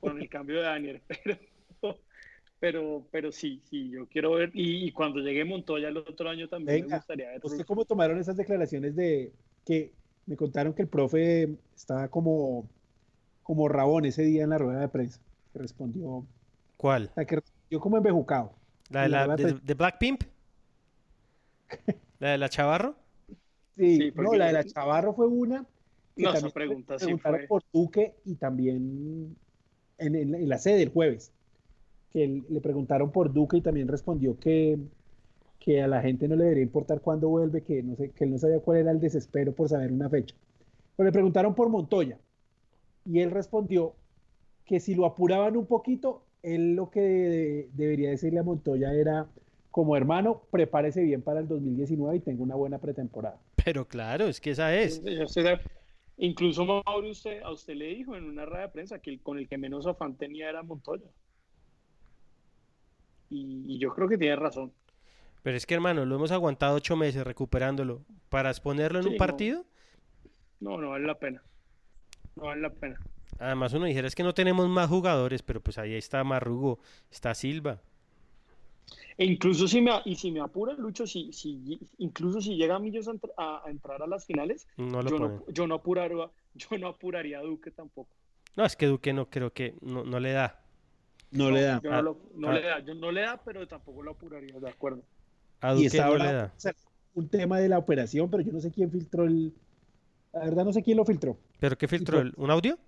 con 0.00 0.20
el 0.20 0.28
cambio 0.28 0.56
de 0.56 0.62
Daniel, 0.62 1.02
pero, 1.24 1.98
pero, 2.60 3.06
pero 3.10 3.32
sí, 3.32 3.60
sí, 3.68 3.90
yo 3.90 4.06
quiero 4.08 4.32
ver. 4.32 4.50
Y, 4.54 4.86
y 4.86 4.92
cuando 4.92 5.20
llegue 5.20 5.44
Montoya 5.44 5.88
el 5.88 5.96
otro 5.96 6.28
año 6.30 6.48
también 6.48 6.86
me 6.86 6.96
gustaría 6.96 7.30
ver. 7.30 7.40
¿usted 7.42 7.66
cómo 7.66 7.84
tomaron 7.84 8.18
esas 8.18 8.36
declaraciones 8.36 8.94
de 8.96 9.32
que 9.64 9.92
me 10.26 10.36
contaron 10.36 10.74
que 10.74 10.82
el 10.82 10.88
profe 10.88 11.58
estaba 11.74 12.08
como, 12.08 12.68
como 13.42 13.68
rabón 13.68 14.04
ese 14.06 14.22
día 14.22 14.44
en 14.44 14.50
la 14.50 14.58
rueda 14.58 14.80
de 14.80 14.88
prensa? 14.88 15.20
Que 15.52 15.58
respondió, 15.60 16.26
¿Cuál? 16.76 17.10
sea, 17.14 17.24
que 17.24 17.36
respondió 17.36 17.80
como 17.80 17.96
embejucado. 17.96 18.52
¿La 18.90 19.08
la 19.08 19.26
la, 19.26 19.36
de 19.36 19.54
de, 19.54 19.74
Black 19.74 19.98
Pimp? 19.98 20.22
¿La 22.18 22.30
de 22.30 22.38
la 22.38 22.48
Chavarro? 22.48 22.96
Sí, 23.76 23.96
Sí, 23.96 24.12
no, 24.16 24.34
la 24.34 24.46
de 24.46 24.52
la 24.52 24.64
Chavarro 24.64 25.14
fue 25.14 25.26
una. 25.26 25.66
Que 26.16 26.22
No, 26.24 26.30
esa 26.30 26.38
también 26.38 26.52
pregunta 26.52 26.98
sí 26.98 27.04
preguntaron 27.06 27.38
fue. 27.38 27.48
por 27.48 27.62
Duque 27.72 28.14
y 28.24 28.36
también 28.36 29.36
en, 29.98 30.16
en 30.16 30.32
la- 30.32 30.38
en 30.38 30.48
la 30.48 30.58
sede 30.58 30.82
el 30.82 30.90
jueves. 30.90 31.32
Que 32.12 32.24
él- 32.24 32.44
le 32.50 32.60
preguntaron 32.60 33.12
por 33.12 33.32
Duque 33.32 33.58
y 33.58 33.62
también 33.62 33.88
respondió 33.88 34.38
que, 34.38 34.78
que 35.60 35.82
a 35.82 35.88
la 35.88 36.02
gente 36.02 36.28
no 36.28 36.36
le 36.36 36.44
debería 36.44 36.64
importar 36.64 37.00
cuándo 37.00 37.28
vuelve, 37.28 37.62
que, 37.62 37.82
no 37.82 37.96
sé, 37.96 38.10
que 38.10 38.24
él 38.24 38.30
no 38.32 38.38
sabía 38.38 38.60
cuál 38.60 38.78
era 38.78 38.90
el 38.92 39.00
desespero 39.00 39.52
por 39.54 39.68
saber 39.68 39.92
una 39.92 40.08
fecha. 40.10 40.34
Pero 40.96 41.06
le 41.08 41.12
preguntaron 41.12 41.54
por 41.54 41.68
Montoya 41.70 42.18
y 43.04 43.20
él 43.20 43.30
respondió 43.30 43.94
que 44.66 44.80
si 44.80 44.94
lo 44.94 45.06
apuraban 45.06 45.56
un 45.56 45.66
poquito, 45.66 46.22
él 46.42 46.74
lo 46.74 46.90
que 46.90 47.68
debería 47.74 48.10
decirle 48.10 48.40
a 48.40 48.42
Montoya 48.44 48.92
era, 48.94 49.26
como 49.70 49.96
hermano, 49.96 50.42
prepárese 50.50 51.02
bien 51.02 51.22
para 51.22 51.40
el 51.40 51.48
2019 51.48 52.16
y 52.16 52.20
tenga 52.20 52.42
una 52.42 52.54
buena 52.56 52.78
pretemporada. 52.78 53.38
Pero 53.64 53.86
claro, 53.86 54.28
es 54.28 54.40
que 54.40 54.50
esa 54.50 54.74
es. 54.76 55.00
Incluso 56.22 56.64
Mauro, 56.64 57.10
usted, 57.10 57.42
a 57.42 57.50
usted 57.50 57.74
le 57.74 57.86
dijo 57.86 58.14
en 58.14 58.22
una 58.22 58.46
rueda 58.46 58.62
de 58.62 58.68
prensa 58.68 59.00
que 59.00 59.10
el, 59.10 59.20
con 59.20 59.38
el 59.38 59.48
que 59.48 59.58
menos 59.58 59.88
afán 59.88 60.16
tenía 60.16 60.48
era 60.48 60.62
Montoya. 60.62 61.08
Y, 63.28 63.76
yo 63.80 63.92
creo 63.92 64.08
que 64.08 64.16
tiene 64.16 64.36
razón. 64.36 64.72
Pero 65.42 65.56
es 65.56 65.66
que, 65.66 65.74
hermano, 65.74 66.04
lo 66.04 66.14
hemos 66.14 66.30
aguantado 66.30 66.76
ocho 66.76 66.94
meses 66.94 67.24
recuperándolo. 67.24 68.04
¿Para 68.28 68.50
exponerlo 68.50 69.00
en 69.00 69.08
un 69.08 69.16
partido? 69.16 69.66
No, 70.60 70.78
no, 70.78 70.90
vale 70.90 71.08
la 71.08 71.18
pena. 71.18 71.42
No 72.36 72.44
vale 72.44 72.60
la 72.60 72.70
pena. 72.70 73.00
Además, 73.40 73.72
uno 73.72 73.86
dijera 73.86 74.06
es 74.06 74.14
que 74.14 74.22
no 74.22 74.32
tenemos 74.32 74.68
más 74.68 74.88
jugadores, 74.88 75.42
pero 75.42 75.60
pues 75.60 75.76
ahí 75.76 75.94
está 75.94 76.22
Marrugo, 76.22 76.78
está 77.10 77.34
Silva. 77.34 77.82
E 79.16 79.24
incluso 79.24 79.68
si 79.68 79.80
me, 79.80 79.92
y 80.04 80.16
si 80.16 80.30
me 80.30 80.40
apura, 80.40 80.72
Lucho, 80.74 81.06
si, 81.06 81.32
si, 81.32 81.78
incluso 81.98 82.40
si 82.40 82.56
llega 82.56 82.78
Millos 82.78 83.08
a, 83.08 83.62
a, 83.64 83.70
entrar 83.70 84.02
a 84.02 84.06
las 84.06 84.24
finales, 84.24 84.66
yo, 84.76 84.84
no, 84.86 85.46
yo, 85.48 85.66
no 85.66 85.74
apuraría, 85.74 86.30
yo 86.54 86.78
no 86.78 86.88
apuraría 86.88 87.38
a 87.38 87.42
Duque 87.42 87.70
tampoco. 87.70 88.10
No, 88.56 88.64
es 88.64 88.76
que 88.76 88.86
Duque 88.86 89.12
no 89.12 89.28
creo 89.28 89.52
que 89.52 89.74
no, 89.80 90.04
no 90.04 90.20
le 90.20 90.32
da. 90.32 90.60
No, 91.30 91.50
le 91.50 91.62
da. 91.62 91.80
no, 91.82 91.90
ah, 91.90 92.50
ah. 92.50 92.52
le 92.52 92.62
da. 92.62 92.80
Yo 92.80 92.94
no 92.94 93.10
le 93.10 93.22
da, 93.22 93.40
pero 93.42 93.66
tampoco 93.66 94.02
lo 94.02 94.12
apuraría, 94.12 94.58
de 94.58 94.68
acuerdo. 94.68 95.02
A 95.60 95.72
Duque 95.72 95.98
no 95.98 96.16
le 96.16 96.32
da. 96.32 96.52
Un 97.14 97.28
tema 97.28 97.58
de 97.58 97.68
la 97.68 97.78
operación, 97.78 98.30
pero 98.30 98.42
yo 98.42 98.52
no 98.52 98.60
sé 98.60 98.70
quién 98.70 98.90
filtró 98.90 99.24
el. 99.24 99.52
La 100.32 100.40
verdad, 100.40 100.64
no 100.64 100.72
sé 100.72 100.82
quién 100.82 100.96
lo 100.96 101.04
filtró. 101.04 101.36
¿Pero 101.60 101.76
qué 101.76 101.86
filtró? 101.86 102.20
El, 102.20 102.32
¿Un 102.36 102.50
audio? 102.50 102.78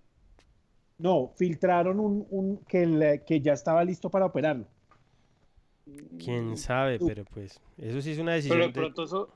No, 0.97 1.33
filtraron 1.37 2.01
un, 2.01 2.27
un 2.31 2.59
que, 2.65 3.23
que 3.27 3.41
ya 3.43 3.53
estaba 3.53 3.85
listo 3.85 4.11
para 4.11 4.25
operarlo. 4.25 4.67
Quién 6.19 6.57
sabe, 6.57 6.99
pero 6.99 7.25
pues 7.25 7.61
eso 7.77 8.01
sí 8.01 8.13
es 8.13 8.19
una 8.19 8.35
decisión. 8.35 8.59
Pero 8.59 8.67
de 8.69 8.73
pronto 8.73 9.05
eso, 9.05 9.35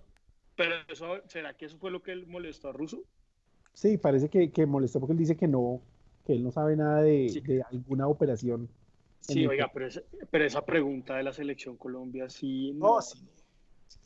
pero 0.56 0.74
eso, 0.88 1.20
¿será 1.26 1.54
que 1.54 1.66
eso 1.66 1.78
fue 1.78 1.90
lo 1.90 2.02
que 2.02 2.12
él 2.12 2.26
molestó 2.26 2.68
a 2.68 2.72
Russo? 2.72 3.02
Sí, 3.74 3.98
parece 3.98 4.28
que, 4.28 4.50
que 4.50 4.66
molestó 4.66 4.98
porque 4.98 5.12
él 5.12 5.18
dice 5.18 5.36
que 5.36 5.46
no, 5.46 5.82
que 6.24 6.32
él 6.32 6.42
no 6.42 6.50
sabe 6.50 6.74
nada 6.76 7.02
de, 7.02 7.42
de 7.44 7.62
alguna 7.70 8.08
operación. 8.08 8.68
Sí, 9.20 9.46
oiga, 9.46 9.70
pero, 9.72 9.86
esa, 9.86 10.02
pero 10.30 10.44
esa 10.44 10.64
pregunta 10.64 11.16
de 11.16 11.22
la 11.22 11.32
selección 11.32 11.76
Colombia 11.76 12.30
sí, 12.30 12.72
no, 12.72 13.02
sí. 13.02 13.18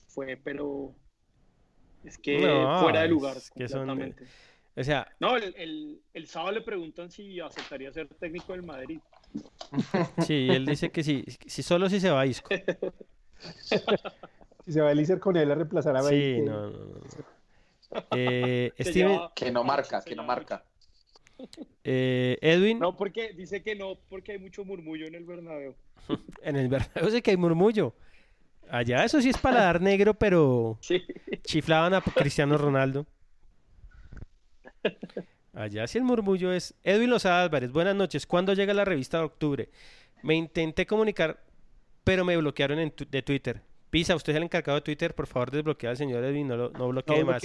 fue, 0.08 0.36
pero 0.42 0.94
es 2.04 2.18
que 2.18 2.38
fuera 2.80 3.02
de 3.02 3.08
lugar. 3.08 3.36
Es 3.36 3.50
que 3.50 3.64
completamente. 3.66 4.24
o 4.76 4.82
sea, 4.82 5.06
no, 5.20 5.36
el, 5.36 5.54
el, 5.56 6.02
el 6.12 6.26
sábado 6.26 6.52
le 6.52 6.62
preguntan 6.62 7.10
si 7.10 7.38
aceptaría 7.40 7.92
ser 7.92 8.08
técnico 8.08 8.52
del 8.52 8.62
Madrid. 8.62 9.00
Sí, 10.26 10.48
él 10.50 10.66
dice 10.66 10.90
que 10.90 11.02
sí, 11.02 11.24
si 11.46 11.62
solo 11.62 11.88
si 11.88 12.00
se 12.00 12.10
va 12.10 12.20
a 12.20 12.26
Isco. 12.26 12.48
si 14.64 14.72
se 14.72 14.80
va 14.80 14.88
a 14.88 14.92
Elícer 14.92 15.18
con 15.18 15.36
él 15.36 15.50
a 15.50 15.54
reemplazar 15.54 15.96
a 15.96 16.02
Sí, 16.02 16.40
no, 16.42 16.70
no, 16.70 16.76
eh, 18.14 18.72
Que 19.34 19.50
no 19.50 19.64
marca, 19.64 20.02
que 20.02 20.14
no 20.14 20.24
marca. 20.24 20.64
Eh, 21.84 22.38
Edwin. 22.40 22.78
No, 22.78 22.96
porque 22.96 23.32
dice 23.32 23.62
que 23.62 23.74
no, 23.74 23.98
porque 24.08 24.32
hay 24.32 24.38
mucho 24.38 24.64
murmullo 24.64 25.06
en 25.06 25.14
el 25.14 25.24
Bernabéu. 25.24 25.74
en 26.42 26.56
el 26.56 26.68
Bernabéu 26.68 27.10
sé 27.10 27.22
que 27.22 27.32
hay 27.32 27.36
murmullo. 27.36 27.94
Allá 28.70 29.04
eso 29.04 29.20
sí 29.20 29.28
es 29.28 29.38
paladar 29.38 29.80
negro, 29.80 30.14
pero 30.14 30.78
chiflaban 31.44 31.94
a 31.94 32.00
Cristiano 32.00 32.56
Ronaldo. 32.56 33.06
Allá 35.54 35.86
sí 35.86 35.98
el 35.98 36.04
murmullo 36.04 36.50
es 36.50 36.74
Edwin 36.82 37.10
Lozada 37.10 37.42
Álvarez. 37.42 37.70
Buenas 37.72 37.94
noches. 37.94 38.26
¿Cuándo 38.26 38.54
llega 38.54 38.72
la 38.72 38.86
revista 38.86 39.18
de 39.18 39.24
octubre? 39.24 39.70
Me 40.22 40.34
intenté 40.34 40.86
comunicar, 40.86 41.44
pero 42.04 42.24
me 42.24 42.36
bloquearon 42.38 42.78
en 42.78 42.94
de 43.10 43.22
Twitter. 43.22 43.60
Pisa, 43.90 44.16
usted 44.16 44.32
es 44.32 44.38
el 44.38 44.44
encargado 44.44 44.76
de 44.76 44.82
Twitter, 44.82 45.14
por 45.14 45.26
favor 45.26 45.50
desbloquea 45.50 45.90
al 45.90 45.98
señor 45.98 46.24
Edwin, 46.24 46.48
no, 46.48 46.56
lo, 46.56 46.70
no 46.70 46.88
bloquee 46.88 47.24
más. 47.24 47.42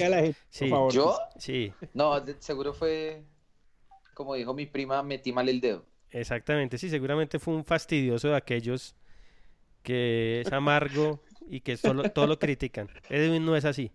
sí. 0.49 0.69
¿Yo? 0.69 1.17
Sí. 1.37 1.73
No, 1.93 2.23
seguro 2.39 2.73
fue, 2.73 3.23
como 4.13 4.35
dijo 4.35 4.53
mi 4.53 4.65
prima, 4.65 5.03
metí 5.03 5.33
mal 5.33 5.49
el 5.49 5.59
dedo. 5.59 5.85
Exactamente, 6.09 6.77
sí, 6.77 6.89
seguramente 6.89 7.39
fue 7.39 7.53
un 7.55 7.65
fastidioso 7.65 8.29
de 8.29 8.37
aquellos 8.37 8.95
que 9.83 10.39
es 10.39 10.53
amargo 10.53 11.21
y 11.49 11.59
que 11.59 11.75
solo, 11.75 12.09
todo 12.11 12.27
lo 12.27 12.39
critican. 12.39 12.89
Edwin 13.09 13.45
no 13.45 13.57
es 13.57 13.65
así. 13.65 13.91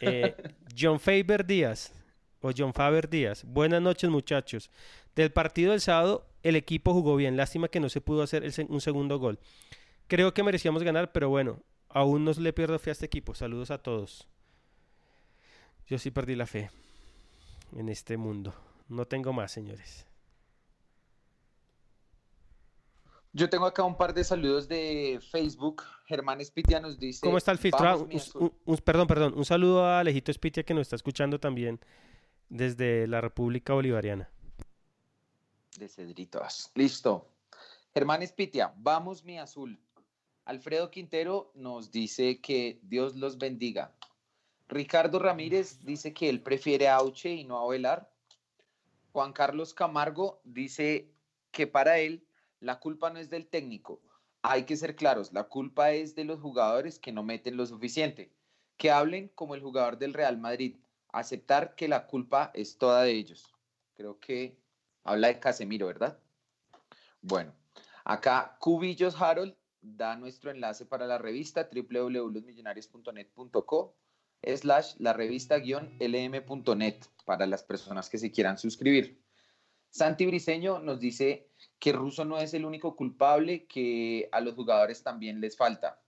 Eh, 0.00 0.34
John 0.76 0.98
Faber 0.98 1.46
Díaz 1.46 1.92
o 2.40 2.50
John 2.56 2.72
Faber 2.72 3.08
Díaz. 3.08 3.44
Buenas 3.44 3.82
noches, 3.82 4.10
muchachos. 4.10 4.70
Del 5.14 5.32
partido 5.32 5.72
del 5.72 5.80
sábado, 5.80 6.26
el 6.42 6.56
equipo 6.56 6.92
jugó 6.92 7.16
bien. 7.16 7.36
Lástima 7.36 7.68
que 7.68 7.80
no 7.80 7.88
se 7.88 8.00
pudo 8.00 8.22
hacer 8.22 8.44
un 8.68 8.80
segundo 8.80 9.18
gol. 9.18 9.38
Creo 10.08 10.34
que 10.34 10.42
merecíamos 10.42 10.82
ganar, 10.82 11.12
pero 11.12 11.28
bueno, 11.28 11.60
aún 11.88 12.24
no 12.24 12.32
le 12.32 12.52
pierdo 12.52 12.78
fe 12.78 12.90
a 12.90 12.92
este 12.92 13.06
equipo. 13.06 13.34
Saludos 13.34 13.70
a 13.70 13.78
todos. 13.78 14.26
Yo 15.86 15.98
sí 15.98 16.10
perdí 16.10 16.34
la 16.34 16.46
fe 16.46 16.70
en 17.76 17.88
este 17.88 18.16
mundo. 18.16 18.54
No 18.88 19.04
tengo 19.04 19.32
más, 19.32 19.52
señores. 19.52 20.06
Yo 23.32 23.48
tengo 23.48 23.66
acá 23.66 23.84
un 23.84 23.96
par 23.96 24.12
de 24.12 24.24
saludos 24.24 24.66
de 24.66 25.20
Facebook. 25.30 25.84
Germán 26.06 26.40
Espitia 26.40 26.80
nos 26.80 26.98
dice. 26.98 27.20
¿Cómo 27.22 27.38
está 27.38 27.52
el 27.52 27.58
filtro? 27.58 28.08
perdón, 28.84 29.06
perdón. 29.06 29.34
Un 29.36 29.44
saludo 29.44 29.84
a 29.84 30.00
Alejito 30.00 30.32
Espitia 30.32 30.64
que 30.64 30.74
nos 30.74 30.82
está 30.82 30.96
escuchando 30.96 31.38
también 31.38 31.78
desde 32.50 33.06
la 33.06 33.20
República 33.20 33.72
Bolivariana. 33.72 34.28
De 35.78 35.88
Cedritos. 35.88 36.70
Listo. 36.74 37.28
Germán 37.94 38.22
Espitia, 38.22 38.74
vamos 38.76 39.24
mi 39.24 39.38
azul. 39.38 39.80
Alfredo 40.44 40.90
Quintero 40.90 41.52
nos 41.54 41.90
dice 41.90 42.40
que 42.40 42.78
Dios 42.82 43.16
los 43.16 43.38
bendiga. 43.38 43.92
Ricardo 44.68 45.18
Ramírez 45.18 45.84
dice 45.84 46.12
que 46.12 46.28
él 46.28 46.42
prefiere 46.42 46.88
a 46.88 46.96
Auche 46.96 47.30
y 47.30 47.44
no 47.44 47.58
a 47.58 47.68
Velar. 47.68 48.10
Juan 49.12 49.32
Carlos 49.32 49.74
Camargo 49.74 50.40
dice 50.44 51.08
que 51.50 51.66
para 51.66 51.98
él 51.98 52.24
la 52.60 52.78
culpa 52.78 53.10
no 53.10 53.18
es 53.18 53.30
del 53.30 53.46
técnico. 53.46 54.00
Hay 54.42 54.64
que 54.64 54.76
ser 54.76 54.96
claros, 54.96 55.32
la 55.32 55.44
culpa 55.44 55.92
es 55.92 56.14
de 56.14 56.24
los 56.24 56.40
jugadores 56.40 56.98
que 56.98 57.12
no 57.12 57.22
meten 57.22 57.56
lo 57.56 57.66
suficiente. 57.66 58.30
Que 58.76 58.90
hablen 58.90 59.28
como 59.34 59.54
el 59.54 59.62
jugador 59.62 59.98
del 59.98 60.14
Real 60.14 60.38
Madrid 60.38 60.76
aceptar 61.12 61.74
que 61.74 61.88
la 61.88 62.06
culpa 62.06 62.50
es 62.54 62.78
toda 62.78 63.02
de 63.02 63.12
ellos. 63.12 63.52
Creo 63.94 64.20
que 64.20 64.56
habla 65.04 65.28
de 65.28 65.40
Casemiro, 65.40 65.86
¿verdad? 65.86 66.18
Bueno, 67.22 67.54
acá 68.04 68.56
Cubillos 68.58 69.20
Harold 69.20 69.54
da 69.82 70.16
nuestro 70.16 70.50
enlace 70.50 70.86
para 70.86 71.06
la 71.06 71.18
revista 71.18 71.68
www.losmillonarios.net.co 71.72 73.96
slash 74.42 74.94
la 74.98 75.12
revista 75.12 75.58
guion 75.58 75.96
lm.net 75.98 76.96
para 77.24 77.46
las 77.46 77.62
personas 77.62 78.08
que 78.08 78.18
se 78.18 78.30
quieran 78.30 78.58
suscribir. 78.58 79.20
Santi 79.90 80.26
Briseño 80.26 80.78
nos 80.78 81.00
dice 81.00 81.48
que 81.78 81.92
Russo 81.92 82.24
no 82.24 82.38
es 82.38 82.54
el 82.54 82.64
único 82.64 82.94
culpable, 82.94 83.66
que 83.66 84.28
a 84.32 84.40
los 84.40 84.54
jugadores 84.54 85.02
también 85.02 85.40
les 85.40 85.56
falta. 85.56 86.00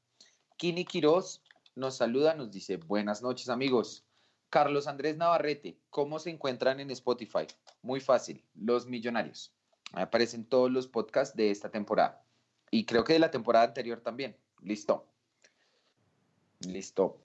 Kini 0.56 0.84
Quiroz 0.84 1.42
nos 1.74 1.96
saluda, 1.96 2.34
nos 2.34 2.52
dice 2.52 2.76
buenas 2.76 3.22
noches 3.22 3.48
amigos. 3.48 4.06
Carlos 4.52 4.86
Andrés 4.86 5.16
Navarrete, 5.16 5.78
¿cómo 5.88 6.18
se 6.18 6.28
encuentran 6.28 6.78
en 6.78 6.90
Spotify? 6.90 7.46
Muy 7.80 8.00
fácil, 8.00 8.44
Los 8.54 8.86
Millonarios. 8.86 9.50
Aparecen 9.94 10.44
todos 10.44 10.70
los 10.70 10.86
podcasts 10.86 11.34
de 11.34 11.50
esta 11.50 11.70
temporada. 11.70 12.22
Y 12.70 12.84
creo 12.84 13.02
que 13.02 13.14
de 13.14 13.18
la 13.18 13.30
temporada 13.30 13.64
anterior 13.64 14.02
también. 14.02 14.36
Listo. 14.60 15.06
Listo. 16.68 17.16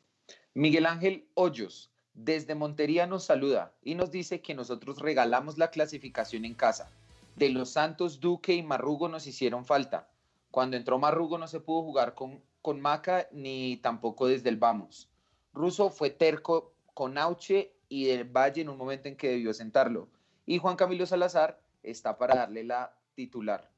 Miguel 0.54 0.86
Ángel 0.86 1.28
Hoyos, 1.34 1.92
desde 2.14 2.56
Montería 2.56 3.08
nos 3.08 3.26
saluda 3.26 3.74
y 3.84 3.96
nos 3.96 4.10
dice 4.10 4.40
que 4.42 4.56
nosotros 4.56 5.00
regalamos 5.00 5.58
la 5.58 5.70
clasificación 5.70 6.46
en 6.46 6.54
casa. 6.54 6.90
De 7.36 7.50
los 7.50 7.72
Santos, 7.72 8.22
Duque 8.22 8.54
y 8.54 8.64
Marrugo 8.64 9.10
nos 9.10 9.28
hicieron 9.28 9.66
falta. 9.66 10.10
Cuando 10.50 10.78
entró 10.78 10.98
Marrugo 10.98 11.38
no 11.38 11.50
se 11.50 11.60
pudo 11.60 11.84
jugar 11.84 12.16
con, 12.16 12.42
con 12.62 12.80
Maca 12.80 13.28
ni 13.34 13.76
tampoco 13.76 14.28
desde 14.28 14.48
el 14.48 14.56
Vamos. 14.56 15.10
Russo 15.52 15.90
fue 15.90 16.10
terco 16.10 16.77
con 16.98 17.20
Auche 17.20 17.76
y 17.90 18.06
del 18.06 18.24
Valle 18.24 18.64
en 18.64 18.70
un 18.70 18.78
momento 18.80 19.08
en 19.08 19.16
que 19.16 19.30
debió 19.30 19.54
sentarlo. 19.54 20.08
Y 20.48 20.58
Juan 20.58 20.76
Camilo 20.76 21.06
Salazar 21.06 21.62
está 21.84 22.18
para 22.18 22.38
darle 22.38 22.64
la 22.64 22.92
titular. 23.14 23.70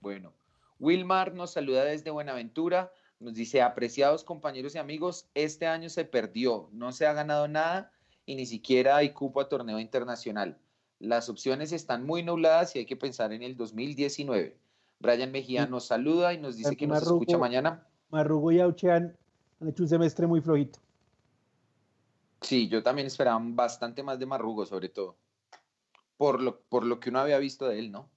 Bueno, 0.00 0.32
Wilmar 0.80 1.32
nos 1.32 1.52
saluda 1.52 1.84
desde 1.84 2.10
Buenaventura, 2.10 2.92
nos 3.20 3.34
dice, 3.34 3.62
apreciados 3.62 4.24
compañeros 4.24 4.74
y 4.74 4.78
amigos, 4.78 5.28
este 5.34 5.68
año 5.68 5.88
se 5.90 6.04
perdió, 6.04 6.68
no 6.72 6.90
se 6.90 7.06
ha 7.06 7.12
ganado 7.12 7.46
nada 7.46 7.92
y 8.26 8.34
ni 8.34 8.46
siquiera 8.46 8.96
hay 8.96 9.10
cupo 9.10 9.40
a 9.40 9.48
torneo 9.48 9.78
internacional. 9.78 10.58
Las 10.98 11.28
opciones 11.28 11.70
están 11.70 12.04
muy 12.04 12.24
nubladas 12.24 12.74
y 12.74 12.80
hay 12.80 12.86
que 12.86 12.96
pensar 12.96 13.32
en 13.32 13.44
el 13.44 13.56
2019. 13.56 14.56
Brian 14.98 15.30
Mejía 15.30 15.66
nos 15.66 15.86
saluda 15.86 16.34
y 16.34 16.38
nos 16.38 16.56
dice 16.56 16.74
que 16.74 16.88
nos 16.88 17.00
escucha 17.00 17.38
mañana. 17.38 17.86
Marrugo 18.08 18.50
y 18.50 18.58
Auche 18.58 18.90
han 18.90 19.16
hecho 19.64 19.84
un 19.84 19.88
semestre 19.88 20.26
muy 20.26 20.40
flojito. 20.40 20.80
Sí, 22.40 22.68
yo 22.68 22.82
también 22.82 23.06
esperaba 23.06 23.38
bastante 23.42 24.02
más 24.02 24.18
de 24.18 24.26
Marrugo, 24.26 24.64
sobre 24.66 24.88
todo. 24.88 25.16
Por 26.16 26.40
lo, 26.40 26.60
por 26.62 26.84
lo 26.84 27.00
que 27.00 27.10
uno 27.10 27.20
había 27.20 27.38
visto 27.38 27.68
de 27.68 27.78
él, 27.78 27.92
¿no? 27.92 28.10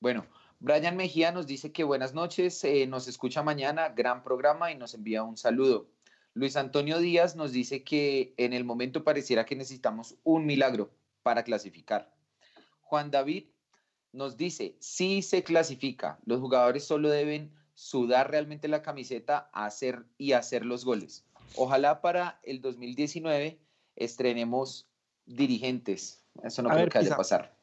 Bueno, 0.00 0.26
Brian 0.60 0.96
Mejía 0.96 1.32
nos 1.32 1.46
dice 1.46 1.72
que 1.72 1.84
buenas 1.84 2.14
noches, 2.14 2.62
eh, 2.64 2.86
nos 2.86 3.08
escucha 3.08 3.42
mañana, 3.42 3.90
gran 3.90 4.22
programa 4.22 4.70
y 4.70 4.76
nos 4.76 4.94
envía 4.94 5.22
un 5.22 5.36
saludo. 5.36 5.88
Luis 6.34 6.56
Antonio 6.56 6.98
Díaz 6.98 7.36
nos 7.36 7.52
dice 7.52 7.84
que 7.84 8.34
en 8.36 8.52
el 8.52 8.64
momento 8.64 9.04
pareciera 9.04 9.46
que 9.46 9.56
necesitamos 9.56 10.16
un 10.24 10.46
milagro 10.46 10.90
para 11.22 11.44
clasificar. 11.44 12.12
Juan 12.80 13.10
David 13.10 13.46
nos 14.12 14.36
dice, 14.36 14.76
sí 14.80 15.22
se 15.22 15.42
clasifica, 15.42 16.18
los 16.24 16.40
jugadores 16.40 16.84
solo 16.84 17.08
deben 17.08 17.52
sudar 17.74 18.30
realmente 18.30 18.68
la 18.68 18.82
camiseta 18.82 19.50
hacer 19.52 20.06
y 20.16 20.32
hacer 20.32 20.64
los 20.64 20.84
goles. 20.84 21.24
Ojalá 21.56 22.00
para 22.00 22.40
el 22.42 22.60
2019 22.60 23.58
estrenemos 23.96 24.86
dirigentes. 25.26 26.22
Eso 26.42 26.62
no 26.62 26.68
A 26.68 26.72
creo 26.72 26.84
ver, 26.84 26.92
que 26.92 26.98
vaya 26.98 27.06
Pisa. 27.06 27.14
a 27.14 27.18
pasar. 27.18 27.56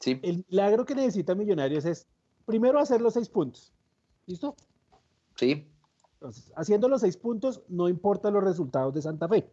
¿Sí? 0.00 0.18
El 0.22 0.44
milagro 0.48 0.84
que 0.84 0.94
necesita 0.94 1.34
Millonarios 1.34 1.84
es 1.84 2.06
primero 2.46 2.78
hacer 2.78 3.00
los 3.00 3.14
seis 3.14 3.28
puntos. 3.28 3.72
¿Listo? 4.26 4.54
Sí. 5.36 5.66
Entonces, 6.14 6.52
haciendo 6.56 6.88
los 6.88 7.00
seis 7.00 7.16
puntos, 7.16 7.62
no 7.68 7.88
importa 7.88 8.30
los 8.30 8.44
resultados 8.44 8.94
de 8.94 9.02
Santa 9.02 9.28
Fe. 9.28 9.50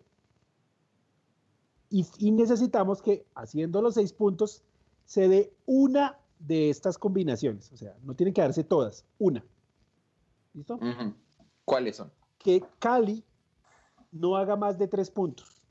Y, 1.89 2.05
y 2.18 2.31
necesitamos 2.31 3.01
que 3.01 3.26
haciendo 3.35 3.81
los 3.81 3.93
seis 3.93 4.11
puntos 4.11 4.64
se 5.05 5.30
dé 5.30 5.53
una 5.65 6.19
de 6.39 6.69
estas 6.69 6.97
combinaciones. 6.97 7.72
O 7.72 7.77
sea, 7.77 7.95
no 8.03 8.14
tienen 8.14 8.34
que 8.34 8.41
darse 8.41 8.64
todas, 8.64 9.05
una. 9.18 9.43
¿Listo? 10.53 10.80
¿Cuáles 11.64 11.95
son? 11.95 12.11
Que 12.38 12.64
Cali 12.80 13.23
no 14.11 14.35
haga 14.35 14.55
más 14.55 14.77
de 14.77 14.88
tres 14.88 15.09
puntos. 15.11 15.61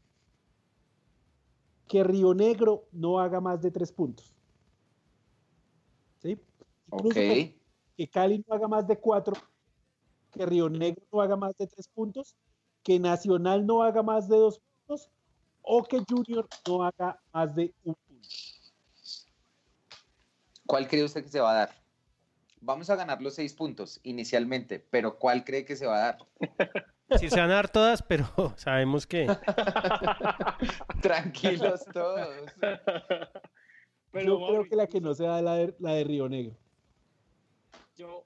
Que 1.89 2.03
Río 2.03 2.35
Negro 2.35 2.85
no 2.93 3.19
haga 3.21 3.41
más 3.41 3.63
de 3.63 3.71
tres 3.71 3.93
puntos. 3.93 4.35
¿Sí? 6.21 6.39
Incluso 6.93 7.09
Ok. 7.21 7.27
que- 7.27 7.59
que 7.97 8.09
Cali 8.09 8.45
no 8.47 8.55
haga 8.55 8.69
más 8.69 8.87
de 8.87 8.99
cuatro, 8.99 9.35
que 10.33 10.45
Río 10.45 10.69
Negro 10.69 11.03
no 11.13 11.21
haga 11.21 11.37
más 11.37 11.57
de 11.57 11.67
tres 11.67 11.89
puntos, 11.89 12.35
que 12.83 12.99
Nacional 12.99 13.65
no 13.67 13.83
haga 13.83 14.03
más 14.03 14.29
de 14.29 14.37
dos 14.37 14.61
puntos 14.61 15.11
o 15.63 15.83
que 15.83 16.03
Junior 16.09 16.47
no 16.69 16.83
haga 16.85 17.19
más 17.33 17.55
de 17.55 17.73
un 17.85 17.95
punto. 17.95 18.29
¿Cuál 20.67 20.89
cree 20.89 21.05
usted 21.05 21.23
que 21.23 21.31
se 21.31 21.41
va 21.41 21.53
a 21.53 21.55
dar? 21.55 21.71
Vamos 22.61 22.91
a 22.91 22.97
ganar 22.97 23.23
los 23.23 23.35
seis 23.35 23.55
puntos 23.55 24.01
inicialmente, 24.03 24.81
pero 24.91 25.19
¿cuál 25.19 25.45
cree 25.45 25.65
que 25.65 25.77
se 25.77 25.87
va 25.87 25.97
a 25.97 26.01
dar? 26.01 26.19
Sí, 27.19 27.31
se 27.31 27.39
van 27.41 27.51
a 27.51 27.55
dar 27.55 27.69
todas, 27.69 28.03
pero 28.03 28.27
sabemos 28.57 29.07
que 29.07 29.27
Tranquilos 31.03 31.85
todos. 31.93 32.53
Pero, 34.11 34.41
Yo 34.41 34.47
creo 34.49 34.65
que 34.69 34.77
la 34.77 34.87
que 34.87 35.01
no 35.01 35.15
se 35.15 35.25
da 35.25 35.39
es 35.39 35.45
la 35.45 35.55
de, 35.55 35.75
la 35.79 35.93
de 35.93 36.05
Río 36.05 36.29
Negro. 36.29 36.57
yo, 37.97 38.25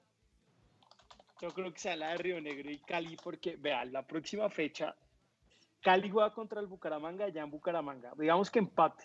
yo 1.41 1.49
creo 1.51 1.71
que 1.73 1.79
sea 1.79 1.95
la 1.95 2.09
de 2.11 2.17
Río 2.17 2.41
Negro 2.41 2.69
y 2.71 2.79
Cali, 2.79 3.17
porque 3.23 3.55
vean, 3.57 3.91
la 3.91 4.05
próxima 4.05 4.49
fecha, 4.49 4.95
Cali 5.81 6.09
juega 6.09 6.33
contra 6.33 6.59
el 6.59 6.67
Bucaramanga 6.67 7.25
allá 7.25 7.43
en 7.43 7.51
Bucaramanga. 7.51 8.13
Digamos 8.17 8.49
que 8.49 8.59
empate. 8.59 9.03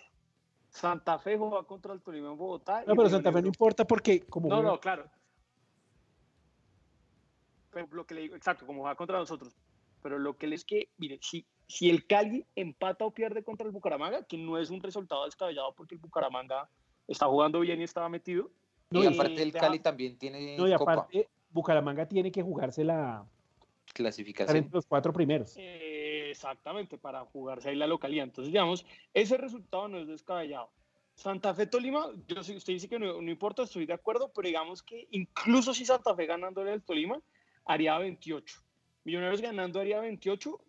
Santa 0.68 1.18
Fe 1.18 1.36
juega 1.38 1.62
contra 1.64 1.92
el 1.94 2.02
Tolima 2.02 2.30
en 2.30 2.36
Bogotá. 2.36 2.80
No, 2.80 2.94
pero 2.94 3.02
Río 3.02 3.10
Santa 3.10 3.32
Fe 3.32 3.40
no 3.42 3.48
importa 3.48 3.84
porque 3.86 4.20
como 4.26 4.48
No, 4.48 4.56
juega- 4.56 4.70
no, 4.70 4.80
claro. 4.80 5.10
Pero 7.70 7.88
lo 7.92 8.06
que 8.06 8.14
le 8.14 8.20
digo, 8.22 8.36
exacto, 8.36 8.66
como 8.66 8.82
juega 8.82 8.94
contra 8.94 9.18
nosotros. 9.18 9.54
Pero 10.06 10.20
lo 10.20 10.36
que 10.36 10.46
le 10.46 10.54
es 10.54 10.64
que, 10.64 10.88
mire, 10.98 11.18
si, 11.20 11.44
si 11.66 11.90
el 11.90 12.06
Cali 12.06 12.46
empata 12.54 13.04
o 13.04 13.10
pierde 13.12 13.42
contra 13.42 13.66
el 13.66 13.72
Bucaramanga, 13.72 14.22
que 14.24 14.38
no 14.38 14.56
es 14.56 14.70
un 14.70 14.80
resultado 14.80 15.24
descabellado 15.24 15.74
porque 15.74 15.96
el 15.96 16.00
Bucaramanga 16.00 16.70
está 17.08 17.26
jugando 17.26 17.58
bien 17.58 17.80
y 17.80 17.82
estaba 17.82 18.08
metido. 18.08 18.52
y 18.92 19.02
eh, 19.04 19.08
aparte 19.08 19.42
el 19.42 19.50
deja- 19.50 19.66
Cali 19.66 19.80
también 19.80 20.16
tiene 20.16 20.56
no, 20.56 20.68
y 20.68 20.76
copa, 20.76 20.92
aparte 20.92 21.28
Bucaramanga 21.50 22.06
tiene 22.06 22.30
que 22.30 22.40
jugarse 22.40 22.84
la 22.84 23.26
clasificación. 23.92 24.58
entre 24.58 24.74
los 24.74 24.86
cuatro 24.86 25.12
primeros. 25.12 25.54
Eh, 25.56 26.28
exactamente, 26.30 26.98
para 26.98 27.24
jugarse 27.24 27.70
ahí 27.70 27.74
la 27.74 27.88
localidad. 27.88 28.26
Entonces, 28.26 28.52
digamos, 28.52 28.86
ese 29.12 29.36
resultado 29.36 29.88
no 29.88 29.98
es 29.98 30.06
descabellado. 30.06 30.70
Santa 31.16 31.52
Fe 31.52 31.66
Tolima, 31.66 32.12
yo 32.28 32.44
sé, 32.44 32.54
usted 32.54 32.74
dice 32.74 32.88
que 32.88 33.00
no, 33.00 33.20
no 33.20 33.28
importa, 33.28 33.64
estoy 33.64 33.86
de 33.86 33.94
acuerdo, 33.94 34.30
pero 34.32 34.46
digamos 34.46 34.84
que 34.84 35.08
incluso 35.10 35.74
si 35.74 35.84
Santa 35.84 36.14
Fe 36.14 36.26
ganándole 36.26 36.70
al 36.70 36.84
Tolima, 36.84 37.20
haría 37.64 37.98
28. 37.98 38.60
Millonarios 39.06 39.40
ganando 39.40 39.78
haría 39.78 40.00
28, 40.00 40.60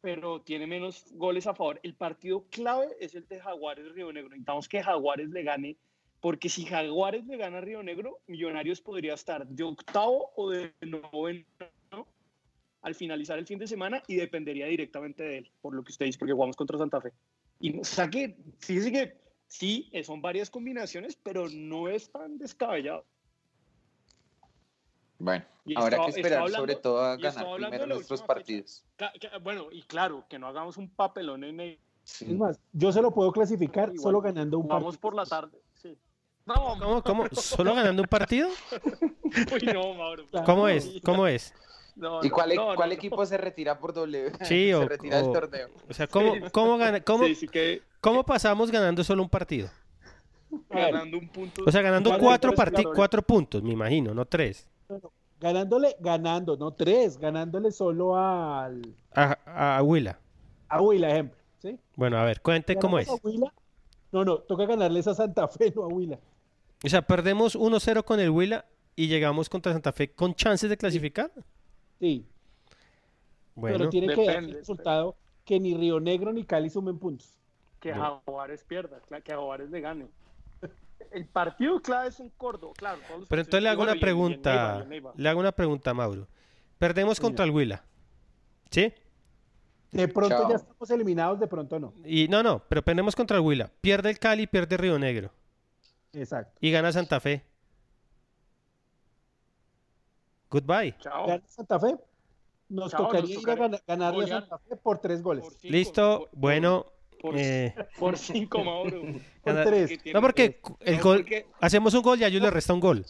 pero 0.00 0.42
tiene 0.42 0.66
menos 0.66 1.06
goles 1.12 1.46
a 1.46 1.54
favor. 1.54 1.78
El 1.84 1.94
partido 1.94 2.44
clave 2.50 2.88
es 2.98 3.14
el 3.14 3.24
de 3.28 3.38
Jaguares 3.38 3.92
Río 3.92 4.12
Negro. 4.12 4.30
Necesitamos 4.30 4.68
que 4.68 4.82
Jaguares 4.82 5.30
le 5.30 5.44
gane, 5.44 5.76
porque 6.18 6.48
si 6.48 6.64
Jaguares 6.64 7.24
le 7.26 7.36
gana 7.36 7.58
a 7.58 7.60
Río 7.60 7.84
Negro, 7.84 8.18
Millonarios 8.26 8.80
podría 8.80 9.14
estar 9.14 9.46
de 9.46 9.62
octavo 9.62 10.32
o 10.34 10.50
de 10.50 10.74
noveno 10.80 11.44
al 12.82 12.94
finalizar 12.96 13.38
el 13.38 13.46
fin 13.46 13.60
de 13.60 13.68
semana 13.68 14.02
y 14.08 14.16
dependería 14.16 14.66
directamente 14.66 15.22
de 15.22 15.38
él, 15.38 15.52
por 15.60 15.72
lo 15.72 15.84
que 15.84 15.92
usted 15.92 16.06
dice, 16.06 16.18
porque 16.18 16.32
jugamos 16.32 16.56
contra 16.56 16.76
Santa 16.76 17.00
Fe. 17.00 17.12
Y 17.60 17.78
o 17.78 18.10
que, 18.10 18.36
fíjese 18.58 18.90
que 18.90 19.20
sí, 19.46 19.88
son 20.02 20.20
varias 20.20 20.50
combinaciones, 20.50 21.14
pero 21.14 21.48
no 21.48 21.86
es 21.88 22.10
tan 22.10 22.38
descabellado. 22.38 23.06
Bueno, 25.18 25.44
Y 25.64 25.78
habrá 25.78 26.04
que 26.04 26.10
esperar 26.10 26.40
hablando- 26.40 26.58
sobre 26.58 26.74
todo 26.76 27.00
a 27.02 27.16
ganar 27.16 27.46
primero 27.56 27.86
nuestros 27.86 28.22
partidos. 28.22 28.84
Bueno, 29.42 29.68
y 29.70 29.82
claro, 29.82 30.24
que 30.28 30.38
no 30.38 30.46
hagamos 30.48 30.76
un 30.76 30.88
papelón 30.88 31.44
en 31.44 31.60
el... 31.60 31.78
Es 32.04 32.28
más, 32.36 32.60
yo 32.72 32.92
se 32.92 33.00
lo 33.00 33.10
puedo 33.12 33.32
clasificar 33.32 33.88
Igual, 33.88 34.00
solo 34.02 34.20
ganando 34.20 34.58
un 34.58 34.68
Vamos 34.68 34.84
partido. 34.96 35.00
por 35.00 35.14
la 35.14 35.24
tarde, 35.24 35.58
sí. 35.74 35.96
No, 36.44 36.76
¿Cómo, 36.78 37.02
cómo? 37.02 37.24
¿Solo 37.32 37.74
ganando 37.74 38.02
un 38.02 38.08
partido? 38.08 38.50
Uy, 39.24 39.72
no, 39.72 39.94
Mauro. 39.94 40.24
¿Cómo 40.44 40.68
es? 40.68 40.90
¿Cómo 41.02 41.26
es? 41.26 41.54
No, 41.96 42.22
¿Y 42.22 42.28
cuál, 42.28 42.52
e- 42.52 42.56
no, 42.56 42.70
no, 42.70 42.74
cuál 42.76 42.90
no. 42.90 42.94
equipo 42.94 43.24
se 43.24 43.38
retira 43.38 43.78
por 43.78 43.94
doble? 43.94 44.32
Sí, 44.42 44.66
se 44.66 44.74
o, 44.74 44.86
retira 44.86 45.22
del 45.22 45.32
torneo. 45.32 45.70
o 45.88 45.94
sea, 45.94 46.06
¿cómo, 46.08 46.34
cómo, 46.52 46.76
gana- 46.76 47.00
cómo, 47.00 47.24
Sí, 47.24 47.34
sí 47.36 47.48
que 47.48 47.80
cómo 48.02 48.24
pasamos 48.24 48.70
ganando 48.70 49.02
solo 49.04 49.22
un 49.22 49.30
partido? 49.30 49.70
ganando 50.68 51.16
un 51.18 51.28
punto. 51.28 51.62
O 51.66 51.72
sea, 51.72 51.80
ganando 51.80 52.16
cuatro, 52.18 52.52
cuatro 52.94 53.22
puntos, 53.22 53.62
me 53.62 53.72
imagino, 53.72 54.12
no 54.12 54.24
tres. 54.26 54.68
Ganándole, 55.40 55.96
ganando, 56.00 56.56
no 56.56 56.72
tres, 56.72 57.18
ganándole 57.18 57.70
solo 57.72 58.16
al 58.16 58.94
A, 59.14 59.76
a 59.78 59.82
Huila. 59.82 60.18
a 60.68 60.80
Huila, 60.80 61.10
ejemplo. 61.10 61.38
¿sí? 61.58 61.78
Bueno, 61.96 62.16
a 62.18 62.24
ver, 62.24 62.40
cuente 62.40 62.76
cómo 62.78 62.98
es. 62.98 63.06
Ganamos 63.06 63.24
a 63.24 63.28
Huila. 63.28 63.54
No, 64.12 64.24
no, 64.24 64.38
toca 64.38 64.64
ganarles 64.66 65.06
a 65.08 65.14
Santa 65.14 65.48
Fe, 65.48 65.72
no 65.74 65.82
a 65.82 65.88
Huila. 65.88 66.18
O 66.84 66.88
sea, 66.88 67.02
perdemos 67.02 67.56
1-0 67.56 68.04
con 68.04 68.20
el 68.20 68.30
Huila 68.30 68.64
y 68.96 69.08
llegamos 69.08 69.48
contra 69.48 69.72
Santa 69.72 69.92
Fe 69.92 70.12
con 70.12 70.34
chances 70.34 70.70
de 70.70 70.76
clasificar. 70.76 71.32
Sí, 71.98 72.24
Bueno, 73.54 73.78
pero 73.78 73.90
tiene 73.90 74.14
que 74.14 74.24
dar 74.26 74.36
el 74.44 74.52
resultado 74.52 75.16
que 75.44 75.58
ni 75.60 75.74
Río 75.76 76.00
Negro 76.00 76.32
ni 76.32 76.44
Cali 76.44 76.70
sumen 76.70 76.98
puntos. 76.98 77.34
que 77.80 77.92
Jaguares 77.92 78.64
pierda, 78.64 79.00
que 79.22 79.32
Jaguares 79.32 79.70
le 79.70 79.80
gane. 79.80 80.06
El 81.12 81.26
partido 81.26 81.80
clave 81.80 82.08
es 82.08 82.20
en 82.20 82.30
Córdoba, 82.30 82.72
claro. 82.76 82.98
pero 83.28 83.40
entonces 83.42 83.62
le 83.62 83.68
hago 83.68 83.82
una 83.82 83.92
en- 83.92 83.98
en 83.98 84.00
Neiva, 84.02 84.06
pregunta. 84.06 84.80
en 84.82 84.88
Neiva. 84.88 85.12
Le 85.16 85.28
hago 85.28 85.40
una 85.40 85.52
pregunta, 85.52 85.94
Mauro. 85.94 86.28
Perdemos 86.78 87.20
contra 87.20 87.44
el 87.44 87.50
Huila. 87.50 87.84
¿Sí? 88.70 88.92
De 89.92 90.08
pronto 90.08 90.36
Chao. 90.36 90.50
ya 90.50 90.56
estamos 90.56 90.90
eliminados, 90.90 91.38
de 91.38 91.46
pronto 91.46 91.78
no. 91.78 91.94
Y 92.04 92.26
no, 92.28 92.42
no, 92.42 92.62
pero 92.68 92.82
perdemos 92.82 93.14
contra 93.14 93.36
el 93.36 93.42
Huila. 93.44 93.70
Pierde 93.80 94.10
el 94.10 94.18
Cali, 94.18 94.46
pierde 94.48 94.76
Río 94.76 94.98
Negro. 94.98 95.30
Exacto. 96.12 96.58
Y 96.60 96.70
gana 96.72 96.90
Santa 96.92 97.20
Fe. 97.20 97.44
Goodbye. 100.50 100.96
Chao. 100.98 101.26
Gana 101.26 101.42
Santa 101.46 101.78
Fe. 101.80 101.96
Nos 102.68 102.90
Chao, 102.90 103.02
nos 103.02 103.10
tocaría 103.12 103.30
ir 103.32 103.36
a 103.36 103.40
tocaría 103.40 103.62
gana- 103.62 103.80
ganarle 103.86 104.24
a. 104.24 104.40
Santa 104.40 104.58
Fe 104.58 104.76
por 104.76 104.98
tres 104.98 105.22
goles. 105.22 105.44
Por 105.44 105.52
cinco, 105.54 105.72
Listo. 105.72 106.18
por- 106.30 106.38
Bueno. 106.40 106.86
por- 107.20 107.34
eh, 107.38 107.74
Por 107.98 108.18
cinco, 108.18 108.62
Mauro. 108.64 109.02
Por 109.44 109.64
tres. 109.64 110.00
No, 110.12 110.20
porque 110.20 110.60
el 110.80 110.96
No, 110.96 111.02
gol, 111.02 111.16
porque- 111.18 111.46
hacemos 111.60 111.94
un 111.94 112.02
gol 112.02 112.20
y 112.20 112.24
a 112.24 112.28
ellos 112.28 112.42
le 112.42 112.50
resta 112.50 112.72
un 112.74 112.80
gol. 112.80 113.04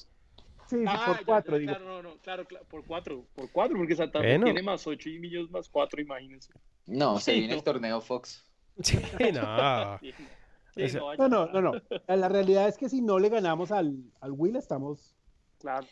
Sí, 0.66 0.82
Ah, 0.86 1.04
por 1.06 1.24
cuatro, 1.24 1.52
ya, 1.56 1.58
digo. 1.60 1.70
Claro, 1.74 1.84
no, 1.84 2.02
no, 2.02 2.16
claro, 2.18 2.44
claro, 2.46 2.64
por 2.66 2.84
cuatro, 2.84 3.26
por 3.34 3.50
cuatro, 3.52 3.76
porque 3.76 3.94
Santa 3.94 4.20
Fe 4.20 4.28
Bueno. 4.30 4.44
tiene 4.46 4.62
más 4.62 4.86
ocho 4.86 5.08
y 5.10 5.18
Millos 5.18 5.50
más 5.50 5.68
cuatro, 5.68 6.00
imagínense. 6.00 6.52
No, 6.86 7.18
se 7.20 7.32
Sí, 7.32 7.38
viene 7.40 7.52
no. 7.54 7.58
el 7.58 7.64
torneo 7.64 8.00
Fox. 8.00 8.44
Sí, 8.82 8.98
no. 9.32 10.00
Sí. 10.76 10.98
No, 11.18 11.28
no, 11.28 11.46
no, 11.46 11.60
no. 11.62 11.72
La 12.08 12.28
realidad 12.28 12.66
es 12.66 12.76
que 12.76 12.88
si 12.88 13.00
no 13.00 13.20
le 13.20 13.28
ganamos 13.28 13.70
al, 13.70 13.94
al 14.20 14.32
Huila, 14.32 14.58
estamos 14.58 15.14
Claro, 15.60 15.86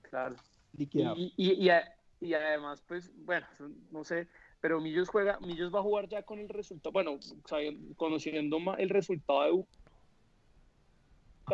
claro. 0.00 0.36
Y, 0.74 0.88
y, 1.36 1.52
y, 1.64 1.68
a- 1.68 1.94
y 2.18 2.32
además, 2.32 2.82
pues, 2.88 3.12
bueno, 3.26 3.46
no 3.90 4.02
sé, 4.04 4.26
pero 4.60 4.80
Millos 4.80 5.08
juega, 5.08 5.38
Millos 5.40 5.74
va 5.74 5.78
a 5.80 5.82
jugar 5.82 6.08
ya 6.08 6.22
con 6.22 6.38
el 6.38 6.48
resultado, 6.48 6.92
bueno, 6.92 7.18
sabiendo- 7.46 7.94
conociendo 7.96 8.58
ma- 8.60 8.74
el 8.74 8.88
resultado 8.90 9.42
de, 9.44 9.64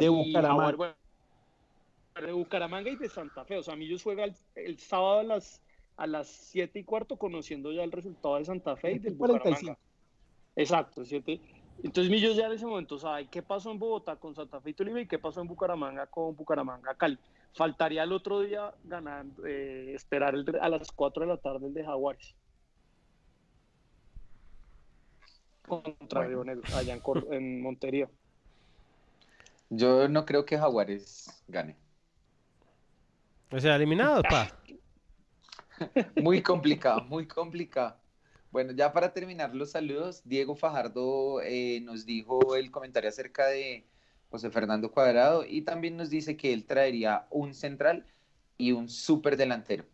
De 0.01 0.09
Bucaramanga. 0.09 0.97
De 2.21 2.33
Bucaramanga 2.33 2.91
y 2.91 2.97
de 2.97 3.09
Santa 3.09 3.45
Fe. 3.45 3.59
O 3.59 3.63
sea, 3.63 3.77
Millos 3.77 4.03
juega 4.03 4.25
el, 4.25 4.35
el 4.55 4.79
sábado 4.79 5.21
a 5.21 5.25
las 5.25 5.63
a 5.99 6.07
las 6.07 6.29
7 6.29 6.79
y 6.81 6.85
cuarto, 6.85 7.17
conociendo 7.17 7.73
ya 7.73 7.83
el 7.83 7.91
resultado 7.91 8.37
de 8.37 8.45
Santa 8.45 8.77
Fe 8.77 8.93
y 8.93 8.99
del 8.99 9.17
45. 9.17 9.49
Bucaramanga. 9.55 9.79
Exacto, 10.55 11.05
7. 11.07 11.41
Entonces 11.83 12.11
Millos 12.11 12.37
ya 12.37 12.47
en 12.47 12.53
ese 12.53 12.67
momento 12.67 12.99
sabe 12.99 13.27
qué 13.29 13.43
pasó 13.43 13.71
en 13.71 13.79
Bogotá 13.79 14.17
con 14.17 14.35
Santa 14.35 14.61
Fe 14.61 14.71
y 14.71 14.75
Tolima 14.75 15.01
y 15.01 15.07
qué 15.07 15.19
pasó 15.19 15.41
en 15.41 15.47
Bucaramanga 15.47 16.07
con 16.07 16.37
Bucaramanga 16.37 16.95
Cali. 16.97 17.19
Faltaría 17.55 18.03
el 18.03 18.13
otro 18.13 18.41
día 18.41 18.75
ganando, 18.85 19.47
eh, 19.47 19.95
esperar 19.95 20.35
el, 20.35 20.45
a 20.61 20.69
las 20.69 20.93
4 20.93 21.23
de 21.23 21.29
la 21.29 21.37
tarde 21.39 21.67
el 21.67 21.73
de 21.75 21.85
Jaguares. 21.85 22.35
Contra 25.67 26.25
Río 26.25 26.45
Negro, 26.45 26.63
allá 26.77 26.95
en, 26.95 27.01
Cor- 27.01 27.27
en 27.33 27.63
Montería. 27.63 28.09
Yo 29.71 30.09
no 30.09 30.25
creo 30.25 30.45
que 30.45 30.57
Jaguares 30.59 31.43
gane. 31.49 31.77
O 33.51 33.59
sea, 33.61 33.77
eliminado, 33.77 34.23
pa. 34.23 34.49
Muy 36.17 36.43
complicado, 36.43 37.03
muy 37.05 37.27
complicado. 37.27 37.97
Bueno, 38.51 38.73
ya 38.73 38.93
para 38.93 39.13
terminar 39.13 39.55
los 39.55 39.73
saludos, 39.73 40.23
Diego 40.25 40.57
Fajardo 40.57 41.43
eh, 41.43 41.81
nos 41.83 42.07
dijo 42.07 42.57
el 42.57 42.71
comentario 42.71 43.11
acerca 43.11 43.47
de 43.49 43.85
José 44.31 44.51
Fernando 44.51 44.91
Cuadrado 44.91 45.45
y 45.45 45.63
también 45.63 45.97
nos 45.97 46.09
dice 46.09 46.37
que 46.37 46.53
él 46.53 46.65
traería 46.65 47.27
un 47.31 47.53
central 47.55 48.07
y 48.57 48.73
un 48.73 48.89
súper 48.89 49.37
delantero. 49.37 49.85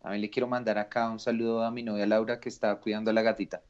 También 0.00 0.22
le 0.22 0.30
quiero 0.30 0.48
mandar 0.48 0.78
acá 0.78 1.08
un 1.10 1.20
saludo 1.20 1.62
a 1.62 1.70
mi 1.70 1.82
novia 1.82 2.06
Laura 2.06 2.40
que 2.40 2.48
está 2.48 2.74
cuidando 2.80 3.10
a 3.10 3.14
la 3.14 3.22
gatita. 3.22 3.62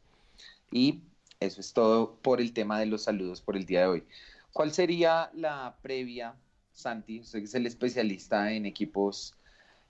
Y 0.71 1.03
eso 1.41 1.61
es 1.61 1.73
todo 1.73 2.17
por 2.21 2.41
el 2.41 2.53
tema 2.53 2.81
de 2.81 2.87
los 2.87 3.05
saludos 3.05 3.41
por 3.41 3.57
el 3.57 3.65
día 3.65 3.83
de 3.83 3.87
hoy. 3.87 4.05
¿Cuál 4.53 4.73
sería 4.73 5.31
la 5.35 5.79
previa, 5.83 6.35
Santi? 6.73 7.21
Usted 7.21 7.39
que 7.41 7.45
es 7.45 7.55
el 7.55 7.67
especialista 7.67 8.53
en 8.53 8.67
equipos 8.67 9.35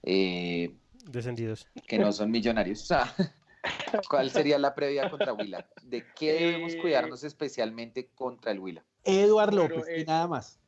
eh, 0.03 0.75
Descendidos. 1.05 1.67
que 1.87 1.97
no 1.97 2.11
son 2.11 2.31
millonarios. 2.31 2.81
O 3.89 3.91
sea, 3.91 4.01
¿cuál 4.09 4.29
sería 4.29 4.57
la 4.57 4.73
previa 4.73 5.09
contra 5.09 5.33
Huila? 5.33 5.67
¿De 5.83 6.05
qué 6.15 6.33
debemos 6.33 6.75
Eh, 6.75 6.77
cuidarnos 6.79 7.23
especialmente 7.23 8.07
contra 8.15 8.51
el 8.51 8.59
Huila? 8.59 8.85
Eduard 9.03 9.53
López, 9.53 9.85
eh, 9.89 10.01
y 10.01 10.05
nada 10.05 10.27
más. 10.27 10.59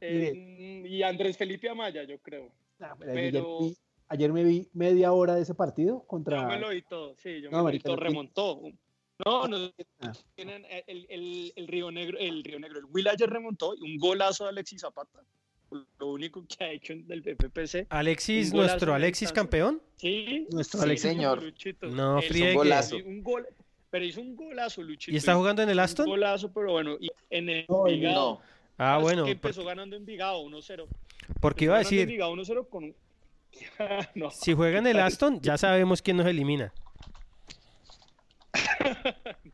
Eh, 0.00 0.82
y 0.88 1.02
Andrés 1.02 1.36
Felipe 1.36 1.68
Amaya, 1.68 2.02
yo 2.04 2.18
creo. 2.20 2.50
Pero 2.78 3.12
ayer, 3.12 3.32
pero- 3.32 3.58
vi- 3.60 3.76
ayer 4.08 4.32
me 4.32 4.42
vi 4.44 4.68
media 4.72 5.12
hora 5.12 5.34
de 5.36 5.42
ese 5.42 5.54
partido 5.54 6.04
contra. 6.06 6.42
Yo 6.42 6.48
me 6.48 6.58
lo 6.58 6.70
vi 6.70 6.82
todo, 6.82 7.14
sí, 7.16 7.40
yo 7.40 7.50
No, 7.50 7.58
me 7.58 7.64
lo 7.64 7.70
vi 7.72 7.80
todo, 7.80 7.96
remontó. 7.96 8.62
No, 9.24 9.46
no, 9.48 9.70
Ah. 10.00 10.12
tienen 10.34 10.64
el, 10.86 11.06
el, 11.10 11.52
el 11.56 11.68
Río 11.68 11.90
Negro, 11.90 12.18
el 12.18 12.42
Río 12.44 12.58
Negro, 12.58 12.78
el 12.78 12.84
Will 12.86 13.08
ayer 13.08 13.28
remontó 13.28 13.74
y 13.74 13.82
un 13.82 13.98
golazo 13.98 14.44
de 14.44 14.50
Alexis 14.50 14.80
Zapata. 14.80 15.20
Lo 16.00 16.08
único 16.08 16.44
que 16.46 16.64
ha 16.64 16.70
hecho 16.72 16.92
en 16.94 17.06
el 17.10 17.22
FPC. 17.22 17.86
Alexis, 17.90 18.50
Un 18.50 18.58
nuestro 18.58 18.90
en 18.90 18.96
Alexis 18.96 19.30
campeón. 19.32 19.80
Sí, 19.96 20.46
Nuestro 20.50 20.80
Sí, 20.80 20.84
Alexis. 20.84 21.10
señor. 21.10 21.42
Luchito. 21.42 21.86
No 21.86 22.20
friegue. 22.22 22.50
un 22.50 22.56
golazo. 22.56 22.96
Un 22.96 23.22
gol, 23.22 23.46
pero 23.88 24.04
hizo 24.04 24.20
un 24.20 24.34
golazo, 24.34 24.82
Luchito. 24.82 25.12
¿Y 25.12 25.16
está 25.18 25.34
jugando 25.36 25.62
en 25.62 25.68
el 25.68 25.76
Un 25.76 25.80
Aston? 25.84 26.06
golazo, 26.06 26.52
pero 26.52 26.72
bueno, 26.72 26.96
y 27.00 27.08
en 27.30 27.48
el 27.50 27.66
No, 27.68 27.86
Envigado. 27.86 28.14
No, 28.34 28.40
Ah, 28.82 28.96
Es 28.96 29.02
bueno, 29.02 29.24
que 29.26 29.36
por- 29.36 29.50
empezó 29.50 29.64
ganando 29.64 29.94
Envigado 29.94 30.40
1-0. 30.42 30.86
porque 31.40 31.64
Empezó 31.64 31.64
iba 31.66 31.74
a 31.76 31.78
decir, 31.80 32.00
Envigado 32.00 32.32
1-0 32.32 32.66
con 32.68 32.84
un... 32.84 32.94
no. 34.14 34.30
si 34.30 34.54
juega 34.54 34.78
en 34.78 34.86
el 34.86 34.98
Aston, 34.98 35.40
ya 35.40 35.56
sabemos 35.58 36.02
quién 36.02 36.16
nos 36.16 36.26
elimina. 36.26 36.72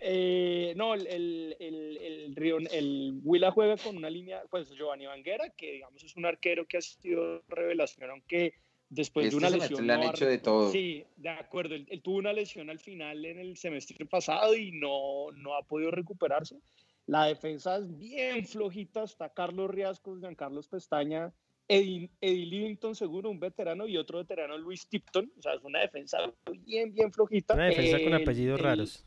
Eh, 0.00 0.74
no, 0.76 0.94
el, 0.94 1.06
el, 1.08 1.56
el, 1.58 1.96
el, 1.98 2.36
Río- 2.36 2.58
el 2.70 3.20
Huila 3.24 3.50
juega 3.50 3.76
con 3.76 3.96
una 3.96 4.08
línea, 4.08 4.42
pues 4.50 4.70
Giovanni 4.70 5.06
Vanguera, 5.06 5.50
que 5.50 5.72
digamos 5.72 6.02
es 6.04 6.14
un 6.16 6.24
arquero 6.24 6.66
que 6.66 6.76
ha 6.76 6.80
sido 6.80 7.42
revelación, 7.48 8.10
aunque 8.10 8.54
después 8.88 9.26
Este 9.26 9.34
de 9.34 9.38
una 9.38 9.48
semestre 9.50 9.70
lesión. 9.76 9.86
le 9.88 9.92
han 9.94 10.00
no 10.00 10.10
hecho 10.10 10.26
de 10.26 10.38
todo. 10.38 10.70
Sí, 10.70 11.04
de 11.16 11.30
acuerdo. 11.30 11.74
Él, 11.74 11.86
él 11.90 12.00
tuvo 12.02 12.18
una 12.18 12.32
lesión 12.32 12.70
al 12.70 12.78
final 12.78 13.24
en 13.24 13.38
el 13.40 13.56
semestre 13.56 14.06
pasado 14.06 14.54
y 14.54 14.70
no, 14.72 15.32
no 15.32 15.54
ha 15.54 15.62
podido 15.62 15.90
recuperarse. 15.90 16.60
La 17.06 17.24
defensa 17.24 17.78
es 17.78 17.98
bien 17.98 18.44
flojita. 18.46 19.02
Está 19.02 19.30
Carlos 19.32 19.68
Riascos, 19.70 20.20
Giancarlos 20.20 20.68
Pestaña, 20.68 21.32
Eddie, 21.68 22.10
Eddie 22.20 22.46
Livington, 22.46 22.94
seguro, 22.94 23.28
un 23.30 23.38
veterano, 23.38 23.86
y 23.86 23.96
otro 23.98 24.18
veterano, 24.18 24.56
Luis 24.56 24.88
Tipton. 24.88 25.30
O 25.38 25.42
sea, 25.42 25.52
es 25.54 25.62
una 25.62 25.80
defensa 25.80 26.18
bien, 26.66 26.92
bien 26.94 27.12
flojita. 27.12 27.54
Una 27.54 27.66
defensa 27.66 27.98
con 27.98 28.14
El- 28.14 28.22
apellidos 28.22 28.58
el- 28.58 28.64
raros. 28.64 29.04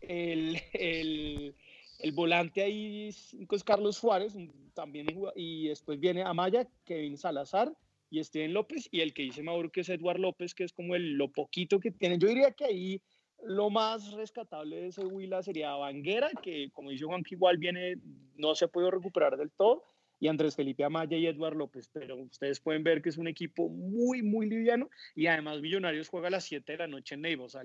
el, 0.00 0.56
el, 0.72 1.54
el 1.98 2.12
volante 2.12 2.62
ahí 2.62 3.08
es, 3.08 3.34
es 3.50 3.64
Carlos 3.64 3.96
Suárez, 3.96 4.34
también 4.74 5.06
y 5.34 5.68
después 5.68 5.98
viene 6.00 6.22
Amaya, 6.22 6.66
Kevin 6.84 7.16
Salazar 7.16 7.72
y 8.08 8.22
Steven 8.24 8.52
López, 8.54 8.88
y 8.90 9.00
el 9.00 9.12
que 9.12 9.22
dice 9.22 9.42
Mauro 9.42 9.70
que 9.70 9.80
es 9.82 9.88
Eduard 9.88 10.18
López, 10.18 10.54
que 10.54 10.64
es 10.64 10.72
como 10.72 10.94
el, 10.94 11.12
lo 11.14 11.30
poquito 11.32 11.78
que 11.80 11.90
tienen. 11.90 12.18
Yo 12.20 12.28
diría 12.28 12.52
que 12.52 12.64
ahí 12.64 13.02
lo 13.42 13.68
más 13.70 14.12
rescatable 14.12 14.76
de 14.76 14.86
ese 14.88 15.04
Huila 15.04 15.42
sería 15.42 15.72
Vanguera, 15.74 16.30
que 16.42 16.70
como 16.72 16.90
dice 16.90 17.04
Juan, 17.04 17.22
que 17.22 17.34
igual 17.34 17.58
viene, 17.58 17.96
no 18.36 18.54
se 18.54 18.64
ha 18.64 18.68
podido 18.68 18.90
recuperar 18.90 19.36
del 19.36 19.50
todo, 19.50 19.82
y 20.20 20.28
Andrés 20.28 20.54
Felipe 20.54 20.84
Amaya 20.84 21.16
y 21.16 21.26
Eduard 21.26 21.56
López, 21.56 21.88
pero 21.92 22.16
ustedes 22.16 22.60
pueden 22.60 22.84
ver 22.84 23.00
que 23.00 23.08
es 23.08 23.16
un 23.16 23.26
equipo 23.26 23.68
muy, 23.70 24.22
muy 24.22 24.48
liviano, 24.48 24.90
y 25.14 25.26
además 25.26 25.60
Millonarios 25.60 26.08
juega 26.08 26.28
a 26.28 26.32
las 26.32 26.44
7 26.44 26.72
de 26.72 26.78
la 26.78 26.86
noche 26.86 27.14
en 27.14 27.22
Neiva, 27.22 27.44
o 27.44 27.48
sea, 27.48 27.62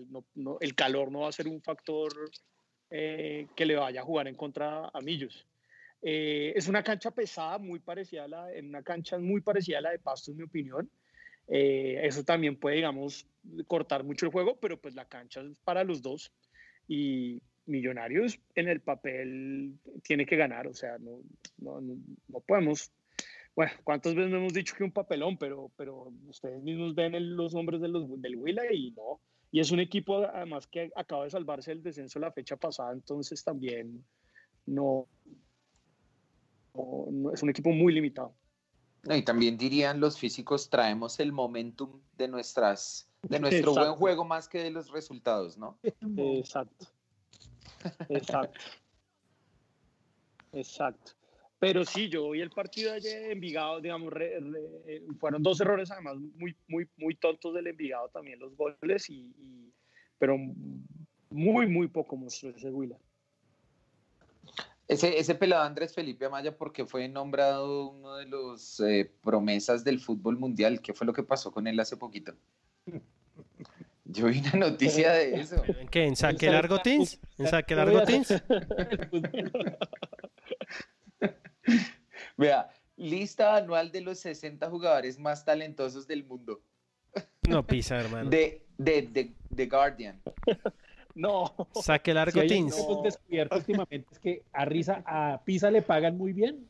el 0.61 0.75
calor 0.75 1.11
no 1.11 1.19
va 1.21 1.29
a 1.29 1.33
ser 1.33 1.47
un 1.47 1.61
factor 1.61 2.13
eh, 2.89 3.47
que 3.55 3.65
le 3.65 3.75
vaya 3.75 4.01
a 4.01 4.05
jugar 4.05 4.27
en 4.27 4.35
contra 4.35 4.89
a 4.93 5.01
Millos. 5.01 5.45
Eh, 6.01 6.53
es 6.55 6.67
una 6.67 6.83
cancha 6.83 7.11
pesada, 7.11 7.57
muy 7.57 7.79
parecida 7.79 8.23
a 8.23 8.27
la, 8.27 8.53
en 8.53 8.69
una 8.69 8.83
cancha 8.83 9.17
muy 9.17 9.41
parecida 9.41 9.79
a 9.79 9.81
la 9.81 9.91
de 9.91 9.99
Pasto, 9.99 10.31
en 10.31 10.37
mi 10.37 10.43
opinión. 10.43 10.89
Eh, 11.47 11.99
eso 12.03 12.23
también 12.23 12.57
puede, 12.57 12.77
digamos, 12.77 13.27
cortar 13.67 14.03
mucho 14.03 14.25
el 14.27 14.31
juego, 14.31 14.57
pero 14.59 14.79
pues 14.79 14.95
la 14.95 15.05
cancha 15.05 15.41
es 15.41 15.59
para 15.59 15.83
los 15.83 16.01
dos. 16.01 16.31
Y 16.87 17.41
Millonarios 17.67 18.39
en 18.55 18.67
el 18.69 18.81
papel 18.81 19.79
tiene 20.03 20.25
que 20.25 20.35
ganar, 20.35 20.67
o 20.67 20.73
sea, 20.73 20.97
no, 20.99 21.21
no, 21.57 21.81
no, 21.81 22.39
podemos. 22.41 22.91
Bueno, 23.55 23.71
¿cuántas 23.83 24.13
veces 24.13 24.29
no 24.31 24.37
hemos 24.37 24.53
dicho 24.53 24.75
que 24.77 24.83
un 24.83 24.91
papelón? 24.91 25.37
Pero, 25.37 25.71
pero 25.77 26.11
ustedes 26.27 26.61
mismos 26.61 26.93
ven 26.93 27.15
el- 27.15 27.35
los 27.35 27.53
nombres 27.53 27.81
de 27.81 27.87
los, 27.87 28.21
del 28.21 28.35
Huila 28.35 28.71
y 28.71 28.91
no. 28.91 29.19
Y 29.51 29.61
es 29.61 29.71
un 29.71 29.79
equipo, 29.79 30.17
además, 30.25 30.67
que 30.67 30.91
acaba 30.95 31.23
de 31.23 31.29
salvarse 31.29 31.71
del 31.71 31.81
descenso 31.81 32.19
la 32.19 32.31
fecha 32.31 32.57
pasada, 32.57 32.91
entonces 32.91 33.43
también 33.43 34.05
no, 34.65 35.07
no- 36.73 37.07
no- 37.11 37.33
es 37.33 37.41
un 37.41 37.49
equipo 37.49 37.71
muy 37.71 37.93
limitado. 37.93 38.35
No, 39.03 39.15
y 39.15 39.23
también 39.23 39.57
dirían 39.57 39.99
los 39.99 40.17
físicos, 40.19 40.69
traemos 40.69 41.19
el 41.19 41.31
momentum 41.31 42.01
de 42.17 42.27
nuestras, 42.27 43.07
de 43.21 43.39
nuestro 43.39 43.73
buen 43.73 43.93
juego 43.95 44.25
más 44.25 44.49
que 44.49 44.57
de 44.59 44.71
los 44.71 44.89
resultados, 44.91 45.57
¿no? 45.57 45.79
Exacto. 46.17 46.87
Exacto. 48.09 48.59
Exacto. 50.53 51.11
Pero 51.59 51.85
sí, 51.85 52.09
yo 52.09 52.29
vi 52.31 52.41
el 52.41 52.49
partido 52.49 52.91
de 52.91 52.97
ayer 52.97 53.23
en 53.25 53.31
Envigado, 53.31 53.79
digamos, 53.81 54.11
re- 54.11 54.37
eh, 54.87 55.01
fueron 55.19 55.41
dos 55.41 55.59
errores 55.61 55.89
además 55.89 56.17
muy, 56.17 56.55
muy, 56.67 56.87
muy 56.97 57.15
tontos 57.15 57.53
del 57.53 57.67
Envigado 57.67 58.09
también 58.09 58.39
los 58.39 58.55
goles, 58.55 59.09
y, 59.09 59.33
y- 59.37 59.73
pero 60.17 60.37
muy, 61.29 61.67
muy 61.67 61.87
poco 61.87 62.15
mostró 62.17 62.49
ese 62.49 62.69
Huila. 62.69 62.97
Ese, 64.87 65.17
ese 65.17 65.33
pelado 65.33 65.63
Andrés 65.63 65.95
Felipe 65.95 66.25
Amaya, 66.25 66.55
porque 66.55 66.85
fue 66.85 67.07
nombrado 67.07 67.89
uno 67.89 68.15
de 68.17 68.25
los 68.27 68.79
eh, 68.81 69.11
promesas 69.23 69.83
del 69.83 69.99
fútbol 69.99 70.37
mundial. 70.37 70.79
¿Qué 70.81 70.93
fue 70.93 71.07
lo 71.07 71.13
que 71.13 71.23
pasó 71.23 71.51
con 71.51 71.65
él 71.65 71.79
hace 71.79 71.97
poquito? 71.97 72.35
Yo 74.15 74.27
vi 74.27 74.39
una 74.39 74.69
noticia 74.69 75.11
de 75.11 75.39
eso. 75.41 75.61
¿En 75.79 75.87
qué? 75.89 76.05
¿En 76.05 76.15
saque 76.15 76.49
largo 76.49 76.79
teens? 76.79 77.19
¿En 77.37 77.47
saque 77.47 77.75
largo 77.75 78.03
teens? 78.03 78.33
Vea, 82.37 82.69
lista 82.97 83.55
anual 83.55 83.91
de 83.91 84.01
los 84.01 84.19
60 84.19 84.69
jugadores 84.69 85.19
más 85.19 85.43
talentosos 85.45 86.07
del 86.07 86.23
mundo. 86.23 86.61
No 87.47 87.65
pisa, 87.65 87.97
hermano. 87.97 88.29
De, 88.29 88.65
de, 88.77 89.01
de, 89.03 89.33
The 89.53 89.65
Guardian. 89.67 90.21
No. 91.17 91.55
Saque 91.81 92.13
largo 92.13 92.33
Si 92.33 92.39
hay 92.41 92.47
algo 92.49 92.55
teens. 92.57 92.75
que 92.75 92.81
hemos 92.81 93.03
descubierto 93.03 93.55
últimamente 93.55 94.07
es 94.11 94.19
que 94.19 94.43
a 94.51 94.65
Risa, 94.65 95.01
a 95.05 95.41
Pisa 95.45 95.71
le 95.71 95.81
pagan 95.81 96.17
muy 96.17 96.33
bien. 96.33 96.67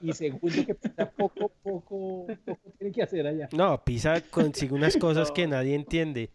Y 0.00 0.12
segundo 0.12 0.64
que 0.64 0.76
Pisa 0.76 1.10
poco, 1.10 1.50
poco, 1.64 2.28
poco 2.44 2.60
tiene 2.78 2.92
que 2.92 3.02
hacer 3.02 3.26
allá. 3.26 3.48
No, 3.50 3.82
Pisa 3.82 4.20
consigue 4.30 4.72
unas 4.72 4.96
cosas 4.96 5.32
que 5.32 5.48
nadie 5.48 5.74
entiende. 5.74 6.30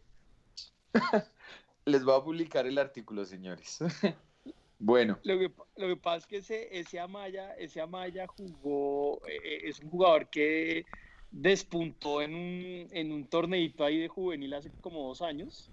Les 1.86 2.04
voy 2.04 2.16
a 2.16 2.24
publicar 2.24 2.68
el 2.68 2.78
artículo, 2.78 3.26
señores. 3.26 3.80
bueno, 4.80 5.20
Lo 5.24 5.40
que, 5.40 5.96
pasa 5.98 6.18
es 6.18 6.28
que 6.28 6.38
ese, 6.38 6.80
ese, 6.80 7.00
Amaya, 7.00 7.56
ese 7.56 7.82
Amaya 7.82 8.28
jugó, 8.28 9.22
eh, 9.28 9.62
es 9.64 9.80
un 9.80 9.90
jugador 9.90 10.30
que 10.30 10.86
despuntó 11.32 12.22
en 12.22 12.36
un, 12.36 12.88
en 12.92 13.12
un 13.12 13.26
torneito 13.26 13.84
ahí 13.84 13.98
de 13.98 14.08
juvenil 14.08 14.54
hace 14.54 14.72
como 14.82 15.08
dos 15.08 15.22
años. 15.22 15.72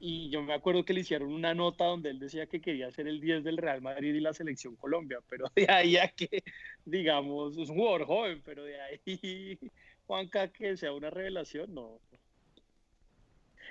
Y 0.00 0.30
yo 0.30 0.42
me 0.42 0.54
acuerdo 0.54 0.84
que 0.84 0.92
le 0.92 1.00
hicieron 1.00 1.32
una 1.32 1.54
nota 1.54 1.84
donde 1.84 2.10
él 2.10 2.20
decía 2.20 2.46
que 2.46 2.60
quería 2.60 2.90
ser 2.92 3.08
el 3.08 3.20
10 3.20 3.42
del 3.42 3.56
Real 3.56 3.82
Madrid 3.82 4.14
y 4.14 4.20
la 4.20 4.32
selección 4.32 4.76
Colombia, 4.76 5.18
pero 5.28 5.50
de 5.56 5.66
ahí 5.68 5.96
a 5.96 6.08
que, 6.08 6.44
digamos, 6.84 7.56
es 7.58 7.68
un 7.68 7.76
jugador 7.78 8.06
joven, 8.06 8.42
pero 8.44 8.62
de 8.62 8.80
ahí, 8.80 9.58
Juanca, 10.06 10.48
que 10.48 10.76
sea 10.76 10.92
una 10.92 11.10
revelación, 11.10 11.74
no. 11.74 12.00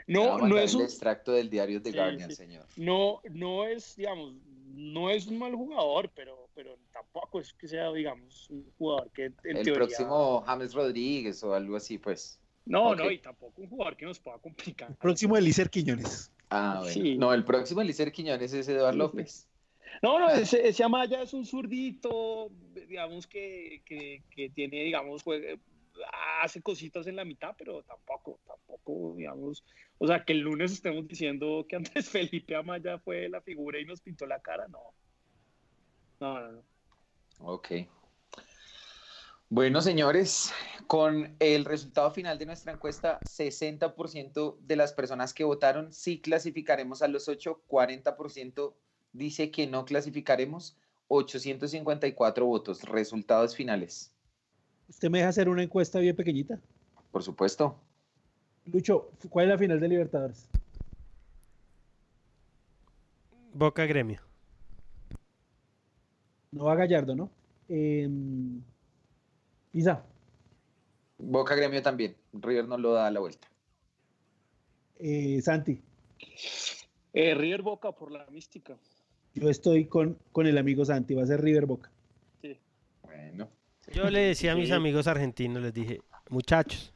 No, 0.08 0.38
no 0.40 0.58
es 0.58 0.74
un 0.74 0.84
extracto 0.84 1.34
del 1.34 1.50
diario 1.50 1.80
de 1.82 1.92
Sí, 1.92 1.98
Guardian, 1.98 2.30
sí. 2.30 2.36
señor. 2.38 2.66
no, 2.78 3.22
no 3.30 3.66
es, 3.66 3.96
digamos, 3.98 4.34
no 4.74 5.10
es 5.10 5.28
un 5.28 5.38
mal 5.38 5.54
jugador, 5.54 6.10
pero, 6.16 6.48
pero 6.56 6.78
tampoco 6.94 7.40
es 7.42 7.54
que 7.54 7.68
sea, 7.68 7.92
digamos, 7.92 8.50
un 8.50 8.66
jugador 8.78 9.12
que 9.12 9.26
en 9.26 9.34
El 9.44 9.64
teoría. 9.64 9.74
próximo 9.74 10.44
James 10.46 10.74
Rodríguez 10.74 11.44
o 11.44 11.54
algo 11.54 11.76
así, 11.76 11.98
pues. 11.98 12.40
No, 12.66 12.96
no, 12.96 13.10
y 13.12 13.20
tampoco 13.20 13.62
un 13.62 13.70
jugador 13.70 13.96
que 13.98 14.06
nos 14.06 14.20
pueda 14.20 14.38
complicar. 14.40 14.96
Próximo 14.98 15.36
Elícer 15.38 15.70
Quiñones. 15.70 16.32
Ah, 16.50 16.78
bueno. 16.80 16.94
Sí. 16.94 17.18
No, 17.18 17.34
el 17.34 17.44
próximo 17.44 17.82
Elícer 17.82 18.12
Quiñones 18.12 18.54
es 18.54 18.68
Eduardo. 18.70 18.98
López. 18.98 19.48
No, 20.04 20.20
no, 20.20 20.30
ese, 20.30 20.68
ese 20.68 20.84
Amaya 20.84 21.22
es 21.24 21.34
un 21.34 21.46
zurdito, 21.46 22.50
digamos 22.88 23.26
que, 23.26 23.82
que, 23.86 24.22
que 24.30 24.50
tiene, 24.50 24.84
digamos, 24.84 25.24
juega- 25.24 25.58
hace 26.42 26.62
cositas 26.62 27.08
en 27.08 27.16
la 27.16 27.26
mitad, 27.26 27.56
pero 27.58 27.84
tampoco, 27.84 28.40
tampoco, 28.46 29.16
digamos, 29.16 29.64
o 29.98 30.08
sea, 30.08 30.24
que 30.24 30.34
el 30.34 30.40
lunes 30.40 30.72
estemos 30.72 31.08
diciendo 31.08 31.66
que 31.68 31.76
antes 31.76 32.10
Felipe 32.10 32.56
Amaya 32.56 33.00
fue 33.00 33.30
la 33.30 33.42
figura 33.42 33.80
y 33.80 33.86
nos 33.86 34.02
pintó 34.02 34.26
la 34.26 34.40
cara, 34.40 34.68
no. 34.68 34.80
No, 36.20 36.40
no, 36.40 36.52
no. 36.52 36.64
Ok. 37.40 37.72
Bueno, 39.50 39.80
señores, 39.82 40.52
con 40.88 41.36
el 41.40 41.64
resultado 41.64 42.12
final 42.12 42.38
de 42.38 42.46
nuestra 42.46 42.74
encuesta, 42.74 43.20
60% 43.22 44.58
de 44.60 44.76
las 44.76 44.92
personas 44.92 45.34
que 45.34 45.46
votaron 45.46 45.94
sí 45.94 46.20
clasificaremos 46.20 47.02
a 47.02 47.08
los 47.08 47.30
8, 47.30 47.64
40% 47.70 48.74
dice 49.14 49.50
que 49.50 49.66
no 49.68 49.86
clasificaremos, 49.86 50.78
854 51.08 52.46
votos. 52.46 52.84
Resultados 52.84 53.56
finales, 53.56 54.14
¿Usted 54.90 55.10
me 55.10 55.20
deja 55.20 55.30
hacer 55.30 55.50
una 55.50 55.64
encuesta 55.64 56.00
bien 56.00 56.16
pequeñita? 56.16 56.60
por 57.12 57.24
supuesto. 57.24 57.80
Lucho, 58.66 59.12
¿cuál 59.30 59.46
es 59.46 59.52
la 59.52 59.58
final 59.58 59.80
de 59.80 59.88
Libertadores? 59.88 60.48
Boca 63.54 63.86
Gremio. 63.86 64.22
No 66.52 66.66
va 66.66 66.76
Gallardo, 66.76 67.16
¿no? 67.16 67.30
Em, 67.70 68.62
Isa, 69.74 70.04
Boca 71.18 71.56
Gremio 71.56 71.82
también. 71.82 72.16
River 72.34 72.68
no 72.68 72.78
lo 72.78 72.94
da 72.94 73.10
la 73.10 73.20
vuelta. 73.20 73.48
eh, 75.00 75.40
Santi, 75.42 75.82
Eh, 77.14 77.34
River 77.36 77.62
Boca 77.64 77.92
por 77.94 78.12
la 78.12 78.26
mística. 78.28 78.78
yo 79.34 79.50
estoy 79.50 79.86
con, 79.86 80.18
con 80.32 80.46
el 80.46 80.58
amigo 80.58 80.86
Santi, 80.86 81.16
va 81.16 81.24
a 81.24 81.28
ser 81.28 81.42
River 81.42 81.66
Boca. 81.66 81.90
Sí. 82.42 82.60
Bueno. 83.04 83.50
Yo 83.94 84.10
le 84.10 84.20
decía 84.20 84.54
a 84.54 84.56
mis 84.56 84.72
amigos 84.72 85.08
argentinos, 85.08 85.62
les 85.62 85.74
dije, 85.74 86.02
muchachos, 86.30 86.94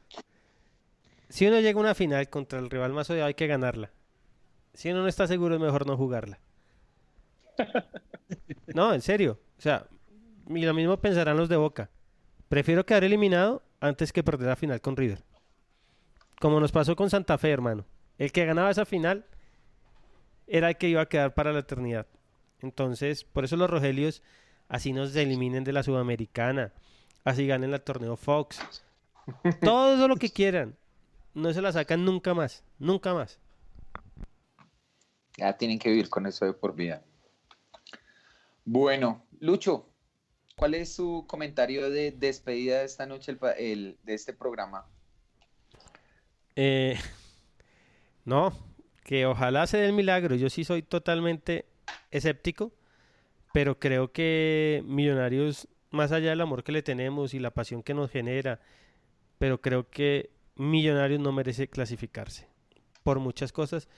si 1.28 1.46
uno 1.46 1.60
llega 1.60 1.78
a 1.78 1.82
una 1.82 1.94
final 1.94 2.28
contra 2.28 2.58
el 2.58 2.68
rival 2.68 2.92
más 2.92 3.08
odiado 3.08 3.26
hay 3.26 3.34
que 3.34 3.46
ganarla. 3.46 3.90
Si 4.74 4.90
uno 4.90 5.02
no 5.02 5.08
está 5.08 5.26
seguro 5.26 5.54
es 5.54 5.60
mejor 5.60 5.86
no 5.86 5.96
jugarla. 5.96 6.38
No, 8.74 8.94
en 8.94 9.02
serio. 9.02 9.38
O 9.58 9.60
sea, 9.60 9.86
y 10.48 10.62
lo 10.64 10.72
mismo 10.72 10.96
pensarán 10.96 11.36
los 11.36 11.50
de 11.50 11.56
Boca. 11.56 11.90
Prefiero 12.48 12.86
quedar 12.86 13.04
eliminado 13.04 13.62
antes 13.80 14.12
que 14.12 14.22
perder 14.22 14.48
la 14.48 14.56
final 14.56 14.80
con 14.80 14.96
River. 14.96 15.22
Como 16.40 16.60
nos 16.60 16.72
pasó 16.72 16.96
con 16.96 17.10
Santa 17.10 17.36
Fe, 17.36 17.50
hermano. 17.50 17.84
El 18.18 18.32
que 18.32 18.46
ganaba 18.46 18.70
esa 18.70 18.86
final 18.86 19.26
era 20.46 20.70
el 20.70 20.76
que 20.76 20.88
iba 20.88 21.02
a 21.02 21.08
quedar 21.08 21.34
para 21.34 21.52
la 21.52 21.60
eternidad. 21.60 22.06
Entonces, 22.60 23.24
por 23.24 23.44
eso 23.44 23.56
los 23.56 23.68
Rogelios 23.68 24.22
así 24.72 24.92
nos 24.94 25.14
eliminen 25.14 25.64
de 25.64 25.72
la 25.72 25.82
Sudamericana, 25.82 26.72
así 27.24 27.46
ganen 27.46 27.74
el 27.74 27.80
torneo 27.82 28.16
Fox. 28.16 28.58
Todo 29.60 29.94
eso 29.94 30.08
lo 30.08 30.16
que 30.16 30.30
quieran. 30.30 30.74
No 31.34 31.52
se 31.52 31.60
la 31.60 31.72
sacan 31.72 32.04
nunca 32.04 32.32
más, 32.34 32.64
nunca 32.78 33.12
más. 33.14 33.38
Ya 35.36 35.56
tienen 35.56 35.78
que 35.78 35.90
vivir 35.90 36.08
con 36.08 36.26
eso 36.26 36.44
de 36.46 36.54
por 36.54 36.74
vida. 36.74 37.02
Bueno, 38.64 39.24
Lucho, 39.40 39.86
¿cuál 40.56 40.74
es 40.74 40.94
su 40.94 41.24
comentario 41.28 41.90
de 41.90 42.10
despedida 42.12 42.78
de 42.78 42.84
esta 42.86 43.04
noche 43.06 43.32
el 43.32 43.38
pa- 43.38 43.52
el- 43.52 43.98
de 44.04 44.14
este 44.14 44.32
programa? 44.32 44.86
Eh, 46.56 46.98
no, 48.24 48.52
que 49.04 49.26
ojalá 49.26 49.66
se 49.66 49.78
dé 49.78 49.86
el 49.86 49.92
milagro. 49.94 50.34
Yo 50.34 50.48
sí 50.50 50.64
soy 50.64 50.82
totalmente 50.82 51.66
escéptico, 52.10 52.72
pero 53.52 53.78
creo 53.78 54.12
que 54.12 54.82
Millonarios, 54.86 55.68
más 55.90 56.12
allá 56.12 56.30
del 56.30 56.40
amor 56.40 56.64
que 56.64 56.72
le 56.72 56.82
tenemos 56.82 57.34
y 57.34 57.38
la 57.38 57.50
pasión 57.50 57.82
que 57.82 57.94
nos 57.94 58.10
genera, 58.10 58.60
pero 59.38 59.60
creo 59.60 59.88
que 59.90 60.30
Millonarios 60.56 61.20
no 61.20 61.32
merece 61.32 61.68
clasificarse 61.68 62.46
por 63.02 63.18
muchas 63.18 63.52
cosas, 63.52 63.88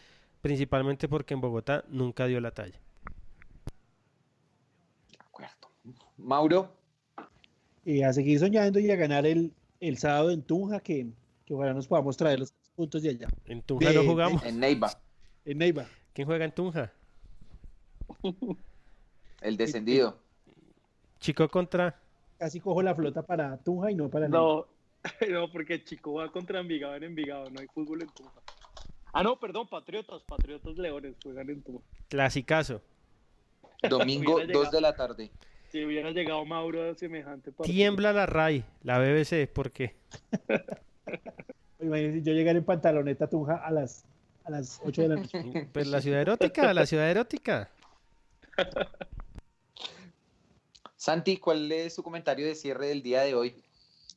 principalmente 0.40 1.08
porque 1.08 1.34
en 1.34 1.40
Bogotá 1.40 1.84
nunca 1.88 2.26
dio 2.26 2.40
la 2.40 2.50
talla. 2.52 2.80
Mauro, 6.16 6.72
Eh, 7.84 8.02
a 8.04 8.12
seguir 8.14 8.38
soñando 8.38 8.78
y 8.78 8.90
a 8.90 8.96
ganar 8.96 9.26
el, 9.26 9.52
el 9.80 9.98
sábado 9.98 10.30
en 10.30 10.42
Tunja, 10.42 10.80
que, 10.80 11.08
que 11.44 11.52
ojalá 11.52 11.74
nos 11.74 11.86
podamos 11.86 12.16
traer 12.16 12.38
los 12.40 12.52
puntos 12.74 13.02
de 13.02 13.10
allá. 13.10 13.28
En 13.44 13.60
Tunja 13.60 13.92
no 13.92 14.00
De- 14.00 14.06
jugamos. 14.08 14.42
en 14.44 14.58
Neiva, 14.58 14.90
En 15.44 15.58
Neiva. 15.58 15.86
¿Quién 16.14 16.26
juega 16.26 16.46
en 16.46 16.52
Tunja? 16.52 16.90
el 19.44 19.56
descendido. 19.56 20.18
Chico 21.20 21.48
contra. 21.48 21.94
Casi 22.38 22.60
cojo 22.60 22.82
la 22.82 22.94
flota 22.94 23.22
para 23.22 23.56
Tunja 23.58 23.90
y 23.90 23.94
no 23.94 24.08
para. 24.08 24.26
No, 24.26 24.66
no, 25.30 25.52
porque 25.52 25.84
Chico 25.84 26.14
va 26.14 26.32
contra 26.32 26.60
Envigado 26.60 26.96
en 26.96 27.04
Envigado, 27.04 27.48
no 27.50 27.60
hay 27.60 27.66
fútbol 27.68 28.02
en 28.02 28.08
Tunja. 28.08 28.32
Ah, 29.12 29.22
no, 29.22 29.38
perdón, 29.38 29.68
Patriotas, 29.68 30.22
Patriotas 30.22 30.76
Leones 30.76 31.14
juegan 31.22 31.48
en 31.50 31.62
Tunja. 31.62 31.84
Clasicazo. 32.08 32.82
Domingo, 33.88 34.36
Hubiera 34.36 34.52
2 34.52 34.62
llegado. 34.62 34.76
de 34.76 34.80
la 34.80 34.96
tarde. 34.96 35.30
Si 35.70 35.84
hubiera 35.84 36.10
llegado 36.10 36.44
Mauro 36.44 36.90
a 36.90 36.94
semejante 36.94 37.52
partido. 37.52 37.74
Tiembla 37.74 38.12
la 38.12 38.26
RAI, 38.26 38.64
la 38.82 38.98
BBC, 38.98 39.48
¿por 39.52 39.70
qué? 39.70 39.94
Imagínense 41.80 42.22
yo 42.22 42.32
llegar 42.32 42.56
en 42.56 42.64
pantaloneta 42.64 43.26
a 43.26 43.28
Tunja 43.28 43.56
a 43.56 43.70
las, 43.70 44.04
a 44.44 44.50
las 44.50 44.80
8 44.84 45.02
de 45.02 45.08
la 45.08 45.16
noche. 45.16 45.68
Pues 45.72 45.86
la 45.86 46.00
ciudad 46.00 46.20
erótica, 46.20 46.72
la 46.72 46.86
ciudad 46.86 47.10
erótica. 47.10 47.70
Santi, 51.04 51.36
¿cuál 51.36 51.70
es 51.70 51.96
su 51.96 52.02
comentario 52.02 52.46
de 52.46 52.54
cierre 52.54 52.86
del 52.86 53.02
día 53.02 53.20
de 53.20 53.34
hoy? 53.34 53.62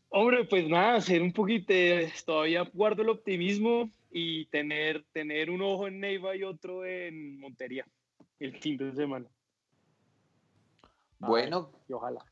Hombre, 0.07 0.45
pues 0.45 0.69
nada, 0.69 1.01
ser 1.01 1.21
un 1.21 1.33
poquito, 1.33 1.73
eh, 1.73 2.13
todavía 2.25 2.63
guardo 2.73 3.01
el 3.01 3.09
optimismo 3.09 3.91
y 4.09 4.45
tener, 4.45 5.03
tener 5.11 5.49
un 5.49 5.61
ojo 5.61 5.87
en 5.87 5.99
Neiva 5.99 6.33
y 6.37 6.43
otro 6.43 6.85
en 6.85 7.41
Montería 7.41 7.85
el 8.39 8.57
fin 8.61 8.77
de 8.77 8.93
semana. 8.93 9.27
Bueno, 11.19 11.73
Y 11.89 11.91
ojalá. 11.91 12.23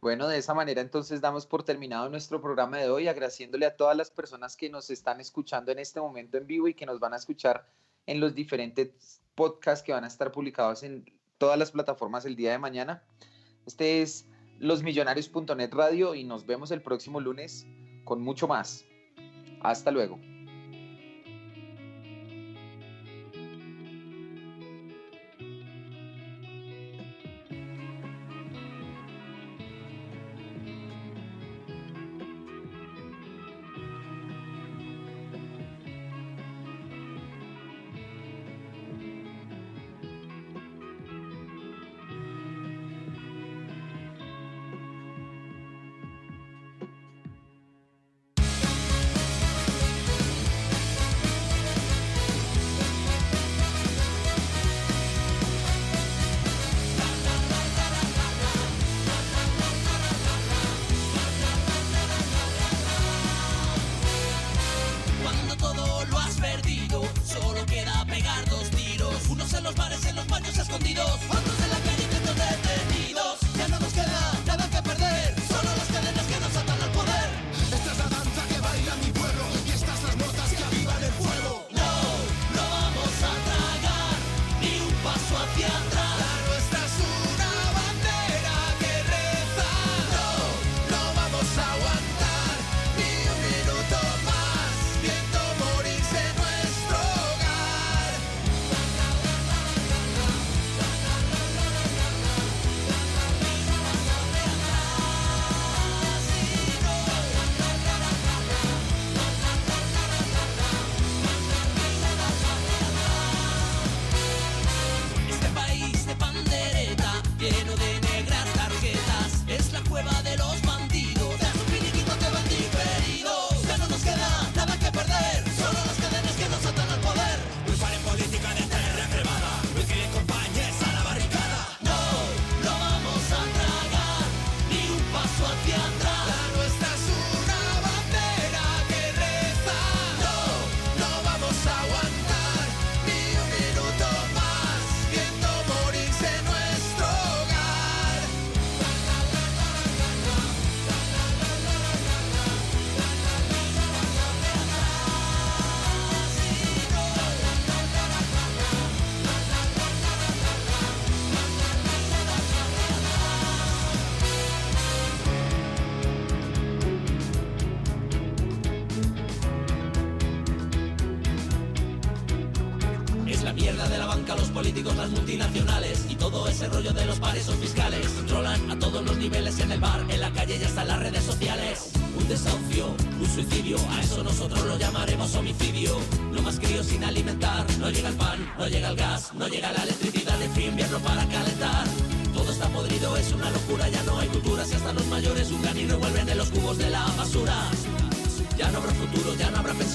Bueno, 0.00 0.26
de 0.26 0.38
esa 0.38 0.52
manera 0.52 0.80
entonces 0.80 1.20
damos 1.20 1.46
por 1.46 1.62
terminado 1.62 2.08
nuestro 2.08 2.42
programa 2.42 2.78
de 2.78 2.90
hoy, 2.90 3.06
agradeciéndole 3.06 3.66
a 3.66 3.76
todas 3.76 3.96
las 3.96 4.10
personas 4.10 4.56
que 4.56 4.68
nos 4.68 4.90
están 4.90 5.20
escuchando 5.20 5.70
en 5.70 5.78
este 5.78 6.00
momento 6.00 6.38
en 6.38 6.48
vivo 6.48 6.66
y 6.66 6.74
que 6.74 6.86
nos 6.86 6.98
van 6.98 7.12
a 7.12 7.18
escuchar 7.18 7.68
en 8.06 8.18
los 8.18 8.34
diferentes 8.34 9.22
podcasts 9.36 9.84
que 9.84 9.92
van 9.92 10.02
a 10.02 10.08
estar 10.08 10.32
publicados 10.32 10.82
en 10.82 11.04
todas 11.38 11.56
las 11.56 11.70
plataformas 11.70 12.24
el 12.24 12.34
día 12.34 12.50
de 12.50 12.58
mañana. 12.58 13.04
Este 13.70 14.02
es 14.02 14.26
losmillonarios.net 14.58 15.72
radio 15.72 16.16
y 16.16 16.24
nos 16.24 16.44
vemos 16.44 16.72
el 16.72 16.82
próximo 16.82 17.20
lunes 17.20 17.68
con 18.02 18.20
mucho 18.20 18.48
más. 18.48 18.84
Hasta 19.62 19.92
luego. 19.92 20.18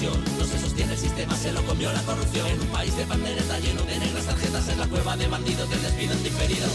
Ya 0.06 0.38
no 0.38 0.44
se 0.44 0.58
sostiene 0.60 0.92
el 0.92 0.98
sistema, 0.98 1.36
se 1.36 1.52
lo 1.52 1.62
comió 1.64 1.92
la 1.92 2.02
corrupción. 2.02 2.46
En 2.46 2.60
un 2.60 2.66
país 2.68 2.96
de 2.96 3.04
pandereta 3.06 3.58
lleno 3.58 3.82
de 3.82 3.98
negras 3.98 4.24
tarjetas 4.24 4.68
en 4.68 4.78
la 4.78 4.86
cueva 4.86 5.16
de 5.16 5.26
bandidos 5.26 5.68
del 5.68 5.82
despido 5.82 6.14
diferido. 6.16 6.66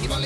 Qui 0.00 0.06
vol 0.06 0.22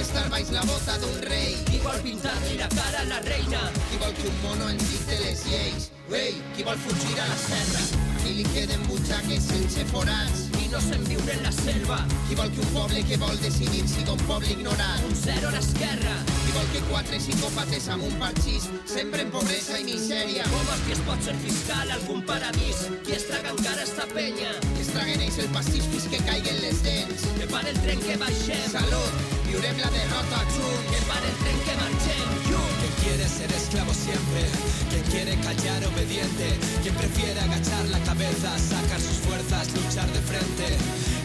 la 0.53 0.63
bota 0.63 0.99
d'un 0.99 1.21
rei? 1.23 1.57
Qui 1.67 1.79
vol 1.79 2.01
pintar-li 2.03 2.57
la 2.59 2.69
cara 2.69 3.01
a 3.01 3.05
la 3.05 3.21
reina? 3.21 3.61
Qui 3.91 3.99
vol 3.99 4.13
que 4.15 4.29
un 4.29 4.43
mono 4.43 4.69
ens 4.71 4.83
dicte 4.91 5.19
les 5.21 5.45
lleis? 5.47 5.91
Ei, 6.13 6.43
qui 6.55 6.63
vol 6.63 6.79
fugir 6.79 7.19
a 7.21 7.27
la 7.27 7.37
serra? 7.37 7.85
Qui 8.23 8.35
li 8.41 8.49
queden 8.55 8.83
butxaques 8.89 9.49
sense 9.51 9.87
forats? 9.91 10.62
No 10.73 10.81
se'n 10.81 11.03
viure 11.05 11.35
en 11.35 11.43
la 11.45 11.51
selva? 11.53 11.99
Qui 12.25 12.37
vol 12.39 12.49
que 12.55 12.63
un 12.65 12.71
poble 12.73 13.03
que 13.05 13.19
vol 13.21 13.37
decidir 13.43 13.83
siga 13.91 14.15
un 14.15 14.23
poble 14.25 14.55
ignorat? 14.55 15.03
Un 15.05 15.13
zero 15.21 15.51
a 15.51 15.53
l'esquerra. 15.53 16.15
Qui 16.31 16.55
vol 16.55 16.71
que 16.73 16.81
quatre 16.87 17.19
psicòpates 17.21 17.91
amb 17.93 18.07
un 18.07 18.17
parxís 18.23 18.71
sembren 18.89 19.29
pobresa 19.35 19.77
i 19.83 19.85
misèria? 19.91 20.49
Com 20.55 20.73
és 20.73 20.87
que 20.87 20.97
es 20.97 21.05
pot 21.11 21.29
ser 21.29 21.37
fiscal 21.45 21.93
algun 21.99 22.25
paradís? 22.25 22.87
Qui 23.05 23.19
es 23.19 23.29
traga 23.29 23.53
encara 23.53 23.85
esta 23.85 24.09
penya? 24.15 24.57
Que 24.71 24.81
es 24.87 24.95
traguen 24.97 25.21
ells 25.29 25.39
el 25.45 25.53
pastís 25.53 25.93
fins 25.93 26.09
que 26.09 26.25
caiguen 26.25 26.65
les 26.65 26.81
dents. 26.89 27.29
Que 27.37 27.53
pare 27.53 27.77
el 27.77 27.85
tren 27.85 28.01
que 28.09 28.17
baixem. 28.25 28.65
Salut, 28.73 29.42
viurem 29.53 29.77
la 29.79 29.91
derrota 29.93 30.39
junts. 30.55 30.89
Que 30.91 31.01
pare 31.09 31.29
el 31.29 31.37
tren 31.43 31.59
que 31.67 31.75
marxem. 31.81 32.29
Junts. 32.49 32.77
Quien 32.81 32.95
quiere 33.05 33.29
ser 33.29 33.51
esclavo 33.53 33.93
siempre, 33.93 34.43
quien 34.91 35.05
quiere 35.13 35.33
callar 35.47 35.81
obediente, 35.93 36.47
quien 36.83 36.95
prefiere 36.95 37.39
agachar 37.41 37.85
la 37.89 38.01
cabeza, 38.01 38.49
sacar 38.59 39.01
sus 39.01 39.19
fuerzas, 39.27 39.69
luchar 39.77 40.09
de 40.17 40.23
frente, 40.31 40.67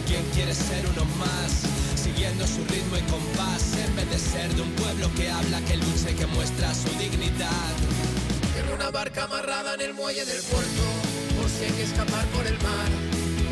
quien 0.06 0.24
quiere 0.34 0.54
ser 0.54 0.82
uno 0.92 1.04
más, 1.16 1.50
siguiendo 1.96 2.46
su 2.46 2.60
ritmo 2.72 2.96
y 2.98 3.04
compás, 3.10 3.62
en 3.84 3.96
vez 3.96 4.08
de 4.10 4.18
ser 4.18 4.48
de 4.54 4.62
un 4.62 4.72
pueblo 4.72 5.10
que 5.16 5.30
habla, 5.30 5.60
que 5.62 5.76
lucha 5.76 6.10
y 6.10 6.14
que 6.14 6.26
muestra 6.26 6.74
su 6.74 6.90
dignidad. 6.98 7.72
Tengo 8.54 8.74
una 8.74 8.90
barca 8.90 9.24
amarrada 9.24 9.74
en 9.74 9.80
el 9.80 9.94
muelle 9.94 10.24
del 10.24 10.42
puerto, 10.42 10.84
por 11.36 11.48
si 11.48 11.64
hay 11.64 11.72
que 11.72 11.84
escapar 11.84 12.26
por 12.26 12.46
el 12.46 12.58
mar, 12.60 12.90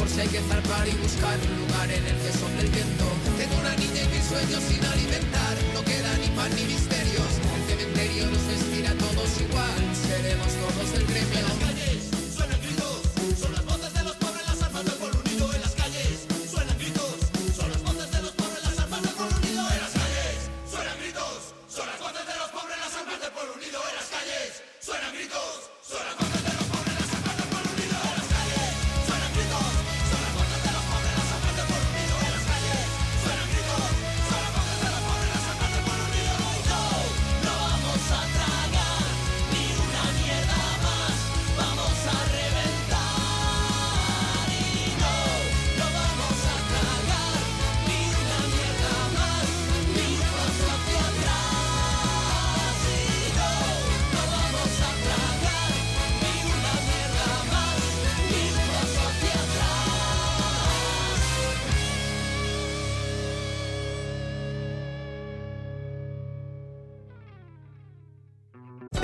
si 0.09 0.20
hay 0.20 0.28
que 0.28 0.41
zarpar 0.41 0.87
y 0.89 0.93
buscar 1.03 1.37
un 1.51 1.66
lugar 1.66 1.91
en 1.91 2.05
el 2.07 2.16
que 2.23 2.33
sople 2.33 2.62
el 2.62 2.70
viento. 2.70 3.05
Tengo 3.39 3.57
una 3.61 3.74
niña 3.77 4.03
y 4.03 4.09
mis 4.15 4.24
sueños 4.24 4.62
sin 4.69 4.85
alimentar, 4.85 5.55
no 5.74 5.83
queda 5.85 6.11
ni 6.19 6.28
pan 6.37 6.51
ni 6.55 6.65
misterios. 6.65 7.31
El 7.57 7.62
cementerio 7.69 8.27
nos 8.31 8.47
vestirá 8.47 8.93
todos 8.95 9.31
igual, 9.41 9.81
seremos 10.07 10.53
todos 10.62 10.93
del 10.93 11.07
gremio. 11.07 11.66